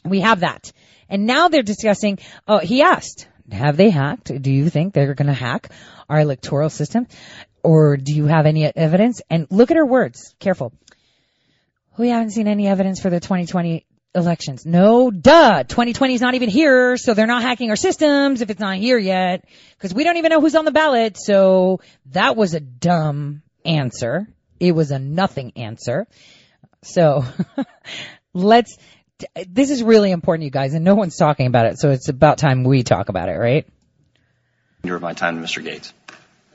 we 0.04 0.20
have 0.20 0.40
that, 0.40 0.72
and 1.08 1.26
now 1.26 1.48
they're 1.48 1.62
discussing. 1.62 2.18
Oh, 2.46 2.58
he 2.58 2.82
asked, 2.82 3.28
have 3.50 3.76
they 3.76 3.90
hacked? 3.90 4.30
Do 4.42 4.50
you 4.52 4.70
think 4.70 4.94
they're 4.94 5.14
going 5.14 5.28
to 5.28 5.34
hack 5.34 5.70
our 6.08 6.20
electoral 6.20 6.70
system? 6.70 7.06
or 7.64 7.96
do 7.96 8.12
you 8.12 8.26
have 8.26 8.46
any 8.46 8.64
evidence? 8.64 9.22
And 9.28 9.48
look 9.50 9.70
at 9.72 9.76
her 9.76 9.86
words. 9.86 10.34
Careful. 10.38 10.72
We 11.96 12.10
haven't 12.10 12.30
seen 12.30 12.46
any 12.46 12.68
evidence 12.68 13.00
for 13.00 13.10
the 13.10 13.20
2020 13.20 13.86
elections. 14.14 14.66
No, 14.66 15.10
duh. 15.10 15.64
2020 15.64 16.14
is 16.14 16.20
not 16.20 16.34
even 16.34 16.50
here, 16.50 16.96
so 16.96 17.14
they're 17.14 17.26
not 17.26 17.42
hacking 17.42 17.70
our 17.70 17.76
systems 17.76 18.42
if 18.42 18.50
it's 18.50 18.60
not 18.60 18.76
here 18.76 18.98
yet, 18.98 19.44
because 19.76 19.94
we 19.94 20.04
don't 20.04 20.18
even 20.18 20.30
know 20.30 20.40
who's 20.40 20.54
on 20.54 20.64
the 20.64 20.72
ballot. 20.72 21.16
So 21.18 21.80
that 22.10 22.36
was 22.36 22.54
a 22.54 22.60
dumb 22.60 23.42
answer. 23.64 24.28
It 24.68 24.72
was 24.72 24.90
a 24.90 24.98
nothing 24.98 25.52
answer. 25.56 26.06
So 26.82 27.24
let's. 28.34 28.76
This 29.48 29.70
is 29.70 29.82
really 29.82 30.10
important, 30.10 30.44
you 30.44 30.50
guys, 30.50 30.74
and 30.74 30.84
no 30.84 30.96
one's 30.96 31.16
talking 31.16 31.46
about 31.46 31.66
it. 31.66 31.78
So 31.78 31.90
it's 31.90 32.08
about 32.08 32.38
time 32.38 32.64
we 32.64 32.82
talk 32.82 33.08
about 33.08 33.28
it, 33.28 33.36
right? 33.36 33.66
Of 34.82 35.00
my 35.00 35.14
time 35.14 35.40
Mr. 35.42 35.62
Gates. 35.62 35.92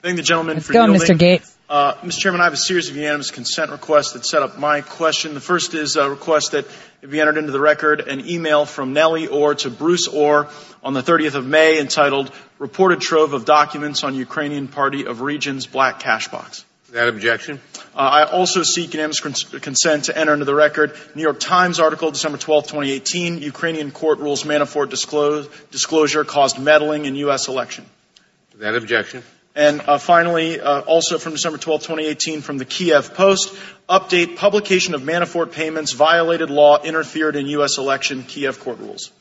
Thank 0.02 0.18
the 0.18 0.23
gentleman 0.23 0.56
Let's 0.56 0.68
for 0.68 0.73
go, 0.73 0.86
yielding. 0.86 1.02
Mr. 1.02 1.18
Gates. 1.18 1.57
Uh, 1.69 1.94
Mr. 1.95 2.19
Chairman, 2.19 2.41
I 2.41 2.45
have 2.45 2.53
a 2.53 2.57
series 2.57 2.90
of 2.90 2.95
unanimous 2.95 3.31
consent 3.31 3.69
requests 3.72 4.14
that 4.14 4.26
set 4.26 4.41
up 4.41 4.57
my 4.57 4.81
question. 4.81 5.34
The 5.34 5.40
first 5.40 5.73
is 5.73 5.98
a 5.98 6.10
request 6.10 6.52
that 6.52 6.65
it 7.02 7.07
be 7.10 7.19
entered 7.19 7.38
into 7.38 7.52
the 7.52 7.60
record 7.60 8.02
an 8.02 8.27
email 8.27 8.65
from 8.65 8.94
Nellie 8.94 9.27
Ohr 9.27 9.56
to 9.56 9.69
Bruce 9.69 10.07
Ohr 10.07 10.49
on 10.84 10.94
the 10.94 11.03
30th 11.03 11.36
of 11.36 11.45
May 11.45 11.80
entitled 11.80 12.31
Reported 12.60 13.02
Trove 13.02 13.34
of 13.34 13.45
Documents 13.45 14.03
on 14.03 14.15
Ukrainian 14.15 14.68
Party 14.68 15.06
of 15.06 15.22
Regions 15.22 15.68
Black 15.68 15.99
Cash 15.99 16.30
Box. 16.30 16.65
Without 16.91 17.10
objection. 17.10 17.61
Uh, 17.95 17.99
I 17.99 18.24
also 18.24 18.64
seek 18.64 18.94
unanimous 18.94 19.20
cons- 19.20 19.44
consent 19.44 20.06
to 20.06 20.18
enter 20.18 20.34
into 20.34 20.45
the 20.45 20.56
record 20.56 20.94
New 21.14 21.22
York 21.22 21.40
Times 21.40 21.80
article, 21.80 22.10
December 22.10 22.38
12, 22.40 22.64
2018. 22.66 23.41
Ukrainian 23.41 23.91
court 23.91 24.20
rules 24.20 24.44
Manafort 24.44 24.90
disclose, 24.90 25.48
disclosure 25.70 26.24
caused 26.24 26.57
meddling 26.57 27.06
in 27.06 27.16
U.S. 27.16 27.48
election. 27.48 27.86
That 28.56 28.76
objection. 28.76 29.24
And 29.56 29.82
uh, 29.82 29.98
finally, 29.98 30.60
uh, 30.60 30.82
also 30.82 31.18
from 31.18 31.34
December 31.34 31.57
12, 31.57 31.82
2018, 31.82 32.41
from 32.41 32.57
the 32.57 32.66
Kiev 32.66 33.14
Post, 33.14 33.53
update 33.88 34.38
publication 34.38 34.95
of 34.95 35.02
Manafort 35.02 35.52
payments 35.52 35.91
violated 35.91 36.49
law, 36.49 36.82
interfered 36.82 37.36
in 37.36 37.45
U.S. 37.48 37.78
election, 37.78 38.24
Kiev 38.24 38.60
court 38.60 38.80
rules. 38.80 39.11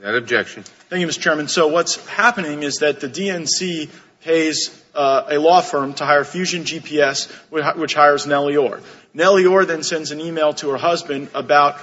That 0.00 0.14
objection. 0.14 0.62
Thank 0.62 1.00
you, 1.00 1.08
Mr. 1.08 1.20
Chairman. 1.20 1.48
So 1.48 1.66
what's 1.66 2.06
happening 2.06 2.62
is 2.62 2.76
that 2.76 3.00
the 3.00 3.08
DNC 3.08 3.88
pays 4.22 4.82
uh, 4.94 5.24
a 5.30 5.38
law 5.38 5.60
firm 5.60 5.94
to 5.94 6.04
hire 6.04 6.24
Fusion 6.24 6.64
GPS, 6.64 7.30
which 7.76 7.94
hires 7.94 8.26
Nellie 8.26 8.56
Ohr. 8.56 8.80
Nellie 9.14 9.46
Ohr 9.46 9.64
then 9.64 9.82
sends 9.82 10.10
an 10.10 10.20
email 10.20 10.52
to 10.54 10.70
her 10.70 10.76
husband 10.76 11.28
about 11.34 11.80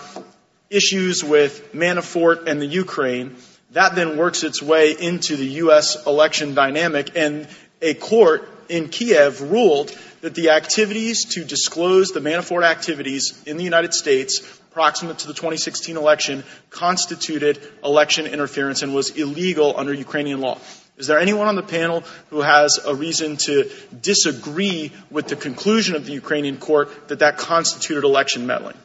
issues 0.70 1.24
with 1.24 1.74
Manafort 1.74 2.48
and 2.48 2.62
the 2.62 2.66
Ukraine. 2.66 3.36
That 3.72 3.95
then 3.95 4.18
works 4.18 4.44
its 4.44 4.62
way 4.62 4.91
into 4.91 5.36
the 5.36 5.45
U.S. 5.64 6.06
election 6.06 6.53
dynamic, 6.53 7.12
and 7.16 7.48
a 7.82 7.94
court 7.94 8.49
in 8.70 8.90
Kiev 8.90 9.41
ruled 9.41 9.95
that 10.22 10.34
the 10.34 10.52
activities 10.52 11.26
to 11.36 11.44
disclose 11.44 12.12
the 12.12 12.20
Manafort 12.20 12.64
activities 12.64 13.41
in 13.45 13.57
the 13.57 13.64
United 13.64 13.94
States 13.94 14.40
proximate 14.72 15.20
to 15.20 15.28
the 15.28 15.34
2016 15.34 15.98
election 15.98 16.44
constituted 16.70 17.62
election 17.84 18.26
interference 18.26 18.82
and 18.82 18.94
was 18.94 19.12
illegal 19.12 19.74
under 19.78 19.94
Ukrainian 19.94 20.41
law. 20.41 20.57
Is 20.97 21.07
there 21.07 21.19
anyone 21.19 21.47
on 21.47 21.55
the 21.55 21.63
panel 21.63 22.03
who 22.30 22.41
has 22.41 22.80
a 22.85 22.95
reason 22.95 23.35
to 23.38 23.69
disagree 24.01 24.93
with 25.11 25.27
the 25.27 25.35
conclusion 25.35 25.95
of 25.95 26.05
the 26.05 26.13
Ukrainian 26.13 26.57
court 26.57 27.09
that 27.09 27.19
that 27.19 27.38
constituted 27.38 28.05
election 28.05 28.47
meddling? 28.47 28.77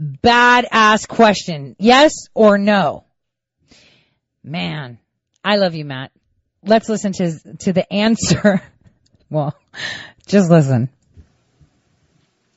Badass 0.00 1.08
question. 1.08 1.76
Yes 1.78 2.12
or 2.34 2.58
no? 2.58 3.04
Man, 4.42 4.98
I 5.42 5.56
love 5.56 5.74
you, 5.74 5.86
Matt. 5.86 6.12
Let's 6.62 6.88
listen 6.88 7.12
to 7.12 7.38
to 7.60 7.72
the 7.72 7.90
answer. 7.90 8.62
well, 9.30 9.54
just 10.26 10.50
listen. 10.50 10.90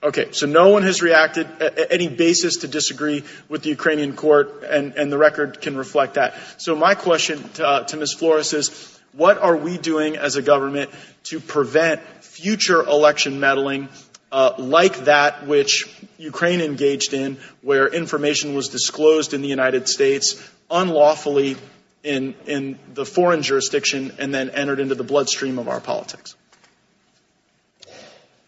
Okay, 0.03 0.31
so 0.31 0.45
no 0.45 0.69
one 0.69 0.83
has 0.83 1.01
reacted, 1.01 1.47
any 1.89 2.07
basis 2.07 2.57
to 2.57 2.67
disagree 2.67 3.23
with 3.49 3.63
the 3.63 3.69
Ukrainian 3.69 4.15
court, 4.15 4.63
and, 4.63 4.93
and 4.95 5.11
the 5.11 5.17
record 5.17 5.59
can 5.59 5.75
reflect 5.75 6.13
that. 6.15 6.35
So 6.61 6.75
my 6.75 6.93
question 6.93 7.41
to, 7.55 7.67
uh, 7.67 7.83
to 7.85 7.97
Ms. 7.97 8.13
Floris 8.13 8.53
is, 8.53 8.99
what 9.13 9.39
are 9.39 9.57
we 9.57 9.79
doing 9.79 10.15
as 10.15 10.35
a 10.35 10.43
government 10.43 10.91
to 11.23 11.39
prevent 11.39 12.01
future 12.23 12.83
election 12.83 13.39
meddling 13.39 13.89
uh, 14.31 14.53
like 14.59 15.05
that 15.05 15.47
which 15.47 15.85
Ukraine 16.19 16.61
engaged 16.61 17.13
in, 17.13 17.37
where 17.61 17.87
information 17.87 18.53
was 18.53 18.67
disclosed 18.67 19.33
in 19.33 19.41
the 19.41 19.47
United 19.47 19.87
States 19.87 20.35
unlawfully 20.69 21.57
in, 22.03 22.35
in 22.45 22.77
the 22.93 23.05
foreign 23.05 23.41
jurisdiction 23.41 24.13
and 24.19 24.31
then 24.31 24.51
entered 24.51 24.79
into 24.79 24.93
the 24.93 25.03
bloodstream 25.03 25.57
of 25.57 25.67
our 25.67 25.79
politics? 25.79 26.35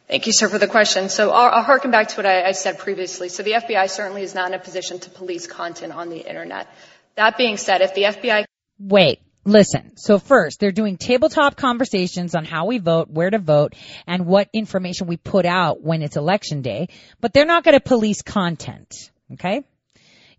Thank 0.09 0.25
you, 0.25 0.33
sir, 0.33 0.49
for 0.49 0.57
the 0.57 0.67
question. 0.67 1.07
So 1.09 1.29
I'll, 1.29 1.53
I'll 1.53 1.63
harken 1.63 1.91
back 1.91 2.07
to 2.07 2.15
what 2.17 2.25
I, 2.25 2.47
I 2.47 2.51
said 2.53 2.79
previously. 2.79 3.29
So 3.29 3.43
the 3.43 3.51
FBI 3.51 3.87
certainly 3.91 4.23
is 4.23 4.33
not 4.33 4.47
in 4.47 4.55
a 4.55 4.59
position 4.59 4.97
to 5.01 5.09
police 5.11 5.45
content 5.45 5.93
on 5.93 6.09
the 6.09 6.17
internet. 6.17 6.67
That 7.15 7.37
being 7.37 7.57
said, 7.57 7.81
if 7.81 7.93
the 7.93 8.03
FBI 8.03 8.45
Wait, 8.79 9.19
listen. 9.45 9.97
So 9.97 10.17
first, 10.17 10.59
they're 10.59 10.71
doing 10.71 10.97
tabletop 10.97 11.57
conversations 11.57 12.33
on 12.33 12.43
how 12.43 12.65
we 12.65 12.79
vote, 12.79 13.09
where 13.09 13.29
to 13.29 13.37
vote, 13.37 13.75
and 14.07 14.25
what 14.25 14.49
information 14.51 15.05
we 15.05 15.17
put 15.17 15.45
out 15.45 15.83
when 15.83 16.01
it's 16.01 16.17
election 16.17 16.63
day, 16.63 16.87
but 17.21 17.31
they're 17.31 17.45
not 17.45 17.63
going 17.63 17.75
to 17.77 17.81
police 17.81 18.23
content. 18.23 19.11
Okay? 19.33 19.63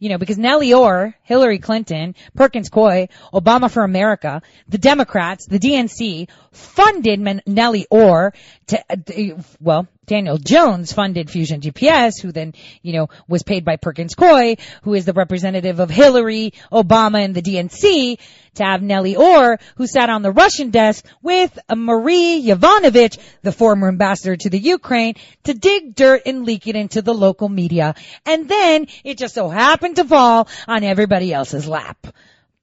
You 0.01 0.09
know, 0.09 0.17
because 0.17 0.39
Nellie 0.39 0.73
Ohr, 0.73 1.15
Hillary 1.25 1.59
Clinton, 1.59 2.15
Perkins 2.35 2.71
Coie, 2.71 3.11
Obama 3.35 3.71
for 3.71 3.85
America, 3.85 4.41
the 4.67 4.79
Democrats, 4.79 5.45
the 5.47 5.59
DNC 5.59 6.31
funded 6.53 7.21
Men- 7.21 7.43
Nellie 7.47 7.87
Ohr 7.91 8.33
uh, 8.73 9.43
well, 9.61 9.87
Daniel 10.07 10.39
Jones 10.39 10.93
funded 10.93 11.31
Fusion 11.31 11.61
GPS, 11.61 12.21
who 12.21 12.33
then, 12.33 12.55
you 12.83 12.93
know, 12.93 13.09
was 13.29 13.43
paid 13.43 13.65
by 13.65 13.77
Perkins 13.77 14.15
Coie, 14.15 14.59
who 14.83 14.95
is 14.95 15.05
the 15.05 15.13
representative 15.13 15.81
of 15.81 15.91
Hillary, 15.91 16.53
Obama, 16.73 17.25
and 17.25 17.35
the 17.35 17.43
DNC, 17.43 18.19
to 18.55 18.65
have 18.65 18.83
Nellie 18.83 19.17
Ohr, 19.17 19.59
who 19.77 19.87
sat 19.87 20.11
on 20.11 20.23
the 20.23 20.33
Russian 20.33 20.71
desk 20.71 21.05
with 21.23 21.57
Marie 21.75 22.43
Yovanovitch, 22.45 23.19
the 23.43 23.53
former 23.53 23.89
ambassador 23.89 24.37
to 24.37 24.51
the 24.51 24.59
Ukraine, 24.59 25.15
to 25.45 25.55
dig 25.55 25.95
dirt 25.95 26.23
and 26.27 26.45
leak 26.45 26.67
it 26.67 26.77
into 26.77 27.03
the 27.03 27.15
local 27.15 27.49
media. 27.49 27.95
And 28.27 28.49
then 28.49 28.89
it 29.05 29.19
just 29.19 29.35
so 29.35 29.49
happened 29.49 29.97
to 29.97 30.05
fall 30.05 30.49
on 30.67 30.83
everybody 30.83 31.33
else's 31.33 31.69
lap. 31.69 32.07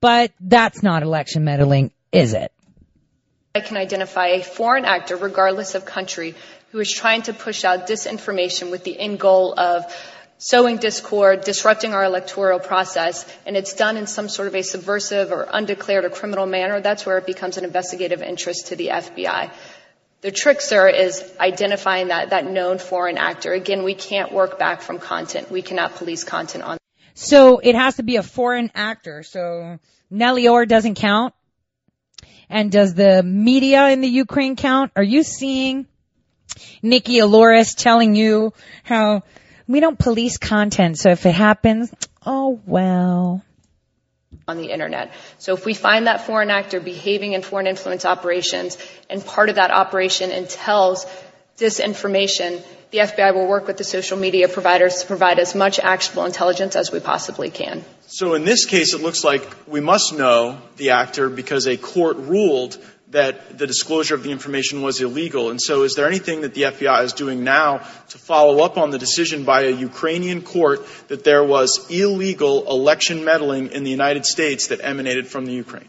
But 0.01 0.31
that's 0.39 0.83
not 0.83 1.03
election 1.03 1.43
meddling, 1.43 1.91
is 2.11 2.33
it? 2.33 2.51
I 3.57 3.61
can 3.61 3.75
identify 3.75 4.27
a 4.27 4.43
foreign 4.43 4.85
actor, 4.85 5.15
regardless 5.15 5.73
of 5.73 5.83
country, 5.83 6.35
who 6.71 6.79
is 6.79 6.91
trying 6.91 7.23
to 7.23 7.33
push 7.33 7.65
out 7.65 7.87
disinformation 7.87 8.69
with 8.69 8.83
the 8.83 8.97
end 8.99 9.19
goal 9.19 9.59
of 9.59 9.83
sowing 10.37 10.77
discord, 10.77 11.43
disrupting 11.43 11.95
our 11.95 12.03
electoral 12.03 12.59
process, 12.59 13.25
and 13.47 13.57
it's 13.57 13.73
done 13.73 13.97
in 13.97 14.05
some 14.05 14.29
sort 14.29 14.47
of 14.47 14.53
a 14.53 14.61
subversive 14.61 15.31
or 15.31 15.47
undeclared 15.51 16.05
or 16.05 16.11
criminal 16.11 16.45
manner, 16.45 16.79
that's 16.81 17.03
where 17.03 17.17
it 17.17 17.25
becomes 17.25 17.57
an 17.57 17.65
investigative 17.65 18.21
interest 18.21 18.67
to 18.67 18.75
the 18.75 18.89
FBI. 18.89 19.49
The 20.21 20.31
trick, 20.31 20.61
sir, 20.61 20.87
is 20.87 21.23
identifying 21.39 22.09
that, 22.09 22.29
that 22.29 22.45
known 22.45 22.77
foreign 22.77 23.17
actor. 23.17 23.53
Again, 23.53 23.83
we 23.83 23.95
can't 23.95 24.31
work 24.31 24.59
back 24.59 24.81
from 24.81 24.99
content. 24.99 25.49
We 25.49 25.63
cannot 25.63 25.95
police 25.95 26.23
content 26.23 26.63
on. 26.63 26.77
So 27.15 27.57
it 27.57 27.73
has 27.73 27.95
to 27.95 28.03
be 28.03 28.17
a 28.17 28.23
foreign 28.23 28.69
actor. 28.75 29.23
So 29.23 29.79
Nellie 30.11 30.47
Ohr 30.47 30.67
doesn't 30.67 30.95
count. 30.95 31.33
And 32.49 32.71
does 32.71 32.93
the 32.93 33.23
media 33.23 33.89
in 33.89 34.01
the 34.01 34.07
Ukraine 34.07 34.55
count? 34.55 34.91
Are 34.95 35.03
you 35.03 35.23
seeing 35.23 35.85
Nikki 36.81 37.19
Floris 37.19 37.75
telling 37.75 38.15
you 38.15 38.53
how 38.83 39.23
we 39.67 39.79
don't 39.79 39.99
police 39.99 40.37
content, 40.37 40.97
so 40.97 41.09
if 41.09 41.25
it 41.25 41.35
happens, 41.35 41.93
oh 42.25 42.59
well. 42.65 43.43
on 44.47 44.57
the 44.57 44.71
internet. 44.71 45.11
So 45.39 45.53
if 45.53 45.65
we 45.65 45.73
find 45.73 46.07
that 46.07 46.25
foreign 46.25 46.49
actor 46.49 46.79
behaving 46.79 47.33
in 47.33 47.41
foreign 47.41 47.67
influence 47.67 48.05
operations 48.05 48.77
and 49.09 49.25
part 49.25 49.49
of 49.49 49.55
that 49.55 49.71
operation 49.71 50.31
entails 50.31 51.05
disinformation, 51.57 52.63
the 52.91 52.99
FBI 52.99 53.33
will 53.33 53.47
work 53.47 53.67
with 53.67 53.75
the 53.77 53.83
social 53.83 54.17
media 54.17 54.47
providers 54.47 55.01
to 55.01 55.07
provide 55.07 55.39
as 55.39 55.53
much 55.53 55.79
actionable 55.79 56.23
intelligence 56.23 56.77
as 56.77 56.91
we 56.91 57.01
possibly 57.01 57.49
can. 57.49 57.83
So 58.17 58.33
in 58.33 58.45
this 58.45 58.65
case, 58.65 58.95
it 58.95 59.01
looks 59.03 59.23
like 59.23 59.47
we 59.67 59.79
must 59.79 60.11
know 60.11 60.57
the 60.77 60.89
actor 60.89 61.29
because 61.29 61.67
a 61.67 61.77
court 61.77 62.17
ruled 62.17 62.75
that 63.11 63.59
the 63.59 63.67
disclosure 63.67 64.15
of 64.15 64.23
the 64.23 64.31
information 64.31 64.81
was 64.81 64.99
illegal. 64.99 65.51
And 65.51 65.61
so 65.61 65.83
is 65.83 65.93
there 65.93 66.07
anything 66.07 66.41
that 66.41 66.55
the 66.55 66.63
FBI 66.63 67.03
is 67.03 67.13
doing 67.13 67.43
now 67.43 67.87
to 68.09 68.17
follow 68.17 68.63
up 68.63 68.79
on 68.79 68.89
the 68.89 68.97
decision 68.97 69.43
by 69.43 69.65
a 69.65 69.69
Ukrainian 69.69 70.41
court 70.41 70.83
that 71.09 71.23
there 71.23 71.43
was 71.43 71.85
illegal 71.91 72.67
election 72.67 73.23
meddling 73.23 73.67
in 73.67 73.83
the 73.83 73.91
United 73.91 74.25
States 74.25 74.69
that 74.69 74.79
emanated 74.81 75.27
from 75.27 75.45
the 75.45 75.53
Ukraine? 75.53 75.87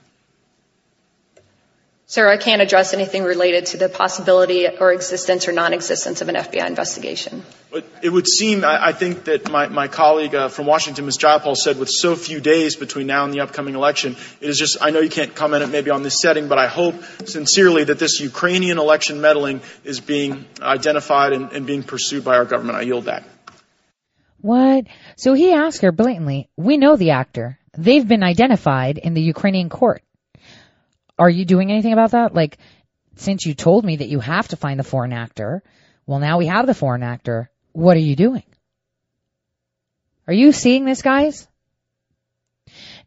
Sir, 2.10 2.26
I 2.26 2.38
can't 2.38 2.62
address 2.62 2.94
anything 2.94 3.22
related 3.22 3.66
to 3.66 3.76
the 3.76 3.90
possibility 3.90 4.66
or 4.66 4.94
existence 4.94 5.46
or 5.46 5.52
non-existence 5.52 6.22
of 6.22 6.30
an 6.30 6.36
FBI 6.36 6.66
investigation. 6.66 7.42
But 7.70 7.84
it 8.02 8.08
would 8.08 8.26
seem, 8.26 8.64
I, 8.64 8.86
I 8.86 8.92
think 8.92 9.24
that 9.24 9.50
my, 9.50 9.68
my 9.68 9.88
colleague 9.88 10.34
uh, 10.34 10.48
from 10.48 10.64
Washington, 10.64 11.04
Ms. 11.04 11.18
Jayapal, 11.18 11.54
said 11.54 11.78
with 11.78 11.90
so 11.90 12.16
few 12.16 12.40
days 12.40 12.76
between 12.76 13.06
now 13.06 13.26
and 13.26 13.34
the 13.34 13.40
upcoming 13.40 13.74
election, 13.74 14.16
it 14.40 14.48
is 14.48 14.58
just, 14.58 14.78
I 14.80 14.88
know 14.88 15.00
you 15.00 15.10
can't 15.10 15.34
comment 15.34 15.70
maybe 15.70 15.90
on 15.90 16.02
this 16.02 16.18
setting, 16.18 16.48
but 16.48 16.56
I 16.56 16.66
hope 16.66 16.94
sincerely 17.26 17.84
that 17.84 17.98
this 17.98 18.20
Ukrainian 18.20 18.78
election 18.78 19.20
meddling 19.20 19.60
is 19.84 20.00
being 20.00 20.46
identified 20.62 21.34
and, 21.34 21.52
and 21.52 21.66
being 21.66 21.82
pursued 21.82 22.24
by 22.24 22.36
our 22.36 22.46
government. 22.46 22.78
I 22.78 22.82
yield 22.82 23.04
that. 23.04 23.24
What? 24.40 24.86
So 25.16 25.34
he 25.34 25.52
asked 25.52 25.82
her 25.82 25.92
blatantly, 25.92 26.48
we 26.56 26.78
know 26.78 26.96
the 26.96 27.10
actor. 27.10 27.58
They've 27.76 28.08
been 28.08 28.22
identified 28.22 28.96
in 28.96 29.12
the 29.12 29.20
Ukrainian 29.20 29.68
court. 29.68 30.02
Are 31.18 31.30
you 31.30 31.44
doing 31.44 31.70
anything 31.70 31.92
about 31.92 32.12
that? 32.12 32.34
Like, 32.34 32.58
since 33.16 33.44
you 33.44 33.54
told 33.54 33.84
me 33.84 33.96
that 33.96 34.08
you 34.08 34.20
have 34.20 34.48
to 34.48 34.56
find 34.56 34.78
the 34.78 34.84
foreign 34.84 35.12
actor, 35.12 35.62
well, 36.06 36.20
now 36.20 36.38
we 36.38 36.46
have 36.46 36.66
the 36.66 36.74
foreign 36.74 37.02
actor. 37.02 37.50
What 37.72 37.96
are 37.96 38.00
you 38.00 38.16
doing? 38.16 38.44
Are 40.26 40.32
you 40.32 40.52
seeing 40.52 40.84
this, 40.84 41.02
guys? 41.02 41.48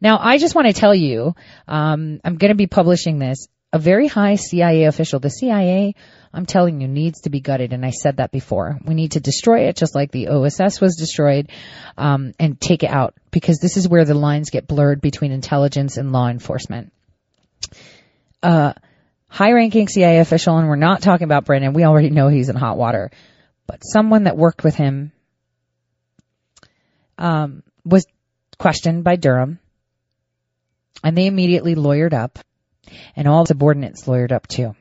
Now, 0.00 0.18
I 0.20 0.38
just 0.38 0.54
want 0.54 0.66
to 0.66 0.72
tell 0.72 0.94
you, 0.94 1.34
um, 1.68 2.20
I'm 2.24 2.36
going 2.36 2.50
to 2.50 2.56
be 2.56 2.66
publishing 2.66 3.18
this. 3.18 3.48
A 3.74 3.78
very 3.78 4.06
high 4.06 4.34
CIA 4.34 4.84
official, 4.84 5.18
the 5.18 5.30
CIA, 5.30 5.94
I'm 6.34 6.44
telling 6.44 6.82
you, 6.82 6.88
needs 6.88 7.22
to 7.22 7.30
be 7.30 7.40
gutted, 7.40 7.72
and 7.72 7.86
I 7.86 7.90
said 7.90 8.18
that 8.18 8.30
before. 8.30 8.78
We 8.84 8.92
need 8.92 9.12
to 9.12 9.20
destroy 9.20 9.68
it, 9.68 9.76
just 9.76 9.94
like 9.94 10.10
the 10.10 10.28
OSS 10.28 10.78
was 10.78 10.96
destroyed, 10.96 11.48
um, 11.96 12.34
and 12.38 12.60
take 12.60 12.82
it 12.82 12.90
out, 12.90 13.14
because 13.30 13.60
this 13.60 13.78
is 13.78 13.88
where 13.88 14.04
the 14.04 14.14
lines 14.14 14.50
get 14.50 14.66
blurred 14.66 15.00
between 15.00 15.32
intelligence 15.32 15.96
and 15.96 16.12
law 16.12 16.28
enforcement 16.28 16.92
uh, 18.42 18.74
high 19.28 19.52
ranking 19.52 19.88
CIA 19.88 20.18
official, 20.18 20.56
and 20.58 20.68
we're 20.68 20.76
not 20.76 21.02
talking 21.02 21.24
about 21.24 21.44
Brennan. 21.44 21.72
We 21.72 21.84
already 21.84 22.10
know 22.10 22.28
he's 22.28 22.48
in 22.48 22.56
hot 22.56 22.76
water, 22.76 23.10
but 23.66 23.80
someone 23.84 24.24
that 24.24 24.36
worked 24.36 24.64
with 24.64 24.74
him, 24.74 25.12
um, 27.18 27.62
was 27.84 28.06
questioned 28.58 29.04
by 29.04 29.16
Durham 29.16 29.58
and 31.02 31.16
they 31.16 31.26
immediately 31.26 31.74
lawyered 31.74 32.12
up 32.12 32.38
and 33.16 33.26
all 33.26 33.46
subordinates 33.46 34.04
lawyered 34.06 34.32
up 34.32 34.46
too. 34.46 34.74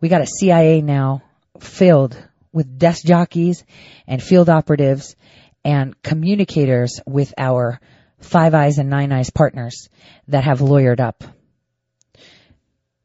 We 0.00 0.08
got 0.08 0.22
a 0.22 0.26
CIA 0.26 0.80
now 0.80 1.22
filled 1.60 2.16
with 2.52 2.78
desk 2.78 3.04
jockeys 3.04 3.64
and 4.06 4.22
field 4.22 4.48
operatives 4.48 5.16
and 5.64 6.00
communicators 6.02 7.00
with 7.06 7.34
our 7.36 7.80
Five 8.20 8.54
Eyes 8.54 8.78
and 8.78 8.90
Nine 8.90 9.12
Eyes 9.12 9.30
partners 9.30 9.88
that 10.28 10.44
have 10.44 10.58
lawyered 10.58 11.00
up. 11.00 11.24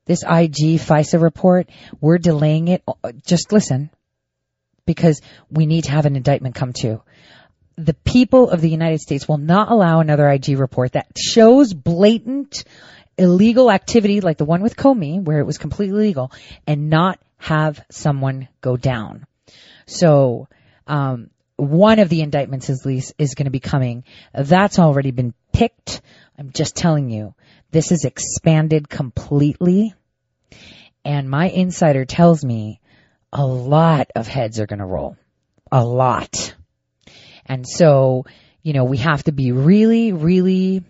This 0.06 0.24
IG 0.24 0.80
FISA 0.80 1.22
report, 1.22 1.70
we're 2.02 2.18
delaying 2.18 2.68
it. 2.68 2.84
Just 3.26 3.52
listen, 3.52 3.90
because 4.86 5.22
we 5.50 5.66
need 5.66 5.86
to 5.86 5.92
have 5.92 6.06
an 6.06 6.16
indictment 6.16 6.56
come 6.56 6.74
to. 6.74 7.02
The 7.78 7.94
people 7.94 8.50
of 8.50 8.62
the 8.62 8.70
United 8.70 9.00
States 9.00 9.28
will 9.28 9.38
not 9.38 9.72
allow 9.72 10.00
another 10.00 10.30
IG 10.30 10.60
report 10.60 10.92
that 10.92 11.18
shows 11.18 11.74
blatant 11.74 12.66
illegal 13.18 13.72
activity 13.72 14.22
like 14.22 14.38
the 14.38 14.46
one 14.46 14.62
with 14.62 14.76
Comey, 14.76 15.24
where 15.24 15.40
it 15.40 15.46
was 15.46 15.58
completely 15.58 16.00
legal, 16.00 16.32
and 16.68 16.90
not 16.90 17.20
have 17.38 17.84
someone 17.90 18.48
go 18.62 18.78
down. 18.78 19.26
So, 19.86 20.48
um, 20.88 21.30
one 21.56 22.00
of 22.00 22.10
the 22.10 22.22
indictments 22.22 22.70
least 22.86 23.14
is 23.18 23.36
going 23.36 23.46
to 23.46 23.52
be 23.52 23.60
coming. 23.60 24.04
That's 24.34 24.80
already 24.80 25.12
been 25.12 25.34
picked. 25.52 26.02
I'm 26.38 26.52
just 26.52 26.76
telling 26.76 27.10
you, 27.10 27.36
this 27.74 27.92
is 27.92 28.06
expanded 28.06 28.88
completely. 28.88 29.94
And 31.04 31.30
my 31.30 31.50
insider 31.50 32.06
tells 32.06 32.46
me 32.46 32.80
a 33.34 33.46
lot 33.46 34.12
of 34.16 34.28
heads 34.28 34.60
are 34.60 34.68
going 34.68 34.80
to 34.80 34.86
roll. 34.86 35.18
A 35.72 35.84
lot. 35.84 36.56
And 37.46 37.68
so, 37.68 38.26
you 38.62 38.74
know, 38.74 38.86
we 38.86 38.98
have 38.98 39.24
to 39.24 39.32
be 39.32 39.52
really, 39.52 40.14
really 40.14 40.84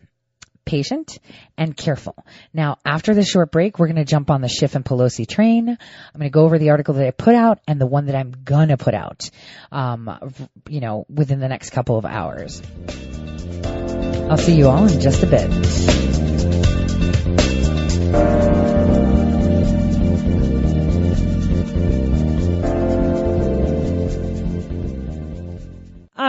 patient 0.65 1.19
and 1.57 1.75
careful. 1.75 2.15
Now, 2.53 2.77
after 2.85 3.13
the 3.13 3.23
short 3.23 3.51
break, 3.51 3.79
we're 3.79 3.87
going 3.87 3.95
to 3.95 4.05
jump 4.05 4.29
on 4.29 4.41
the 4.41 4.49
Schiff 4.49 4.75
and 4.75 4.85
Pelosi 4.85 5.27
train. 5.27 5.69
I'm 5.69 6.19
going 6.19 6.29
to 6.29 6.33
go 6.33 6.43
over 6.43 6.59
the 6.59 6.71
article 6.71 6.95
that 6.95 7.07
I 7.07 7.11
put 7.11 7.35
out 7.35 7.59
and 7.67 7.79
the 7.79 7.85
one 7.85 8.05
that 8.07 8.15
I'm 8.15 8.31
going 8.43 8.69
to 8.69 8.77
put 8.77 8.93
out, 8.93 9.29
um, 9.71 10.35
you 10.67 10.81
know, 10.81 11.05
within 11.09 11.39
the 11.39 11.47
next 11.47 11.71
couple 11.71 11.97
of 11.97 12.05
hours. 12.05 12.61
I'll 14.29 14.37
see 14.37 14.55
you 14.55 14.67
all 14.67 14.85
in 14.85 14.99
just 14.99 15.23
a 15.23 15.27
bit. 15.27 16.52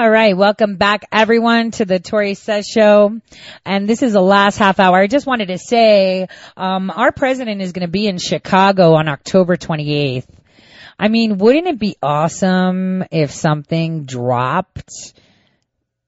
All 0.05 0.10
right. 0.10 0.36
Welcome 0.36 0.76
back 0.76 1.06
everyone 1.12 1.70
to 1.72 1.84
the 1.84 1.98
Tore 1.98 2.34
Says 2.34 2.66
show. 2.66 3.20
And 3.64 3.88
this 3.88 4.02
is 4.02 4.12
the 4.12 4.20
last 4.20 4.59
half 4.59 4.78
hour. 4.80 4.98
I 4.98 5.06
just 5.06 5.24
wanted 5.24 5.48
to 5.48 5.56
say, 5.56 6.26
um, 6.56 6.90
our 6.90 7.12
president 7.12 7.62
is 7.62 7.72
going 7.72 7.86
to 7.86 7.90
be 7.90 8.06
in 8.06 8.18
Chicago 8.18 8.94
on 8.94 9.09
October 9.09 9.56
28th. 9.56 10.26
I 10.98 11.09
mean, 11.09 11.38
wouldn't 11.38 11.68
it 11.68 11.78
be 11.78 11.96
awesome 12.02 13.05
if 13.12 13.30
something 13.30 14.05
dropped 14.05 15.14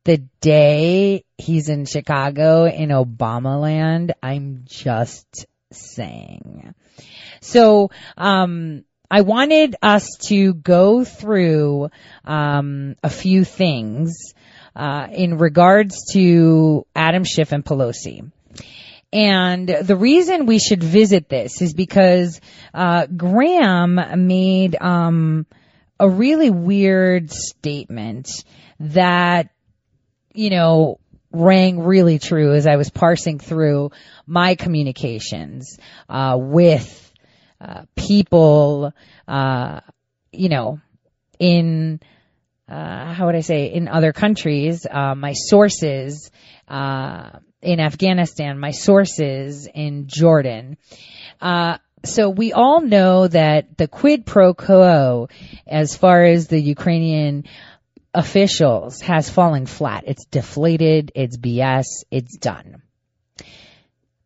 the 0.07 0.19
day 0.41 1.25
he's 1.37 1.69
in 1.69 1.85
Chicago 1.85 2.65
in 2.65 2.91
Obama 2.91 3.61
land? 3.61 4.15
I'm 4.23 4.63
just 4.65 5.47
saying. 5.73 6.75
So, 7.41 7.91
um, 8.17 8.85
I 9.11 9.21
wanted 9.21 9.77
us 9.83 10.09
to 10.29 10.55
go 10.55 11.05
through 11.05 11.91
um, 12.25 12.97
a 13.03 13.11
few 13.11 13.45
things 13.45 14.35
uh, 14.75 15.09
in 15.13 15.39
regards 15.39 16.13
to 16.13 16.87
Adam 16.95 17.25
Schiff 17.25 17.53
and 17.53 17.65
Pelosi. 17.65 18.31
And 19.13 19.69
the 19.69 19.97
reason 19.97 20.47
we 20.47 20.59
should 20.59 20.83
visit 20.83 21.29
this 21.29 21.63
is 21.63 21.73
because 21.73 22.41
uh, 22.75 23.07
Graham 23.07 24.27
made 24.27 24.77
um, 24.81 25.47
a 25.99 26.09
really 26.09 26.51
weird 26.51 27.31
statement 27.31 28.29
that, 28.81 29.51
you 30.37 30.51
know, 30.51 30.99
rang 31.33 31.81
really 31.81 32.19
true 32.19 32.55
as 32.55 32.67
I 32.67 32.77
was 32.77 32.91
parsing 32.91 33.39
through 33.39 33.91
my 34.27 34.55
communications 34.55 35.79
uh, 36.09 36.37
with 36.39 37.13
uh, 37.61 37.83
people, 37.95 38.93
uh, 39.27 39.81
you 40.33 40.49
know, 40.49 40.81
in, 41.39 42.01
uh, 42.69 43.13
how 43.13 43.27
would 43.27 43.35
I 43.35 43.41
say, 43.41 43.67
in 43.67 43.89
other 43.89 44.13
countries, 44.13 44.87
uh, 44.91 45.15
my 45.15 45.33
sources, 45.33 46.31
uh, 46.69 47.31
in 47.63 47.81
Afghanistan, 47.81 48.59
my 48.59 48.71
sources 48.71 49.67
in 49.73 50.07
Jordan. 50.09 50.77
so 52.05 52.31
we 52.31 52.53
all 52.53 52.81
know 52.81 53.27
that 53.27 53.77
the 53.77 53.89
quid 53.89 54.27
pro 54.27 54.55
quo, 54.55 55.29
as 55.67 55.97
far 55.97 56.25
as 56.25 56.47
the 56.47 56.61
Ukrainian 56.61 57.45
officials, 58.17 59.01
has 59.03 59.29
fallen 59.29 59.67
flat. 59.67 60.05
It's 60.07 60.25
deflated. 60.25 61.13
It's 61.15 61.37
BS. 61.37 62.05
It's 62.11 62.37
done. 62.39 62.83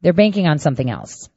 They're 0.00 0.12
banking 0.12 0.46
on 0.46 0.58
something 0.58 0.88
else. 0.88 1.28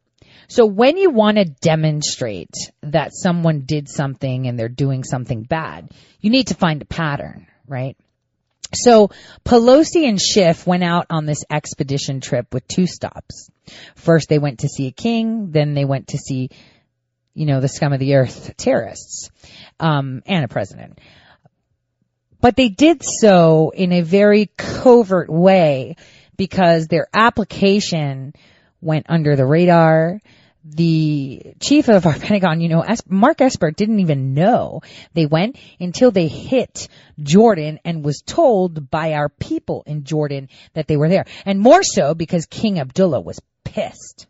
So 0.47 0.67
when 0.67 0.97
you 0.97 1.09
want 1.09 1.37
to 1.37 1.45
demonstrate 1.45 2.53
that 2.81 3.13
someone 3.13 3.61
did 3.61 3.89
something 3.89 4.47
and 4.47 4.57
they're 4.57 4.69
doing 4.69 5.03
something 5.03 5.43
bad, 5.43 5.89
you 6.21 6.29
need 6.29 6.47
to 6.47 6.53
find 6.53 6.81
a 6.81 6.85
pattern, 6.85 7.47
right? 7.67 7.97
So 8.73 9.09
Pelosi 9.45 10.07
and 10.07 10.21
Schiff 10.21 10.67
went 10.67 10.83
out 10.83 11.07
on 11.09 11.25
this 11.25 11.43
expedition 11.49 12.21
trip 12.21 12.53
with 12.53 12.67
two 12.67 12.85
stops. 12.85 13.49
First 13.95 14.29
they 14.29 14.39
went 14.39 14.59
to 14.59 14.69
see 14.69 14.87
a 14.87 14.91
king, 14.91 15.51
then 15.51 15.73
they 15.73 15.85
went 15.85 16.09
to 16.09 16.17
see, 16.17 16.49
you 17.33 17.45
know, 17.45 17.61
the 17.61 17.67
scum 17.67 17.93
of 17.93 17.99
the 17.99 18.15
earth 18.15 18.55
terrorists, 18.57 19.29
um, 19.79 20.21
and 20.27 20.45
a 20.45 20.47
president. 20.47 20.99
But 22.43 22.57
they 22.57 22.67
did 22.67 23.03
so 23.05 23.69
in 23.69 23.93
a 23.93 24.01
very 24.01 24.49
covert 24.57 25.29
way 25.29 25.95
because 26.35 26.87
their 26.87 27.07
application 27.13 28.33
went 28.81 29.05
under 29.07 29.37
the 29.37 29.45
radar. 29.45 30.19
The 30.65 31.53
chief 31.61 31.87
of 31.87 32.05
our 32.05 32.11
Pentagon, 32.19 32.59
you 32.59 32.67
know, 32.67 32.83
Mark 33.07 33.39
Esper 33.39 33.71
didn't 33.71 34.01
even 34.01 34.33
know 34.33 34.81
they 35.13 35.25
went 35.25 35.57
until 35.79 36.11
they 36.11 36.27
hit 36.27 36.89
Jordan 37.17 37.79
and 37.85 38.03
was 38.03 38.21
told 38.21 38.91
by 38.91 39.13
our 39.13 39.29
people 39.29 39.83
in 39.85 40.03
Jordan 40.03 40.49
that 40.73 40.87
they 40.87 40.97
were 40.97 41.07
there. 41.07 41.23
And 41.45 41.61
more 41.61 41.81
so 41.81 42.13
because 42.13 42.45
King 42.45 42.77
Abdullah 42.77 43.21
was 43.21 43.39
pissed 43.63 44.27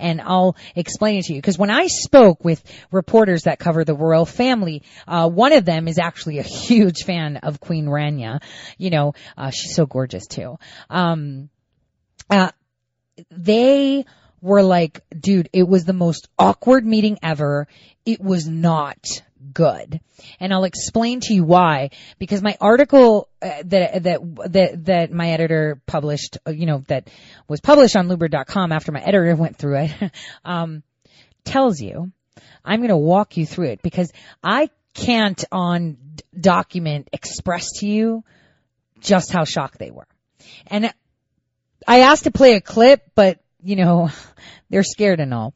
and 0.00 0.20
I'll 0.20 0.56
explain 0.74 1.18
it 1.18 1.26
to 1.26 1.34
you. 1.34 1.38
Because 1.38 1.58
when 1.58 1.70
I 1.70 1.86
spoke 1.86 2.44
with 2.44 2.62
reporters 2.90 3.42
that 3.42 3.58
cover 3.58 3.84
the 3.84 3.94
royal 3.94 4.26
family, 4.26 4.82
uh, 5.06 5.28
one 5.28 5.52
of 5.52 5.64
them 5.64 5.88
is 5.88 5.98
actually 5.98 6.38
a 6.38 6.42
huge 6.66 7.04
fan 7.04 7.36
of 7.38 7.60
Queen 7.60 7.86
Rania. 7.86 8.42
You 8.78 8.90
know, 8.90 9.14
uh, 9.36 9.50
she's 9.50 9.74
so 9.74 9.86
gorgeous 9.86 10.26
too. 10.26 10.58
Um, 10.88 11.50
uh, 12.28 12.50
they 13.30 14.04
were 14.40 14.62
like, 14.62 15.02
dude, 15.18 15.50
it 15.52 15.68
was 15.68 15.84
the 15.84 15.92
most 15.92 16.28
awkward 16.38 16.86
meeting 16.86 17.18
ever. 17.22 17.68
It 18.06 18.20
was 18.20 18.48
not 18.48 19.22
good. 19.52 20.00
And 20.38 20.52
I'll 20.52 20.64
explain 20.64 21.20
to 21.20 21.34
you 21.34 21.44
why. 21.44 21.90
Because 22.18 22.42
my 22.42 22.56
article 22.60 23.28
uh, 23.42 23.62
that, 23.64 24.02
that, 24.02 24.52
that, 24.52 24.84
that 24.86 25.12
my 25.12 25.30
editor 25.30 25.80
published, 25.86 26.38
uh, 26.46 26.50
you 26.50 26.66
know, 26.66 26.84
that 26.88 27.08
was 27.48 27.60
published 27.60 27.96
on 27.96 28.08
Lubert.com 28.08 28.72
after 28.72 28.92
my 28.92 29.00
editor 29.00 29.34
went 29.36 29.56
through 29.56 29.84
it, 29.84 30.12
um, 30.44 30.82
tells 31.44 31.80
you, 31.80 32.12
I'm 32.64 32.80
going 32.80 32.90
to 32.90 32.96
walk 32.96 33.36
you 33.36 33.46
through 33.46 33.68
it 33.68 33.82
because 33.82 34.12
I 34.42 34.70
can't 34.94 35.42
on 35.50 35.96
document 36.38 37.08
express 37.12 37.78
to 37.78 37.86
you 37.86 38.24
just 39.00 39.32
how 39.32 39.44
shocked 39.44 39.78
they 39.78 39.90
were. 39.90 40.06
And 40.66 40.92
I 41.86 42.00
asked 42.00 42.24
to 42.24 42.30
play 42.30 42.54
a 42.54 42.60
clip, 42.60 43.02
but 43.14 43.40
you 43.62 43.76
know, 43.76 44.10
they're 44.70 44.82
scared 44.82 45.20
and 45.20 45.32
all. 45.32 45.54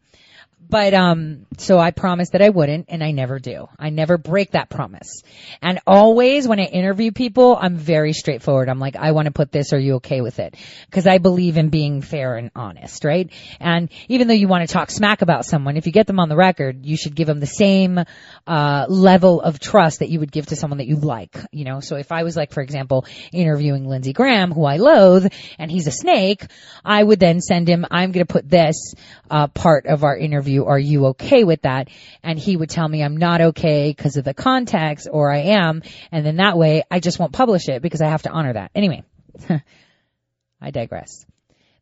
But 0.68 0.94
um 0.94 1.46
so 1.58 1.78
I 1.78 1.90
promised 1.90 2.32
that 2.32 2.42
I 2.42 2.48
wouldn't 2.48 2.86
and 2.88 3.02
I 3.02 3.10
never 3.12 3.38
do. 3.38 3.68
I 3.78 3.90
never 3.90 4.18
break 4.18 4.52
that 4.52 4.70
promise. 4.70 5.22
And 5.62 5.78
always 5.86 6.48
when 6.48 6.58
I 6.58 6.64
interview 6.64 7.12
people, 7.12 7.56
I'm 7.60 7.76
very 7.76 8.12
straightforward. 8.12 8.68
I'm 8.68 8.80
like, 8.80 8.96
I 8.96 9.12
want 9.12 9.26
to 9.26 9.32
put 9.32 9.52
this, 9.52 9.72
are 9.72 9.78
you 9.78 9.96
okay 9.96 10.20
with 10.20 10.38
it? 10.38 10.56
Cuz 10.90 11.06
I 11.06 11.18
believe 11.18 11.56
in 11.58 11.68
being 11.68 12.02
fair 12.02 12.36
and 12.36 12.50
honest, 12.56 13.04
right? 13.04 13.30
And 13.60 13.88
even 14.08 14.26
though 14.26 14.34
you 14.34 14.48
want 14.48 14.66
to 14.66 14.72
talk 14.72 14.90
smack 14.90 15.22
about 15.22 15.44
someone, 15.44 15.76
if 15.76 15.86
you 15.86 15.92
get 15.92 16.06
them 16.06 16.18
on 16.18 16.28
the 16.28 16.36
record, 16.36 16.84
you 16.86 16.96
should 16.96 17.14
give 17.14 17.26
them 17.26 17.40
the 17.40 17.46
same 17.46 18.00
uh 18.46 18.86
level 18.88 19.40
of 19.40 19.60
trust 19.60 20.00
that 20.00 20.08
you 20.08 20.20
would 20.20 20.32
give 20.32 20.46
to 20.46 20.56
someone 20.56 20.78
that 20.78 20.86
you 20.86 20.96
like, 20.96 21.36
you 21.52 21.64
know? 21.64 21.80
So 21.80 21.96
if 21.96 22.10
I 22.10 22.22
was 22.22 22.36
like 22.36 22.52
for 22.52 22.62
example, 22.62 23.06
interviewing 23.32 23.86
Lindsey 23.86 24.12
Graham, 24.12 24.50
who 24.50 24.64
I 24.64 24.78
loathe, 24.78 25.32
and 25.58 25.70
he's 25.70 25.86
a 25.86 25.92
snake, 25.92 26.44
I 26.84 27.02
would 27.02 27.20
then 27.20 27.40
send 27.40 27.68
him, 27.68 27.86
I'm 27.90 28.12
going 28.12 28.26
to 28.26 28.32
put 28.32 28.48
this 28.48 28.94
uh 29.30 29.46
part 29.48 29.86
of 29.86 30.04
our 30.04 30.16
interview 30.16 30.53
are 30.60 30.78
you 30.78 31.06
okay 31.06 31.44
with 31.44 31.62
that? 31.62 31.88
And 32.22 32.38
he 32.38 32.56
would 32.56 32.70
tell 32.70 32.88
me 32.88 33.02
I'm 33.02 33.16
not 33.16 33.40
okay 33.40 33.90
because 33.90 34.16
of 34.16 34.24
the 34.24 34.34
context 34.34 35.08
or 35.10 35.30
I 35.30 35.38
am. 35.38 35.82
And 36.12 36.24
then 36.24 36.36
that 36.36 36.56
way 36.56 36.84
I 36.90 37.00
just 37.00 37.18
won't 37.18 37.32
publish 37.32 37.68
it 37.68 37.82
because 37.82 38.00
I 38.00 38.08
have 38.08 38.22
to 38.22 38.30
honor 38.30 38.52
that. 38.52 38.70
Anyway, 38.74 39.02
I 40.60 40.70
digress 40.70 41.26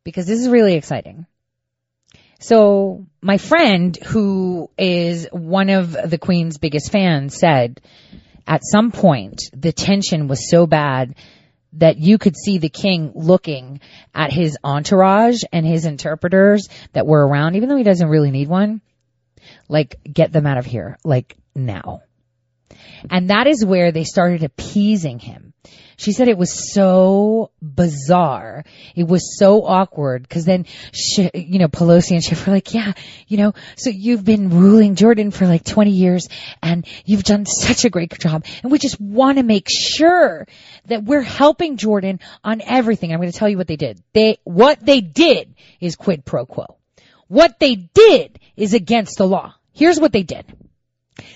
because 0.04 0.26
this 0.26 0.40
is 0.40 0.48
really 0.48 0.74
exciting. 0.74 1.26
So 2.40 3.06
my 3.20 3.38
friend 3.38 3.96
who 3.96 4.68
is 4.76 5.28
one 5.30 5.70
of 5.70 5.92
the 5.92 6.18
Queen's 6.18 6.58
biggest 6.58 6.90
fans 6.90 7.36
said 7.36 7.80
at 8.46 8.62
some 8.64 8.90
point 8.90 9.42
the 9.52 9.72
tension 9.72 10.26
was 10.26 10.50
so 10.50 10.66
bad 10.66 11.14
that 11.74 11.98
you 11.98 12.18
could 12.18 12.36
see 12.36 12.58
the 12.58 12.68
king 12.68 13.12
looking 13.14 13.80
at 14.14 14.32
his 14.32 14.56
entourage 14.62 15.42
and 15.52 15.66
his 15.66 15.86
interpreters 15.86 16.68
that 16.92 17.06
were 17.06 17.26
around, 17.26 17.56
even 17.56 17.68
though 17.68 17.76
he 17.76 17.82
doesn't 17.82 18.08
really 18.08 18.30
need 18.30 18.48
one. 18.48 18.80
Like, 19.68 19.96
get 20.04 20.32
them 20.32 20.46
out 20.46 20.58
of 20.58 20.66
here, 20.66 20.98
like 21.04 21.36
now. 21.54 22.02
And 23.10 23.30
that 23.30 23.46
is 23.46 23.64
where 23.64 23.92
they 23.92 24.04
started 24.04 24.44
appeasing 24.44 25.18
him. 25.18 25.52
She 26.02 26.10
said 26.10 26.26
it 26.26 26.36
was 26.36 26.72
so 26.74 27.52
bizarre. 27.62 28.64
It 28.96 29.06
was 29.06 29.38
so 29.38 29.64
awkward 29.64 30.22
because 30.22 30.44
then, 30.44 30.66
she, 30.92 31.30
you 31.32 31.60
know, 31.60 31.68
Pelosi 31.68 32.10
and 32.10 32.24
Schiff 32.24 32.44
were 32.44 32.52
like, 32.52 32.74
yeah, 32.74 32.94
you 33.28 33.36
know, 33.36 33.54
so 33.76 33.88
you've 33.88 34.24
been 34.24 34.50
ruling 34.50 34.96
Jordan 34.96 35.30
for 35.30 35.46
like 35.46 35.64
20 35.64 35.92
years 35.92 36.28
and 36.60 36.84
you've 37.04 37.22
done 37.22 37.46
such 37.46 37.84
a 37.84 37.90
great 37.90 38.18
job. 38.18 38.44
And 38.64 38.72
we 38.72 38.80
just 38.80 39.00
want 39.00 39.38
to 39.38 39.44
make 39.44 39.68
sure 39.70 40.48
that 40.86 41.04
we're 41.04 41.22
helping 41.22 41.76
Jordan 41.76 42.18
on 42.42 42.62
everything. 42.62 43.12
I'm 43.12 43.20
going 43.20 43.30
to 43.30 43.38
tell 43.38 43.48
you 43.48 43.56
what 43.56 43.68
they 43.68 43.76
did. 43.76 44.02
They, 44.12 44.38
what 44.42 44.84
they 44.84 45.02
did 45.02 45.54
is 45.80 45.94
quid 45.94 46.24
pro 46.24 46.46
quo. 46.46 46.66
What 47.28 47.60
they 47.60 47.76
did 47.76 48.40
is 48.56 48.74
against 48.74 49.18
the 49.18 49.26
law. 49.28 49.54
Here's 49.72 50.00
what 50.00 50.10
they 50.10 50.24
did. 50.24 50.46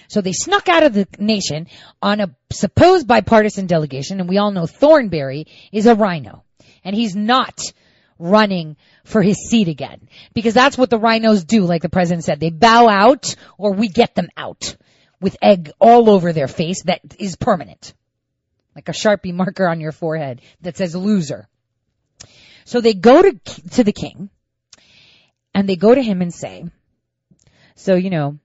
So 0.08 0.20
they 0.20 0.32
snuck 0.32 0.68
out 0.68 0.82
of 0.82 0.94
the 0.94 1.06
nation 1.18 1.66
on 2.00 2.20
a 2.20 2.34
supposed 2.50 3.06
bipartisan 3.06 3.66
delegation, 3.66 4.20
and 4.20 4.28
we 4.28 4.38
all 4.38 4.50
know 4.50 4.66
Thornberry 4.66 5.46
is 5.72 5.86
a 5.86 5.94
rhino. 5.94 6.44
And 6.84 6.94
he's 6.94 7.16
not 7.16 7.60
running 8.18 8.76
for 9.04 9.22
his 9.22 9.48
seat 9.48 9.68
again. 9.68 10.08
Because 10.34 10.54
that's 10.54 10.78
what 10.78 10.90
the 10.90 10.98
rhinos 10.98 11.44
do, 11.44 11.62
like 11.62 11.82
the 11.82 11.88
president 11.88 12.24
said. 12.24 12.40
They 12.40 12.50
bow 12.50 12.88
out, 12.88 13.34
or 13.58 13.72
we 13.72 13.88
get 13.88 14.14
them 14.14 14.28
out. 14.36 14.76
With 15.20 15.36
egg 15.40 15.70
all 15.80 16.10
over 16.10 16.32
their 16.32 16.48
face 16.48 16.82
that 16.84 17.00
is 17.18 17.36
permanent. 17.36 17.94
Like 18.74 18.88
a 18.88 18.92
Sharpie 18.92 19.32
marker 19.32 19.66
on 19.66 19.80
your 19.80 19.92
forehead 19.92 20.42
that 20.60 20.76
says 20.76 20.94
loser. 20.94 21.48
So 22.66 22.80
they 22.80 22.94
go 22.94 23.22
to, 23.22 23.32
to 23.72 23.84
the 23.84 23.92
king, 23.92 24.28
and 25.54 25.66
they 25.66 25.76
go 25.76 25.94
to 25.94 26.02
him 26.02 26.20
and 26.20 26.34
say, 26.34 26.64
so, 27.76 27.94
you 27.94 28.10
know, 28.10 28.38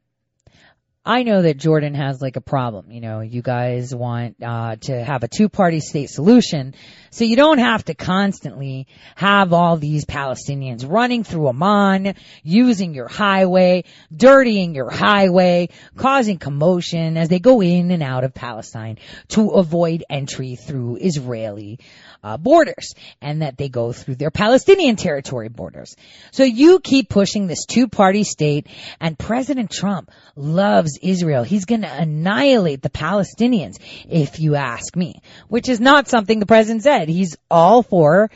I 1.03 1.23
know 1.23 1.41
that 1.41 1.57
Jordan 1.57 1.95
has 1.95 2.21
like 2.21 2.35
a 2.35 2.41
problem. 2.41 2.91
You 2.91 3.01
know, 3.01 3.21
you 3.21 3.41
guys 3.41 3.93
want 3.93 4.35
uh, 4.39 4.75
to 4.81 5.03
have 5.03 5.23
a 5.23 5.27
two-party 5.27 5.79
state 5.79 6.11
solution, 6.11 6.75
so 7.09 7.25
you 7.25 7.35
don't 7.35 7.57
have 7.57 7.83
to 7.85 7.95
constantly 7.95 8.85
have 9.15 9.51
all 9.51 9.77
these 9.77 10.05
Palestinians 10.05 10.87
running 10.87 11.23
through 11.23 11.49
Amman, 11.49 12.13
using 12.43 12.93
your 12.93 13.07
highway, 13.07 13.85
dirtying 14.15 14.75
your 14.75 14.91
highway, 14.91 15.69
causing 15.95 16.37
commotion 16.37 17.17
as 17.17 17.29
they 17.29 17.39
go 17.39 17.63
in 17.63 17.89
and 17.89 18.03
out 18.03 18.23
of 18.23 18.35
Palestine 18.35 18.99
to 19.29 19.49
avoid 19.49 20.03
entry 20.07 20.55
through 20.55 20.97
Israeli 21.01 21.79
uh, 22.23 22.37
borders 22.37 22.93
and 23.21 23.41
that 23.41 23.57
they 23.57 23.69
go 23.69 23.91
through 23.91 24.15
their 24.15 24.29
Palestinian 24.29 24.97
territory 24.97 25.49
borders. 25.49 25.95
So 26.31 26.43
you 26.43 26.79
keep 26.79 27.09
pushing 27.09 27.47
this 27.47 27.65
two-party 27.65 28.23
state 28.23 28.67
and 28.99 29.17
President 29.17 29.71
Trump 29.71 30.11
loves 30.35 30.90
Israel. 31.01 31.43
He's 31.43 31.65
going 31.65 31.81
to 31.81 31.93
annihilate 31.93 32.81
the 32.81 32.89
Palestinians 32.89 33.77
if 34.09 34.39
you 34.39 34.55
ask 34.55 34.95
me, 34.95 35.21
which 35.47 35.69
is 35.69 35.79
not 35.79 36.07
something 36.07 36.39
the 36.39 36.45
president 36.45 36.83
said. 36.83 37.09
He's 37.09 37.37
all 37.49 37.83
for 37.83 38.29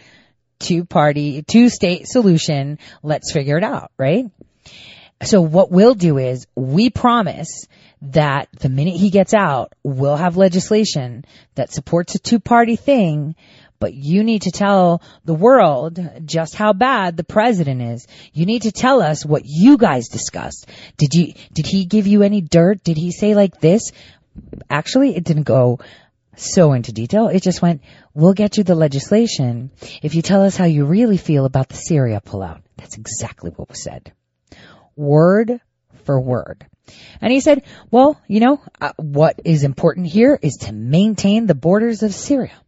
two-party, 0.60 1.44
two-state 1.44 2.08
solution. 2.08 2.80
Let's 3.04 3.32
figure 3.32 3.58
it 3.58 3.64
out, 3.64 3.92
right? 3.98 4.26
So 5.24 5.42
what 5.42 5.72
we'll 5.72 5.96
do 5.96 6.18
is 6.18 6.46
we 6.56 6.90
promise 6.90 7.68
that 8.02 8.50
the 8.60 8.70
minute 8.70 8.98
he 8.98 9.10
gets 9.10 9.34
out, 9.34 9.74
we'll 9.84 10.18
have 10.18 10.38
legislation 10.38 11.26
that 11.56 11.72
supports 11.72 12.16
a 12.16 12.20
two-party 12.20 12.76
thing 12.76 13.36
but 13.86 13.94
you 13.94 14.24
need 14.24 14.42
to 14.42 14.50
tell 14.50 15.04
the 15.26 15.34
world 15.36 16.00
just 16.26 16.56
how 16.56 16.74
bad 16.74 17.16
the 17.16 17.24
president 17.24 17.84
is. 17.84 18.08
You 18.34 18.48
need 18.48 18.64
to 18.64 18.72
tell 18.72 19.00
us 19.00 19.24
what 19.24 19.44
you 19.46 19.78
guys 19.78 20.08
discussed. 20.08 20.68
Did 20.98 21.14
you, 21.14 21.34
did 21.54 21.68
he 21.68 21.86
give 21.86 22.08
you 22.08 22.24
any 22.24 22.42
dirt? 22.42 22.84
Did 22.84 22.98
he 22.98 23.12
say 23.12 23.36
like 23.36 23.60
this? 23.60 23.92
Actually, 24.72 25.16
it 25.16 25.24
didn't 25.24 25.44
go 25.44 25.82
so 26.36 26.74
into 26.74 26.94
detail. 26.94 27.28
It 27.28 27.44
just 27.44 27.62
went, 27.62 27.84
we'll 28.16 28.34
get 28.34 28.58
you 28.58 28.64
the 28.64 28.74
legislation 28.74 29.70
if 30.02 30.16
you 30.16 30.24
tell 30.24 30.42
us 30.42 30.58
how 30.58 30.66
you 30.66 30.86
really 30.86 31.18
feel 31.18 31.46
about 31.46 31.70
the 31.70 31.78
Syria 31.78 32.24
pullout. 32.26 32.64
That's 32.78 32.98
exactly 32.98 33.52
what 33.52 33.70
was 33.70 33.84
said. 33.84 34.14
Word 34.96 35.62
for 36.06 36.20
word. 36.20 36.66
And 37.22 37.32
he 37.32 37.40
said, 37.40 37.62
well, 37.92 38.20
you 38.28 38.40
know, 38.40 38.62
uh, 38.82 38.94
what 38.98 39.42
is 39.46 39.64
important 39.64 40.08
here 40.08 40.40
is 40.42 40.56
to 40.62 40.74
maintain 40.74 41.46
the 41.46 41.54
borders 41.54 42.02
of 42.02 42.16
Syria. 42.16 42.60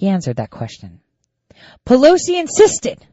He 0.00 0.08
answered 0.08 0.36
that 0.36 0.48
question. 0.48 1.00
Pelosi 1.86 2.40
insisted. 2.40 3.06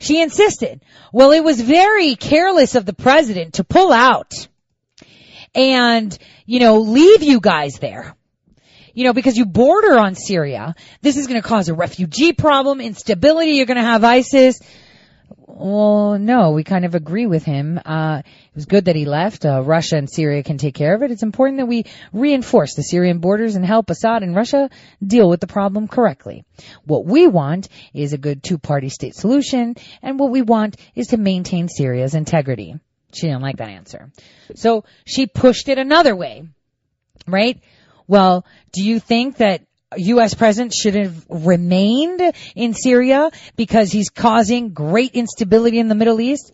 She 0.00 0.22
insisted. 0.22 0.80
Well, 1.12 1.30
it 1.32 1.44
was 1.44 1.60
very 1.60 2.14
careless 2.16 2.74
of 2.74 2.86
the 2.86 2.94
president 2.94 3.54
to 3.54 3.64
pull 3.64 3.92
out 3.92 4.32
and, 5.54 6.16
you 6.46 6.58
know, 6.58 6.78
leave 6.78 7.22
you 7.22 7.38
guys 7.38 7.74
there. 7.80 8.16
You 8.94 9.04
know, 9.04 9.12
because 9.12 9.36
you 9.36 9.44
border 9.44 9.98
on 9.98 10.14
Syria. 10.14 10.74
This 11.02 11.18
is 11.18 11.26
going 11.26 11.42
to 11.42 11.46
cause 11.46 11.68
a 11.68 11.74
refugee 11.74 12.32
problem, 12.32 12.80
instability. 12.80 13.50
You're 13.50 13.66
going 13.66 13.76
to 13.76 13.82
have 13.82 14.04
ISIS. 14.04 14.60
Well, 15.56 16.18
no, 16.18 16.50
we 16.50 16.64
kind 16.64 16.84
of 16.84 16.96
agree 16.96 17.26
with 17.26 17.44
him. 17.44 17.78
Uh, 17.84 18.22
it 18.24 18.54
was 18.56 18.66
good 18.66 18.86
that 18.86 18.96
he 18.96 19.04
left. 19.04 19.46
Uh, 19.46 19.62
Russia 19.62 19.96
and 19.96 20.10
Syria 20.10 20.42
can 20.42 20.58
take 20.58 20.74
care 20.74 20.94
of 20.94 21.02
it. 21.04 21.12
It's 21.12 21.22
important 21.22 21.58
that 21.58 21.66
we 21.66 21.84
reinforce 22.12 22.74
the 22.74 22.82
Syrian 22.82 23.18
borders 23.18 23.54
and 23.54 23.64
help 23.64 23.88
Assad 23.88 24.24
and 24.24 24.34
Russia 24.34 24.68
deal 25.04 25.28
with 25.28 25.40
the 25.40 25.46
problem 25.46 25.86
correctly. 25.86 26.44
What 26.84 27.04
we 27.04 27.28
want 27.28 27.68
is 27.92 28.12
a 28.12 28.18
good 28.18 28.42
two-party 28.42 28.88
state 28.88 29.14
solution, 29.14 29.76
and 30.02 30.18
what 30.18 30.32
we 30.32 30.42
want 30.42 30.76
is 30.96 31.08
to 31.08 31.18
maintain 31.18 31.68
Syria's 31.68 32.16
integrity. 32.16 32.74
She 33.12 33.28
didn't 33.28 33.42
like 33.42 33.58
that 33.58 33.68
answer. 33.68 34.10
So 34.56 34.84
she 35.06 35.26
pushed 35.28 35.68
it 35.68 35.78
another 35.78 36.16
way, 36.16 36.48
right? 37.28 37.60
Well, 38.08 38.44
do 38.72 38.82
you 38.82 38.98
think 38.98 39.36
that 39.36 39.62
U.S. 39.96 40.34
president 40.34 40.72
should 40.74 40.94
have 40.94 41.24
remained 41.28 42.20
in 42.54 42.74
Syria 42.74 43.30
because 43.56 43.92
he's 43.92 44.10
causing 44.10 44.70
great 44.70 45.12
instability 45.12 45.78
in 45.78 45.88
the 45.88 45.94
Middle 45.94 46.20
East? 46.20 46.52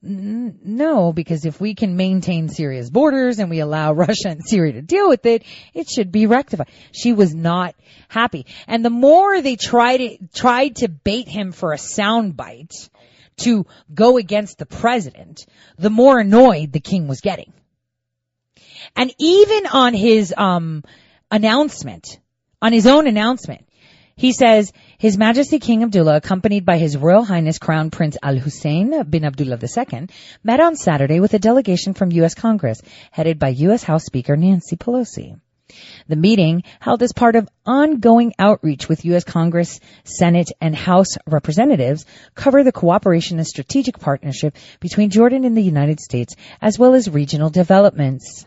No, 0.00 1.12
because 1.12 1.44
if 1.44 1.60
we 1.60 1.74
can 1.74 1.96
maintain 1.96 2.48
Syria's 2.48 2.88
borders 2.88 3.40
and 3.40 3.50
we 3.50 3.58
allow 3.58 3.92
Russia 3.94 4.28
and 4.28 4.44
Syria 4.44 4.74
to 4.74 4.82
deal 4.82 5.08
with 5.08 5.26
it, 5.26 5.42
it 5.74 5.88
should 5.88 6.12
be 6.12 6.26
rectified. 6.26 6.68
She 6.92 7.12
was 7.12 7.34
not 7.34 7.74
happy. 8.08 8.46
And 8.68 8.84
the 8.84 8.90
more 8.90 9.42
they 9.42 9.56
tried 9.56 9.96
to, 9.96 10.18
tried 10.32 10.76
to 10.76 10.88
bait 10.88 11.26
him 11.26 11.52
for 11.52 11.72
a 11.72 11.76
soundbite, 11.78 12.90
to 13.38 13.66
go 13.92 14.16
against 14.16 14.58
the 14.58 14.66
president, 14.66 15.46
the 15.78 15.90
more 15.90 16.18
annoyed 16.18 16.72
the 16.72 16.80
king 16.80 17.06
was 17.06 17.20
getting. 17.20 17.52
And 18.96 19.12
even 19.18 19.66
on 19.66 19.94
his, 19.94 20.34
um, 20.36 20.82
announcement, 21.30 22.18
on 22.60 22.72
his 22.72 22.86
own 22.86 23.06
announcement, 23.06 23.64
he 24.18 24.32
says, 24.32 24.72
His 24.98 25.16
Majesty 25.16 25.60
King 25.60 25.84
Abdullah, 25.84 26.16
accompanied 26.16 26.64
by 26.64 26.76
His 26.78 26.96
Royal 26.96 27.22
Highness 27.22 27.60
Crown 27.60 27.92
Prince 27.92 28.16
Al 28.20 28.36
Hussein 28.36 29.04
bin 29.04 29.24
Abdullah 29.24 29.60
II, 29.62 30.08
met 30.42 30.58
on 30.58 30.74
Saturday 30.74 31.20
with 31.20 31.34
a 31.34 31.38
delegation 31.38 31.94
from 31.94 32.10
U.S. 32.10 32.34
Congress, 32.34 32.82
headed 33.12 33.38
by 33.38 33.50
U.S. 33.50 33.84
House 33.84 34.04
Speaker 34.04 34.36
Nancy 34.36 34.74
Pelosi. 34.74 35.38
The 36.08 36.16
meeting, 36.16 36.64
held 36.80 37.02
as 37.04 37.12
part 37.12 37.36
of 37.36 37.48
ongoing 37.64 38.32
outreach 38.40 38.88
with 38.88 39.04
U.S. 39.04 39.22
Congress, 39.22 39.78
Senate, 40.02 40.50
and 40.60 40.74
House 40.74 41.16
representatives, 41.28 42.06
cover 42.34 42.64
the 42.64 42.72
cooperation 42.72 43.38
and 43.38 43.46
strategic 43.46 44.00
partnership 44.00 44.56
between 44.80 45.10
Jordan 45.10 45.44
and 45.44 45.56
the 45.56 45.62
United 45.62 46.00
States, 46.00 46.34
as 46.60 46.76
well 46.76 46.94
as 46.94 47.08
regional 47.08 47.50
developments. 47.50 48.46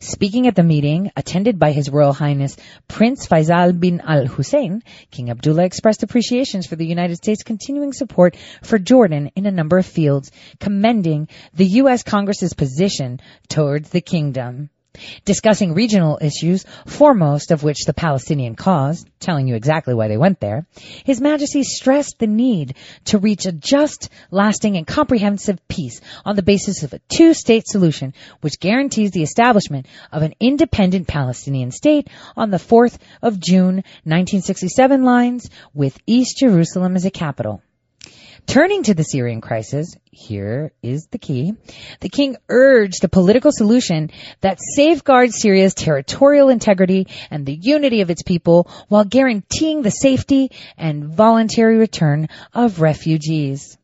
Speaking 0.00 0.46
at 0.46 0.54
the 0.54 0.62
meeting, 0.62 1.10
attended 1.16 1.58
by 1.58 1.72
His 1.72 1.90
Royal 1.90 2.12
Highness 2.12 2.56
Prince 2.88 3.26
Faisal 3.26 3.78
bin 3.78 4.00
Al 4.00 4.26
Hussein, 4.26 4.82
King 5.10 5.30
Abdullah 5.30 5.64
expressed 5.64 6.02
appreciations 6.02 6.66
for 6.66 6.76
the 6.76 6.86
United 6.86 7.16
States' 7.16 7.42
continuing 7.42 7.92
support 7.92 8.36
for 8.62 8.78
Jordan 8.78 9.30
in 9.36 9.46
a 9.46 9.50
number 9.50 9.78
of 9.78 9.86
fields, 9.86 10.30
commending 10.58 11.28
the 11.54 11.66
U.S. 11.66 12.02
Congress's 12.02 12.52
position 12.52 13.20
towards 13.48 13.90
the 13.90 14.00
kingdom. 14.00 14.70
Discussing 15.24 15.72
regional 15.72 16.18
issues, 16.20 16.66
foremost 16.86 17.50
of 17.50 17.62
which 17.62 17.86
the 17.86 17.94
Palestinian 17.94 18.54
cause, 18.54 19.06
telling 19.20 19.48
you 19.48 19.54
exactly 19.54 19.94
why 19.94 20.08
they 20.08 20.18
went 20.18 20.38
there, 20.38 20.66
His 21.04 21.20
Majesty 21.20 21.62
stressed 21.62 22.18
the 22.18 22.26
need 22.26 22.74
to 23.06 23.18
reach 23.18 23.46
a 23.46 23.52
just, 23.52 24.10
lasting, 24.30 24.76
and 24.76 24.86
comprehensive 24.86 25.66
peace 25.66 26.00
on 26.26 26.36
the 26.36 26.42
basis 26.42 26.82
of 26.82 26.92
a 26.92 27.00
two-state 27.08 27.66
solution 27.66 28.12
which 28.42 28.60
guarantees 28.60 29.12
the 29.12 29.22
establishment 29.22 29.86
of 30.12 30.22
an 30.22 30.34
independent 30.40 31.08
Palestinian 31.08 31.70
state 31.70 32.08
on 32.36 32.50
the 32.50 32.58
4th 32.58 32.98
of 33.22 33.40
June 33.40 33.76
1967 34.04 35.04
lines 35.04 35.48
with 35.72 35.98
East 36.06 36.36
Jerusalem 36.38 36.96
as 36.96 37.06
a 37.06 37.10
capital. 37.10 37.62
Turning 38.46 38.82
to 38.82 38.92
the 38.92 39.04
Syrian 39.04 39.40
crisis, 39.40 39.94
here 40.10 40.72
is 40.82 41.06
the 41.10 41.18
key. 41.18 41.54
The 42.00 42.10
king 42.10 42.36
urged 42.48 43.02
a 43.02 43.08
political 43.08 43.50
solution 43.50 44.10
that 44.40 44.58
safeguards 44.60 45.40
Syria's 45.40 45.74
territorial 45.74 46.50
integrity 46.50 47.06
and 47.30 47.46
the 47.46 47.58
unity 47.58 48.02
of 48.02 48.10
its 48.10 48.22
people 48.22 48.68
while 48.88 49.04
guaranteeing 49.04 49.80
the 49.80 49.90
safety 49.90 50.50
and 50.76 51.14
voluntary 51.14 51.78
return 51.78 52.28
of 52.52 52.80
refugees. 52.80 53.78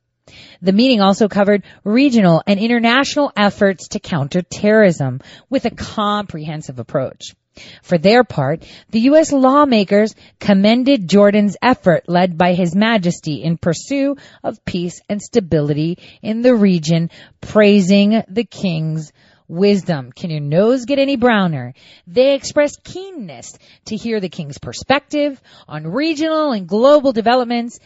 The 0.61 0.73
meeting 0.73 1.01
also 1.01 1.29
covered 1.29 1.65
regional 1.85 2.43
and 2.47 2.61
international 2.61 3.33
efforts 3.37 3.89
to 3.89 4.01
counter 4.01 4.43
terrorism 4.43 5.21
with 5.49 5.65
a 5.65 5.71
comprehensive 5.71 6.79
approach. 6.79 7.35
For 7.83 7.99
their 7.99 8.25
part, 8.25 8.65
the 8.91 9.01
U.S. 9.01 9.33
lawmakers 9.33 10.15
commended 10.41 11.09
Jordan's 11.09 11.57
effort 11.63 12.09
led 12.09 12.39
by 12.39 12.55
His 12.55 12.75
Majesty 12.75 13.43
in 13.43 13.59
pursuit 13.59 14.19
of 14.43 14.65
peace 14.65 15.01
and 15.09 15.21
stability 15.21 15.99
in 16.23 16.43
the 16.43 16.55
region, 16.55 17.11
praising 17.41 18.23
the 18.29 18.45
king's 18.45 19.13
wisdom. 19.49 20.13
Can 20.13 20.31
your 20.31 20.41
nose 20.41 20.85
get 20.85 20.99
any 20.99 21.17
browner? 21.17 21.75
They 22.07 22.35
expressed 22.35 22.85
keenness 22.85 23.57
to 23.87 23.97
hear 23.97 24.21
the 24.21 24.29
king's 24.29 24.59
perspective 24.59 25.41
on 25.67 25.87
regional 25.87 26.53
and 26.53 26.69
global 26.69 27.13
developments 27.13 27.79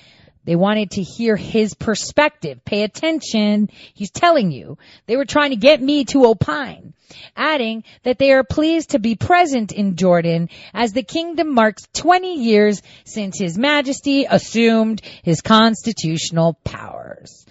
they 0.45 0.57
wanted 0.57 0.93
to 0.93 1.03
hear 1.03 1.37
his 1.37 1.75
perspective. 1.75 2.65
Pay 2.65 2.83
attention. 2.83 3.71
He's 3.95 4.11
telling 4.11 4.51
you. 4.51 4.77
They 5.07 5.17
were 5.17 5.25
trying 5.25 5.51
to 5.51 5.57
get 5.57 5.81
me 5.81 6.05
to 6.07 6.27
opine. 6.27 6.95
Adding 7.37 7.85
that 8.03 8.19
they 8.19 8.33
are 8.33 8.43
pleased 8.43 8.91
to 8.91 8.99
be 8.99 9.15
present 9.15 9.71
in 9.71 9.97
Jordan 9.97 10.49
as 10.75 10.93
the 10.93 11.03
kingdom 11.03 11.55
marks 11.55 11.87
20 11.93 12.43
years 12.43 12.83
since 13.05 13.39
his 13.39 13.57
majesty 13.57 14.25
assumed 14.25 15.03
his 15.23 15.43
constitutional 15.43 16.55
powers. 16.65 17.47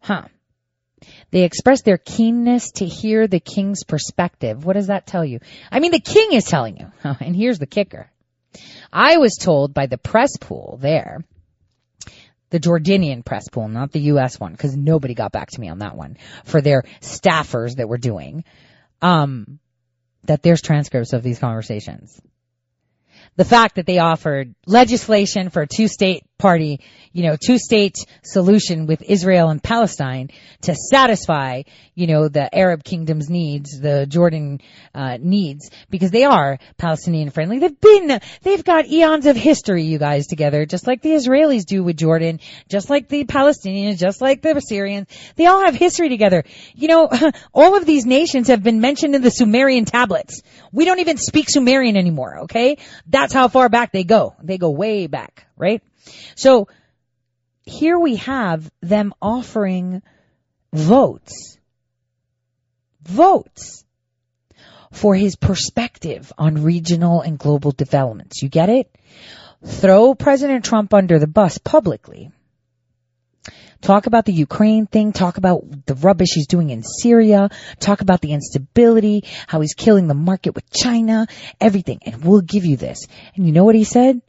Huh. 0.00 0.28
They 1.30 1.42
expressed 1.42 1.84
their 1.84 1.98
keenness 1.98 2.70
to 2.72 2.86
hear 2.86 3.26
the 3.26 3.40
king's 3.40 3.84
perspective. 3.84 4.64
What 4.64 4.74
does 4.74 4.86
that 4.86 5.06
tell 5.06 5.24
you? 5.24 5.40
I 5.70 5.80
mean, 5.80 5.90
the 5.90 6.00
king 6.00 6.32
is 6.32 6.44
telling 6.44 6.78
you. 6.78 6.92
And 7.20 7.34
here's 7.36 7.58
the 7.58 7.66
kicker. 7.66 8.08
I 8.92 9.16
was 9.16 9.34
told 9.34 9.74
by 9.74 9.86
the 9.86 9.98
press 9.98 10.36
pool 10.36 10.78
there 10.80 11.24
the 12.50 12.60
Jordanian 12.60 13.24
press 13.24 13.48
pool, 13.48 13.68
not 13.68 13.92
the 13.92 14.00
U.S. 14.00 14.38
one, 14.38 14.52
because 14.52 14.76
nobody 14.76 15.14
got 15.14 15.32
back 15.32 15.50
to 15.50 15.60
me 15.60 15.68
on 15.68 15.78
that 15.78 15.96
one 15.96 16.16
for 16.44 16.60
their 16.60 16.84
staffers 17.00 17.76
that 17.76 17.88
were 17.88 17.98
doing, 17.98 18.44
um, 19.02 19.58
that 20.24 20.42
there's 20.42 20.62
transcripts 20.62 21.12
of 21.12 21.22
these 21.22 21.38
conversations. 21.38 22.20
The 23.36 23.44
fact 23.44 23.76
that 23.76 23.86
they 23.86 23.98
offered 23.98 24.54
legislation 24.66 25.50
for 25.50 25.62
a 25.62 25.66
two-state 25.66 26.24
party, 26.38 26.80
you 27.12 27.22
know, 27.22 27.36
two-state 27.36 27.96
solution 28.24 28.86
with 28.86 29.02
Israel 29.02 29.50
and 29.50 29.62
Palestine 29.62 30.30
to 30.62 30.74
satisfy, 30.74 31.62
you 31.94 32.08
know, 32.08 32.28
the 32.28 32.52
Arab 32.54 32.82
kingdom's 32.82 33.30
needs, 33.30 33.78
the 33.78 34.04
Jordan 34.06 34.60
uh, 34.94 35.16
needs, 35.20 35.70
because 35.90 36.10
they 36.10 36.24
are 36.24 36.58
Palestinian 36.76 37.30
friendly. 37.30 37.60
They've 37.60 37.80
been, 37.80 38.20
they've 38.42 38.64
got 38.64 38.86
eons 38.86 39.26
of 39.26 39.36
history, 39.36 39.84
you 39.84 39.98
guys, 39.98 40.26
together, 40.26 40.66
just 40.66 40.88
like 40.88 41.02
the 41.02 41.10
Israelis 41.10 41.64
do 41.64 41.84
with 41.84 41.96
Jordan, 41.96 42.40
just 42.68 42.90
like 42.90 43.08
the 43.08 43.24
Palestinians, 43.24 43.98
just 43.98 44.20
like 44.20 44.42
the 44.42 44.58
Syrians. 44.60 45.06
They 45.36 45.46
all 45.46 45.64
have 45.64 45.76
history 45.76 46.08
together. 46.08 46.42
You 46.74 46.88
know, 46.88 47.10
all 47.54 47.76
of 47.76 47.86
these 47.86 48.06
nations 48.06 48.48
have 48.48 48.62
been 48.62 48.80
mentioned 48.80 49.14
in 49.14 49.22
the 49.22 49.30
Sumerian 49.30 49.84
tablets. 49.84 50.42
We 50.72 50.84
don't 50.84 50.98
even 50.98 51.16
speak 51.16 51.48
Sumerian 51.48 51.96
anymore, 51.96 52.40
okay? 52.40 52.78
That's 53.06 53.32
how 53.32 53.46
far 53.46 53.68
back 53.68 53.92
they 53.92 54.04
go. 54.04 54.34
They 54.42 54.58
go 54.58 54.70
way 54.70 55.06
back, 55.06 55.46
right? 55.56 55.80
So 56.34 56.68
here 57.64 57.98
we 57.98 58.16
have 58.16 58.70
them 58.80 59.14
offering 59.20 60.02
votes, 60.72 61.58
votes 63.02 63.84
for 64.92 65.14
his 65.14 65.36
perspective 65.36 66.32
on 66.38 66.62
regional 66.62 67.20
and 67.20 67.38
global 67.38 67.72
developments. 67.72 68.42
You 68.42 68.48
get 68.48 68.68
it? 68.68 68.94
Throw 69.64 70.14
President 70.14 70.64
Trump 70.64 70.92
under 70.92 71.18
the 71.18 71.26
bus 71.26 71.58
publicly. 71.58 72.30
Talk 73.80 74.06
about 74.06 74.24
the 74.24 74.32
Ukraine 74.32 74.86
thing. 74.86 75.12
Talk 75.12 75.36
about 75.36 75.86
the 75.86 75.94
rubbish 75.94 76.30
he's 76.34 76.46
doing 76.46 76.70
in 76.70 76.82
Syria. 76.82 77.50
Talk 77.80 78.00
about 78.00 78.22
the 78.22 78.32
instability, 78.32 79.24
how 79.46 79.60
he's 79.60 79.74
killing 79.74 80.08
the 80.08 80.14
market 80.14 80.54
with 80.54 80.70
China, 80.70 81.26
everything. 81.60 81.98
And 82.06 82.24
we'll 82.24 82.40
give 82.40 82.64
you 82.64 82.78
this. 82.78 83.06
And 83.34 83.46
you 83.46 83.52
know 83.52 83.64
what 83.64 83.74
he 83.74 83.84
said? 83.84 84.22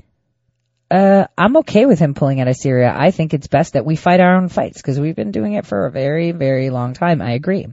Uh, 0.91 1.25
I'm 1.37 1.57
okay 1.57 1.85
with 1.85 1.99
him 1.99 2.13
pulling 2.13 2.41
out 2.41 2.47
of 2.47 2.55
Syria. 2.55 2.93
I 2.95 3.11
think 3.11 3.33
it's 3.33 3.47
best 3.47 3.73
that 3.73 3.85
we 3.85 3.95
fight 3.95 4.19
our 4.19 4.35
own 4.35 4.49
fights 4.49 4.81
because 4.81 4.99
we've 4.99 5.15
been 5.15 5.31
doing 5.31 5.53
it 5.53 5.65
for 5.65 5.85
a 5.85 5.91
very, 5.91 6.31
very 6.31 6.69
long 6.69 6.93
time. 6.93 7.21
I 7.21 7.31
agree. 7.31 7.67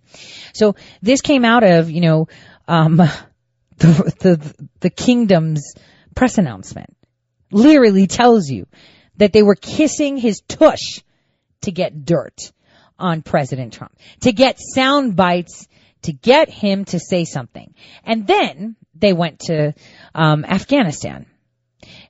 So 0.55 0.77
this 1.03 1.21
came 1.21 1.45
out 1.45 1.63
of, 1.63 1.91
you 1.91 2.01
know, 2.01 2.29
um, 2.67 2.97
the, 3.77 4.15
the, 4.21 4.69
the 4.81 4.91
kingdom's 4.91 5.75
press 6.15 6.39
announcement 6.39 6.97
literally 7.51 8.07
tells 8.07 8.49
you 8.49 8.67
that 9.17 9.33
they 9.33 9.43
were 9.43 9.57
kissing 9.57 10.17
his 10.17 10.41
tush 10.49 11.03
to 11.63 11.71
get 11.71 12.05
dirt 12.05 12.53
on 12.99 13.23
President 13.23 13.75
Trump, 13.75 13.97
to 14.21 14.33
get 14.33 14.59
sound 14.59 15.17
bites, 15.17 15.69
to 16.03 16.13
get 16.13 16.49
him 16.49 16.85
to 16.87 16.99
say 16.99 17.25
something. 17.25 17.75
And 18.05 18.27
then 18.27 18.77
they 18.95 19.13
went 19.13 19.41
to 19.41 19.75
um, 20.15 20.45
Afghanistan 20.45 21.27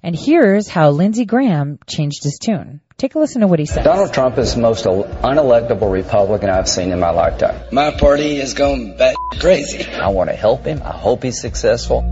and 0.03 0.17
here's 0.17 0.69
how 0.69 0.91
Lindsey 0.91 1.25
Graham 1.25 1.79
changed 1.87 2.25
his 2.25 2.39
tune. 2.39 2.81
Take 2.99 3.15
a 3.15 3.19
listen 3.19 3.41
to 3.41 3.47
what 3.47 3.59
he 3.59 3.67
said. 3.67 3.85
Donald 3.85 4.13
Trump 4.13 4.39
is 4.39 4.55
the 4.55 4.61
most 4.61 4.85
unelectable 4.85 5.91
Republican 5.91 6.51
I've 6.51 6.69
seen 6.69 6.93
in 6.93 7.01
my 7.01 7.11
lifetime. 7.11 7.61
My 7.73 7.91
party 7.91 8.37
is 8.37 8.55
going 8.55 8.97
bat 8.97 9.17
crazy. 9.41 9.85
I 9.91 10.09
want 10.09 10.31
to 10.31 10.37
help 10.37 10.65
him. 10.65 10.83
I 10.85 10.93
hope 10.93 11.23
he's 11.23 11.41
successful. 11.41 12.03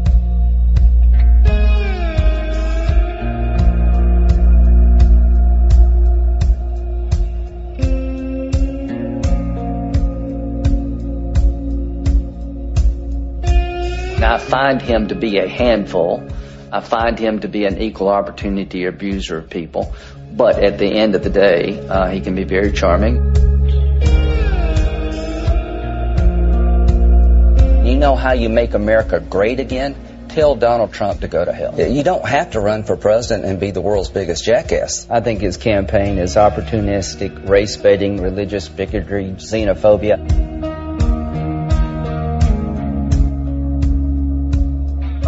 Now, 14.18 14.34
I 14.34 14.38
find 14.38 14.82
him 14.82 15.08
to 15.08 15.14
be 15.14 15.38
a 15.38 15.48
handful 15.48 16.28
I 16.72 16.80
find 16.80 17.18
him 17.18 17.40
to 17.40 17.48
be 17.48 17.64
an 17.64 17.80
equal 17.80 18.09
opportunity 18.09 18.84
abuser 18.84 19.38
of 19.38 19.51
people. 19.51 19.94
But 20.32 20.62
at 20.62 20.78
the 20.78 20.86
end 20.86 21.14
of 21.14 21.24
the 21.24 21.30
day, 21.30 21.78
uh, 21.80 22.09
he 22.09 22.20
can 22.20 22.34
be 22.34 22.44
very 22.44 22.72
charming. 22.72 23.16
You 27.84 27.97
know 27.97 28.14
how 28.14 28.32
you 28.32 28.48
make 28.48 28.74
America 28.74 29.20
great 29.20 29.59
again? 29.59 29.97
tell 30.30 30.55
Donald 30.55 30.92
Trump 30.92 31.22
to 31.22 31.28
go 31.28 31.44
to 31.44 31.52
hell. 31.52 31.78
You 31.78 32.05
don't 32.05 32.24
have 32.24 32.52
to 32.52 32.60
run 32.60 32.84
for 32.84 32.97
president 32.97 33.44
and 33.47 33.59
be 33.59 33.72
the 33.72 33.80
world's 33.80 34.10
biggest 34.10 34.44
jackass. 34.44 35.09
I 35.10 35.20
think 35.20 35.40
his 35.40 35.56
campaign 35.56 36.18
is 36.18 36.36
opportunistic, 36.36 37.48
race 37.48 37.76
baiting, 37.76 38.22
religious 38.22 38.68
bigotry, 38.68 39.34
xenophobia. 39.38 40.69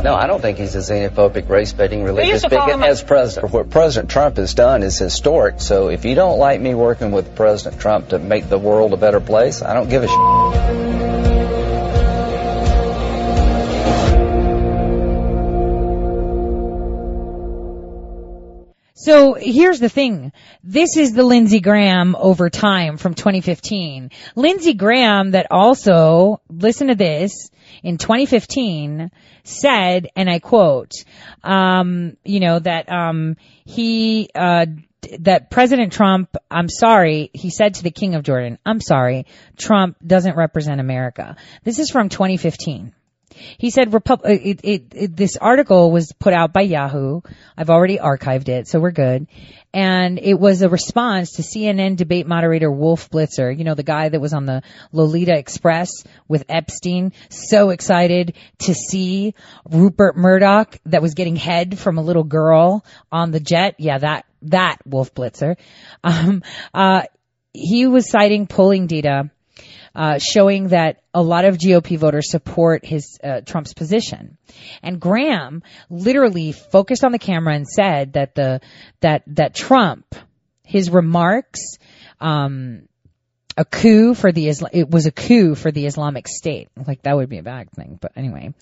No, 0.03 0.17
I 0.17 0.27
don't 0.27 0.41
think 0.41 0.59
he's 0.59 0.75
a 0.75 0.79
xenophobic, 0.79 1.49
race-baiting, 1.49 2.03
religious 2.03 2.43
bigot 2.43 2.83
as 2.83 3.05
president. 3.05 3.53
What 3.53 3.71
President 3.71 4.11
Trump 4.11 4.37
has 4.37 4.53
done 4.53 4.83
is 4.83 4.99
historic. 4.99 5.61
So 5.61 5.91
if 5.91 6.05
you 6.05 6.17
don't 6.17 6.41
like 6.41 6.61
me 6.61 6.75
working 6.75 7.13
with 7.13 7.37
President 7.37 7.81
Trump 7.81 8.09
to 8.09 8.19
make 8.19 8.49
the 8.49 8.59
world 8.59 8.93
a 8.95 8.97
better 8.97 9.21
place, 9.21 9.63
I 9.63 9.75
don't 9.75 9.89
give 9.89 10.03
a 10.03 10.09
shit. 10.09 10.93
So 18.95 19.35
here's 19.35 19.81
the 19.81 19.89
thing. 19.89 20.33
This 20.65 20.97
is 20.97 21.13
the 21.13 21.25
Lindsey 21.25 21.61
Graham 21.61 22.17
over 22.17 22.51
time 22.51 22.97
from 22.97 23.15
2015. 23.15 24.11
Lindsey 24.35 24.75
Graham 24.75 25.33
that 25.33 25.49
also, 25.51 26.41
listen 26.49 26.89
to 26.89 26.95
this, 26.95 27.51
in 27.83 27.99
2015 27.99 29.11
said, 29.45 30.09
and 30.17 30.31
I 30.31 30.39
quote, 30.39 30.93
um, 31.43 32.17
you 32.25 32.41
know, 32.41 32.59
that, 32.59 32.91
um, 32.91 33.37
he, 33.65 34.29
uh, 34.35 34.67
that 35.21 35.51
President 35.51 35.93
Trump, 35.93 36.37
I'm 36.51 36.69
sorry, 36.69 37.31
he 37.33 37.51
said 37.51 37.75
to 37.75 37.83
the 37.83 37.91
King 37.91 38.15
of 38.15 38.23
Jordan, 38.23 38.59
I'm 38.65 38.81
sorry, 38.81 39.27
Trump 39.57 39.97
doesn't 40.05 40.37
represent 40.37 40.81
America. 40.81 41.37
This 41.65 41.79
is 41.79 41.91
from 41.91 42.09
2015. 42.09 42.95
He 43.59 43.71
said, 43.71 43.93
Repub- 43.93 44.25
it, 44.25 44.61
it, 44.63 44.85
it, 44.95 45.17
this 45.17 45.37
article 45.37 45.91
was 45.91 46.13
put 46.19 46.33
out 46.33 46.53
by 46.53 46.63
Yahoo. 46.63 47.21
I've 47.57 47.71
already 47.71 47.99
archived 47.99 48.49
it, 48.49 48.69
so 48.69 48.81
we're 48.81 48.91
good. 48.91 49.27
And 49.75 50.19
it 50.19 50.35
was 50.35 50.61
a 50.61 50.69
response 50.69 51.33
to 51.33 51.43
CNN 51.43 51.97
debate 51.97 52.27
moderator 52.27 52.71
Wolf 52.71 53.11
Blitzer, 53.11 53.57
you 53.57 53.65
know, 53.65 53.75
the 53.75 53.83
guy 53.83 54.09
that 54.09 54.21
was 54.21 54.35
on 54.35 54.45
the 54.45 54.63
Lolita 54.93 55.37
Express 55.37 56.05
with 56.29 56.45
Epstein, 56.49 57.13
so 57.31 57.71
excited 57.71 58.35
to 58.61 58.75
see 58.75 59.35
Rupert 59.71 60.17
Murdoch 60.17 60.79
that 60.87 61.01
was 61.01 61.15
getting 61.15 61.37
head 61.37 61.79
from 61.79 61.97
a 61.97 62.03
little 62.03 62.25
girl 62.25 62.85
on 63.11 63.31
the 63.31 63.41
jet. 63.41 63.77
Yeah, 63.79 63.99
that, 63.99 64.27
that 64.43 64.79
Wolf 64.87 65.15
Blitzer. 65.15 65.57
Um, 66.05 66.43
uh, 66.75 67.05
he 67.55 67.87
was 67.87 68.11
citing 68.11 68.47
polling 68.47 68.87
data 68.87 69.31
uh, 69.95 70.19
showing 70.19 70.69
that 70.69 71.03
a 71.15 71.23
lot 71.23 71.45
of 71.45 71.59
GOP 71.59 71.99
voters 71.99 72.31
support 72.31 72.85
his 72.85 73.19
uh, 73.23 73.41
Trump's 73.43 73.75
position. 73.75 74.39
And 74.83 75.01
Graham 75.01 75.63
literally 75.91 76.53
focused 76.53 77.05
on 77.05 77.13
the 77.13 77.19
camera 77.19 77.55
and 77.55 77.69
said 77.69 78.15
that 78.15 78.35
the 78.35 78.61
that 79.01 79.23
that 79.29 79.55
Trump, 79.55 80.15
his 80.65 80.91
remarks, 80.91 81.79
um, 82.21 82.89
a 83.57 83.65
coup 83.65 84.15
for 84.15 84.33
the 84.33 84.49
Islam, 84.49 84.71
it 84.73 84.91
was 84.91 85.07
a 85.07 85.13
coup 85.13 85.55
for 85.55 85.71
the 85.71 85.87
Islamic 85.87 86.27
State. 86.27 86.69
Like 86.87 87.03
that 87.03 87.17
would 87.17 87.29
be 87.29 87.39
a 87.39 87.43
bad 87.43 87.71
thing, 87.71 87.99
but 88.01 88.13
anyway. 88.17 88.55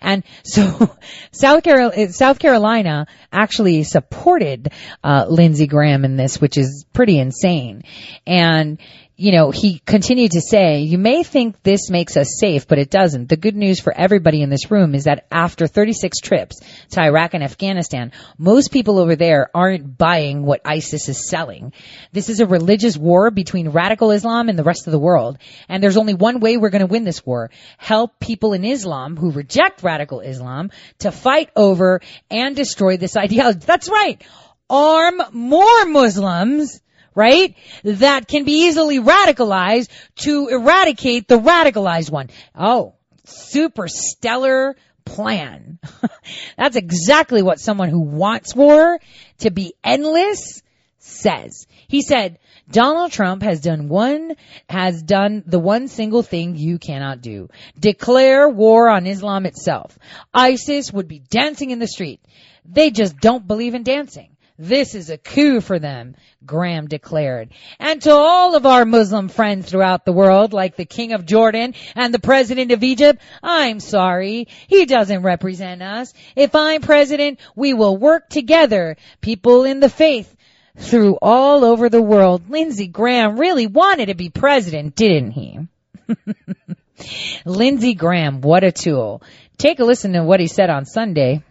And 0.00 0.24
so 0.42 0.96
South 1.32 1.62
Carolina, 1.62 2.12
South 2.12 2.38
Carolina 2.38 3.06
actually 3.32 3.84
supported, 3.84 4.72
uh, 5.04 5.26
Lindsey 5.28 5.66
Graham 5.66 6.04
in 6.04 6.16
this, 6.16 6.40
which 6.40 6.58
is 6.58 6.84
pretty 6.92 7.18
insane. 7.18 7.82
And, 8.26 8.78
you 9.22 9.30
know, 9.30 9.52
he 9.52 9.78
continued 9.78 10.32
to 10.32 10.40
say, 10.40 10.80
you 10.80 10.98
may 10.98 11.22
think 11.22 11.62
this 11.62 11.90
makes 11.90 12.16
us 12.16 12.40
safe, 12.40 12.66
but 12.66 12.80
it 12.80 12.90
doesn't. 12.90 13.28
The 13.28 13.36
good 13.36 13.54
news 13.54 13.78
for 13.78 13.96
everybody 13.96 14.42
in 14.42 14.50
this 14.50 14.68
room 14.68 14.96
is 14.96 15.04
that 15.04 15.28
after 15.30 15.68
36 15.68 16.18
trips 16.18 16.60
to 16.90 17.00
Iraq 17.00 17.32
and 17.34 17.44
Afghanistan, 17.44 18.10
most 18.36 18.72
people 18.72 18.98
over 18.98 19.14
there 19.14 19.48
aren't 19.54 19.96
buying 19.96 20.42
what 20.42 20.62
ISIS 20.64 21.08
is 21.08 21.28
selling. 21.28 21.72
This 22.10 22.30
is 22.30 22.40
a 22.40 22.46
religious 22.46 22.96
war 22.96 23.30
between 23.30 23.68
radical 23.68 24.10
Islam 24.10 24.48
and 24.48 24.58
the 24.58 24.64
rest 24.64 24.88
of 24.88 24.92
the 24.92 24.98
world. 24.98 25.38
And 25.68 25.80
there's 25.80 25.98
only 25.98 26.14
one 26.14 26.40
way 26.40 26.56
we're 26.56 26.70
going 26.70 26.80
to 26.80 26.86
win 26.86 27.04
this 27.04 27.24
war. 27.24 27.52
Help 27.78 28.18
people 28.18 28.54
in 28.54 28.64
Islam 28.64 29.16
who 29.16 29.30
reject 29.30 29.84
radical 29.84 30.18
Islam 30.18 30.72
to 30.98 31.12
fight 31.12 31.50
over 31.54 32.00
and 32.28 32.56
destroy 32.56 32.96
this 32.96 33.16
ideology. 33.16 33.60
That's 33.60 33.88
right. 33.88 34.20
Arm 34.68 35.22
more 35.30 35.86
Muslims 35.86 36.80
right? 37.14 37.54
That 37.84 38.28
can 38.28 38.44
be 38.44 38.66
easily 38.66 38.98
radicalized 39.00 39.88
to 40.16 40.48
eradicate 40.48 41.28
the 41.28 41.38
radicalized 41.38 42.10
one. 42.10 42.30
Oh, 42.54 42.94
super 43.24 43.88
stellar 43.88 44.76
plan. 45.04 45.78
That's 46.56 46.76
exactly 46.76 47.42
what 47.42 47.60
someone 47.60 47.88
who 47.88 48.00
wants 48.00 48.54
war 48.54 48.98
to 49.38 49.50
be 49.50 49.74
endless 49.82 50.62
says. 50.98 51.66
He 51.88 52.02
said, 52.02 52.38
Donald 52.70 53.12
Trump 53.12 53.42
has 53.42 53.60
done 53.60 53.88
one, 53.88 54.36
has 54.68 55.02
done 55.02 55.42
the 55.46 55.58
one 55.58 55.88
single 55.88 56.22
thing 56.22 56.56
you 56.56 56.78
cannot 56.78 57.20
do. 57.20 57.48
Declare 57.78 58.48
war 58.48 58.88
on 58.88 59.06
Islam 59.06 59.44
itself. 59.46 59.98
ISIS 60.32 60.92
would 60.92 61.08
be 61.08 61.18
dancing 61.18 61.70
in 61.70 61.80
the 61.80 61.88
street. 61.88 62.20
They 62.64 62.90
just 62.90 63.18
don't 63.18 63.46
believe 63.46 63.74
in 63.74 63.82
dancing. 63.82 64.31
This 64.58 64.94
is 64.94 65.08
a 65.08 65.16
coup 65.16 65.60
for 65.60 65.78
them, 65.78 66.14
Graham 66.44 66.86
declared. 66.86 67.50
And 67.78 68.02
to 68.02 68.12
all 68.12 68.54
of 68.54 68.66
our 68.66 68.84
Muslim 68.84 69.28
friends 69.28 69.70
throughout 69.70 70.04
the 70.04 70.12
world, 70.12 70.52
like 70.52 70.76
the 70.76 70.84
King 70.84 71.12
of 71.12 71.24
Jordan 71.24 71.74
and 71.94 72.12
the 72.12 72.18
President 72.18 72.70
of 72.70 72.82
Egypt, 72.82 73.20
I'm 73.42 73.80
sorry. 73.80 74.48
He 74.66 74.84
doesn't 74.84 75.22
represent 75.22 75.82
us. 75.82 76.12
If 76.36 76.54
I'm 76.54 76.82
president, 76.82 77.40
we 77.56 77.72
will 77.72 77.96
work 77.96 78.28
together, 78.28 78.96
people 79.20 79.64
in 79.64 79.80
the 79.80 79.88
faith, 79.88 80.36
through 80.76 81.18
all 81.20 81.64
over 81.64 81.88
the 81.88 82.02
world. 82.02 82.50
Lindsey 82.50 82.86
Graham 82.86 83.38
really 83.38 83.66
wanted 83.66 84.06
to 84.06 84.14
be 84.14 84.28
president, 84.28 84.94
didn't 84.94 85.32
he? 85.32 85.60
Lindsey 87.44 87.94
Graham, 87.94 88.40
what 88.42 88.64
a 88.64 88.72
tool. 88.72 89.22
Take 89.56 89.80
a 89.80 89.84
listen 89.84 90.12
to 90.12 90.22
what 90.22 90.40
he 90.40 90.46
said 90.46 90.70
on 90.70 90.84
Sunday 90.84 91.42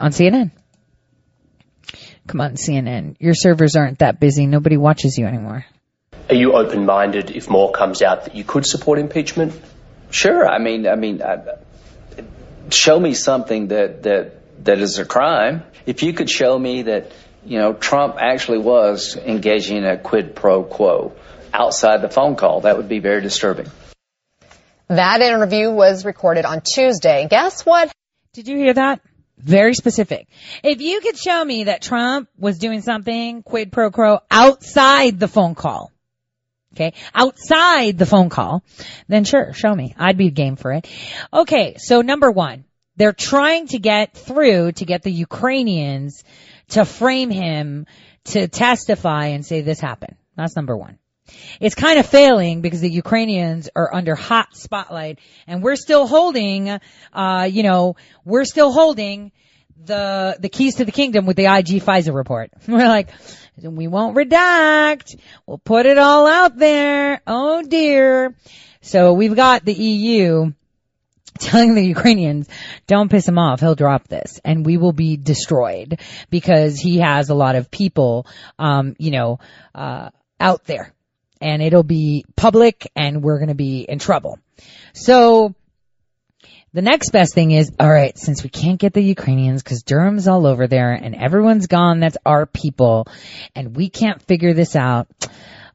on 0.00 0.10
CNN. 0.10 0.50
Come 2.28 2.42
on, 2.42 2.52
CNN. 2.52 3.16
Your 3.18 3.34
servers 3.34 3.74
aren't 3.74 4.00
that 4.00 4.20
busy. 4.20 4.46
Nobody 4.46 4.76
watches 4.76 5.16
you 5.16 5.26
anymore. 5.26 5.64
Are 6.28 6.34
you 6.34 6.52
open-minded 6.52 7.30
if 7.30 7.48
more 7.48 7.72
comes 7.72 8.02
out 8.02 8.26
that 8.26 8.34
you 8.34 8.44
could 8.44 8.66
support 8.66 8.98
impeachment? 8.98 9.58
Sure. 10.10 10.46
I 10.46 10.58
mean, 10.58 10.86
I 10.86 10.94
mean, 10.94 11.22
I, 11.22 11.56
show 12.70 13.00
me 13.00 13.14
something 13.14 13.68
that 13.68 14.02
that 14.02 14.64
that 14.64 14.78
is 14.78 14.98
a 14.98 15.06
crime. 15.06 15.62
If 15.86 16.02
you 16.02 16.12
could 16.12 16.28
show 16.28 16.58
me 16.58 16.82
that, 16.82 17.12
you 17.46 17.58
know, 17.58 17.72
Trump 17.72 18.16
actually 18.20 18.58
was 18.58 19.16
engaging 19.16 19.78
in 19.78 19.84
a 19.86 19.96
quid 19.96 20.36
pro 20.36 20.64
quo 20.64 21.14
outside 21.54 22.02
the 22.02 22.10
phone 22.10 22.36
call, 22.36 22.60
that 22.62 22.76
would 22.76 22.90
be 22.90 22.98
very 22.98 23.22
disturbing. 23.22 23.70
That 24.88 25.22
interview 25.22 25.70
was 25.70 26.04
recorded 26.04 26.44
on 26.44 26.60
Tuesday. 26.60 27.26
Guess 27.30 27.64
what? 27.64 27.90
Did 28.34 28.48
you 28.48 28.58
hear 28.58 28.74
that? 28.74 29.00
Very 29.38 29.74
specific. 29.74 30.28
If 30.62 30.80
you 30.80 31.00
could 31.00 31.16
show 31.16 31.44
me 31.44 31.64
that 31.64 31.82
Trump 31.82 32.28
was 32.38 32.58
doing 32.58 32.82
something 32.82 33.42
quid 33.42 33.72
pro 33.72 33.90
quo 33.90 34.20
outside 34.30 35.18
the 35.18 35.28
phone 35.28 35.54
call, 35.54 35.92
okay, 36.74 36.94
outside 37.14 37.98
the 37.98 38.06
phone 38.06 38.28
call, 38.28 38.64
then 39.06 39.24
sure, 39.24 39.52
show 39.52 39.74
me. 39.74 39.94
I'd 39.96 40.16
be 40.16 40.30
game 40.30 40.56
for 40.56 40.72
it. 40.72 40.88
Okay, 41.32 41.76
so 41.78 42.00
number 42.00 42.30
one, 42.30 42.64
they're 42.96 43.12
trying 43.12 43.68
to 43.68 43.78
get 43.78 44.14
through 44.14 44.72
to 44.72 44.84
get 44.84 45.02
the 45.02 45.12
Ukrainians 45.12 46.24
to 46.70 46.84
frame 46.84 47.30
him 47.30 47.86
to 48.24 48.48
testify 48.48 49.26
and 49.26 49.46
say 49.46 49.60
this 49.60 49.80
happened. 49.80 50.16
That's 50.36 50.56
number 50.56 50.76
one. 50.76 50.98
It's 51.60 51.74
kind 51.74 51.98
of 51.98 52.06
failing 52.06 52.60
because 52.60 52.80
the 52.80 52.90
Ukrainians 52.90 53.68
are 53.74 53.94
under 53.94 54.14
hot 54.14 54.56
spotlight 54.56 55.18
and 55.46 55.62
we're 55.62 55.76
still 55.76 56.06
holding, 56.06 56.78
uh, 57.12 57.48
you 57.50 57.62
know, 57.62 57.96
we're 58.24 58.44
still 58.44 58.72
holding 58.72 59.32
the, 59.84 60.36
the 60.40 60.48
keys 60.48 60.76
to 60.76 60.84
the 60.84 60.92
kingdom 60.92 61.26
with 61.26 61.36
the 61.36 61.44
IG 61.44 61.82
FISA 61.82 62.14
report. 62.14 62.50
We're 62.68 62.88
like, 62.88 63.10
we 63.56 63.86
won't 63.86 64.16
redact. 64.16 65.18
We'll 65.46 65.58
put 65.58 65.86
it 65.86 65.98
all 65.98 66.26
out 66.26 66.56
there. 66.56 67.20
Oh 67.26 67.62
dear. 67.62 68.34
So 68.80 69.14
we've 69.14 69.34
got 69.36 69.64
the 69.64 69.74
EU 69.74 70.52
telling 71.38 71.74
the 71.74 71.84
Ukrainians, 71.84 72.48
don't 72.86 73.10
piss 73.10 73.26
him 73.28 73.38
off, 73.38 73.60
he'll 73.60 73.74
drop 73.74 74.08
this 74.08 74.40
and 74.44 74.66
we 74.66 74.76
will 74.76 74.92
be 74.92 75.16
destroyed 75.16 76.00
because 76.30 76.78
he 76.78 76.98
has 76.98 77.28
a 77.30 77.34
lot 77.34 77.54
of 77.54 77.70
people, 77.70 78.26
um, 78.58 78.96
you 78.98 79.10
know, 79.10 79.38
uh, 79.74 80.10
out 80.40 80.64
there 80.64 80.92
and 81.40 81.62
it'll 81.62 81.82
be 81.82 82.24
public 82.36 82.90
and 82.96 83.22
we're 83.22 83.38
going 83.38 83.48
to 83.48 83.54
be 83.54 83.80
in 83.80 83.98
trouble. 83.98 84.38
So 84.92 85.54
the 86.72 86.82
next 86.82 87.10
best 87.10 87.34
thing 87.34 87.50
is, 87.50 87.72
all 87.80 87.90
right, 87.90 88.16
since 88.18 88.42
we 88.42 88.50
can't 88.50 88.78
get 88.78 88.92
the 88.92 89.02
Ukrainians 89.02 89.62
because 89.62 89.82
Durham's 89.82 90.28
all 90.28 90.46
over 90.46 90.66
there 90.66 90.92
and 90.92 91.14
everyone's 91.14 91.66
gone, 91.66 92.00
that's 92.00 92.18
our 92.26 92.46
people 92.46 93.06
and 93.54 93.74
we 93.74 93.88
can't 93.88 94.20
figure 94.22 94.52
this 94.54 94.76
out. 94.76 95.08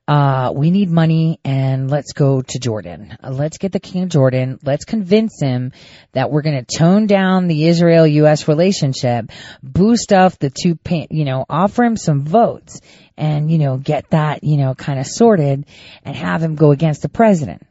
uh, 0.05 0.51
we 0.53 0.69
need 0.69 0.89
money 0.89 1.39
and 1.45 1.89
let's 1.89 2.11
go 2.11 2.41
to 2.41 2.59
Jordan. 2.59 3.17
Uh, 3.23 3.31
let's 3.31 3.57
get 3.57 3.71
the 3.71 3.79
king 3.79 4.03
of 4.03 4.09
Jordan. 4.09 4.59
Let's 4.61 4.83
convince 4.83 5.39
him 5.41 5.71
that 6.11 6.29
we're 6.29 6.41
going 6.41 6.63
to 6.63 6.77
tone 6.77 7.07
down 7.07 7.47
the 7.47 7.67
Israel-U.S. 7.67 8.47
relationship, 8.49 9.31
boost 9.61 10.11
up 10.11 10.37
the 10.39 10.49
two, 10.49 10.77
you 11.09 11.23
know, 11.23 11.45
offer 11.49 11.83
him 11.83 11.95
some 11.95 12.25
votes 12.25 12.81
and, 13.17 13.51
you 13.51 13.57
know, 13.57 13.77
get 13.77 14.09
that, 14.09 14.43
you 14.43 14.57
know, 14.57 14.73
kind 14.75 14.99
of 14.99 15.07
sorted 15.07 15.65
and 16.03 16.15
have 16.15 16.41
him 16.41 16.55
go 16.55 16.71
against 16.71 17.01
the 17.01 17.09
president. 17.09 17.65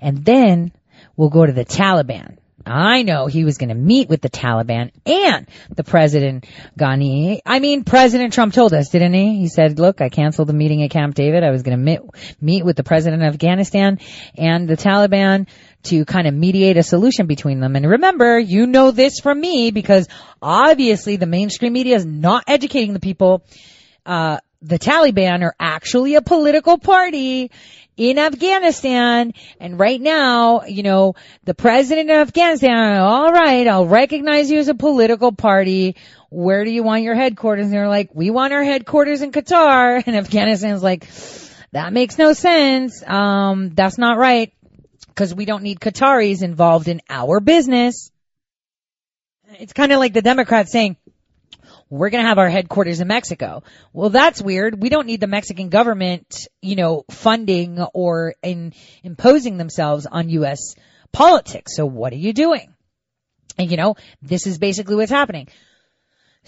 And 0.00 0.24
then 0.24 0.72
we'll 1.16 1.30
go 1.30 1.44
to 1.46 1.52
the 1.52 1.64
Taliban. 1.64 2.36
I 2.66 3.02
know 3.02 3.26
he 3.26 3.44
was 3.44 3.58
going 3.58 3.68
to 3.68 3.76
meet 3.76 4.08
with 4.08 4.20
the 4.20 4.28
Taliban 4.28 4.90
and 5.06 5.46
the 5.74 5.84
President 5.84 6.46
Ghani. 6.76 7.40
I 7.46 7.60
mean, 7.60 7.84
President 7.84 8.32
Trump 8.32 8.54
told 8.54 8.74
us, 8.74 8.88
didn't 8.88 9.14
he? 9.14 9.38
He 9.38 9.48
said, 9.48 9.78
look, 9.78 10.00
I 10.00 10.08
canceled 10.08 10.48
the 10.48 10.52
meeting 10.52 10.82
at 10.82 10.90
Camp 10.90 11.14
David. 11.14 11.44
I 11.44 11.50
was 11.50 11.62
going 11.62 11.78
to 11.78 11.82
meet, 11.82 12.00
meet 12.40 12.64
with 12.64 12.76
the 12.76 12.82
President 12.82 13.22
of 13.22 13.28
Afghanistan 13.28 14.00
and 14.36 14.68
the 14.68 14.76
Taliban 14.76 15.46
to 15.84 16.04
kind 16.04 16.26
of 16.26 16.34
mediate 16.34 16.76
a 16.76 16.82
solution 16.82 17.26
between 17.26 17.60
them. 17.60 17.76
And 17.76 17.88
remember, 17.88 18.36
you 18.36 18.66
know 18.66 18.90
this 18.90 19.20
from 19.20 19.40
me 19.40 19.70
because 19.70 20.08
obviously 20.42 21.14
the 21.14 21.26
mainstream 21.26 21.72
media 21.72 21.94
is 21.94 22.04
not 22.04 22.44
educating 22.48 22.94
the 22.94 23.00
people. 23.00 23.44
Uh, 24.04 24.38
the 24.66 24.78
Taliban 24.78 25.42
are 25.42 25.54
actually 25.60 26.16
a 26.16 26.22
political 26.22 26.76
party 26.76 27.50
in 27.96 28.18
Afghanistan. 28.18 29.32
And 29.60 29.78
right 29.78 30.00
now, 30.00 30.64
you 30.64 30.82
know, 30.82 31.14
the 31.44 31.54
president 31.54 32.10
of 32.10 32.28
Afghanistan, 32.28 32.98
all 32.98 33.32
right, 33.32 33.66
I'll 33.66 33.86
recognize 33.86 34.50
you 34.50 34.58
as 34.58 34.68
a 34.68 34.74
political 34.74 35.32
party. 35.32 35.96
Where 36.30 36.64
do 36.64 36.70
you 36.70 36.82
want 36.82 37.04
your 37.04 37.14
headquarters? 37.14 37.66
And 37.66 37.72
they're 37.72 37.88
like, 37.88 38.10
we 38.12 38.30
want 38.30 38.52
our 38.52 38.64
headquarters 38.64 39.22
in 39.22 39.30
Qatar. 39.30 40.02
And 40.06 40.16
Afghanistan's 40.16 40.82
like, 40.82 41.08
that 41.72 41.92
makes 41.92 42.18
no 42.18 42.32
sense. 42.32 43.02
Um, 43.06 43.70
that's 43.70 43.98
not 43.98 44.18
right. 44.18 44.52
Cause 45.14 45.34
we 45.34 45.46
don't 45.46 45.62
need 45.62 45.80
Qataris 45.80 46.42
involved 46.42 46.88
in 46.88 47.00
our 47.08 47.40
business. 47.40 48.10
It's 49.58 49.72
kind 49.72 49.92
of 49.92 49.98
like 49.98 50.12
the 50.12 50.20
Democrats 50.20 50.72
saying, 50.72 50.96
we're 51.88 52.10
going 52.10 52.22
to 52.22 52.28
have 52.28 52.38
our 52.38 52.48
headquarters 52.48 53.00
in 53.00 53.08
Mexico. 53.08 53.62
Well, 53.92 54.10
that's 54.10 54.42
weird. 54.42 54.80
We 54.80 54.88
don't 54.88 55.06
need 55.06 55.20
the 55.20 55.26
Mexican 55.26 55.68
government, 55.68 56.48
you 56.60 56.76
know, 56.76 57.04
funding 57.10 57.80
or 57.94 58.34
in 58.42 58.72
imposing 59.04 59.56
themselves 59.56 60.06
on 60.06 60.28
U.S. 60.30 60.74
politics. 61.12 61.76
So 61.76 61.86
what 61.86 62.12
are 62.12 62.16
you 62.16 62.32
doing? 62.32 62.74
And 63.58 63.70
you 63.70 63.76
know, 63.76 63.94
this 64.20 64.46
is 64.46 64.58
basically 64.58 64.96
what's 64.96 65.10
happening. 65.10 65.48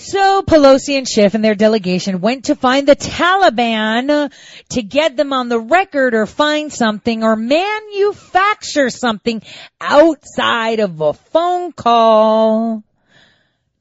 So 0.01 0.43
Pelosi 0.43 0.97
and 0.97 1.09
Schiff 1.09 1.35
and 1.35 1.45
their 1.45 1.57
delegation 1.57 2.21
went 2.21 2.45
to 2.45 2.55
find 2.55 2.87
the 2.87 2.95
Taliban 2.95 4.33
to 4.71 4.83
get 4.83 5.17
them 5.17 5.33
on 5.33 5.49
the 5.49 5.59
record 5.59 6.15
or 6.15 6.25
find 6.25 6.73
something 6.73 7.25
or 7.25 7.35
manufacture 7.35 8.91
something 8.91 9.43
outside 9.81 10.79
of 10.79 11.01
a 11.01 11.15
phone 11.15 11.73
call 11.73 12.85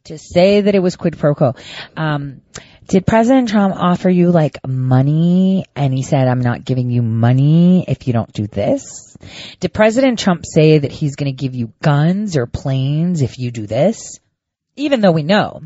to 0.07 0.17
say 0.17 0.61
that 0.61 0.75
it 0.75 0.79
was 0.79 0.95
quid 0.95 1.17
pro 1.17 1.35
quo. 1.35 1.53
Um, 1.95 2.41
did 2.87 3.05
President 3.05 3.49
Trump 3.49 3.75
offer 3.75 4.09
you 4.09 4.31
like 4.31 4.65
money 4.65 5.65
and 5.75 5.93
he 5.93 6.03
said, 6.03 6.27
I'm 6.27 6.39
not 6.39 6.63
giving 6.63 6.89
you 6.89 7.01
money 7.01 7.83
if 7.87 8.07
you 8.07 8.13
don't 8.13 8.31
do 8.31 8.47
this? 8.47 9.17
Did 9.59 9.73
President 9.73 10.19
Trump 10.19 10.43
say 10.45 10.77
that 10.77 10.91
he's 10.91 11.17
going 11.17 11.29
to 11.31 11.35
give 11.35 11.53
you 11.53 11.73
guns 11.81 12.37
or 12.37 12.45
planes 12.45 13.21
if 13.21 13.37
you 13.39 13.51
do 13.51 13.67
this? 13.67 14.19
Even 14.77 15.01
though 15.01 15.11
we 15.11 15.23
know 15.23 15.63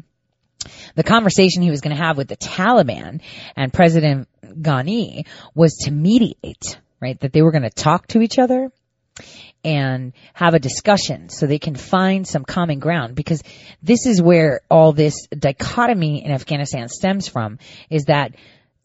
the 0.96 1.04
conversation 1.04 1.62
he 1.62 1.70
was 1.70 1.82
going 1.82 1.96
to 1.96 2.02
have 2.02 2.18
with 2.18 2.28
the 2.28 2.38
Taliban 2.38 3.22
and 3.56 3.72
President 3.72 4.28
Ghani 4.44 5.28
was 5.54 5.78
to 5.84 5.92
mediate, 5.92 6.80
right? 7.00 7.20
That 7.20 7.34
they 7.34 7.42
were 7.42 7.52
going 7.52 7.64
to 7.64 7.70
talk 7.70 8.08
to 8.08 8.22
each 8.22 8.40
other 8.40 8.72
and 9.64 10.14
have 10.34 10.54
a 10.54 10.60
discussion 10.60 11.30
so 11.30 11.46
they 11.46 11.60
can 11.60 11.76
find 11.76 12.28
some 12.28 12.44
common 12.44 12.80
ground 12.80 13.16
because 13.16 13.44
this 13.84 14.06
is 14.06 14.22
where 14.22 14.62
all 14.70 14.94
this 14.94 15.28
dichotomy 15.28 16.24
in 16.24 16.32
Afghanistan 16.32 16.88
stems 16.88 17.28
from 17.28 17.60
is 17.90 18.06
that 18.06 18.36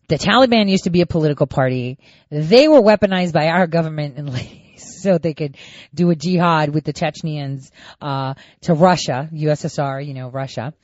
the 0.09 0.17
Taliban 0.17 0.69
used 0.69 0.85
to 0.85 0.91
be 0.91 1.01
a 1.01 1.07
political 1.07 1.47
party. 1.47 1.99
They 2.31 2.69
were 2.69 2.81
weaponized 2.81 3.33
by 3.33 3.49
our 3.49 3.67
government 3.67 4.17
and 4.19 4.29
so 5.07 5.19
they 5.19 5.35
could 5.35 5.57
do 5.95 6.11
a 6.11 6.17
jihad 6.17 6.75
with 6.75 6.83
the 6.83 6.93
Chechens 6.93 7.71
uh, 8.01 8.35
to 8.63 8.75
Russia, 8.75 9.29
USSR, 9.33 10.05
you 10.05 10.15
know, 10.15 10.29
Russia. 10.31 10.75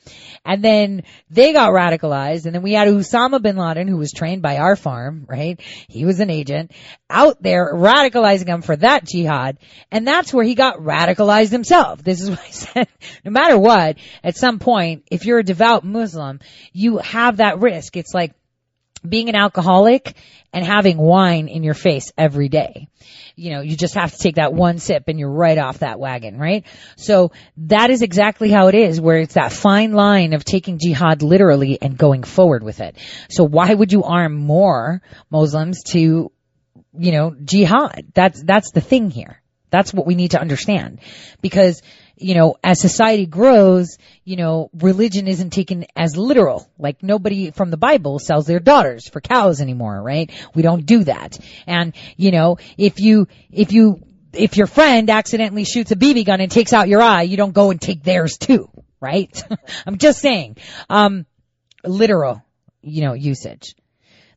And 0.45 0.63
then 0.63 1.03
they 1.29 1.51
got 1.51 1.71
radicalized, 1.71 2.45
and 2.45 2.55
then 2.55 2.61
we 2.61 2.71
had 2.71 2.87
Osama 2.87 3.41
bin 3.41 3.57
Laden, 3.57 3.89
who 3.89 3.97
was 3.97 4.13
trained 4.13 4.41
by 4.41 4.57
our 4.57 4.77
farm, 4.77 5.25
right? 5.27 5.59
He 5.89 6.05
was 6.05 6.21
an 6.21 6.29
agent 6.29 6.71
out 7.09 7.43
there 7.43 7.73
radicalizing 7.73 8.45
them 8.45 8.61
for 8.61 8.77
that 8.77 9.05
jihad, 9.05 9.57
and 9.91 10.07
that's 10.07 10.33
where 10.33 10.45
he 10.45 10.55
got 10.55 10.77
radicalized 10.77 11.51
himself. 11.51 12.01
This 12.01 12.21
is 12.21 12.29
what 12.29 12.39
I 12.39 12.51
said. 12.51 12.87
No 13.25 13.31
matter 13.31 13.57
what, 13.57 13.97
at 14.23 14.37
some 14.37 14.59
point, 14.59 15.03
if 15.11 15.25
you're 15.25 15.39
a 15.39 15.43
devout 15.43 15.83
Muslim, 15.83 16.39
you 16.71 16.99
have 16.99 17.37
that 17.37 17.59
risk. 17.59 17.97
It's 17.97 18.13
like 18.13 18.33
being 19.07 19.29
an 19.29 19.35
alcoholic 19.35 20.15
and 20.53 20.65
having 20.65 20.97
wine 20.97 21.47
in 21.47 21.63
your 21.63 21.73
face 21.73 22.11
every 22.17 22.49
day. 22.49 22.87
You 23.35 23.53
know, 23.53 23.61
you 23.61 23.75
just 23.75 23.95
have 23.95 24.11
to 24.11 24.17
take 24.17 24.35
that 24.35 24.53
one 24.53 24.77
sip 24.77 25.05
and 25.07 25.19
you're 25.19 25.31
right 25.31 25.57
off 25.57 25.79
that 25.79 25.99
wagon, 25.99 26.37
right? 26.37 26.65
So 26.95 27.31
that 27.57 27.89
is 27.89 28.01
exactly 28.01 28.49
how 28.49 28.67
it 28.67 28.75
is, 28.75 29.01
where 29.01 29.17
it's 29.17 29.33
that 29.33 29.51
fine 29.51 29.93
line 29.93 30.33
of 30.33 30.45
taking 30.45 30.77
jihad 30.77 31.23
literally 31.23 31.81
and 31.81 31.97
going 31.97 32.23
forward 32.23 32.63
with 32.63 32.79
it. 32.79 32.97
So 33.29 33.43
why 33.43 33.73
would 33.73 33.91
you 33.91 34.03
arm 34.03 34.35
more 34.35 35.01
Muslims 35.31 35.83
to, 35.91 36.31
you 36.97 37.11
know, 37.11 37.35
jihad? 37.43 38.11
That's, 38.13 38.43
that's 38.43 38.71
the 38.71 38.81
thing 38.81 39.09
here. 39.09 39.41
That's 39.71 39.91
what 39.91 40.05
we 40.05 40.13
need 40.13 40.31
to 40.31 40.39
understand. 40.39 40.99
Because 41.41 41.81
you 42.15 42.35
know, 42.35 42.55
as 42.63 42.79
society 42.79 43.25
grows, 43.25 43.97
you 44.23 44.35
know, 44.35 44.69
religion 44.73 45.27
isn't 45.27 45.51
taken 45.51 45.85
as 45.95 46.15
literal. 46.15 46.69
Like 46.77 47.01
nobody 47.01 47.51
from 47.51 47.71
the 47.71 47.77
Bible 47.77 48.19
sells 48.19 48.45
their 48.45 48.59
daughters 48.59 49.07
for 49.07 49.19
cows 49.21 49.61
anymore, 49.61 50.01
right? 50.01 50.31
We 50.53 50.61
don't 50.61 50.85
do 50.85 51.03
that. 51.05 51.37
And, 51.65 51.93
you 52.15 52.31
know, 52.31 52.57
if 52.77 52.99
you, 52.99 53.27
if 53.51 53.71
you, 53.71 54.01
if 54.31 54.57
your 54.57 54.67
friend 54.67 55.09
accidentally 55.09 55.63
shoots 55.63 55.91
a 55.91 55.95
BB 55.95 56.25
gun 56.25 56.41
and 56.41 56.51
takes 56.51 56.73
out 56.73 56.87
your 56.87 57.01
eye, 57.01 57.23
you 57.23 57.37
don't 57.37 57.53
go 57.53 57.71
and 57.71 57.81
take 57.81 58.03
theirs 58.03 58.37
too, 58.37 58.69
right? 58.99 59.43
I'm 59.85 59.97
just 59.97 60.19
saying, 60.19 60.57
um, 60.89 61.25
literal, 61.83 62.43
you 62.81 63.01
know, 63.01 63.13
usage. 63.13 63.75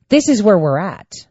This 0.08 0.28
is 0.28 0.42
where 0.42 0.58
we're 0.58 0.78
at. 0.78 1.26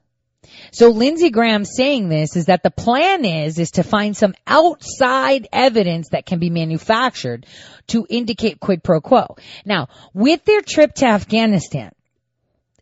So 0.76 0.90
Lindsey 0.90 1.30
Graham 1.30 1.64
saying 1.64 2.10
this 2.10 2.36
is 2.36 2.48
that 2.48 2.62
the 2.62 2.70
plan 2.70 3.24
is, 3.24 3.60
is 3.60 3.72
to 3.72 3.84
find 3.84 4.16
some 4.16 4.34
outside 4.46 5.48
evidence 5.54 6.10
that 6.10 6.26
can 6.26 6.38
be 6.38 6.50
manufactured 6.50 7.46
to 7.88 8.06
indicate 8.10 8.60
quid 8.60 8.84
pro 8.84 9.00
quo. 9.00 9.38
Now, 9.64 9.88
with 10.14 10.44
their 10.44 10.60
trip 10.60 10.94
to 10.96 11.06
Afghanistan, 11.06 11.94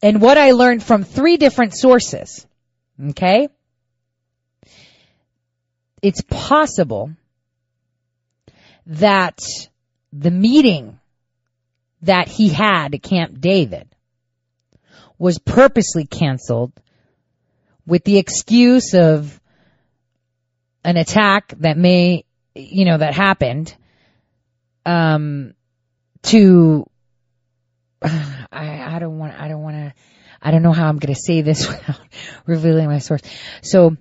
and 0.02 0.24
what 0.24 0.40
I 0.40 0.54
learned 0.54 0.82
from 0.82 1.04
three 1.04 1.38
different 1.38 1.78
sources, 1.78 2.48
okay, 3.12 3.48
it's 6.02 6.24
possible 6.28 7.12
that 8.88 9.40
the 10.12 10.32
meeting 10.32 11.00
that 12.02 12.28
he 12.28 12.50
had 12.50 12.96
at 12.96 13.04
Camp 13.04 13.40
David 13.40 13.88
was 15.20 15.38
purposely 15.38 16.08
canceled 16.08 16.74
with 17.86 18.04
the 18.04 18.18
excuse 18.18 18.94
of 18.94 19.40
an 20.84 20.98
attack 20.98 21.54
that 21.60 21.78
may, 21.78 22.26
you 22.56 22.86
know, 22.86 22.98
that 22.98 23.14
happened, 23.14 23.76
um, 24.86 25.54
to, 26.24 26.86
I, 28.02 28.96
I 28.96 29.00
don't 29.00 29.18
want, 29.18 29.40
I 29.40 29.48
don't 29.48 29.62
want 29.62 29.76
to, 29.76 29.94
I 30.42 30.52
don't 30.52 30.62
know 30.62 30.74
how 30.74 30.88
I'm 30.88 31.00
going 31.00 31.14
to 31.14 31.20
say 31.20 31.42
this 31.42 31.68
without 31.70 32.00
revealing 32.46 32.88
my 32.88 33.00
source. 33.00 33.22
So 33.62 33.96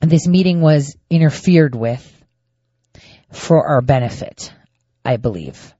this 0.00 0.26
meeting 0.26 0.60
was 0.60 0.96
interfered 1.10 1.74
with 1.74 2.10
for 3.32 3.66
our 3.66 3.82
benefit, 3.82 4.52
I 5.04 5.16
believe. 5.16 5.74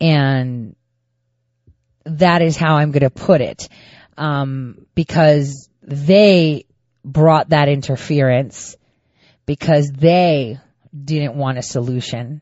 And 0.00 0.76
that 2.04 2.42
is 2.42 2.56
how 2.56 2.76
I'm 2.76 2.92
going 2.92 3.02
to 3.02 3.10
put 3.10 3.40
it. 3.40 3.68
Um, 4.16 4.86
because 4.94 5.69
they 5.90 6.66
brought 7.04 7.50
that 7.50 7.68
interference 7.68 8.76
because 9.46 9.90
they 9.90 10.58
didn't 11.04 11.34
want 11.34 11.58
a 11.58 11.62
solution, 11.62 12.40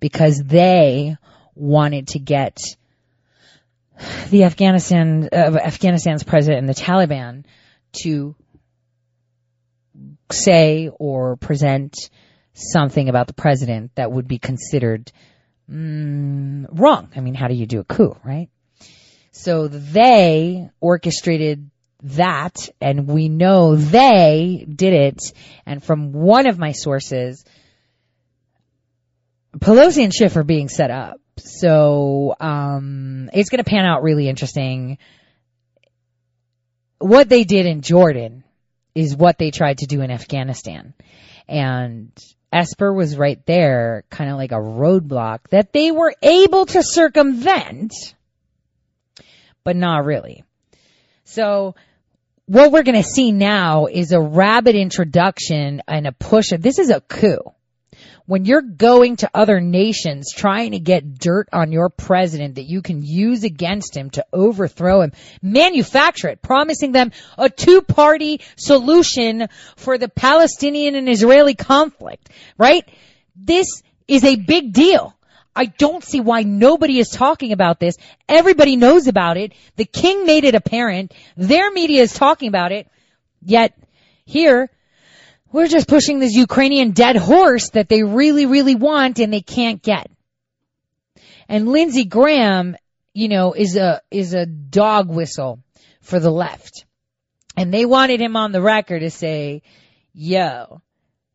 because 0.00 0.42
they 0.44 1.16
wanted 1.54 2.08
to 2.08 2.18
get 2.18 2.76
the 4.30 4.44
Afghanistan, 4.44 5.28
uh, 5.32 5.58
Afghanistan's 5.62 6.22
president 6.22 6.60
and 6.60 6.68
the 6.68 6.74
Taliban 6.74 7.44
to 8.02 8.34
say 10.30 10.90
or 10.98 11.36
present 11.36 12.10
something 12.52 13.08
about 13.08 13.26
the 13.26 13.32
president 13.32 13.94
that 13.94 14.12
would 14.12 14.28
be 14.28 14.38
considered 14.38 15.10
mm, 15.70 16.66
wrong. 16.70 17.08
I 17.16 17.20
mean, 17.20 17.34
how 17.34 17.48
do 17.48 17.54
you 17.54 17.66
do 17.66 17.80
a 17.80 17.84
coup, 17.84 18.16
right? 18.24 18.48
So 19.32 19.68
they 19.68 20.70
orchestrated 20.80 21.70
that, 22.02 22.68
and 22.80 23.06
we 23.06 23.28
know 23.28 23.76
they 23.76 24.66
did 24.68 24.92
it. 24.92 25.20
And 25.64 25.82
from 25.82 26.12
one 26.12 26.46
of 26.46 26.58
my 26.58 26.72
sources, 26.72 27.44
Pelosi 29.56 30.04
and 30.04 30.14
Schiff 30.14 30.36
are 30.36 30.44
being 30.44 30.68
set 30.68 30.90
up. 30.90 31.20
So, 31.38 32.34
um, 32.40 33.30
it's 33.32 33.50
going 33.50 33.62
to 33.62 33.70
pan 33.70 33.84
out 33.84 34.02
really 34.02 34.28
interesting. 34.28 34.98
What 36.98 37.28
they 37.28 37.44
did 37.44 37.66
in 37.66 37.82
Jordan 37.82 38.44
is 38.94 39.14
what 39.14 39.36
they 39.38 39.50
tried 39.50 39.78
to 39.78 39.86
do 39.86 40.00
in 40.00 40.10
Afghanistan. 40.10 40.94
And 41.46 42.10
Esper 42.52 42.92
was 42.92 43.18
right 43.18 43.44
there, 43.44 44.04
kind 44.10 44.30
of 44.30 44.36
like 44.36 44.52
a 44.52 44.56
roadblock 44.56 45.48
that 45.50 45.72
they 45.72 45.92
were 45.92 46.14
able 46.22 46.64
to 46.66 46.82
circumvent, 46.82 47.92
but 49.62 49.76
not 49.76 50.04
really. 50.04 50.42
So 51.26 51.74
what 52.46 52.70
we're 52.72 52.84
going 52.84 53.02
to 53.02 53.08
see 53.08 53.32
now 53.32 53.86
is 53.86 54.12
a 54.12 54.20
rapid 54.20 54.76
introduction 54.76 55.82
and 55.86 56.06
a 56.06 56.12
push. 56.12 56.50
This 56.56 56.78
is 56.78 56.90
a 56.90 57.00
coup 57.00 57.40
when 58.26 58.44
you're 58.44 58.62
going 58.62 59.16
to 59.16 59.30
other 59.32 59.60
nations 59.60 60.32
trying 60.32 60.72
to 60.72 60.78
get 60.78 61.18
dirt 61.18 61.48
on 61.52 61.72
your 61.72 61.88
president 61.88 62.56
that 62.56 62.64
you 62.64 62.82
can 62.82 63.02
use 63.02 63.44
against 63.44 63.96
him 63.96 64.10
to 64.10 64.26
overthrow 64.32 65.00
him, 65.00 65.12
manufacture 65.42 66.28
it, 66.28 66.42
promising 66.42 66.92
them 66.92 67.12
a 67.38 67.48
two-party 67.48 68.40
solution 68.56 69.48
for 69.76 69.96
the 69.96 70.08
Palestinian 70.08 70.96
and 70.96 71.08
Israeli 71.08 71.54
conflict, 71.54 72.28
right? 72.58 72.88
This 73.36 73.82
is 74.08 74.24
a 74.24 74.36
big 74.36 74.72
deal. 74.72 75.15
I 75.56 75.64
don't 75.64 76.04
see 76.04 76.20
why 76.20 76.42
nobody 76.42 76.98
is 76.98 77.08
talking 77.08 77.52
about 77.52 77.80
this. 77.80 77.96
Everybody 78.28 78.76
knows 78.76 79.06
about 79.06 79.38
it. 79.38 79.54
The 79.76 79.86
king 79.86 80.26
made 80.26 80.44
it 80.44 80.54
apparent. 80.54 81.14
Their 81.36 81.72
media 81.72 82.02
is 82.02 82.12
talking 82.12 82.48
about 82.48 82.72
it. 82.72 82.88
Yet 83.40 83.76
here, 84.26 84.70
we're 85.50 85.66
just 85.66 85.88
pushing 85.88 86.18
this 86.18 86.34
Ukrainian 86.34 86.90
dead 86.90 87.16
horse 87.16 87.70
that 87.70 87.88
they 87.88 88.02
really, 88.02 88.44
really 88.44 88.74
want 88.74 89.18
and 89.18 89.32
they 89.32 89.40
can't 89.40 89.82
get. 89.82 90.10
And 91.48 91.68
Lindsey 91.68 92.04
Graham, 92.04 92.76
you 93.14 93.28
know, 93.28 93.54
is 93.54 93.76
a, 93.76 94.02
is 94.10 94.34
a 94.34 94.44
dog 94.44 95.08
whistle 95.08 95.60
for 96.02 96.20
the 96.20 96.30
left. 96.30 96.84
And 97.56 97.72
they 97.72 97.86
wanted 97.86 98.20
him 98.20 98.36
on 98.36 98.52
the 98.52 98.60
record 98.60 99.00
to 99.00 99.10
say, 99.10 99.62
yo, 100.12 100.82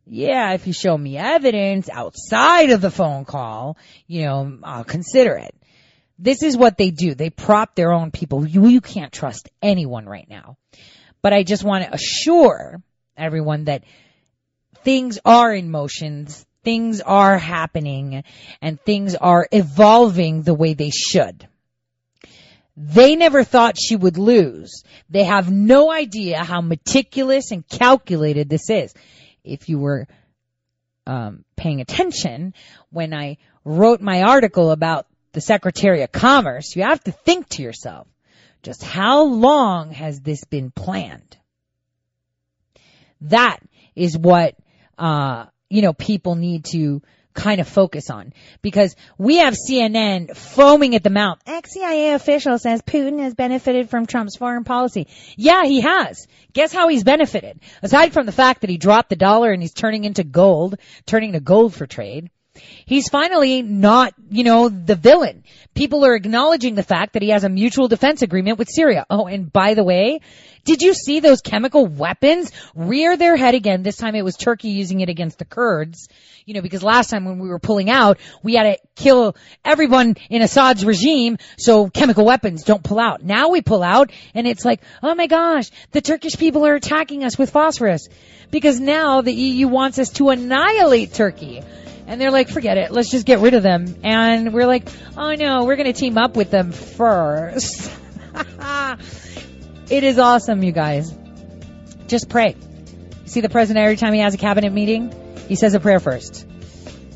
yeah, 0.06 0.53
if 0.53 0.68
you 0.68 0.73
show 0.73 0.98
me 0.98 1.18
evidence 1.18 1.90
outside 1.90 2.72
of 2.72 2.82
the 2.82 2.91
phone 2.91 3.26
call, 3.26 3.78
you 4.07 4.26
know, 4.26 4.60
I'll 4.64 4.84
consider 4.84 5.36
it. 5.36 5.56
This 6.18 6.44
is 6.44 6.56
what 6.56 6.78
they 6.78 6.91
do. 6.91 7.15
They 7.15 7.30
prop 7.30 7.76
their 7.76 7.91
own 7.91 8.11
people. 8.11 8.45
You, 8.45 8.68
you 8.68 8.82
can't 8.82 9.11
trust 9.11 9.49
anyone 9.61 10.06
right 10.06 10.28
now. 10.30 10.57
But 11.22 11.34
I 11.34 11.44
just 11.44 11.64
want 11.64 11.86
to 11.86 11.94
assure 11.94 12.82
everyone 13.18 13.65
that 13.65 13.84
things 14.84 15.19
are 15.26 15.53
in 15.53 15.72
motion, 15.72 16.28
things 16.64 17.02
are 17.02 17.38
happening, 17.38 18.23
and 18.61 18.82
things 18.82 19.15
are 19.15 19.48
evolving 19.52 20.44
the 20.44 20.53
way 20.53 20.73
they 20.73 20.91
should. 20.91 21.48
They 22.78 23.15
never 23.15 23.44
thought 23.44 23.76
she 23.80 23.95
would 23.95 24.18
lose. 24.18 24.84
They 25.10 25.23
have 25.23 25.52
no 25.52 25.91
idea 25.91 26.44
how 26.44 26.61
meticulous 26.61 27.52
and 27.52 27.68
calculated 27.68 28.49
this 28.49 28.69
is. 28.69 28.94
If 29.43 29.69
you 29.69 29.80
were 29.80 30.07
um, 31.07 31.43
paying 31.55 31.81
attention 31.81 32.53
when 32.89 33.13
I 33.13 33.38
wrote 33.63 34.01
my 34.01 34.23
article 34.23 34.72
about 34.72 35.07
the 35.34 35.41
Secretary 35.41 36.03
of 36.03 36.11
Commerce, 36.11 36.76
you 36.76 36.84
have 36.84 37.03
to 37.05 37.11
think 37.11 37.49
to 37.49 37.63
yourself, 37.63 38.07
just 38.63 38.84
how 38.84 39.23
long 39.23 39.91
has 39.91 40.19
this 40.22 40.43
been 40.43 40.72
planned? 40.72 41.38
That 43.22 43.59
is 43.95 44.18
what 44.18 44.55
uh, 44.97 45.45
you 45.72 45.81
know, 45.81 45.93
people 45.93 46.35
need 46.35 46.65
to 46.65 47.01
kind 47.33 47.61
of 47.61 47.67
focus 47.67 48.09
on 48.09 48.33
because 48.61 48.95
we 49.17 49.37
have 49.37 49.55
CNN 49.55 50.35
foaming 50.35 50.95
at 50.95 51.03
the 51.03 51.09
mouth. 51.09 51.39
Ex-CIA 51.45 52.13
official 52.13 52.57
says 52.57 52.81
Putin 52.81 53.19
has 53.19 53.33
benefited 53.33 53.89
from 53.89 54.05
Trump's 54.05 54.35
foreign 54.35 54.63
policy. 54.63 55.07
Yeah, 55.37 55.63
he 55.65 55.81
has. 55.81 56.27
Guess 56.53 56.73
how 56.73 56.87
he's 56.87 57.03
benefited? 57.03 57.59
Aside 57.81 58.13
from 58.13 58.25
the 58.25 58.31
fact 58.31 58.61
that 58.61 58.69
he 58.69 58.77
dropped 58.77 59.09
the 59.09 59.15
dollar 59.15 59.51
and 59.51 59.61
he's 59.61 59.73
turning 59.73 60.03
into 60.03 60.23
gold, 60.23 60.77
turning 61.05 61.33
to 61.33 61.39
gold 61.39 61.73
for 61.73 61.87
trade. 61.87 62.29
He's 62.86 63.07
finally 63.07 63.61
not, 63.61 64.14
you 64.30 64.44
know, 64.44 64.68
the 64.68 64.95
villain. 64.95 65.44
People 65.73 66.06
are 66.06 66.15
acknowledging 66.15 66.76
the 66.76 66.84
fact 66.84 67.14
that 67.14 67.22
he 67.22 67.30
has 67.30 67.45
a 67.45 67.49
mutual 67.49 67.88
defense 67.88 68.22
agreement 68.22 68.60
with 68.60 68.68
Syria. 68.69 69.06
Oh, 69.10 69.26
and 69.26 69.52
by 69.52 69.73
the 69.73 69.86
way, 69.86 70.19
did 70.65 70.82
you 70.82 70.94
see 70.94 71.22
those 71.22 71.40
chemical 71.40 71.86
weapons 71.86 72.52
rear 72.76 73.15
their 73.15 73.38
head 73.38 73.56
again? 73.56 73.84
This 73.84 73.95
time 73.95 74.15
it 74.15 74.23
was 74.23 74.36
Turkey 74.36 74.69
using 74.69 74.99
it 74.99 75.07
against 75.07 75.40
the 75.40 75.45
Kurds. 75.45 76.10
You 76.45 76.53
know, 76.56 76.61
because 76.61 76.84
last 76.84 77.10
time 77.10 77.23
when 77.23 77.40
we 77.40 77.48
were 77.48 77.60
pulling 77.60 77.90
out, 77.90 78.19
we 78.44 78.56
had 78.56 78.64
to 78.64 78.78
kill 78.95 79.36
everyone 79.64 80.18
in 80.30 80.41
Assad's 80.41 80.84
regime 80.84 81.38
so 81.57 81.90
chemical 81.90 82.26
weapons 82.26 82.64
don't 82.64 82.84
pull 82.84 82.99
out. 82.99 83.23
Now 83.23 83.49
we 83.49 83.61
pull 83.61 83.82
out 83.82 84.11
and 84.34 84.45
it's 84.45 84.65
like, 84.65 84.82
oh 85.02 85.15
my 85.15 85.28
gosh, 85.28 85.72
the 85.91 86.02
Turkish 86.02 86.36
people 86.38 86.65
are 86.65 86.76
attacking 86.76 87.23
us 87.23 87.38
with 87.38 87.52
phosphorus. 87.52 88.10
Because 88.49 88.80
now 88.82 89.22
the 89.22 89.34
EU 89.34 89.69
wants 89.69 89.98
us 89.98 90.10
to 90.10 90.30
annihilate 90.30 91.14
Turkey. 91.14 91.61
And 92.11 92.19
they're 92.19 92.29
like, 92.29 92.49
forget 92.49 92.77
it. 92.77 92.91
Let's 92.91 93.09
just 93.09 93.25
get 93.25 93.39
rid 93.39 93.53
of 93.53 93.63
them. 93.63 93.95
And 94.03 94.53
we're 94.53 94.67
like, 94.67 94.89
oh 95.15 95.33
no, 95.33 95.63
we're 95.63 95.77
going 95.77 95.93
to 95.93 95.97
team 95.97 96.17
up 96.17 96.35
with 96.35 96.51
them 96.51 96.73
first. 96.73 97.89
it 99.89 100.03
is 100.03 100.19
awesome, 100.19 100.61
you 100.61 100.73
guys. 100.73 101.09
Just 102.07 102.27
pray. 102.27 102.57
You 102.57 103.27
See 103.29 103.39
the 103.39 103.47
president 103.47 103.85
every 103.85 103.95
time 103.95 104.11
he 104.11 104.19
has 104.19 104.33
a 104.33 104.38
cabinet 104.38 104.73
meeting? 104.73 105.15
He 105.47 105.55
says 105.55 105.73
a 105.73 105.79
prayer 105.79 106.01
first. 106.01 106.45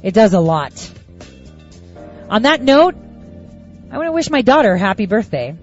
It 0.02 0.14
does 0.14 0.32
a 0.32 0.40
lot. 0.40 0.72
On 2.30 2.44
that 2.44 2.62
note, 2.62 2.96
I 3.92 3.98
want 3.98 4.08
to 4.08 4.14
wish 4.14 4.30
my 4.30 4.44
daughter 4.44 4.78
happy 4.78 5.08
birthday 5.08 5.58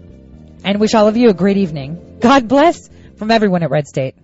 and 0.62 0.78
wish 0.78 0.92
all 0.92 1.08
of 1.08 1.16
you 1.16 1.30
a 1.30 1.34
great 1.34 1.56
evening. 1.56 2.18
God 2.20 2.48
bless 2.48 2.90
from 3.16 3.30
everyone 3.30 3.62
at 3.62 3.70
Red 3.70 3.86
State. 3.86 4.14